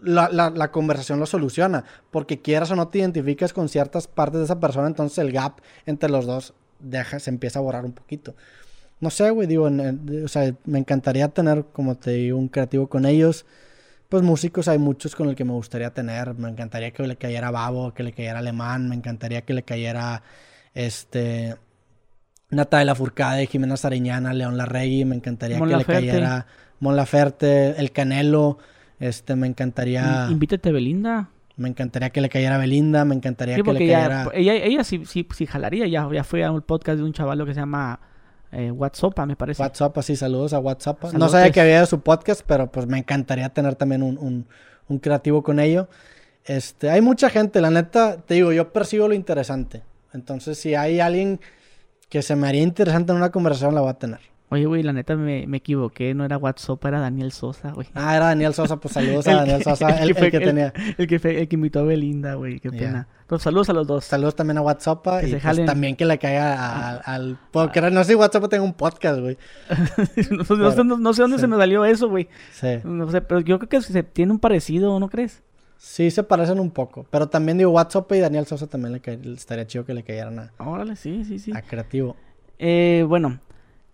la, 0.00 0.30
la, 0.30 0.70
conversación 0.70 1.18
lo 1.18 1.26
soluciona. 1.26 1.84
Porque 2.10 2.40
quieras 2.40 2.70
o 2.70 2.76
no 2.76 2.88
te 2.88 3.00
identificas 3.00 3.52
con 3.52 3.68
ciertas 3.68 4.06
partes 4.06 4.38
de 4.38 4.44
esa 4.44 4.60
persona, 4.60 4.86
entonces 4.86 5.18
el 5.18 5.32
gap 5.32 5.60
entre 5.86 6.08
los 6.08 6.24
dos 6.24 6.54
deja, 6.80 7.18
se 7.18 7.30
empieza 7.30 7.58
a 7.58 7.62
borrar 7.62 7.84
un 7.84 7.92
poquito. 7.92 8.34
No 9.00 9.10
sé, 9.10 9.30
güey, 9.30 9.46
digo, 9.46 9.68
o 10.24 10.28
sea, 10.28 10.54
me 10.64 10.78
encantaría 10.78 11.28
tener, 11.28 11.64
como 11.72 11.96
te 11.96 12.12
digo, 12.12 12.38
un 12.38 12.48
creativo 12.48 12.88
con 12.88 13.04
ellos. 13.04 13.44
Pues 14.08 14.22
músicos 14.22 14.68
hay 14.68 14.78
muchos 14.78 15.14
con 15.14 15.28
el 15.28 15.34
que 15.34 15.44
me 15.44 15.52
gustaría 15.52 15.90
tener. 15.92 16.34
Me 16.34 16.48
encantaría 16.48 16.92
que 16.92 17.06
le 17.06 17.16
cayera 17.16 17.50
Babo, 17.50 17.92
que 17.92 18.02
le 18.02 18.12
cayera 18.12 18.38
Alemán, 18.38 18.88
me 18.88 18.94
encantaría 18.94 19.42
que 19.42 19.52
le 19.52 19.64
cayera 19.64 20.22
este 20.74 21.56
Natalia 22.50 22.94
Furcade, 22.94 23.46
Jimena 23.46 23.76
Sariñana, 23.76 24.32
León 24.32 24.56
Larregui, 24.56 25.04
me 25.04 25.16
encantaría 25.16 25.58
que 25.58 25.76
le 25.76 25.84
cayera 25.84 26.46
Mon 26.80 26.94
Laferte, 26.94 27.78
El 27.78 27.90
Canelo, 27.90 28.58
este 29.00 29.34
me 29.36 29.46
encantaría 29.46 30.28
Invítate 30.30 30.70
Belinda. 30.72 31.30
Me 31.56 31.68
encantaría 31.68 32.10
que 32.10 32.20
le 32.20 32.28
cayera 32.28 32.58
Belinda, 32.58 33.04
me 33.04 33.14
encantaría 33.14 33.56
que 33.56 33.72
le 33.72 33.78
cayera 33.78 34.28
ella, 34.34 34.54
ella, 34.54 34.84
sí, 34.84 35.04
sí, 35.06 35.26
sí 35.34 35.46
jalaría, 35.46 35.86
ya, 35.86 36.06
ya 36.12 36.22
fue 36.22 36.44
a 36.44 36.52
un 36.52 36.60
podcast 36.60 36.98
de 36.98 37.04
un 37.04 37.12
chaval 37.14 37.44
que 37.46 37.54
se 37.54 37.60
llama 37.60 37.98
eh, 38.52 38.70
WhatsApp, 38.70 39.18
me 39.26 39.36
parece. 39.36 39.62
WhatsApp, 39.62 39.98
sí, 40.02 40.16
saludos 40.16 40.52
a 40.52 40.58
WhatsApp. 40.58 41.12
No 41.14 41.28
sabía 41.28 41.50
que 41.50 41.60
había 41.60 41.84
su 41.86 42.00
podcast, 42.00 42.42
pero 42.46 42.70
pues 42.70 42.86
me 42.86 42.98
encantaría 42.98 43.48
tener 43.48 43.74
también 43.74 44.02
un, 44.02 44.46
un, 44.88 44.98
creativo 44.98 45.42
con 45.42 45.58
ello. 45.58 45.88
Este, 46.44 46.90
hay 46.90 47.00
mucha 47.00 47.28
gente, 47.28 47.60
la 47.60 47.70
neta, 47.70 48.18
te 48.18 48.34
digo, 48.34 48.52
yo 48.52 48.72
percibo 48.72 49.08
lo 49.08 49.14
interesante. 49.14 49.82
Entonces, 50.12 50.58
si 50.58 50.74
hay 50.74 51.00
alguien 51.00 51.40
que 52.08 52.22
se 52.22 52.36
me 52.36 52.46
haría 52.46 52.62
interesante 52.62 53.12
en 53.12 53.18
una 53.18 53.30
conversación, 53.30 53.74
la 53.74 53.80
voy 53.80 53.90
a 53.90 53.94
tener. 53.94 54.20
Oye, 54.48 54.64
güey, 54.66 54.84
la 54.84 54.92
neta 54.92 55.16
me, 55.16 55.44
equivoqué, 55.56 56.14
no 56.14 56.24
era 56.24 56.38
WhatsApp, 56.38 56.84
era 56.84 57.00
Daniel 57.00 57.32
Sosa, 57.32 57.72
güey. 57.72 57.88
Ah, 57.94 58.14
era 58.16 58.26
Daniel 58.26 58.54
Sosa, 58.54 58.76
pues 58.76 58.94
saludos 58.94 59.26
a 59.28 59.34
Daniel 59.36 59.62
Sosa, 59.64 59.88
el, 60.02 60.14
que, 60.14 60.30
tenía. 60.38 60.72
El, 60.96 61.08
que 61.08 61.16
el 61.16 61.48
que 61.48 61.56
invitó 61.56 61.80
a 61.80 61.82
Belinda, 61.82 62.34
güey, 62.34 62.60
qué 62.60 62.70
pena. 62.70 63.08
Pues 63.26 63.42
saludos 63.42 63.68
a 63.70 63.72
los 63.72 63.88
dos. 63.88 64.04
Saludos 64.04 64.36
también 64.36 64.58
a 64.58 64.62
WhatsApp 64.62 65.04
y 65.24 65.34
pues 65.34 65.64
también 65.64 65.96
que 65.96 66.04
le 66.04 66.16
caiga 66.16 66.96
al... 66.98 67.36
Porque 67.50 67.80
no 67.80 68.04
sé 68.04 68.12
si 68.12 68.14
WhatsApp 68.14 68.48
tenga 68.48 68.62
un 68.62 68.74
podcast, 68.74 69.18
güey. 69.18 69.36
no, 70.30 70.44
sé 71.12 71.22
dónde 71.22 71.38
se 71.38 71.46
me 71.48 71.56
salió 71.56 71.84
eso, 71.84 72.08
güey. 72.08 72.28
Sí. 72.52 72.78
No 72.84 73.10
sé, 73.10 73.22
pero 73.22 73.40
yo 73.40 73.58
creo 73.58 73.68
que 73.68 73.82
se 73.82 74.04
tiene 74.04 74.30
un 74.30 74.38
parecido, 74.38 75.00
¿no 75.00 75.08
crees? 75.08 75.42
Sí, 75.76 76.12
se 76.12 76.22
parecen 76.22 76.60
un 76.60 76.70
poco. 76.70 77.04
Pero 77.10 77.28
también 77.28 77.58
digo, 77.58 77.72
WhatsApp 77.72 78.12
y 78.12 78.20
Daniel 78.20 78.46
Sosa 78.46 78.68
también 78.68 79.02
le 79.02 79.32
estaría 79.34 79.66
chido 79.66 79.84
que 79.84 79.92
le 79.92 80.04
cayeran 80.04 80.38
a... 80.38 80.52
Órale, 80.58 80.94
sí, 80.94 81.24
sí, 81.24 81.40
sí. 81.40 81.50
A 81.52 81.62
creativo. 81.62 82.14
Eh, 82.60 83.04
bueno, 83.08 83.40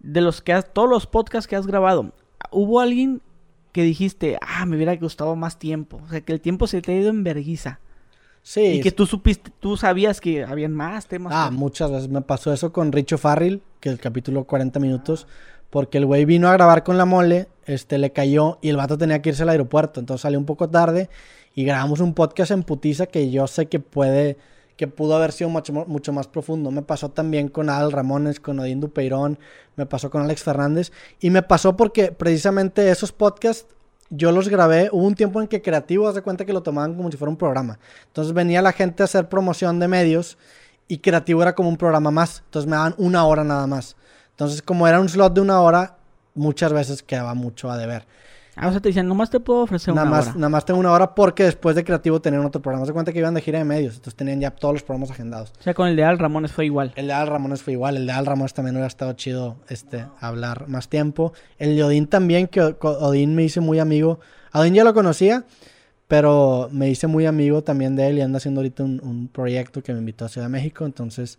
de 0.03 0.21
los 0.21 0.43
que 0.43 0.53
has, 0.53 0.73
todos 0.73 0.89
los 0.89 1.07
podcasts 1.07 1.49
que 1.49 1.57
has 1.57 1.67
grabado, 1.67 2.13
¿hubo 2.51 2.81
alguien 2.81 3.23
que 3.73 3.83
dijiste, 3.83 4.39
ah, 4.41 4.67
me 4.67 4.77
hubiera 4.77 4.95
gustado 4.97 5.35
más 5.37 5.59
tiempo? 5.59 6.01
O 6.05 6.09
sea, 6.09 6.21
que 6.21 6.33
el 6.33 6.41
tiempo 6.41 6.67
se 6.67 6.83
te 6.83 6.93
ha 6.93 6.97
ido 6.97 7.11
en 7.11 7.25
verguiza. 7.25 7.81
Sí. 8.43 8.61
Y 8.61 8.81
que 8.81 8.91
tú 8.91 9.07
supiste, 9.07 9.53
tú 9.61 9.77
sabías 9.77 10.21
que 10.21 10.43
habían 10.43 10.75
más 10.75 11.07
temas. 11.07 11.33
Ah, 11.35 11.51
muchas 11.53 11.91
veces 11.91 12.09
me 12.09 12.23
pasó 12.23 12.53
eso 12.53 12.73
con 12.73 12.91
Richo 12.91 13.17
Farrell, 13.17 13.63
que 13.79 13.89
el 13.89 14.01
capítulo 14.01 14.45
40 14.45 14.81
minutos, 14.81 15.29
porque 15.71 15.99
el 15.99 16.07
güey 16.07 16.25
vino 16.25 16.49
a 16.49 16.53
grabar 16.53 16.83
con 16.83 16.99
la 16.99 17.05
mole, 17.05 17.49
este, 17.67 17.99
le 17.99 18.11
cayó 18.11 18.59
y 18.61 18.69
el 18.69 18.77
vato 18.77 18.99
tenía 18.99 19.23
que 19.23 19.31
irse 19.31 19.45
al 19.45 19.51
aeropuerto, 19.51 20.01
entonces 20.01 20.23
salió 20.23 20.39
un 20.41 20.45
poco 20.45 20.69
tarde 20.69 21.09
y 21.55 21.65
grabamos 21.65 22.01
un 22.01 22.15
podcast 22.15 22.51
en 22.51 22.65
putiza 22.65 23.07
que 23.07 23.31
yo 23.31 23.47
sé 23.47 23.67
que 23.67 23.79
puede 23.79 24.37
que 24.83 24.89
pudo 24.89 25.15
haber 25.15 25.31
sido 25.31 25.49
mucho, 25.49 25.73
mucho 25.73 26.13
más 26.13 26.27
profundo. 26.27 26.73
Me 26.73 26.83
pasó 26.83 27.09
también 27.09 27.47
con 27.47 27.71
Adal 27.71 27.93
Ramones, 27.93 28.41
con 28.41 28.59
Odín 28.59 28.81
Dupeirón, 28.81 29.39
me 29.77 29.87
pasó 29.87 30.11
con 30.11 30.23
Alex 30.23 30.43
Fernández. 30.43 30.91
Y 31.21 31.31
me 31.31 31.41
pasó 31.41 31.77
porque 31.77 32.11
precisamente 32.11 32.91
esos 32.91 33.13
podcasts 33.13 33.69
yo 34.11 34.33
los 34.33 34.49
grabé. 34.49 34.89
Hubo 34.91 35.07
un 35.07 35.15
tiempo 35.15 35.41
en 35.41 35.47
que 35.47 35.63
Creativo, 35.63 36.09
hace 36.09 36.21
cuenta 36.21 36.45
que 36.45 36.53
lo 36.53 36.65
tomaban 36.65 36.97
como 36.97 37.13
si 37.13 37.17
fuera 37.17 37.31
un 37.31 37.37
programa. 37.37 37.79
Entonces 38.09 38.35
venía 38.35 38.61
la 38.61 38.73
gente 38.73 39.05
a 39.05 39.05
hacer 39.05 39.29
promoción 39.29 39.79
de 39.79 39.87
medios 39.87 40.37
y 40.89 40.99
Creativo 40.99 41.43
era 41.43 41.55
como 41.55 41.69
un 41.69 41.77
programa 41.77 42.11
más. 42.11 42.43
Entonces 42.47 42.69
me 42.69 42.75
daban 42.75 42.97
una 42.99 43.25
hora 43.25 43.45
nada 43.45 43.69
más. 43.69 43.95
Entonces, 44.31 44.63
como 44.63 44.89
era 44.89 44.99
un 44.99 45.09
slot 45.09 45.33
de 45.33 45.43
una 45.43 45.61
hora, 45.61 45.97
muchas 46.35 46.73
veces 46.73 47.05
quedaba 47.05 47.35
mucho 47.35 47.71
a 47.71 47.77
deber. 47.79 48.05
Ah, 48.55 48.69
o 48.69 48.71
sea, 48.71 48.81
te 48.81 48.91
dicen, 48.91 49.09
nomás 49.09 49.31
te 49.31 49.41
puedo 49.41 49.63
ofrecer 49.63 49.95
nada 49.95 50.07
una 50.07 50.17
más, 50.17 50.27
hora. 50.27 50.35
Nada 50.37 50.49
más 50.51 50.65
tengo 50.67 50.79
una 50.79 50.93
hora 50.93 51.15
porque 51.15 51.45
después 51.45 51.75
de 51.75 51.85
Creativo 51.85 52.21
tenían 52.21 52.45
otro 52.45 52.61
programa. 52.61 52.85
Se 52.85 52.93
cuenta 52.93 53.13
que 53.13 53.19
iban 53.19 53.33
de 53.33 53.41
gira 53.41 53.59
de 53.59 53.65
medios, 53.65 53.95
entonces 53.95 54.15
tenían 54.15 54.41
ya 54.41 54.51
todos 54.51 54.75
los 54.75 54.83
programas 54.83 55.11
agendados. 55.11 55.53
O 55.59 55.63
sea, 55.63 55.73
con 55.73 55.89
el 55.89 55.97
de 55.97 56.05
Al 56.05 56.19
Ramones 56.19 56.53
fue 56.53 56.67
igual. 56.67 56.93
El 56.97 57.07
de 57.07 57.15
Al 57.15 57.29
Ramones 57.29 57.63
fue 57.63 57.73
igual. 57.73 57.97
El 57.97 58.07
de 58.07 58.13
Al 58.13 58.27
Ramones 58.27 58.53
también 58.53 58.77
hubiera 58.77 58.89
estado 58.89 59.15
chido 59.15 59.57
este, 59.69 60.05
hablar 60.21 60.69
más 60.69 60.89
tiempo. 60.89 61.33
El 61.59 61.77
de 61.77 61.85
Odín 61.85 62.07
también, 62.07 62.47
que 62.47 62.61
Odín 62.61 63.35
me 63.35 63.45
hice 63.45 63.61
muy 63.61 63.79
amigo. 63.79 64.21
A 64.51 64.61
Odín 64.61 64.75
ya 64.75 64.85
lo 64.85 64.93
conocía, 64.93 65.45
pero 66.07 66.69
me 66.71 66.91
hice 66.91 67.07
muy 67.07 67.25
amigo 67.25 67.63
también 67.63 67.97
de 67.97 68.09
él 68.09 68.19
y 68.19 68.21
anda 68.21 68.37
haciendo 68.37 68.61
ahorita 68.61 68.83
un, 68.83 69.01
un 69.03 69.29
proyecto 69.29 69.83
que 69.83 69.95
me 69.95 70.01
invitó 70.01 70.27
a 70.27 70.29
Ciudad 70.29 70.49
de 70.49 70.53
México. 70.53 70.85
Entonces, 70.85 71.39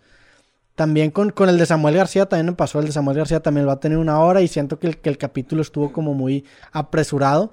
también 0.75 1.11
con, 1.11 1.29
con, 1.29 1.49
el 1.49 1.57
de 1.57 1.65
Samuel 1.65 1.95
García 1.95 2.25
también 2.25 2.47
me 2.47 2.53
pasó. 2.53 2.79
El 2.79 2.87
de 2.87 2.91
Samuel 2.91 3.17
García 3.17 3.41
también 3.41 3.65
lo 3.65 3.67
va 3.67 3.75
a 3.75 3.79
tener 3.79 3.97
una 3.97 4.19
hora 4.19 4.41
y 4.41 4.47
siento 4.47 4.79
que 4.79 4.87
el, 4.87 4.97
que 4.97 5.09
el 5.09 5.17
capítulo 5.17 5.61
estuvo 5.61 5.91
como 5.91 6.13
muy 6.13 6.45
apresurado. 6.71 7.51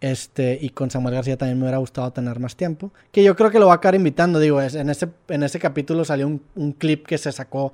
Este, 0.00 0.58
y 0.60 0.70
con 0.70 0.90
Samuel 0.90 1.14
García 1.14 1.36
también 1.36 1.58
me 1.58 1.64
hubiera 1.64 1.78
gustado 1.78 2.12
tener 2.12 2.38
más 2.40 2.56
tiempo. 2.56 2.92
Que 3.10 3.22
yo 3.22 3.36
creo 3.36 3.50
que 3.50 3.58
lo 3.58 3.66
va 3.66 3.74
a 3.74 3.76
acabar 3.76 3.94
invitando. 3.94 4.38
Digo, 4.38 4.60
es, 4.60 4.74
en, 4.74 4.90
ese, 4.90 5.08
en 5.28 5.42
ese 5.42 5.58
capítulo 5.58 6.04
salió 6.04 6.26
un, 6.26 6.42
un 6.54 6.72
clip 6.72 7.06
que 7.06 7.18
se 7.18 7.30
sacó. 7.32 7.66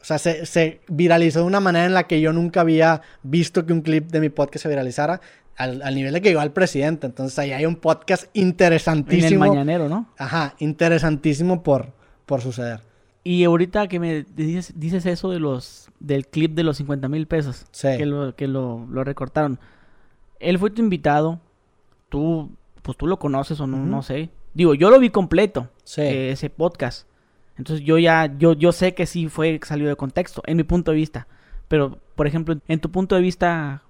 O 0.00 0.04
sea, 0.04 0.18
se, 0.18 0.46
se, 0.46 0.80
viralizó 0.88 1.40
de 1.40 1.46
una 1.46 1.60
manera 1.60 1.86
en 1.86 1.94
la 1.94 2.06
que 2.06 2.20
yo 2.20 2.32
nunca 2.32 2.60
había 2.60 3.02
visto 3.22 3.66
que 3.66 3.72
un 3.72 3.82
clip 3.82 4.10
de 4.10 4.20
mi 4.20 4.28
podcast 4.28 4.64
se 4.64 4.68
viralizara. 4.68 5.20
Al, 5.56 5.82
al 5.82 5.96
nivel 5.96 6.14
de 6.14 6.20
que 6.20 6.28
llegó 6.28 6.40
al 6.40 6.52
presidente. 6.52 7.06
Entonces 7.06 7.36
ahí 7.40 7.50
hay 7.50 7.66
un 7.66 7.74
podcast 7.74 8.26
interesantísimo. 8.32 9.44
En 9.44 9.50
el 9.50 9.56
mañanero, 9.56 9.88
¿no? 9.88 10.08
Ajá, 10.16 10.54
interesantísimo 10.60 11.64
por, 11.64 11.92
por 12.26 12.40
suceder. 12.40 12.87
Y 13.28 13.44
ahorita 13.44 13.88
que 13.88 14.00
me 14.00 14.22
dices, 14.22 14.72
dices 14.80 15.04
eso 15.04 15.28
de 15.28 15.38
los 15.38 15.90
del 16.00 16.26
clip 16.26 16.54
de 16.54 16.64
los 16.64 16.78
50 16.78 17.08
mil 17.10 17.26
pesos. 17.26 17.66
Sí. 17.72 17.88
Que, 17.98 18.06
lo, 18.06 18.34
que 18.34 18.48
lo, 18.48 18.86
lo 18.90 19.04
recortaron. 19.04 19.60
Él 20.40 20.58
fue 20.58 20.70
tu 20.70 20.80
invitado 20.80 21.38
tú, 22.08 22.50
pues 22.80 22.96
tú 22.96 23.06
lo 23.06 23.18
conoces 23.18 23.60
o 23.60 23.66
no, 23.66 23.84
no 23.84 24.02
sé. 24.02 24.30
Digo, 24.54 24.72
yo 24.72 24.88
lo 24.88 24.98
vi 24.98 25.10
completo, 25.10 25.68
eh, 25.98 26.30
ese 26.32 26.48
podcast. 26.48 27.06
Entonces 27.58 27.84
yo 27.84 27.98
ya, 27.98 28.34
yo, 28.38 28.54
yo 28.54 28.72
sé 28.72 28.94
que 28.94 29.04
sí 29.04 29.28
fue 29.28 29.60
salió 29.62 29.88
de 29.88 29.96
contexto, 29.96 30.42
en 30.46 30.56
mi 30.56 30.64
punto 30.64 30.92
de 30.92 30.96
vista. 30.96 31.26
Pero, 31.68 31.98
por 32.16 32.26
ejemplo, 32.26 32.56
en 32.66 32.80
tu 32.80 32.90
punto 32.90 33.14
de 33.14 33.20
vista, 33.20 33.82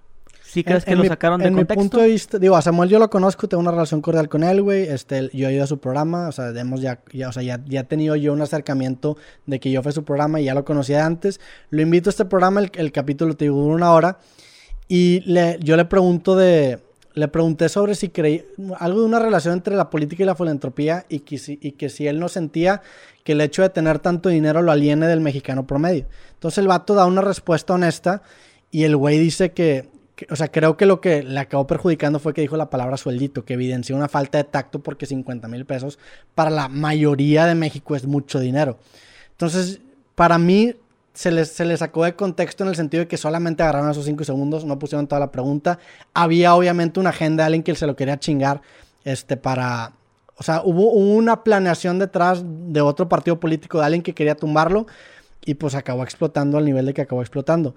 ¿sí 0.48 0.64
crees 0.64 0.84
que 0.84 0.96
lo 0.96 1.04
sacaron 1.04 1.40
de 1.40 1.50
contexto? 1.50 1.72
En 1.72 1.78
mi 1.78 1.82
punto 1.82 1.98
de 1.98 2.08
vista, 2.08 2.38
digo, 2.38 2.56
a 2.56 2.62
Samuel 2.62 2.88
yo 2.88 2.98
lo 2.98 3.10
conozco, 3.10 3.48
tengo 3.48 3.60
una 3.60 3.70
relación 3.70 4.00
cordial 4.00 4.28
con 4.28 4.42
él, 4.42 4.62
güey. 4.62 4.84
Este, 4.84 5.30
yo 5.32 5.48
he 5.48 5.52
ido 5.52 5.64
a 5.64 5.66
su 5.66 5.78
programa, 5.78 6.28
o 6.28 6.32
sea, 6.32 6.48
hemos 6.48 6.80
ya, 6.80 7.00
ya, 7.12 7.28
o 7.28 7.32
sea, 7.32 7.42
ya, 7.42 7.60
ya 7.66 7.80
he 7.80 7.84
tenido 7.84 8.16
yo 8.16 8.32
un 8.32 8.40
acercamiento 8.40 9.16
de 9.46 9.60
que 9.60 9.70
yo 9.70 9.82
fui 9.82 9.90
a 9.90 9.92
su 9.92 10.04
programa 10.04 10.40
y 10.40 10.44
ya 10.44 10.54
lo 10.54 10.64
conocía 10.64 11.04
antes. 11.04 11.40
Lo 11.70 11.82
invito 11.82 12.08
a 12.08 12.12
este 12.12 12.24
programa, 12.24 12.60
el, 12.60 12.72
el 12.74 12.92
capítulo 12.92 13.34
te 13.34 13.44
digo, 13.44 13.64
una 13.64 13.92
hora. 13.92 14.18
Y 14.88 15.20
le, 15.26 15.58
yo 15.60 15.76
le 15.76 15.84
pregunto 15.84 16.34
de, 16.34 16.78
le 17.18 17.28
pregunté 17.28 17.68
sobre 17.68 17.94
si 17.94 18.08
creía 18.08 18.44
algo 18.78 19.00
de 19.00 19.06
una 19.06 19.18
relación 19.18 19.54
entre 19.54 19.76
la 19.76 19.90
política 19.90 20.22
y 20.22 20.26
la 20.26 20.34
filantropía 20.34 21.04
y 21.08 21.20
que, 21.20 21.36
si, 21.38 21.58
y 21.60 21.72
que 21.72 21.88
si 21.90 22.06
él 22.06 22.18
no 22.18 22.28
sentía 22.28 22.80
que 23.24 23.32
el 23.32 23.40
hecho 23.40 23.62
de 23.62 23.68
tener 23.68 23.98
tanto 23.98 24.28
dinero 24.28 24.62
lo 24.62 24.72
aliene 24.72 25.06
del 25.06 25.20
mexicano 25.20 25.66
promedio. 25.66 26.06
Entonces 26.34 26.58
el 26.58 26.68
vato 26.68 26.94
da 26.94 27.04
una 27.04 27.20
respuesta 27.20 27.74
honesta 27.74 28.22
y 28.70 28.84
el 28.84 28.96
güey 28.96 29.18
dice 29.18 29.52
que, 29.52 29.88
o 30.30 30.36
sea, 30.36 30.48
creo 30.48 30.76
que 30.76 30.86
lo 30.86 31.00
que 31.00 31.22
le 31.22 31.38
acabó 31.40 31.66
perjudicando 31.66 32.18
fue 32.18 32.34
que 32.34 32.40
dijo 32.40 32.56
la 32.56 32.70
palabra 32.70 32.96
sueldito, 32.96 33.44
que 33.44 33.54
evidenció 33.54 33.96
una 33.96 34.08
falta 34.08 34.38
de 34.38 34.44
tacto 34.44 34.80
porque 34.80 35.06
50 35.06 35.48
mil 35.48 35.64
pesos 35.64 35.98
para 36.34 36.50
la 36.50 36.68
mayoría 36.68 37.46
de 37.46 37.54
México 37.54 37.94
es 37.94 38.06
mucho 38.06 38.40
dinero. 38.40 38.78
Entonces, 39.32 39.80
para 40.14 40.38
mí, 40.38 40.74
se 41.14 41.30
les, 41.32 41.48
se 41.48 41.64
les 41.64 41.80
sacó 41.80 42.04
de 42.04 42.14
contexto 42.14 42.62
en 42.62 42.70
el 42.70 42.76
sentido 42.76 43.02
de 43.02 43.08
que 43.08 43.16
solamente 43.16 43.62
agarraron 43.62 43.90
esos 43.90 44.04
cinco 44.04 44.24
segundos, 44.24 44.64
no 44.64 44.78
pusieron 44.78 45.06
toda 45.06 45.20
la 45.20 45.32
pregunta. 45.32 45.78
Había 46.14 46.54
obviamente 46.54 47.00
una 47.00 47.10
agenda 47.10 47.42
de 47.42 47.46
alguien 47.46 47.62
que 47.62 47.74
se 47.74 47.86
lo 47.86 47.96
quería 47.96 48.18
chingar 48.18 48.62
este, 49.04 49.36
para... 49.36 49.92
O 50.36 50.44
sea, 50.44 50.62
hubo 50.64 50.92
una 50.92 51.42
planeación 51.42 51.98
detrás 51.98 52.44
de 52.44 52.80
otro 52.80 53.08
partido 53.08 53.40
político 53.40 53.78
de 53.78 53.86
alguien 53.86 54.02
que 54.02 54.14
quería 54.14 54.36
tumbarlo 54.36 54.86
y 55.44 55.54
pues 55.54 55.74
acabó 55.74 56.04
explotando 56.04 56.56
al 56.56 56.64
nivel 56.64 56.86
de 56.86 56.94
que 56.94 57.02
acabó 57.02 57.20
explotando. 57.20 57.74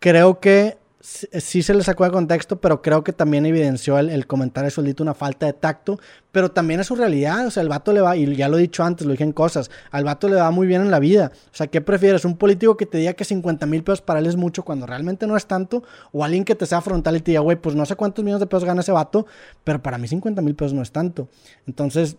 Creo 0.00 0.40
que 0.40 0.76
sí 1.00 1.62
se 1.62 1.72
le 1.72 1.82
sacó 1.82 2.04
de 2.04 2.10
contexto, 2.10 2.60
pero 2.60 2.82
creo 2.82 3.02
que 3.02 3.12
también 3.12 3.46
evidenció 3.46 3.98
el, 3.98 4.26
comentario 4.26 4.70
solito 4.70 5.02
una 5.02 5.14
falta 5.14 5.46
de 5.46 5.54
tacto, 5.54 5.98
pero 6.30 6.50
también 6.50 6.80
es 6.80 6.88
su 6.88 6.94
realidad, 6.94 7.46
o 7.46 7.50
sea, 7.50 7.62
el 7.62 7.70
vato 7.70 7.92
le 7.92 8.02
va, 8.02 8.16
y 8.16 8.36
ya 8.36 8.48
lo 8.48 8.58
he 8.58 8.60
dicho 8.60 8.84
antes, 8.84 9.06
lo 9.06 9.12
dije 9.12 9.24
en 9.24 9.32
cosas, 9.32 9.70
al 9.90 10.04
vato 10.04 10.28
le 10.28 10.36
va 10.36 10.50
muy 10.50 10.66
bien 10.66 10.82
en 10.82 10.90
la 10.90 10.98
vida, 10.98 11.32
o 11.34 11.56
sea, 11.56 11.68
¿qué 11.68 11.80
prefieres? 11.80 12.26
¿Un 12.26 12.36
político 12.36 12.76
que 12.76 12.84
te 12.84 12.98
diga 12.98 13.14
que 13.14 13.24
50 13.24 13.64
mil 13.66 13.82
pesos 13.82 14.02
para 14.02 14.20
él 14.20 14.26
es 14.26 14.36
mucho 14.36 14.62
cuando 14.62 14.86
realmente 14.86 15.26
no 15.26 15.36
es 15.36 15.46
tanto? 15.46 15.82
¿O 16.12 16.22
alguien 16.22 16.44
que 16.44 16.54
te 16.54 16.66
sea 16.66 16.82
frontal 16.82 17.16
y 17.16 17.20
te 17.20 17.30
diga, 17.30 17.40
güey, 17.40 17.56
pues 17.56 17.74
no 17.74 17.86
sé 17.86 17.96
cuántos 17.96 18.22
millones 18.22 18.40
de 18.40 18.46
pesos 18.46 18.64
gana 18.64 18.82
ese 18.82 18.92
vato, 18.92 19.26
pero 19.64 19.82
para 19.82 19.96
mí 19.96 20.06
50 20.06 20.42
mil 20.42 20.54
pesos 20.54 20.74
no 20.74 20.82
es 20.82 20.92
tanto? 20.92 21.28
Entonces, 21.66 22.18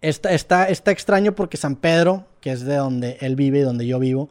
está, 0.00 0.32
está, 0.32 0.68
está 0.68 0.90
extraño 0.90 1.34
porque 1.34 1.58
San 1.58 1.76
Pedro, 1.76 2.26
que 2.40 2.50
es 2.52 2.62
de 2.62 2.76
donde 2.76 3.18
él 3.20 3.36
vive 3.36 3.58
y 3.58 3.62
donde 3.62 3.86
yo 3.86 3.98
vivo, 3.98 4.30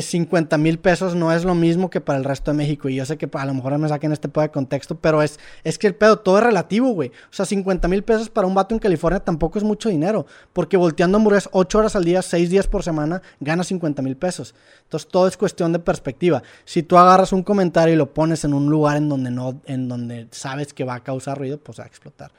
50 0.00 0.56
mil 0.56 0.78
pesos 0.78 1.14
no 1.14 1.32
es 1.32 1.44
lo 1.44 1.54
mismo 1.54 1.90
que 1.90 2.00
para 2.00 2.18
el 2.18 2.24
resto 2.24 2.50
de 2.50 2.56
México. 2.56 2.88
Y 2.88 2.94
yo 2.94 3.04
sé 3.04 3.18
que 3.18 3.28
a 3.30 3.44
lo 3.44 3.52
mejor 3.52 3.76
me 3.76 3.88
saquen 3.88 4.12
este 4.12 4.28
pedo 4.28 4.42
de 4.42 4.50
contexto, 4.50 4.94
pero 4.94 5.22
es, 5.22 5.38
es 5.64 5.78
que 5.78 5.88
el 5.88 5.94
pedo 5.94 6.18
todo 6.20 6.38
es 6.38 6.44
relativo, 6.44 6.90
güey. 6.92 7.10
O 7.10 7.32
sea, 7.32 7.44
50 7.44 7.88
mil 7.88 8.02
pesos 8.02 8.30
para 8.30 8.46
un 8.46 8.54
vato 8.54 8.74
en 8.74 8.78
California 8.78 9.20
tampoco 9.20 9.58
es 9.58 9.64
mucho 9.64 9.90
dinero. 9.90 10.24
Porque 10.54 10.78
volteando 10.78 11.18
hamburguesas 11.18 11.50
8 11.52 11.78
horas 11.78 11.96
al 11.96 12.04
día, 12.04 12.22
6 12.22 12.48
días 12.48 12.66
por 12.66 12.82
semana, 12.82 13.20
gana 13.40 13.64
50 13.64 14.00
mil 14.00 14.16
pesos. 14.16 14.54
Entonces 14.84 15.10
todo 15.10 15.26
es 15.26 15.36
cuestión 15.36 15.72
de 15.72 15.78
perspectiva. 15.78 16.42
Si 16.64 16.82
tú 16.82 16.96
agarras 16.96 17.32
un 17.32 17.42
comentario 17.42 17.92
y 17.92 17.98
lo 17.98 18.14
pones 18.14 18.44
en 18.44 18.54
un 18.54 18.70
lugar 18.70 18.96
en 18.96 19.10
donde 19.10 19.30
no, 19.30 19.60
en 19.66 19.88
donde 19.88 20.28
sabes 20.30 20.72
que 20.72 20.84
va 20.84 20.94
a 20.94 21.00
causar 21.00 21.36
ruido, 21.36 21.58
pues 21.58 21.78
va 21.78 21.84
a 21.84 21.86
explotar. 21.88 22.30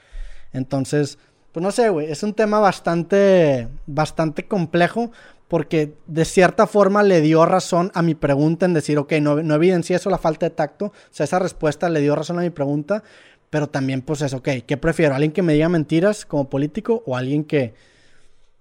Entonces, 0.53 1.19
pues 1.51 1.63
no 1.63 1.71
sé, 1.71 1.89
güey. 1.89 2.11
Es 2.11 2.23
un 2.23 2.33
tema 2.33 2.59
bastante, 2.59 3.67
bastante 3.85 4.47
complejo 4.47 5.11
porque 5.53 5.93
de 6.07 6.25
cierta 6.25 6.65
forma 6.65 7.03
le 7.03 7.21
dio 7.21 7.45
razón 7.45 7.91
a 7.93 8.01
mi 8.01 8.15
pregunta 8.15 8.65
en 8.65 8.73
decir, 8.73 8.97
ok, 8.97 9.13
no, 9.21 9.43
no 9.43 9.53
evidencia 9.53 9.97
eso 9.97 10.09
la 10.09 10.17
falta 10.17 10.47
de 10.47 10.49
tacto, 10.49 10.85
o 10.85 10.93
sea, 11.11 11.25
esa 11.25 11.37
respuesta 11.37 11.89
le 11.89 12.01
dio 12.01 12.15
razón 12.15 12.39
a 12.39 12.41
mi 12.41 12.49
pregunta, 12.49 13.03
pero 13.51 13.69
también 13.69 14.01
pues 14.01 14.23
es, 14.23 14.33
ok, 14.33 14.49
¿qué 14.65 14.77
prefiero? 14.77 15.13
¿Alguien 15.13 15.31
que 15.31 15.43
me 15.43 15.53
diga 15.53 15.69
mentiras 15.69 16.25
como 16.25 16.49
político 16.49 17.03
o 17.05 17.15
alguien 17.15 17.43
que... 17.43 17.75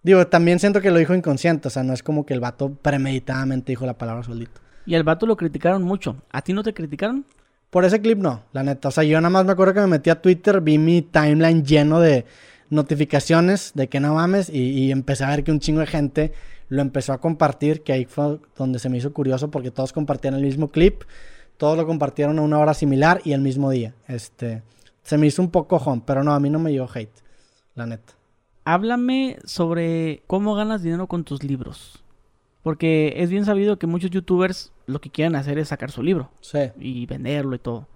Digo, 0.02 0.26
también 0.26 0.58
siento 0.58 0.82
que 0.82 0.90
lo 0.90 0.98
dijo 0.98 1.14
inconsciente, 1.14 1.68
o 1.68 1.70
sea, 1.70 1.82
no 1.82 1.94
es 1.94 2.02
como 2.02 2.26
que 2.26 2.34
el 2.34 2.40
vato 2.40 2.74
premeditadamente 2.74 3.72
dijo 3.72 3.86
la 3.86 3.96
palabra 3.96 4.22
solito. 4.22 4.60
Y 4.84 4.94
el 4.94 5.02
vato 5.02 5.24
lo 5.24 5.38
criticaron 5.38 5.82
mucho. 5.84 6.16
¿A 6.30 6.42
ti 6.42 6.52
no 6.52 6.62
te 6.62 6.74
criticaron? 6.74 7.24
Por 7.70 7.86
ese 7.86 8.02
clip 8.02 8.18
no, 8.18 8.42
la 8.52 8.64
neta. 8.64 8.88
O 8.88 8.90
sea, 8.90 9.02
yo 9.02 9.18
nada 9.18 9.30
más 9.30 9.46
me 9.46 9.52
acuerdo 9.52 9.72
que 9.72 9.80
me 9.80 9.86
metí 9.86 10.10
a 10.10 10.20
Twitter, 10.20 10.60
vi 10.60 10.76
mi 10.76 11.00
timeline 11.00 11.64
lleno 11.64 12.00
de 12.00 12.26
notificaciones 12.68 13.72
de 13.74 13.88
que 13.88 13.98
no 13.98 14.12
mames 14.12 14.50
y, 14.50 14.58
y 14.58 14.92
empecé 14.92 15.24
a 15.24 15.30
ver 15.30 15.42
que 15.42 15.52
un 15.52 15.60
chingo 15.60 15.80
de 15.80 15.86
gente 15.86 16.32
lo 16.72 16.80
empezó 16.80 17.12
a 17.12 17.18
compartir, 17.18 17.82
que 17.82 17.92
ahí 17.92 18.06
fue 18.06 18.38
donde 18.56 18.78
se 18.78 18.88
me 18.88 18.96
hizo 18.96 19.12
curioso 19.12 19.50
porque 19.50 19.70
todos 19.70 19.92
compartían 19.92 20.32
el 20.32 20.40
mismo 20.40 20.68
clip, 20.68 21.02
todos 21.58 21.76
lo 21.76 21.86
compartieron 21.86 22.38
a 22.38 22.42
una 22.42 22.58
hora 22.58 22.72
similar 22.72 23.20
y 23.24 23.32
el 23.32 23.42
mismo 23.42 23.70
día. 23.70 23.94
Este, 24.08 24.62
se 25.02 25.18
me 25.18 25.26
hizo 25.26 25.42
un 25.42 25.50
poco 25.50 25.76
home, 25.76 26.00
pero 26.06 26.24
no, 26.24 26.32
a 26.32 26.40
mí 26.40 26.48
no 26.48 26.58
me 26.58 26.70
dio 26.70 26.88
hate, 26.92 27.12
la 27.74 27.84
neta. 27.84 28.14
Háblame 28.64 29.36
sobre 29.44 30.22
cómo 30.26 30.54
ganas 30.54 30.82
dinero 30.82 31.08
con 31.08 31.24
tus 31.24 31.44
libros. 31.44 32.02
Porque 32.62 33.12
es 33.18 33.28
bien 33.28 33.44
sabido 33.44 33.78
que 33.78 33.86
muchos 33.86 34.10
youtubers 34.10 34.72
lo 34.86 35.02
que 35.02 35.10
quieren 35.10 35.36
hacer 35.36 35.58
es 35.58 35.68
sacar 35.68 35.90
su 35.90 36.02
libro. 36.02 36.30
Sí. 36.40 36.70
Y 36.80 37.04
venderlo 37.04 37.54
y 37.54 37.58
todo. 37.58 37.86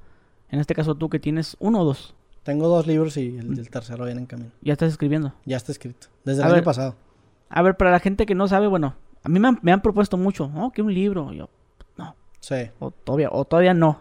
En 0.51 0.61
este 0.61 0.75
caso 0.75 0.95
tú 0.95 1.09
que 1.09 1.19
tienes 1.19 1.57
uno 1.61 1.81
o 1.81 1.85
dos. 1.87 2.15
Tengo 2.43 2.69
dos 2.69 2.87
libros 2.87 3.17
y 3.17 3.39
el, 3.39 3.71
tercero 3.71 4.05
viene 4.05 4.21
en 4.21 4.27
camino. 4.27 4.51
¿Ya 4.61 4.75
estás 4.75 4.93
escribiendo? 4.93 5.33
Ya 5.47 5.57
está 5.57 5.73
escrito. 5.73 6.09
Desde 6.25 6.43
el 6.43 6.53
año 6.53 6.63
pasado. 6.63 7.06
A 7.49 7.63
ver, 7.63 7.77
para 7.77 7.91
la 7.91 8.01
gente 8.01 8.27
que 8.27 8.35
no 8.35 8.49
sabe, 8.49 8.67
bueno, 8.67 8.97
a 9.23 9.29
mí 9.29 9.41
me 9.41 9.73
han, 9.73 9.83
propuesto 9.83 10.17
mucho, 10.17 10.49
¿no? 10.49 10.71
Que 10.73 10.83
un 10.83 10.93
libro, 10.93 11.33
yo, 11.33 11.49
no. 11.97 12.15
Sí. 12.41 12.71
O 12.79 12.91
todavía, 12.91 13.29
o 13.33 13.45
todavía 13.45 13.75
no. 13.75 14.01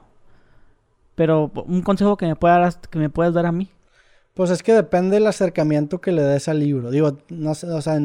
Pero 1.16 1.52
un 1.66 1.82
consejo 1.82 2.18
que 2.18 2.28
me 2.28 2.36
puedas, 2.36 2.78
que 2.78 3.00
me 3.00 3.10
puedas 3.10 3.34
dar 3.34 3.46
a 3.46 3.52
mí. 3.52 3.70
Pues 4.34 4.50
es 4.50 4.62
que 4.62 4.74
depende 4.74 5.16
del 5.16 5.28
acercamiento 5.28 6.02
que 6.02 6.12
le 6.12 6.22
des 6.22 6.48
al 6.48 6.60
libro. 6.60 6.92
Digo, 6.92 7.18
no 7.30 7.56
sé, 7.56 7.68
o 7.68 7.82
sea, 7.82 8.00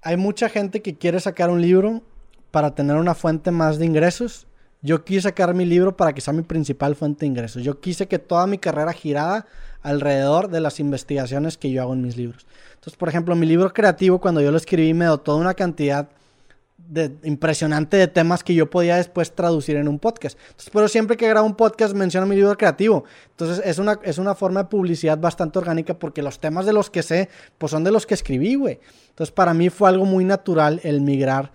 hay 0.00 0.16
mucha 0.16 0.48
gente 0.48 0.80
que 0.80 0.96
quiere 0.96 1.18
sacar 1.18 1.50
un 1.50 1.60
libro 1.60 2.02
para 2.50 2.74
tener 2.74 2.96
una 2.96 3.14
fuente 3.14 3.50
más 3.50 3.78
de 3.78 3.86
ingresos. 3.86 4.46
Yo 4.80 5.04
quise 5.04 5.22
sacar 5.22 5.54
mi 5.54 5.64
libro 5.64 5.96
para 5.96 6.12
que 6.12 6.20
sea 6.20 6.32
mi 6.32 6.42
principal 6.42 6.94
fuente 6.94 7.20
de 7.20 7.26
ingresos. 7.26 7.64
Yo 7.64 7.80
quise 7.80 8.06
que 8.06 8.18
toda 8.18 8.46
mi 8.46 8.58
carrera 8.58 8.92
girara 8.92 9.46
alrededor 9.84 10.48
de 10.48 10.60
las 10.60 10.80
investigaciones 10.80 11.56
que 11.56 11.70
yo 11.70 11.82
hago 11.82 11.92
en 11.92 12.02
mis 12.02 12.16
libros. 12.16 12.46
Entonces, 12.74 12.96
por 12.96 13.08
ejemplo, 13.08 13.36
mi 13.36 13.46
libro 13.46 13.72
creativo, 13.72 14.20
cuando 14.20 14.40
yo 14.40 14.50
lo 14.50 14.56
escribí, 14.56 14.92
me 14.92 15.04
dio 15.04 15.18
toda 15.18 15.38
una 15.38 15.54
cantidad 15.54 16.08
de, 16.76 17.12
impresionante 17.22 17.96
de 17.96 18.08
temas 18.08 18.42
que 18.42 18.54
yo 18.54 18.68
podía 18.68 18.96
después 18.96 19.34
traducir 19.34 19.76
en 19.76 19.86
un 19.86 19.98
podcast. 19.98 20.38
Entonces, 20.48 20.70
pero 20.72 20.88
siempre 20.88 21.16
que 21.16 21.28
grabo 21.28 21.46
un 21.46 21.54
podcast 21.54 21.94
menciono 21.94 22.26
mi 22.26 22.34
libro 22.34 22.56
creativo. 22.56 23.04
Entonces, 23.30 23.62
es 23.64 23.78
una, 23.78 24.00
es 24.02 24.18
una 24.18 24.34
forma 24.34 24.64
de 24.64 24.68
publicidad 24.70 25.18
bastante 25.18 25.58
orgánica 25.58 25.98
porque 25.98 26.22
los 26.22 26.40
temas 26.40 26.66
de 26.66 26.72
los 26.72 26.90
que 26.90 27.02
sé, 27.02 27.28
pues 27.58 27.70
son 27.70 27.84
de 27.84 27.92
los 27.92 28.06
que 28.06 28.14
escribí, 28.14 28.54
güey. 28.54 28.80
Entonces, 29.10 29.32
para 29.32 29.54
mí 29.54 29.68
fue 29.68 29.88
algo 29.90 30.06
muy 30.06 30.24
natural 30.24 30.80
el 30.82 31.02
migrar 31.02 31.52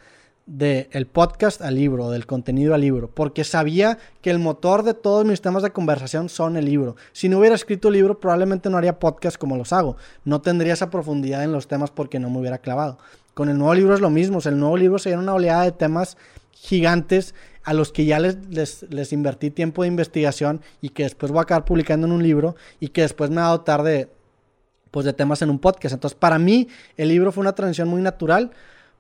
del 0.50 1.06
podcast 1.06 1.62
al 1.62 1.76
libro, 1.76 2.10
del 2.10 2.26
contenido 2.26 2.74
al 2.74 2.82
libro, 2.82 3.08
porque 3.14 3.44
sabía 3.44 4.00
que 4.24 4.32
el 4.32 4.40
motor 4.40 4.82
de 4.82 4.96
todos 4.96 5.24
mis 5.24 5.42
temas 5.42 5.62
de 5.62 5.70
conversación 5.70 6.28
son 6.28 6.58
el 6.58 6.66
libro. 6.66 6.96
Si 7.12 7.30
no 7.30 7.38
hubiera 7.38 7.54
escrito 7.54 7.90
el 7.90 7.94
libro, 7.94 8.20
probablemente 8.20 8.68
no 8.68 8.78
haría 8.78 8.98
podcast 8.98 9.38
como 9.38 9.58
los 9.58 9.72
hago. 9.74 9.96
No 10.26 10.42
tendría 10.42 10.74
esa 10.74 10.90
profundidad 10.90 11.44
en 11.44 11.52
los 11.52 11.68
temas 11.68 11.92
porque 11.92 12.20
no 12.20 12.32
me 12.32 12.40
hubiera 12.40 12.58
clavado. 12.58 12.98
Con 13.36 13.50
el 13.50 13.60
nuevo 13.60 13.76
libro 13.76 13.94
es 13.94 14.02
lo 14.02 14.10
mismo. 14.10 14.40
el 14.44 14.58
nuevo 14.58 14.76
libro 14.76 14.98
sería 14.98 15.20
una 15.20 15.36
oleada 15.36 15.64
de 15.64 15.72
temas 15.72 16.18
gigantes 16.52 17.36
a 17.64 17.74
los 17.74 17.92
que 17.92 18.06
ya 18.06 18.18
les, 18.20 18.38
les, 18.50 19.14
invertí 19.14 19.52
tiempo 19.52 19.84
de 19.84 19.90
investigación 19.90 20.62
y 20.82 20.90
que 20.90 21.04
después 21.04 21.32
voy 21.32 21.40
a 21.40 21.44
acabar 21.44 21.64
publicando 21.64 22.08
en 22.08 22.14
un 22.14 22.24
libro 22.24 22.56
y 22.80 22.88
que 22.88 23.02
después 23.02 23.30
me 23.30 23.38
va 23.38 23.50
a 23.50 23.52
dotar 23.52 23.84
de, 23.84 24.10
pues, 24.90 25.06
de 25.06 25.14
temas 25.14 25.44
en 25.44 25.52
un 25.52 25.60
podcast. 25.60 25.94
Entonces, 25.94 26.18
para 26.18 26.40
mí, 26.40 26.68
el 26.98 27.10
libro 27.10 27.32
fue 27.32 27.42
una 27.42 27.54
transición 27.54 27.88
muy 27.88 28.02
natural 28.02 28.52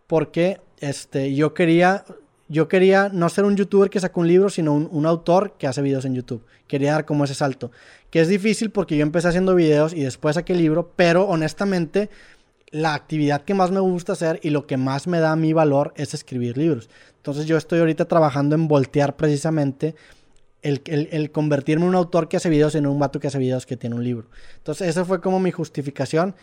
porque 0.09 0.59
este, 0.79 1.35
yo 1.35 1.53
quería, 1.53 2.03
yo 2.47 2.67
quería 2.67 3.09
no 3.09 3.29
ser 3.29 3.45
un 3.45 3.55
youtuber 3.55 3.91
que 3.91 3.99
sacó 3.99 4.21
un 4.21 4.27
libro, 4.27 4.49
sino 4.49 4.73
un, 4.73 5.05
autor 5.05 5.53
que 5.59 5.67
hace 5.67 5.83
videos 5.83 6.03
en 6.03 6.15
YouTube. 6.15 6.43
Quería 6.67 6.93
dar 6.93 7.05
como 7.05 7.25
ese 7.25 7.35
salto. 7.35 7.71
Que 8.09 8.19
es 8.19 8.27
difícil 8.27 8.71
porque 8.71 8.97
yo 8.97 9.03
empecé 9.03 9.27
haciendo 9.27 9.53
videos 9.53 9.93
y 9.93 10.01
después 10.01 10.33
saqué 10.33 10.53
el 10.53 10.59
libro, 10.59 10.93
pero 10.95 11.27
honestamente 11.27 12.09
la 12.71 12.95
actividad 12.95 13.43
que 13.43 13.53
más 13.53 13.69
me 13.69 13.79
gusta 13.81 14.13
hacer 14.13 14.39
y 14.41 14.49
lo 14.49 14.65
que 14.65 14.77
más 14.77 15.05
me 15.05 15.19
da 15.19 15.35
mi 15.35 15.53
valor 15.53 15.93
es 15.95 16.15
escribir 16.15 16.57
libros. 16.57 16.89
Entonces 17.17 17.45
yo 17.45 17.55
estoy 17.55 17.77
ahorita 17.77 18.05
trabajando 18.05 18.55
en 18.55 18.67
voltear 18.67 19.15
precisamente 19.15 19.93
el, 20.63 20.81
el, 20.87 21.31
convertirme 21.31 21.83
en 21.83 21.89
un 21.89 21.95
autor 21.95 22.27
que 22.27 22.37
hace 22.37 22.49
videos 22.49 22.73
en 22.73 22.87
un 22.87 22.97
vato 22.97 23.19
que 23.19 23.27
hace 23.27 23.37
videos 23.37 23.67
que 23.67 23.77
tiene 23.77 23.95
un 23.95 24.03
libro. 24.03 24.27
Entonces 24.57 24.87
esa 24.87 25.05
fue 25.05 25.21
como 25.21 25.39
mi 25.39 25.51
justificación. 25.51 26.35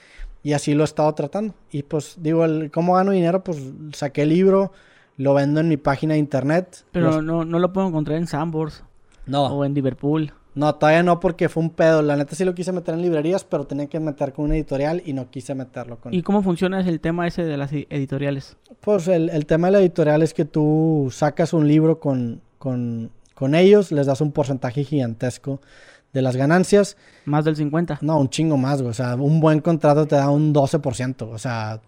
Y 0.46 0.52
así 0.52 0.74
lo 0.74 0.82
he 0.82 0.84
estado 0.84 1.12
tratando. 1.12 1.54
Y 1.72 1.82
pues 1.82 2.18
digo, 2.20 2.44
el, 2.44 2.70
¿cómo 2.70 2.94
gano 2.94 3.10
dinero? 3.10 3.42
Pues 3.42 3.58
saqué 3.94 4.22
el 4.22 4.28
libro, 4.28 4.70
lo 5.16 5.34
vendo 5.34 5.58
en 5.58 5.66
mi 5.66 5.76
página 5.76 6.14
de 6.14 6.20
internet. 6.20 6.84
Pero 6.92 7.20
no, 7.20 7.44
no 7.44 7.58
lo 7.58 7.72
puedo 7.72 7.88
encontrar 7.88 8.16
en 8.16 8.28
Sambors. 8.28 8.84
No. 9.26 9.46
O 9.46 9.64
en 9.64 9.74
Liverpool. 9.74 10.32
No, 10.54 10.72
todavía 10.76 11.02
no 11.02 11.18
porque 11.18 11.48
fue 11.48 11.64
un 11.64 11.70
pedo. 11.70 12.00
La 12.00 12.14
neta 12.14 12.36
sí 12.36 12.44
lo 12.44 12.54
quise 12.54 12.70
meter 12.70 12.94
en 12.94 13.02
librerías, 13.02 13.42
pero 13.42 13.66
tenía 13.66 13.88
que 13.88 13.98
meter 13.98 14.32
con 14.32 14.44
una 14.44 14.54
editorial 14.54 15.02
y 15.04 15.14
no 15.14 15.32
quise 15.32 15.56
meterlo 15.56 15.98
con... 15.98 16.14
¿Y 16.14 16.22
cómo 16.22 16.44
funciona 16.44 16.78
el 16.78 17.00
tema 17.00 17.26
ese 17.26 17.42
de 17.42 17.56
las 17.56 17.72
editoriales? 17.72 18.56
Pues 18.82 19.08
el, 19.08 19.30
el 19.30 19.46
tema 19.46 19.66
de 19.66 19.72
la 19.72 19.80
editorial 19.80 20.22
es 20.22 20.32
que 20.32 20.44
tú 20.44 21.08
sacas 21.10 21.54
un 21.54 21.66
libro 21.66 21.98
con, 21.98 22.40
con, 22.58 23.10
con 23.34 23.56
ellos, 23.56 23.90
les 23.90 24.06
das 24.06 24.20
un 24.20 24.30
porcentaje 24.30 24.84
gigantesco 24.84 25.60
de 26.16 26.22
las 26.22 26.34
ganancias. 26.34 26.96
Más 27.26 27.44
del 27.44 27.56
50. 27.56 27.98
No, 28.00 28.18
un 28.18 28.30
chingo 28.30 28.56
más, 28.56 28.80
güey. 28.80 28.90
O 28.90 28.94
sea, 28.94 29.16
un 29.16 29.38
buen 29.38 29.60
contrato 29.60 30.06
te 30.06 30.16
da 30.16 30.30
un 30.30 30.54
12%. 30.54 31.28
O 31.30 31.38
sea, 31.38 31.82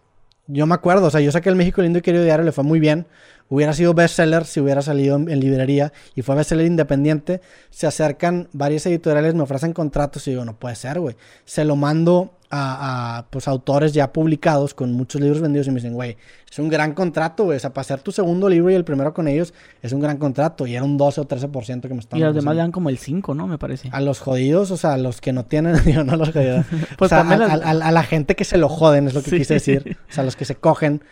yo 0.47 0.67
me 0.67 0.75
acuerdo, 0.75 1.07
o 1.07 1.11
sea, 1.11 1.23
yo 1.23 1.33
saqué 1.33 1.49
el 1.49 1.57
México 1.57 1.81
Lindo 1.81 1.99
y 1.99 2.03
Querido 2.03 2.23
Diario, 2.23 2.45
le 2.45 2.53
fue 2.53 2.63
muy 2.63 2.79
bien. 2.79 3.07
Hubiera 3.51 3.73
sido 3.73 3.95
bestseller 3.95 4.45
si 4.45 4.61
hubiera 4.61 4.83
salido 4.83 5.17
en, 5.17 5.41
librería 5.41 5.93
y 6.15 6.23
fue 6.23 6.35
bestseller 6.35 6.67
independiente. 6.67 7.41
Se 7.71 7.87
acercan 7.87 8.49
varias 8.53 8.85
editoriales, 8.87 9.35
me 9.35 9.43
ofrecen 9.43 9.73
contratos 9.73 10.27
y 10.27 10.33
digo, 10.33 10.45
no 10.45 10.59
puede 10.59 10.77
ser, 10.77 11.01
güey. 11.01 11.17
Se 11.47 11.65
lo 11.65 11.75
mando 11.75 12.35
a, 12.51 13.27
pues, 13.31 13.49
autores 13.49 13.93
ya 13.93 14.13
publicados 14.13 14.75
con 14.75 14.93
muchos 14.93 15.21
libros 15.21 15.41
vendidos 15.41 15.67
y 15.67 15.71
me 15.71 15.77
dicen, 15.77 15.95
güey, 15.95 16.17
es 16.51 16.59
un 16.59 16.69
gran 16.69 16.93
contrato, 16.93 17.45
güey. 17.45 17.57
O 17.57 17.61
sea, 17.61 17.71
para 17.71 17.83
hacer 17.83 18.01
tu 18.01 18.13
segundo 18.13 18.51
libro 18.51 18.71
y 18.71 18.75
el 18.75 18.85
primero 18.85 19.15
con 19.15 19.29
ellos 19.29 19.55
es 19.83 19.93
un 19.93 20.01
gran 20.01 20.19
contrato. 20.19 20.67
Y 20.67 20.75
era 20.75 20.85
un 20.85 20.99
12 20.99 21.23
o 21.23 21.29
13% 21.29 21.83
que 21.83 21.95
me 21.95 22.01
estaban 22.01 22.21
Y 22.21 22.25
los 22.25 22.35
demás 22.35 22.55
le 22.55 22.61
dan 22.61 22.73
como 22.73 22.91
el 22.91 22.99
5, 22.99 23.35
¿no? 23.35 23.47
Me 23.47 23.57
parece. 23.57 23.89
A 23.93 24.01
los 24.03 24.21
jodidos, 24.21 24.71
o 24.71 24.77
sea, 24.77 24.95
a 24.95 24.99
los 24.99 25.23
que 25.23 25.33
no 25.33 25.47
tienen, 25.47 25.83
digo, 25.85 26.05
no 26.05 26.17
los 26.17 26.33
jodidos. 26.33 26.67
pues 26.99 27.13
o 27.13 27.15
sea, 27.15 27.21
a, 27.21 27.71
a, 27.71 27.93
la 27.93 28.03
gente 28.03 28.37
que 28.37 28.45
se 28.45 28.59
lo 28.59 28.69
joden, 28.69 29.09
es 29.09 29.15
lo 29.15 29.23
que 29.23 29.31
quise 29.31 29.55
decir. 29.55 29.97
O 30.11 30.13
sea, 30.13 30.25
los 30.25 30.37
que 30.37 30.45
se 30.45 30.55
cogen 30.55 31.03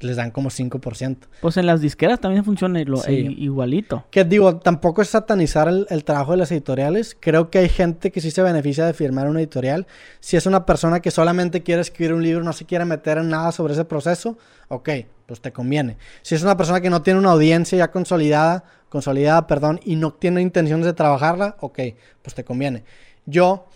les 0.00 0.16
dan 0.16 0.30
como 0.30 0.50
5%. 0.50 1.16
Pues 1.40 1.56
en 1.56 1.66
las 1.66 1.80
disqueras 1.80 2.20
también 2.20 2.44
funciona 2.44 2.82
lo, 2.84 3.02
igualito. 3.08 4.04
Que 4.10 4.24
digo, 4.24 4.56
tampoco 4.56 5.02
es 5.02 5.08
satanizar 5.08 5.68
el, 5.68 6.04
trabajo 6.04 6.32
de 6.32 6.38
las 6.38 6.52
editoriales. 6.52 7.16
Creo 7.18 7.50
que 7.50 7.58
hay 7.58 7.68
gente 7.68 8.10
que 8.10 8.20
sí 8.20 8.30
se 8.30 8.42
beneficia 8.42 8.86
de 8.86 8.94
firmar 8.94 9.28
una 9.28 9.40
editorial. 9.40 9.86
Si 10.20 10.36
es 10.36 10.46
una 10.46 10.66
persona 10.66 11.00
que 11.00 11.10
solamente 11.10 11.62
quiere 11.62 11.80
escribir 11.80 12.14
un 12.14 12.22
libro, 12.22 12.44
no 12.44 12.52
se 12.52 12.64
quiere 12.64 12.84
meter 12.84 13.18
en 13.18 13.28
nada 13.28 13.52
sobre 13.52 13.74
ese 13.74 13.84
proceso, 13.84 14.38
ok, 14.68 14.90
pues 15.26 15.40
te 15.40 15.52
conviene. 15.52 15.96
Si 16.22 16.34
es 16.34 16.42
una 16.42 16.56
persona 16.56 16.80
que 16.80 16.90
no 16.90 17.02
tiene 17.02 17.18
una 17.18 17.30
audiencia 17.30 17.78
ya 17.78 17.90
consolidada, 17.90 18.64
consolidada, 18.88 19.46
perdón, 19.46 19.80
y 19.84 19.96
no 19.96 20.12
tiene 20.12 20.42
intenciones 20.42 20.86
de 20.86 20.92
trabajarla, 20.92 21.56
ok, 21.60 21.80
pues 22.22 22.34
te 22.34 22.44
conviene. 22.44 22.84
Yo 23.26 23.66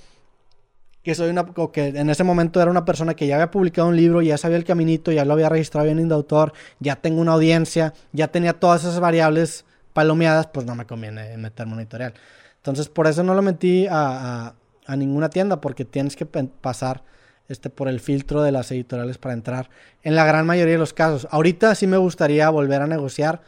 que 1.09 1.15
soy 1.15 1.31
una, 1.31 1.47
que 1.73 1.87
en 1.87 2.11
ese 2.11 2.23
momento 2.23 2.61
era 2.61 2.71
una 2.71 2.85
persona 2.85 3.15
que 3.15 3.27
ya 3.27 3.37
había 3.37 3.51
publicado 3.51 3.89
un 3.89 3.97
libro, 3.97 4.21
ya 4.21 4.37
sabía 4.37 4.59
el 4.59 4.65
caminito, 4.65 5.11
ya 5.11 5.25
lo 5.25 5.33
había 5.33 5.49
registrado 5.49 5.87
bien 5.87 5.99
en 5.99 6.13
autor, 6.13 6.53
ya 6.81 6.97
tengo 6.97 7.23
una 7.23 7.33
audiencia, 7.33 7.95
ya 8.13 8.29
tenía 8.29 8.53
todas 8.53 8.83
esas 8.83 9.01
variables 9.01 9.65
palomeadas, 9.95 10.49
pues 10.49 10.67
no 10.67 10.75
me 10.75 10.85
conviene 10.85 11.35
meterme 11.39 11.73
en 11.73 11.79
editorial. 11.79 12.13
Entonces, 12.59 12.91
por 12.91 13.07
eso 13.07 13.23
no 13.23 13.33
lo 13.33 13.41
metí 13.41 13.87
a, 13.87 14.53
a, 14.87 14.97
ninguna 14.97 15.31
tienda, 15.31 15.63
porque 15.63 15.87
tienes 15.87 16.15
que 16.15 16.27
pasar 16.27 17.05
este, 17.49 17.71
por 17.71 17.89
el 17.89 18.01
filtro 18.01 18.43
de 18.43 18.53
las 18.53 18.71
editoriales 18.71 19.17
para 19.17 19.33
entrar 19.33 19.71
en 20.03 20.15
la 20.15 20.27
gran 20.27 20.45
mayoría 20.45 20.75
de 20.75 20.79
los 20.79 20.93
casos. 20.93 21.27
Ahorita 21.31 21.75
sí 21.75 21.87
me 21.87 21.97
gustaría 21.97 22.51
volver 22.51 22.83
a 22.83 22.87
negociar 22.87 23.41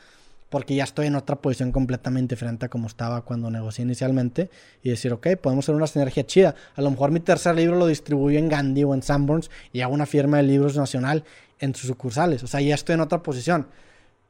porque 0.51 0.75
ya 0.75 0.85
estoy 0.85 1.07
en 1.07 1.15
otra 1.15 1.37
posición 1.37 1.73
completamente 1.73 2.35
diferente 2.35 2.67
a 2.67 2.69
como 2.69 2.89
estaba 2.89 3.23
cuando 3.23 3.51
negocié 3.51 3.85
inicialmente 3.85 4.51
y 4.83 4.91
decir, 4.91 5.13
ok, 5.13 5.29
podemos 5.41 5.65
hacer 5.65 5.77
una 5.77 5.87
sinergia 5.87 6.27
chida. 6.27 6.55
A 6.75 6.83
lo 6.83 6.91
mejor 6.91 7.13
mi 7.13 7.21
tercer 7.21 7.55
libro 7.55 7.77
lo 7.77 7.87
distribuyo 7.87 8.39
en 8.39 8.49
Gandhi 8.49 8.85
o 8.85 8.93
en 8.93 9.03
Sanborns 9.03 9.51
y 9.73 9.81
hago 9.81 9.95
una 9.95 10.07
firma 10.07 10.39
de 10.39 10.43
libros 10.43 10.77
nacional 10.77 11.25
en 11.61 11.75
sus 11.75 11.87
sucursales. 11.87 12.43
O 12.43 12.49
sea, 12.49 12.61
ya 12.61 12.75
estoy 12.75 12.95
en 12.95 13.01
otra 13.01 13.23
posición, 13.23 13.69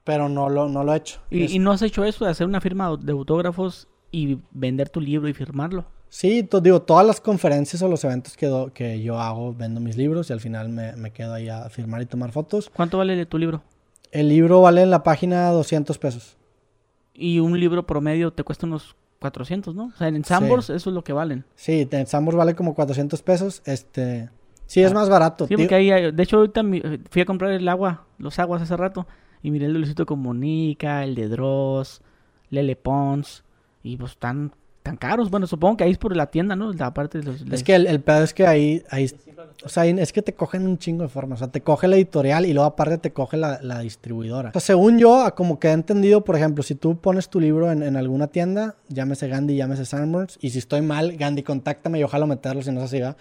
pero 0.05 0.29
no 0.29 0.51
lo, 0.51 0.69
no 0.69 0.85
lo 0.85 0.93
he 0.93 0.99
hecho. 0.99 1.21
¿Y, 1.31 1.59
no 1.59 1.73
has 1.73 1.83
hecho 1.83 2.05
eso 2.05 2.27
de 2.27 2.31
hacer 2.31 2.47
una 2.47 2.61
firma 2.61 2.95
de 2.97 3.13
autógrafos 3.13 3.89
y 4.13 4.39
vender 4.51 4.91
tu 4.91 5.01
libro 5.01 5.27
y 5.29 5.33
firmarlo? 5.33 5.87
Sí, 6.11 6.47
digo, 6.63 6.83
todas 6.83 7.07
las 7.07 7.21
conferencias 7.21 7.81
o 7.83 7.89
los 7.89 8.05
eventos 8.05 8.37
que, 8.37 8.51
que 8.75 9.01
yo 9.01 9.19
hago, 9.19 9.55
vendo 9.55 9.81
mis 9.81 9.97
libros 9.97 10.29
y 10.29 10.33
al 10.33 10.41
final 10.41 10.69
me, 10.69 10.97
me 10.97 11.13
quedo 11.13 11.33
ahí 11.33 11.49
a 11.49 11.71
firmar 11.71 12.03
y 12.03 12.07
tomar 12.07 12.33
fotos. 12.33 12.69
¿Cuánto 12.75 12.99
vale 12.99 13.25
tu 13.27 13.39
libro? 13.39 13.63
El 14.13 14.29
libro 14.29 14.61
vale 14.61 14.83
en 14.83 14.91
la 14.91 15.03
página 15.03 15.51
200 15.51 15.99
pesos. 15.99 16.37
Y 17.15 17.39
un 17.39 17.59
libro 17.59 17.87
promedio 17.87 18.33
te 18.33 18.45
cuesta 18.45 18.67
unos 18.67 18.97
400, 19.21 19.75
¿no? 19.75 19.87
O 19.87 19.97
sea, 19.97 20.09
en 20.09 20.25
Sambors 20.25 20.71
eso 20.71 20.91
es 20.91 20.95
lo 20.95 21.05
que 21.05 21.13
valen. 21.13 21.45
Sí, 21.55 21.87
en 21.91 22.07
Sambors 22.07 22.37
vale 22.37 22.55
como 22.55 22.75
400 22.75 23.23
pesos. 23.23 23.63
Este, 23.67 24.31
sí, 24.67 24.83
es 24.83 24.93
ah. 24.93 24.95
más 24.95 25.09
barato. 25.09 25.47
Sí, 25.47 25.57
porque 25.57 25.75
ahí, 25.75 26.13
de 26.13 26.23
hecho, 26.23 26.39
ahorita 26.39 26.63
fui 27.11 27.23
a 27.23 27.27
comprar 27.27 27.53
el 27.53 27.69
agua, 27.69 28.07
los 28.19 28.39
aguas 28.39 28.63
hace 28.63 28.77
rato, 28.77 29.07
y 29.43 29.51
miré 29.51 29.67
el 29.67 29.75
de 29.75 29.79
Luisito 29.79 30.07
Comunica, 30.07 31.05
el 31.05 31.15
de 31.15 31.29
Dross, 31.29 32.01
Lele 32.49 32.77
Pons, 32.77 33.45
y 33.83 33.97
pues 33.97 34.13
están 34.13 34.53
tan 34.91 34.97
caros. 34.97 35.31
Bueno, 35.31 35.47
supongo 35.47 35.77
que 35.77 35.85
ahí 35.85 35.93
es 35.93 35.99
por 35.99 36.17
la 36.17 36.27
tienda, 36.27 36.57
¿no? 36.57 36.73
La 36.73 36.93
parte 36.93 37.19
de 37.19 37.25
los... 37.25 37.43
Es 37.51 37.63
que 37.63 37.75
el, 37.75 37.87
el 37.87 38.01
pedo 38.01 38.25
es 38.25 38.35
que 38.35 38.47
ahí, 38.47 38.83
ahí... 38.91 39.11
O 39.65 39.69
sea, 39.69 39.87
es 39.87 40.13
que 40.13 40.23
te 40.23 40.35
cogen 40.35 40.67
un 40.67 40.79
chingo 40.79 41.03
de 41.03 41.09
formas. 41.09 41.39
O 41.39 41.45
sea, 41.45 41.53
te 41.53 41.61
coge 41.61 41.87
la 41.87 41.97
editorial 41.97 42.47
y 42.47 42.53
luego 42.53 42.67
aparte 42.67 42.99
te 42.99 43.13
coge 43.13 43.37
la, 43.37 43.61
la 43.63 43.81
distribuidora. 43.81 44.51
O 44.51 44.53
sea, 44.53 44.61
según 44.61 44.99
yo, 44.99 45.33
como 45.37 45.59
que 45.59 45.69
he 45.69 45.73
entendido, 45.73 46.25
por 46.25 46.37
ejemplo, 46.37 46.63
si 46.63 46.75
tú 46.75 46.99
pones 46.99 47.29
tu 47.29 47.41
libro 47.41 47.71
en, 47.71 47.83
en 47.83 47.97
alguna 47.97 48.27
tienda, 48.27 48.77
llámese 48.89 49.29
Gandhi, 49.29 49.57
llámese 49.57 49.85
Sanborns, 49.85 50.39
y 50.41 50.51
si 50.51 50.59
estoy 50.59 50.83
mal, 50.83 51.17
Gandhi, 51.17 51.43
contáctame 51.43 52.01
y 52.01 52.05
ojalá 52.05 52.27
meterlo 52.27 52.63
si 52.63 52.71
no 52.71 52.81
es 52.81 52.87
así, 52.87 53.01
¿va? 53.01 53.17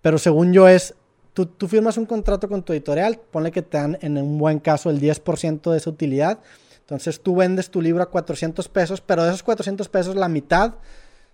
Pero 0.00 0.18
según 0.18 0.52
yo 0.52 0.68
es... 0.68 0.94
Tú, 1.32 1.46
tú 1.46 1.66
firmas 1.66 1.96
un 1.96 2.04
contrato 2.04 2.46
con 2.46 2.62
tu 2.62 2.74
editorial, 2.74 3.18
ponle 3.30 3.52
que 3.52 3.62
te 3.62 3.78
dan 3.78 3.96
en 4.02 4.18
un 4.18 4.36
buen 4.36 4.58
caso 4.58 4.90
el 4.90 5.00
10% 5.00 5.70
de 5.70 5.78
esa 5.78 5.88
utilidad. 5.88 6.40
Entonces 6.80 7.22
tú 7.22 7.36
vendes 7.36 7.70
tu 7.70 7.80
libro 7.80 8.02
a 8.02 8.10
400 8.10 8.68
pesos, 8.68 9.00
pero 9.00 9.22
de 9.22 9.30
esos 9.30 9.42
400 9.42 9.88
pesos 9.88 10.14
la 10.14 10.28
mitad 10.28 10.74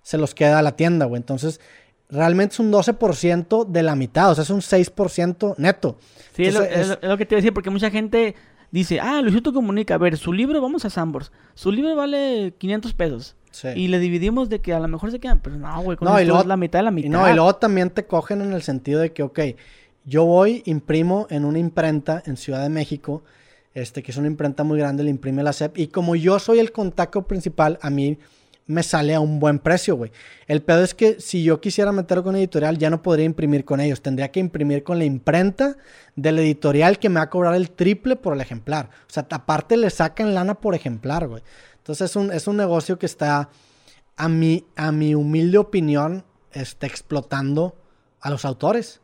se 0.09 0.17
los 0.17 0.35
queda 0.35 0.59
a 0.59 0.63
la 0.63 0.73
tienda, 0.73 1.05
güey. 1.05 1.21
Entonces, 1.21 1.61
realmente 2.09 2.55
es 2.55 2.61
un 2.61 2.73
12% 2.73 3.67
de 3.67 3.83
la 3.83 3.95
mitad, 3.95 4.31
o 4.31 4.35
sea, 4.35 4.43
es 4.43 4.49
un 4.49 4.63
6% 4.63 5.57
neto. 5.59 5.99
Sí, 6.35 6.45
es, 6.45 6.55
lo, 6.55 7.19
que 7.19 7.27
te 7.27 7.35
iba 7.35 7.37
a 7.37 7.43
decir, 7.43 7.53
porque 7.53 7.69
mucha 7.69 7.91
gente 7.91 8.35
dice, 8.71 9.01
ah, 9.01 9.21
Luisito 9.21 9.53
comunica, 9.53 9.97
a 9.97 9.99
ver, 9.99 10.17
su 10.17 10.33
libro, 10.33 10.63
vamos 10.63 10.87
a 10.87 10.89
Sambors, 10.89 11.31
su 11.53 11.71
libro 11.71 11.95
vale 11.95 12.55
500 12.57 12.95
pesos. 12.95 13.37
Y 13.77 13.89
le 13.89 13.99
dividimos 13.99 14.49
de 14.49 14.63
que 14.63 14.73
a 14.73 14.81
lo 14.81 14.89
mejor 14.89 15.11
se 15.11 15.21
quedan, 15.21 15.41
pero 15.41 15.57
no, 15.57 15.83
güey, 15.83 15.99
con 15.99 16.09
no, 16.09 16.19
es 16.19 16.47
la 16.47 16.57
mitad 16.57 16.79
de 16.79 16.85
la 16.85 16.91
mitad. 16.91 17.07
Y 17.07 17.11
no, 17.11 17.31
y 17.31 17.35
luego 17.35 17.57
también 17.57 17.91
te 17.91 18.07
cogen 18.07 18.41
en 18.41 18.55
el 18.55 18.63
sentido 18.63 19.01
de 19.01 19.13
que, 19.13 19.23
ok, 19.23 19.41
yo 20.07 20.25
voy, 20.25 20.63
imprimo 20.65 21.27
en 21.29 21.45
una 21.45 21.59
imprenta 21.59 22.23
en 22.25 22.39
Ciudad 22.39 22.63
de 22.63 22.71
México, 22.71 23.25
este, 23.75 24.03
que 24.03 24.13
es 24.13 24.17
una 24.17 24.29
imprenta 24.29 24.65
muy 24.65 24.79
grande, 24.79 25.05
le 25.05 25.11
imprime 25.11 25.43
la 25.43 25.53
CEP, 25.53 25.77
y 25.77 25.89
como 25.89 26.17
yo 26.17 26.39
soy 26.39 26.61
el 26.61 26.73
contacto 26.73 27.27
principal, 27.27 27.79
a 27.83 27.91
mí 27.91 28.17
me 28.69 28.83
sale 28.83 29.15
a 29.15 29.21
un 29.21 29.41
buen 29.41 29.59
precio, 29.59 29.97
güey. 29.97 30.13
El 30.47 30.63
pedo 30.63 30.85
es 30.85 30.95
que 30.95 31.21
si 31.21 31.43
yo 31.43 31.61
quisiera 31.61 31.91
meterlo 31.91 32.23
con 32.23 32.37
editorial, 32.37 32.79
ya 32.79 32.91
no 32.91 33.03
podría 33.03 33.25
imprimir 33.25 33.65
con 33.65 33.81
ellos. 33.81 34.03
Tendría 34.03 34.31
que 34.31 34.41
imprimir 34.41 34.85
con 34.85 34.99
la 34.99 35.07
imprenta 35.07 35.77
del 36.15 36.39
editorial 36.39 36.99
que 36.99 37.09
me 37.09 37.17
va 37.17 37.23
a 37.23 37.31
cobrar 37.31 37.55
el 37.55 37.71
triple 37.71 38.15
por 38.15 38.35
el 38.35 38.43
ejemplar. 38.43 38.91
O 39.09 39.11
sea, 39.11 39.27
aparte 39.31 39.77
le 39.79 39.89
sacan 39.89 40.35
lana 40.35 40.55
por 40.55 40.75
ejemplar, 40.75 41.27
güey. 41.27 41.43
Entonces 41.79 42.11
es 42.11 42.17
un, 42.17 42.31
es 42.31 42.47
un 42.47 42.59
negocio 42.59 42.99
que 42.99 43.07
está, 43.07 43.49
a 44.17 44.29
mi, 44.29 44.67
a 44.77 44.93
mi 44.93 45.15
humilde 45.15 45.57
opinión, 45.57 46.25
está 46.53 46.87
explotando 46.87 47.75
a 48.21 48.29
los 48.29 48.45
autores 48.45 49.01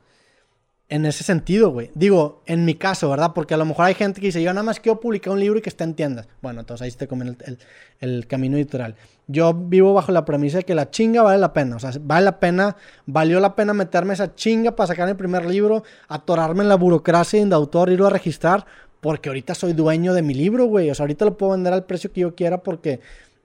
en 0.94 1.06
ese 1.06 1.24
sentido, 1.24 1.70
güey. 1.70 1.90
Digo, 1.96 2.40
en 2.46 2.64
mi 2.64 2.76
caso, 2.76 3.10
¿verdad? 3.10 3.32
Porque 3.34 3.52
a 3.52 3.56
lo 3.56 3.64
mejor 3.64 3.86
hay 3.86 3.94
gente 3.94 4.20
que 4.20 4.28
dice, 4.28 4.40
yo 4.40 4.52
nada 4.52 4.62
más 4.62 4.78
quiero 4.78 5.00
publicar 5.00 5.32
un 5.32 5.40
libro 5.40 5.58
y 5.58 5.62
que 5.62 5.68
esté 5.68 5.82
en 5.82 5.94
tiendas. 5.94 6.28
Bueno, 6.40 6.60
entonces 6.60 6.84
ahí 6.84 6.90
se 6.92 7.04
te 7.04 7.58
el, 7.98 8.26
camino 8.28 8.56
editorial. 8.56 8.94
Yo 9.26 9.52
vivo 9.54 9.92
bajo 9.92 10.12
la 10.12 10.24
premisa 10.24 10.58
de 10.58 10.62
que 10.62 10.76
la 10.76 10.90
chinga 10.90 11.22
vale 11.22 11.38
la 11.38 11.52
pena. 11.52 11.74
O 11.74 11.78
sea, 11.80 11.90
vale 12.00 12.26
la 12.26 12.38
pena, 12.38 12.76
valió 13.06 13.40
la 13.40 13.56
pena 13.56 13.74
meterme 13.74 14.14
esa 14.14 14.36
chinga 14.36 14.76
para 14.76 14.86
sacar 14.86 15.08
el 15.08 15.16
primer 15.16 15.46
libro, 15.46 15.82
atorarme 16.06 16.62
en 16.62 16.68
la 16.68 16.76
burocracia 16.76 17.44
de 17.44 17.54
autor, 17.56 17.90
irlo 17.90 18.06
a 18.06 18.10
registrar, 18.10 18.64
porque 19.00 19.30
ahorita 19.30 19.56
soy 19.56 19.72
dueño 19.72 20.14
de 20.14 20.22
mi 20.22 20.34
libro, 20.34 20.66
güey. 20.66 20.90
O 20.90 20.94
sea, 20.94 21.02
ahorita 21.02 21.24
lo 21.24 21.36
puedo 21.36 21.52
vender 21.52 21.72
al 21.72 21.86
precio 21.86 22.12
que 22.12 22.20
yo 22.20 22.36
quiera 22.36 22.62
porque 22.62 23.00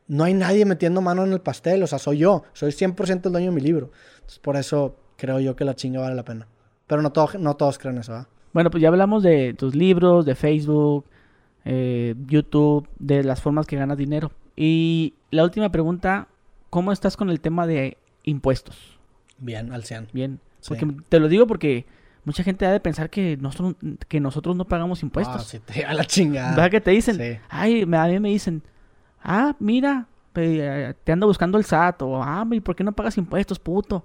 no 0.08 0.24
hay 0.24 0.36
nadie 0.36 0.66
metiendo 0.66 1.02
mano 1.02 1.24
en 1.24 1.34
el 1.34 1.41
pastel. 1.41 1.82
O 1.82 1.88
sea, 1.88 1.97
soy 1.97 2.20
yo. 2.20 2.43
Soy 2.54 2.74
100% 2.74 3.26
el 3.26 3.32
dueño 3.32 3.50
de 3.50 3.56
mi 3.56 3.62
libro. 3.62 3.89
Entonces, 4.18 4.38
por 4.38 4.56
eso 4.56 4.97
creo 5.18 5.39
yo 5.39 5.56
que 5.56 5.66
la 5.66 5.76
chinga 5.76 6.00
vale 6.00 6.14
la 6.14 6.24
pena. 6.24 6.47
Pero 6.90 7.04
no, 7.04 7.14
no 7.40 7.56
todos 7.56 7.78
creen 7.78 8.00
eso. 8.00 8.26
Bueno, 8.52 8.72
pues 8.72 8.82
ya 8.82 8.88
hablamos 8.88 9.22
de 9.22 9.54
tus 9.54 9.76
libros, 9.76 10.26
de 10.26 10.34
Facebook, 10.34 11.06
eh, 11.64 12.16
YouTube, 12.26 12.90
de 12.98 13.24
las 13.24 13.42
formas 13.42 13.68
que 13.68 13.76
ganas 13.76 13.96
dinero. 13.96 14.32
Y 14.56 15.14
la 15.30 15.44
última 15.44 15.70
pregunta, 15.70 16.30
¿cómo 16.72 16.92
estás 16.92 17.16
con 17.16 17.30
el 17.30 17.42
tema 17.42 17.68
de 17.68 18.00
impuestos? 18.24 18.98
Bien, 19.38 19.72
al 19.72 19.84
100. 19.84 20.08
Bien. 20.14 20.40
Porque 20.68 20.88
te 21.08 21.20
lo 21.20 21.28
digo 21.28 21.46
porque 21.46 21.86
mucha 22.26 22.44
gente 22.44 22.66
ha 22.66 22.72
de 22.72 22.80
pensar 22.80 23.12
que 23.12 23.38
nosotros, 23.38 23.76
que 24.08 24.20
nosotros 24.20 24.56
no 24.56 24.66
pagamos 24.66 25.04
impuestos. 25.04 25.42
Ah, 25.42 25.46
sí, 25.46 25.60
te 25.60 25.86
a 25.86 25.94
la 25.94 26.06
chingada. 26.06 26.56
¿Verdad 26.56 26.72
que 26.72 26.82
te 26.82 26.90
dicen? 26.90 27.40
Ay, 27.50 27.84
a 27.84 28.08
mí 28.08 28.20
me 28.20 28.30
dicen, 28.30 28.64
ah, 29.24 29.56
mira, 29.60 30.08
te 30.34 31.12
anda 31.12 31.28
buscando 31.28 31.60
el 31.60 31.66
SAT. 31.66 32.02
O, 32.02 32.24
ah, 32.24 32.48
¿y 32.50 32.62
por 32.62 32.76
qué 32.76 32.84
no 32.84 32.94
pagas 32.94 33.16
impuestos, 33.20 33.60
puto? 33.60 34.04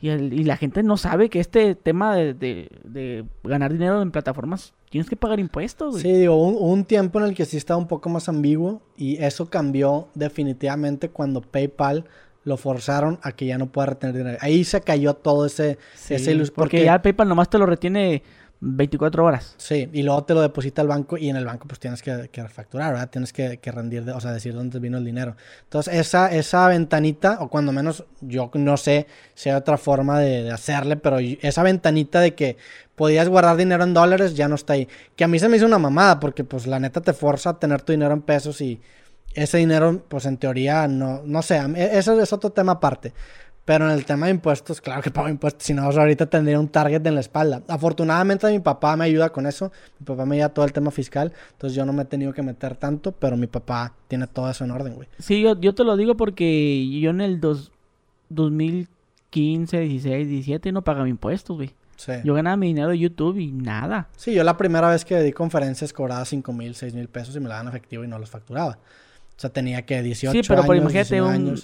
Y, 0.00 0.44
la 0.44 0.56
gente 0.56 0.82
no 0.82 0.96
sabe 0.96 1.28
que 1.28 1.40
este 1.40 1.74
tema 1.74 2.16
de, 2.16 3.24
ganar 3.44 3.72
dinero 3.72 4.02
en 4.02 4.10
plataformas 4.10 4.74
tienes 4.90 5.08
que 5.08 5.16
pagar 5.16 5.40
impuestos. 5.40 6.00
Sí, 6.00 6.12
digo, 6.12 6.36
un, 6.36 6.56
un, 6.58 6.84
tiempo 6.84 7.20
en 7.20 7.26
el 7.26 7.34
que 7.34 7.44
sí 7.44 7.56
estaba 7.56 7.78
un 7.78 7.88
poco 7.88 8.08
más 8.08 8.28
ambiguo 8.28 8.82
y 8.96 9.22
eso 9.22 9.48
cambió 9.48 10.08
definitivamente 10.14 11.08
cuando 11.08 11.40
PayPal 11.40 12.04
lo 12.44 12.56
forzaron 12.56 13.18
a 13.22 13.32
que 13.32 13.46
ya 13.46 13.58
no 13.58 13.70
pueda 13.70 13.86
retener 13.86 14.16
dinero. 14.16 14.38
Ahí 14.40 14.64
se 14.64 14.80
cayó 14.80 15.14
todo 15.14 15.46
ese, 15.46 15.78
ese 16.08 16.34
porque, 16.36 16.52
porque 16.54 16.84
ya 16.84 17.00
PayPal 17.00 17.28
nomás 17.28 17.48
te 17.48 17.58
lo 17.58 17.66
retiene 17.66 18.22
24 18.64 19.24
horas. 19.24 19.54
Sí, 19.56 19.90
y 19.92 20.04
luego 20.04 20.22
te 20.22 20.34
lo 20.34 20.40
deposita 20.40 20.82
el 20.82 20.88
banco 20.88 21.18
y 21.18 21.28
en 21.28 21.34
el 21.34 21.44
banco 21.44 21.66
pues 21.66 21.80
tienes 21.80 22.00
que, 22.00 22.28
que 22.30 22.46
facturar, 22.48 22.92
¿verdad? 22.92 23.10
Tienes 23.10 23.32
que, 23.32 23.58
rendir, 23.72 24.08
o 24.08 24.20
sea, 24.20 24.30
decir 24.30 24.54
dónde 24.54 24.78
vino 24.78 24.98
el 24.98 25.04
dinero. 25.04 25.34
Entonces, 25.64 25.94
esa, 25.94 26.32
esa 26.32 26.68
ventanita, 26.68 27.38
o 27.40 27.48
cuando 27.48 27.72
menos 27.72 28.04
yo 28.20 28.52
no 28.54 28.76
sé 28.76 29.08
si 29.34 29.50
hay 29.50 29.56
otra 29.56 29.78
forma 29.78 30.20
de, 30.20 30.52
hacerle, 30.52 30.96
pero 30.96 31.18
esa 31.18 31.64
ventanita 31.64 32.20
de 32.20 32.36
que 32.36 32.56
podías 32.94 33.28
guardar 33.28 33.56
dinero 33.56 33.82
en 33.82 33.94
dólares 33.94 34.36
ya 34.36 34.46
no 34.46 34.54
está 34.54 34.74
ahí. 34.74 34.86
Que 35.16 35.24
a 35.24 35.28
mí 35.28 35.40
se 35.40 35.48
me 35.48 35.56
hizo 35.56 35.66
una 35.66 35.80
mamada, 35.80 36.20
porque 36.20 36.44
pues 36.44 36.68
la 36.68 36.78
neta 36.78 37.00
te 37.00 37.14
fuerza 37.14 37.50
a 37.50 37.58
tener 37.58 37.82
tu 37.82 37.90
dinero 37.90 38.14
en 38.14 38.22
pesos 38.22 38.60
y 38.60 38.80
ese 39.34 39.58
dinero, 39.58 40.04
pues 40.08 40.24
en 40.26 40.36
teoría, 40.36 40.86
no, 40.86 41.22
no 41.24 41.42
sé, 41.42 41.60
eso 41.76 42.20
es 42.20 42.32
otro 42.32 42.50
tema 42.50 42.72
aparte. 42.72 43.12
Pero 43.64 43.86
en 43.86 43.92
el 43.92 44.04
tema 44.04 44.26
de 44.26 44.32
impuestos, 44.32 44.80
claro 44.80 45.02
que 45.02 45.10
pago 45.10 45.28
impuestos. 45.28 45.64
Si 45.64 45.72
no, 45.72 45.82
ahorita 45.82 46.26
tendría 46.26 46.58
un 46.58 46.68
target 46.68 47.06
en 47.06 47.14
la 47.14 47.20
espalda. 47.20 47.62
Afortunadamente 47.68 48.50
mi 48.50 48.58
papá 48.58 48.96
me 48.96 49.04
ayuda 49.04 49.30
con 49.30 49.46
eso. 49.46 49.70
Mi 50.00 50.06
papá 50.06 50.26
me 50.26 50.34
ayuda 50.36 50.48
todo 50.48 50.64
el 50.64 50.72
tema 50.72 50.90
fiscal. 50.90 51.32
Entonces 51.52 51.76
yo 51.76 51.86
no 51.86 51.92
me 51.92 52.02
he 52.02 52.06
tenido 52.06 52.32
que 52.32 52.42
meter 52.42 52.74
tanto, 52.74 53.12
pero 53.12 53.36
mi 53.36 53.46
papá 53.46 53.94
tiene 54.08 54.26
todo 54.26 54.50
eso 54.50 54.64
en 54.64 54.72
orden, 54.72 54.94
güey. 54.94 55.08
Sí, 55.20 55.40
yo, 55.40 55.58
yo 55.60 55.74
te 55.74 55.84
lo 55.84 55.96
digo 55.96 56.16
porque 56.16 56.88
yo 57.00 57.10
en 57.10 57.20
el 57.20 57.40
dos, 57.40 57.70
2015, 58.30 59.78
16, 59.78 60.28
17 60.28 60.72
no 60.72 60.82
pagaba 60.82 61.08
impuestos, 61.08 61.56
güey. 61.56 61.72
Sí. 61.96 62.12
Yo 62.24 62.34
ganaba 62.34 62.56
mi 62.56 62.66
dinero 62.66 62.88
de 62.88 62.98
YouTube 62.98 63.38
y 63.38 63.52
nada. 63.52 64.08
Sí, 64.16 64.34
yo 64.34 64.42
la 64.42 64.56
primera 64.56 64.90
vez 64.90 65.04
que 65.04 65.22
di 65.22 65.30
conferencias 65.30 65.92
cobraba 65.92 66.24
5 66.24 66.52
mil, 66.52 66.74
6 66.74 66.94
mil 66.94 67.06
pesos 67.06 67.36
y 67.36 67.38
me 67.38 67.48
la 67.48 67.56
daban 67.56 67.68
efectivo 67.68 68.02
y 68.02 68.08
no 68.08 68.18
los 68.18 68.28
facturaba. 68.28 68.78
O 69.36 69.40
sea, 69.42 69.50
tenía 69.50 69.82
que 69.82 70.02
18 70.02 70.32
Sí, 70.32 70.48
pero 70.48 70.64
por, 70.64 70.76
imagínate, 70.76 71.20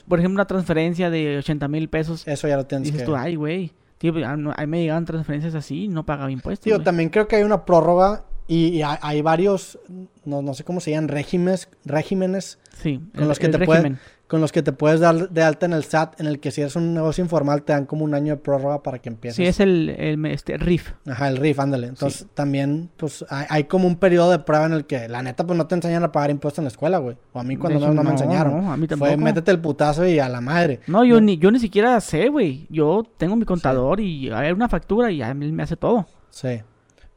por 0.08 0.18
ejemplo, 0.18 0.36
una 0.36 0.46
transferencia 0.46 1.10
de 1.10 1.38
80 1.38 1.68
mil 1.68 1.88
pesos. 1.88 2.26
Eso 2.26 2.48
ya 2.48 2.56
lo 2.56 2.66
tienes 2.66 2.90
dices 2.90 3.06
tú, 3.06 3.14
ay, 3.14 3.36
güey. 3.36 3.72
Tío, 3.98 4.12
a 4.24 4.36
mí 4.36 4.66
me 4.66 4.80
llegaban 4.80 5.04
transferencias 5.04 5.54
así, 5.54 5.88
no 5.88 6.06
pagaba 6.06 6.30
impuestos. 6.30 6.64
Tío, 6.64 6.80
también 6.80 7.08
creo 7.08 7.26
que 7.26 7.36
hay 7.36 7.42
una 7.42 7.64
prórroga 7.64 8.24
y, 8.48 8.82
hay, 8.82 9.22
varios, 9.22 9.78
no, 10.24 10.42
no, 10.42 10.54
sé 10.54 10.64
cómo 10.64 10.80
se 10.80 10.90
llaman, 10.90 11.08
regímenes, 11.08 11.68
regímenes 11.84 12.58
sí, 12.82 13.00
con 13.14 13.28
los 13.28 13.38
que 13.38 13.48
te 13.48 13.58
pueden 13.64 13.98
con 14.28 14.42
los 14.42 14.52
que 14.52 14.62
te 14.62 14.72
puedes 14.72 15.00
dar 15.00 15.30
de 15.30 15.42
alta 15.42 15.66
en 15.66 15.72
el 15.72 15.84
SAT, 15.84 16.20
en 16.20 16.26
el 16.26 16.38
que 16.38 16.50
si 16.50 16.60
eres 16.60 16.76
un 16.76 16.92
negocio 16.92 17.24
informal 17.24 17.62
te 17.62 17.72
dan 17.72 17.86
como 17.86 18.04
un 18.04 18.14
año 18.14 18.34
de 18.34 18.40
prórroga 18.40 18.82
para 18.82 18.98
que 18.98 19.08
empieces. 19.08 19.36
Sí, 19.36 19.46
es 19.46 19.58
el, 19.58 19.88
el 19.88 20.24
este, 20.26 20.58
RIF. 20.58 20.92
Ajá, 21.06 21.28
el 21.28 21.38
RIF, 21.38 21.58
ándale. 21.58 21.86
Entonces 21.86 22.26
también 22.34 22.90
pues 22.98 23.24
hay, 23.30 23.64
como 23.64 23.88
un 23.88 23.96
periodo 23.96 24.30
de 24.30 24.38
prueba 24.38 24.66
en 24.66 24.74
el 24.74 24.84
que 24.84 25.08
la 25.08 25.22
neta 25.22 25.46
pues 25.46 25.56
no 25.56 25.66
te 25.66 25.74
enseñan 25.74 26.04
a 26.04 26.12
pagar 26.12 26.30
impuestos 26.30 26.58
en 26.58 26.64
la 26.64 26.68
escuela, 26.68 26.98
güey. 26.98 27.16
O 27.32 27.40
a 27.40 27.42
mí 27.42 27.56
cuando 27.56 27.92
no, 27.92 28.04
me 28.04 28.10
enseñaron. 28.10 28.64
No, 28.64 28.70
a 28.70 28.76
mí 28.76 28.86
tampoco. 28.86 29.10
Fue 29.10 29.16
métete 29.16 29.50
el 29.50 29.60
putazo 29.60 30.06
y 30.06 30.18
a 30.18 30.28
la 30.28 30.42
madre. 30.42 30.80
No, 30.86 31.04
yo, 31.04 31.22
Ni, 31.22 31.38
yo 31.38 31.50
ni 31.50 31.58
siquiera 31.58 31.98
sé, 32.02 32.28
güey. 32.28 32.66
Yo 32.68 33.04
tengo 33.16 33.34
mi 33.34 33.46
contador 33.46 33.98
y 33.98 34.30
hay 34.30 34.52
una 34.52 34.68
factura 34.68 35.10
y 35.10 35.22
a 35.22 35.32
mí 35.32 35.50
me 35.50 35.62
hace 35.62 35.76
todo. 35.76 36.06
Sí. 36.28 36.60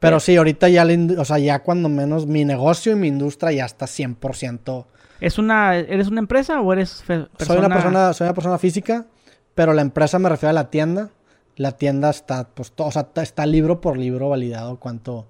Pero 0.02 0.20
sí, 0.20 0.36
ahorita 0.36 0.68
ya, 0.68 0.84
o 1.20 1.26
sea, 1.26 1.38
ya 1.38 1.60
cuando 1.60 1.88
menos 1.88 2.26
mi 2.26 2.44
negocio 2.44 2.94
y 2.94 2.96
mi 2.96 3.08
industria 3.08 3.52
ya 3.52 3.66
está 3.66 3.86
100%. 3.86 4.86
¿Es 5.20 5.38
una, 5.38 5.78
¿Eres 5.78 6.08
una 6.08 6.20
empresa 6.20 6.60
o 6.60 6.74
eres 6.74 7.04
persona? 7.06 7.30
Soy 7.38 7.58
una 7.60 7.70
persona, 7.70 8.14
soy 8.14 8.26
una 8.26 8.34
persona 8.34 8.58
física, 8.58 9.06
pero 9.54 9.74
la 9.74 9.84
empresa 9.84 10.18
me 10.18 10.28
refiero 10.28 10.50
a 10.50 10.54
la 10.54 10.72
tienda. 10.72 11.12
La 11.56 11.74
tienda 11.74 12.10
está, 12.10 12.48
pues, 12.50 12.72
todo, 12.72 12.88
o 12.88 12.92
sea, 12.92 13.10
está 13.18 13.46
libro 13.46 13.80
por 13.80 13.96
libro 13.96 14.28
validado 14.28 14.80
cuánto, 14.80 15.28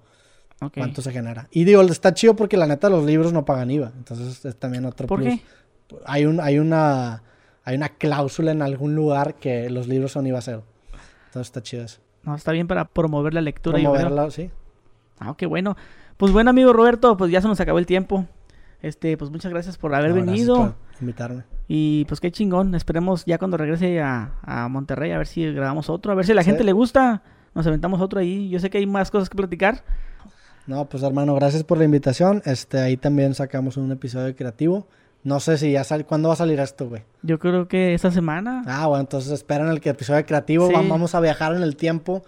cuánto 0.73 1.01
se 1.01 1.11
genera. 1.11 1.49
Y 1.51 1.65
digo, 1.65 1.81
está 1.81 2.13
chido 2.13 2.37
porque 2.37 2.55
la 2.55 2.65
neta 2.65 2.89
los 2.89 3.03
libros 3.03 3.33
no 3.33 3.43
pagan 3.43 3.71
IVA. 3.71 3.91
Entonces 3.97 4.45
es 4.45 4.55
también 4.55 4.85
otro 4.85 5.05
¿Por 5.05 5.21
qué? 5.21 5.41
Hay, 6.05 6.25
un, 6.25 6.39
hay, 6.39 6.59
una, 6.59 7.23
hay 7.65 7.75
una 7.75 7.89
cláusula 7.89 8.51
en 8.51 8.61
algún 8.61 8.95
lugar 8.95 9.35
que 9.35 9.69
los 9.69 9.89
libros 9.89 10.13
son 10.13 10.27
IVA 10.27 10.39
cero. 10.39 10.63
Entonces 11.25 11.47
está 11.47 11.61
chido 11.61 11.83
eso. 11.83 11.99
No, 12.23 12.35
está 12.35 12.53
bien 12.53 12.67
para 12.67 12.85
promover 12.85 13.33
la 13.33 13.41
lectura. 13.41 13.77
Promoverla, 13.77 14.31
sí. 14.31 14.49
Ah, 15.21 15.35
qué 15.37 15.45
bueno. 15.45 15.77
Pues 16.17 16.31
bueno, 16.31 16.49
amigo 16.49 16.73
Roberto, 16.73 17.15
pues 17.15 17.31
ya 17.31 17.41
se 17.41 17.47
nos 17.47 17.59
acabó 17.59 17.79
el 17.79 17.85
tiempo. 17.85 18.25
Este, 18.81 19.15
pues 19.17 19.29
muchas 19.29 19.51
gracias 19.51 19.77
por 19.77 19.93
haber 19.93 20.13
venido. 20.13 20.55
Por 20.55 20.75
invitarme. 20.99 21.43
Y 21.67 22.05
pues 22.05 22.19
qué 22.19 22.31
chingón. 22.31 22.73
Esperemos 22.73 23.23
ya 23.25 23.37
cuando 23.37 23.55
regrese 23.57 24.01
a, 24.01 24.33
a 24.41 24.67
Monterrey 24.67 25.11
a 25.11 25.19
ver 25.19 25.27
si 25.27 25.45
grabamos 25.53 25.89
otro, 25.89 26.11
a 26.11 26.15
ver 26.15 26.25
si 26.25 26.31
a 26.31 26.35
la 26.35 26.43
gente 26.43 26.63
le 26.63 26.73
gusta. 26.73 27.21
Nos 27.53 27.67
aventamos 27.67 28.01
otro 28.01 28.19
ahí. 28.19 28.49
Yo 28.49 28.59
sé 28.59 28.69
que 28.69 28.79
hay 28.79 28.87
más 28.87 29.11
cosas 29.11 29.29
que 29.29 29.37
platicar. 29.37 29.83
No, 30.67 30.85
pues 30.85 31.03
hermano, 31.03 31.35
gracias 31.35 31.63
por 31.63 31.77
la 31.77 31.83
invitación. 31.83 32.41
Este, 32.45 32.79
ahí 32.79 32.97
también 32.97 33.35
sacamos 33.35 33.77
un 33.77 33.91
episodio 33.91 34.35
creativo. 34.35 34.87
No 35.23 35.39
sé 35.39 35.57
si 35.57 35.71
ya 35.71 35.83
sale. 35.83 36.03
¿Cuándo 36.03 36.29
va 36.29 36.33
a 36.33 36.37
salir 36.37 36.59
esto, 36.59 36.89
güey? 36.89 37.03
Yo 37.21 37.37
creo 37.37 37.67
que 37.67 37.93
esta 37.93 38.09
semana. 38.09 38.63
Ah, 38.65 38.87
bueno, 38.87 39.01
entonces 39.01 39.31
esperan 39.31 39.67
el 39.67 39.79
episodio 39.83 40.25
creativo. 40.25 40.71
Vamos 40.71 41.13
a 41.13 41.19
viajar 41.19 41.55
en 41.55 41.61
el 41.61 41.75
tiempo. 41.75 42.23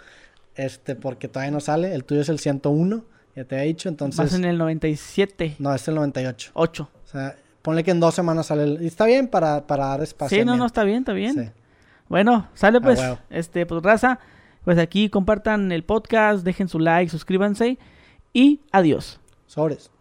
Este, 0.56 0.96
porque 0.96 1.28
todavía 1.28 1.52
no 1.52 1.60
sale. 1.60 1.94
El 1.94 2.04
tuyo 2.04 2.22
es 2.22 2.30
el 2.30 2.40
101. 2.40 3.04
Ya 3.36 3.44
te 3.46 3.58
he 3.58 3.66
dicho, 3.66 3.90
entonces. 3.90 4.18
Vas 4.18 4.34
en 4.34 4.46
el 4.46 4.58
97. 4.58 5.56
No, 5.60 5.74
es 5.74 5.88
el 5.88 5.96
98. 5.96 6.52
8. 6.54 6.90
O 7.04 7.08
sea, 7.08 7.36
ponle 7.62 7.84
que 7.84 7.92
en 7.92 8.00
dos 8.00 8.14
semanas 8.14 8.48
sale 8.48 8.64
el. 8.64 8.82
Y 8.82 8.88
está 8.88 9.06
bien 9.06 9.28
para, 9.28 9.66
para 9.66 9.88
dar 9.88 10.02
espacio. 10.04 10.38
Sí, 10.38 10.46
no, 10.46 10.56
no, 10.56 10.66
está 10.66 10.84
bien, 10.84 11.00
está 11.00 11.14
bien. 11.14 11.34
Sí. 11.34 11.50
Bueno, 12.10 12.48
sale 12.54 12.80
pues. 12.82 13.02
Este, 13.30 13.66
pues 13.66 13.82
raza. 13.82 14.20
Pues 14.64 14.78
aquí 14.78 15.10
compartan 15.10 15.72
el 15.72 15.84
podcast, 15.84 16.46
dejen 16.46 16.70
su 16.70 16.80
like, 16.80 17.10
suscríbanse. 17.10 17.78
Y 18.32 18.62
adiós. 18.72 19.20
Sobres. 19.46 19.92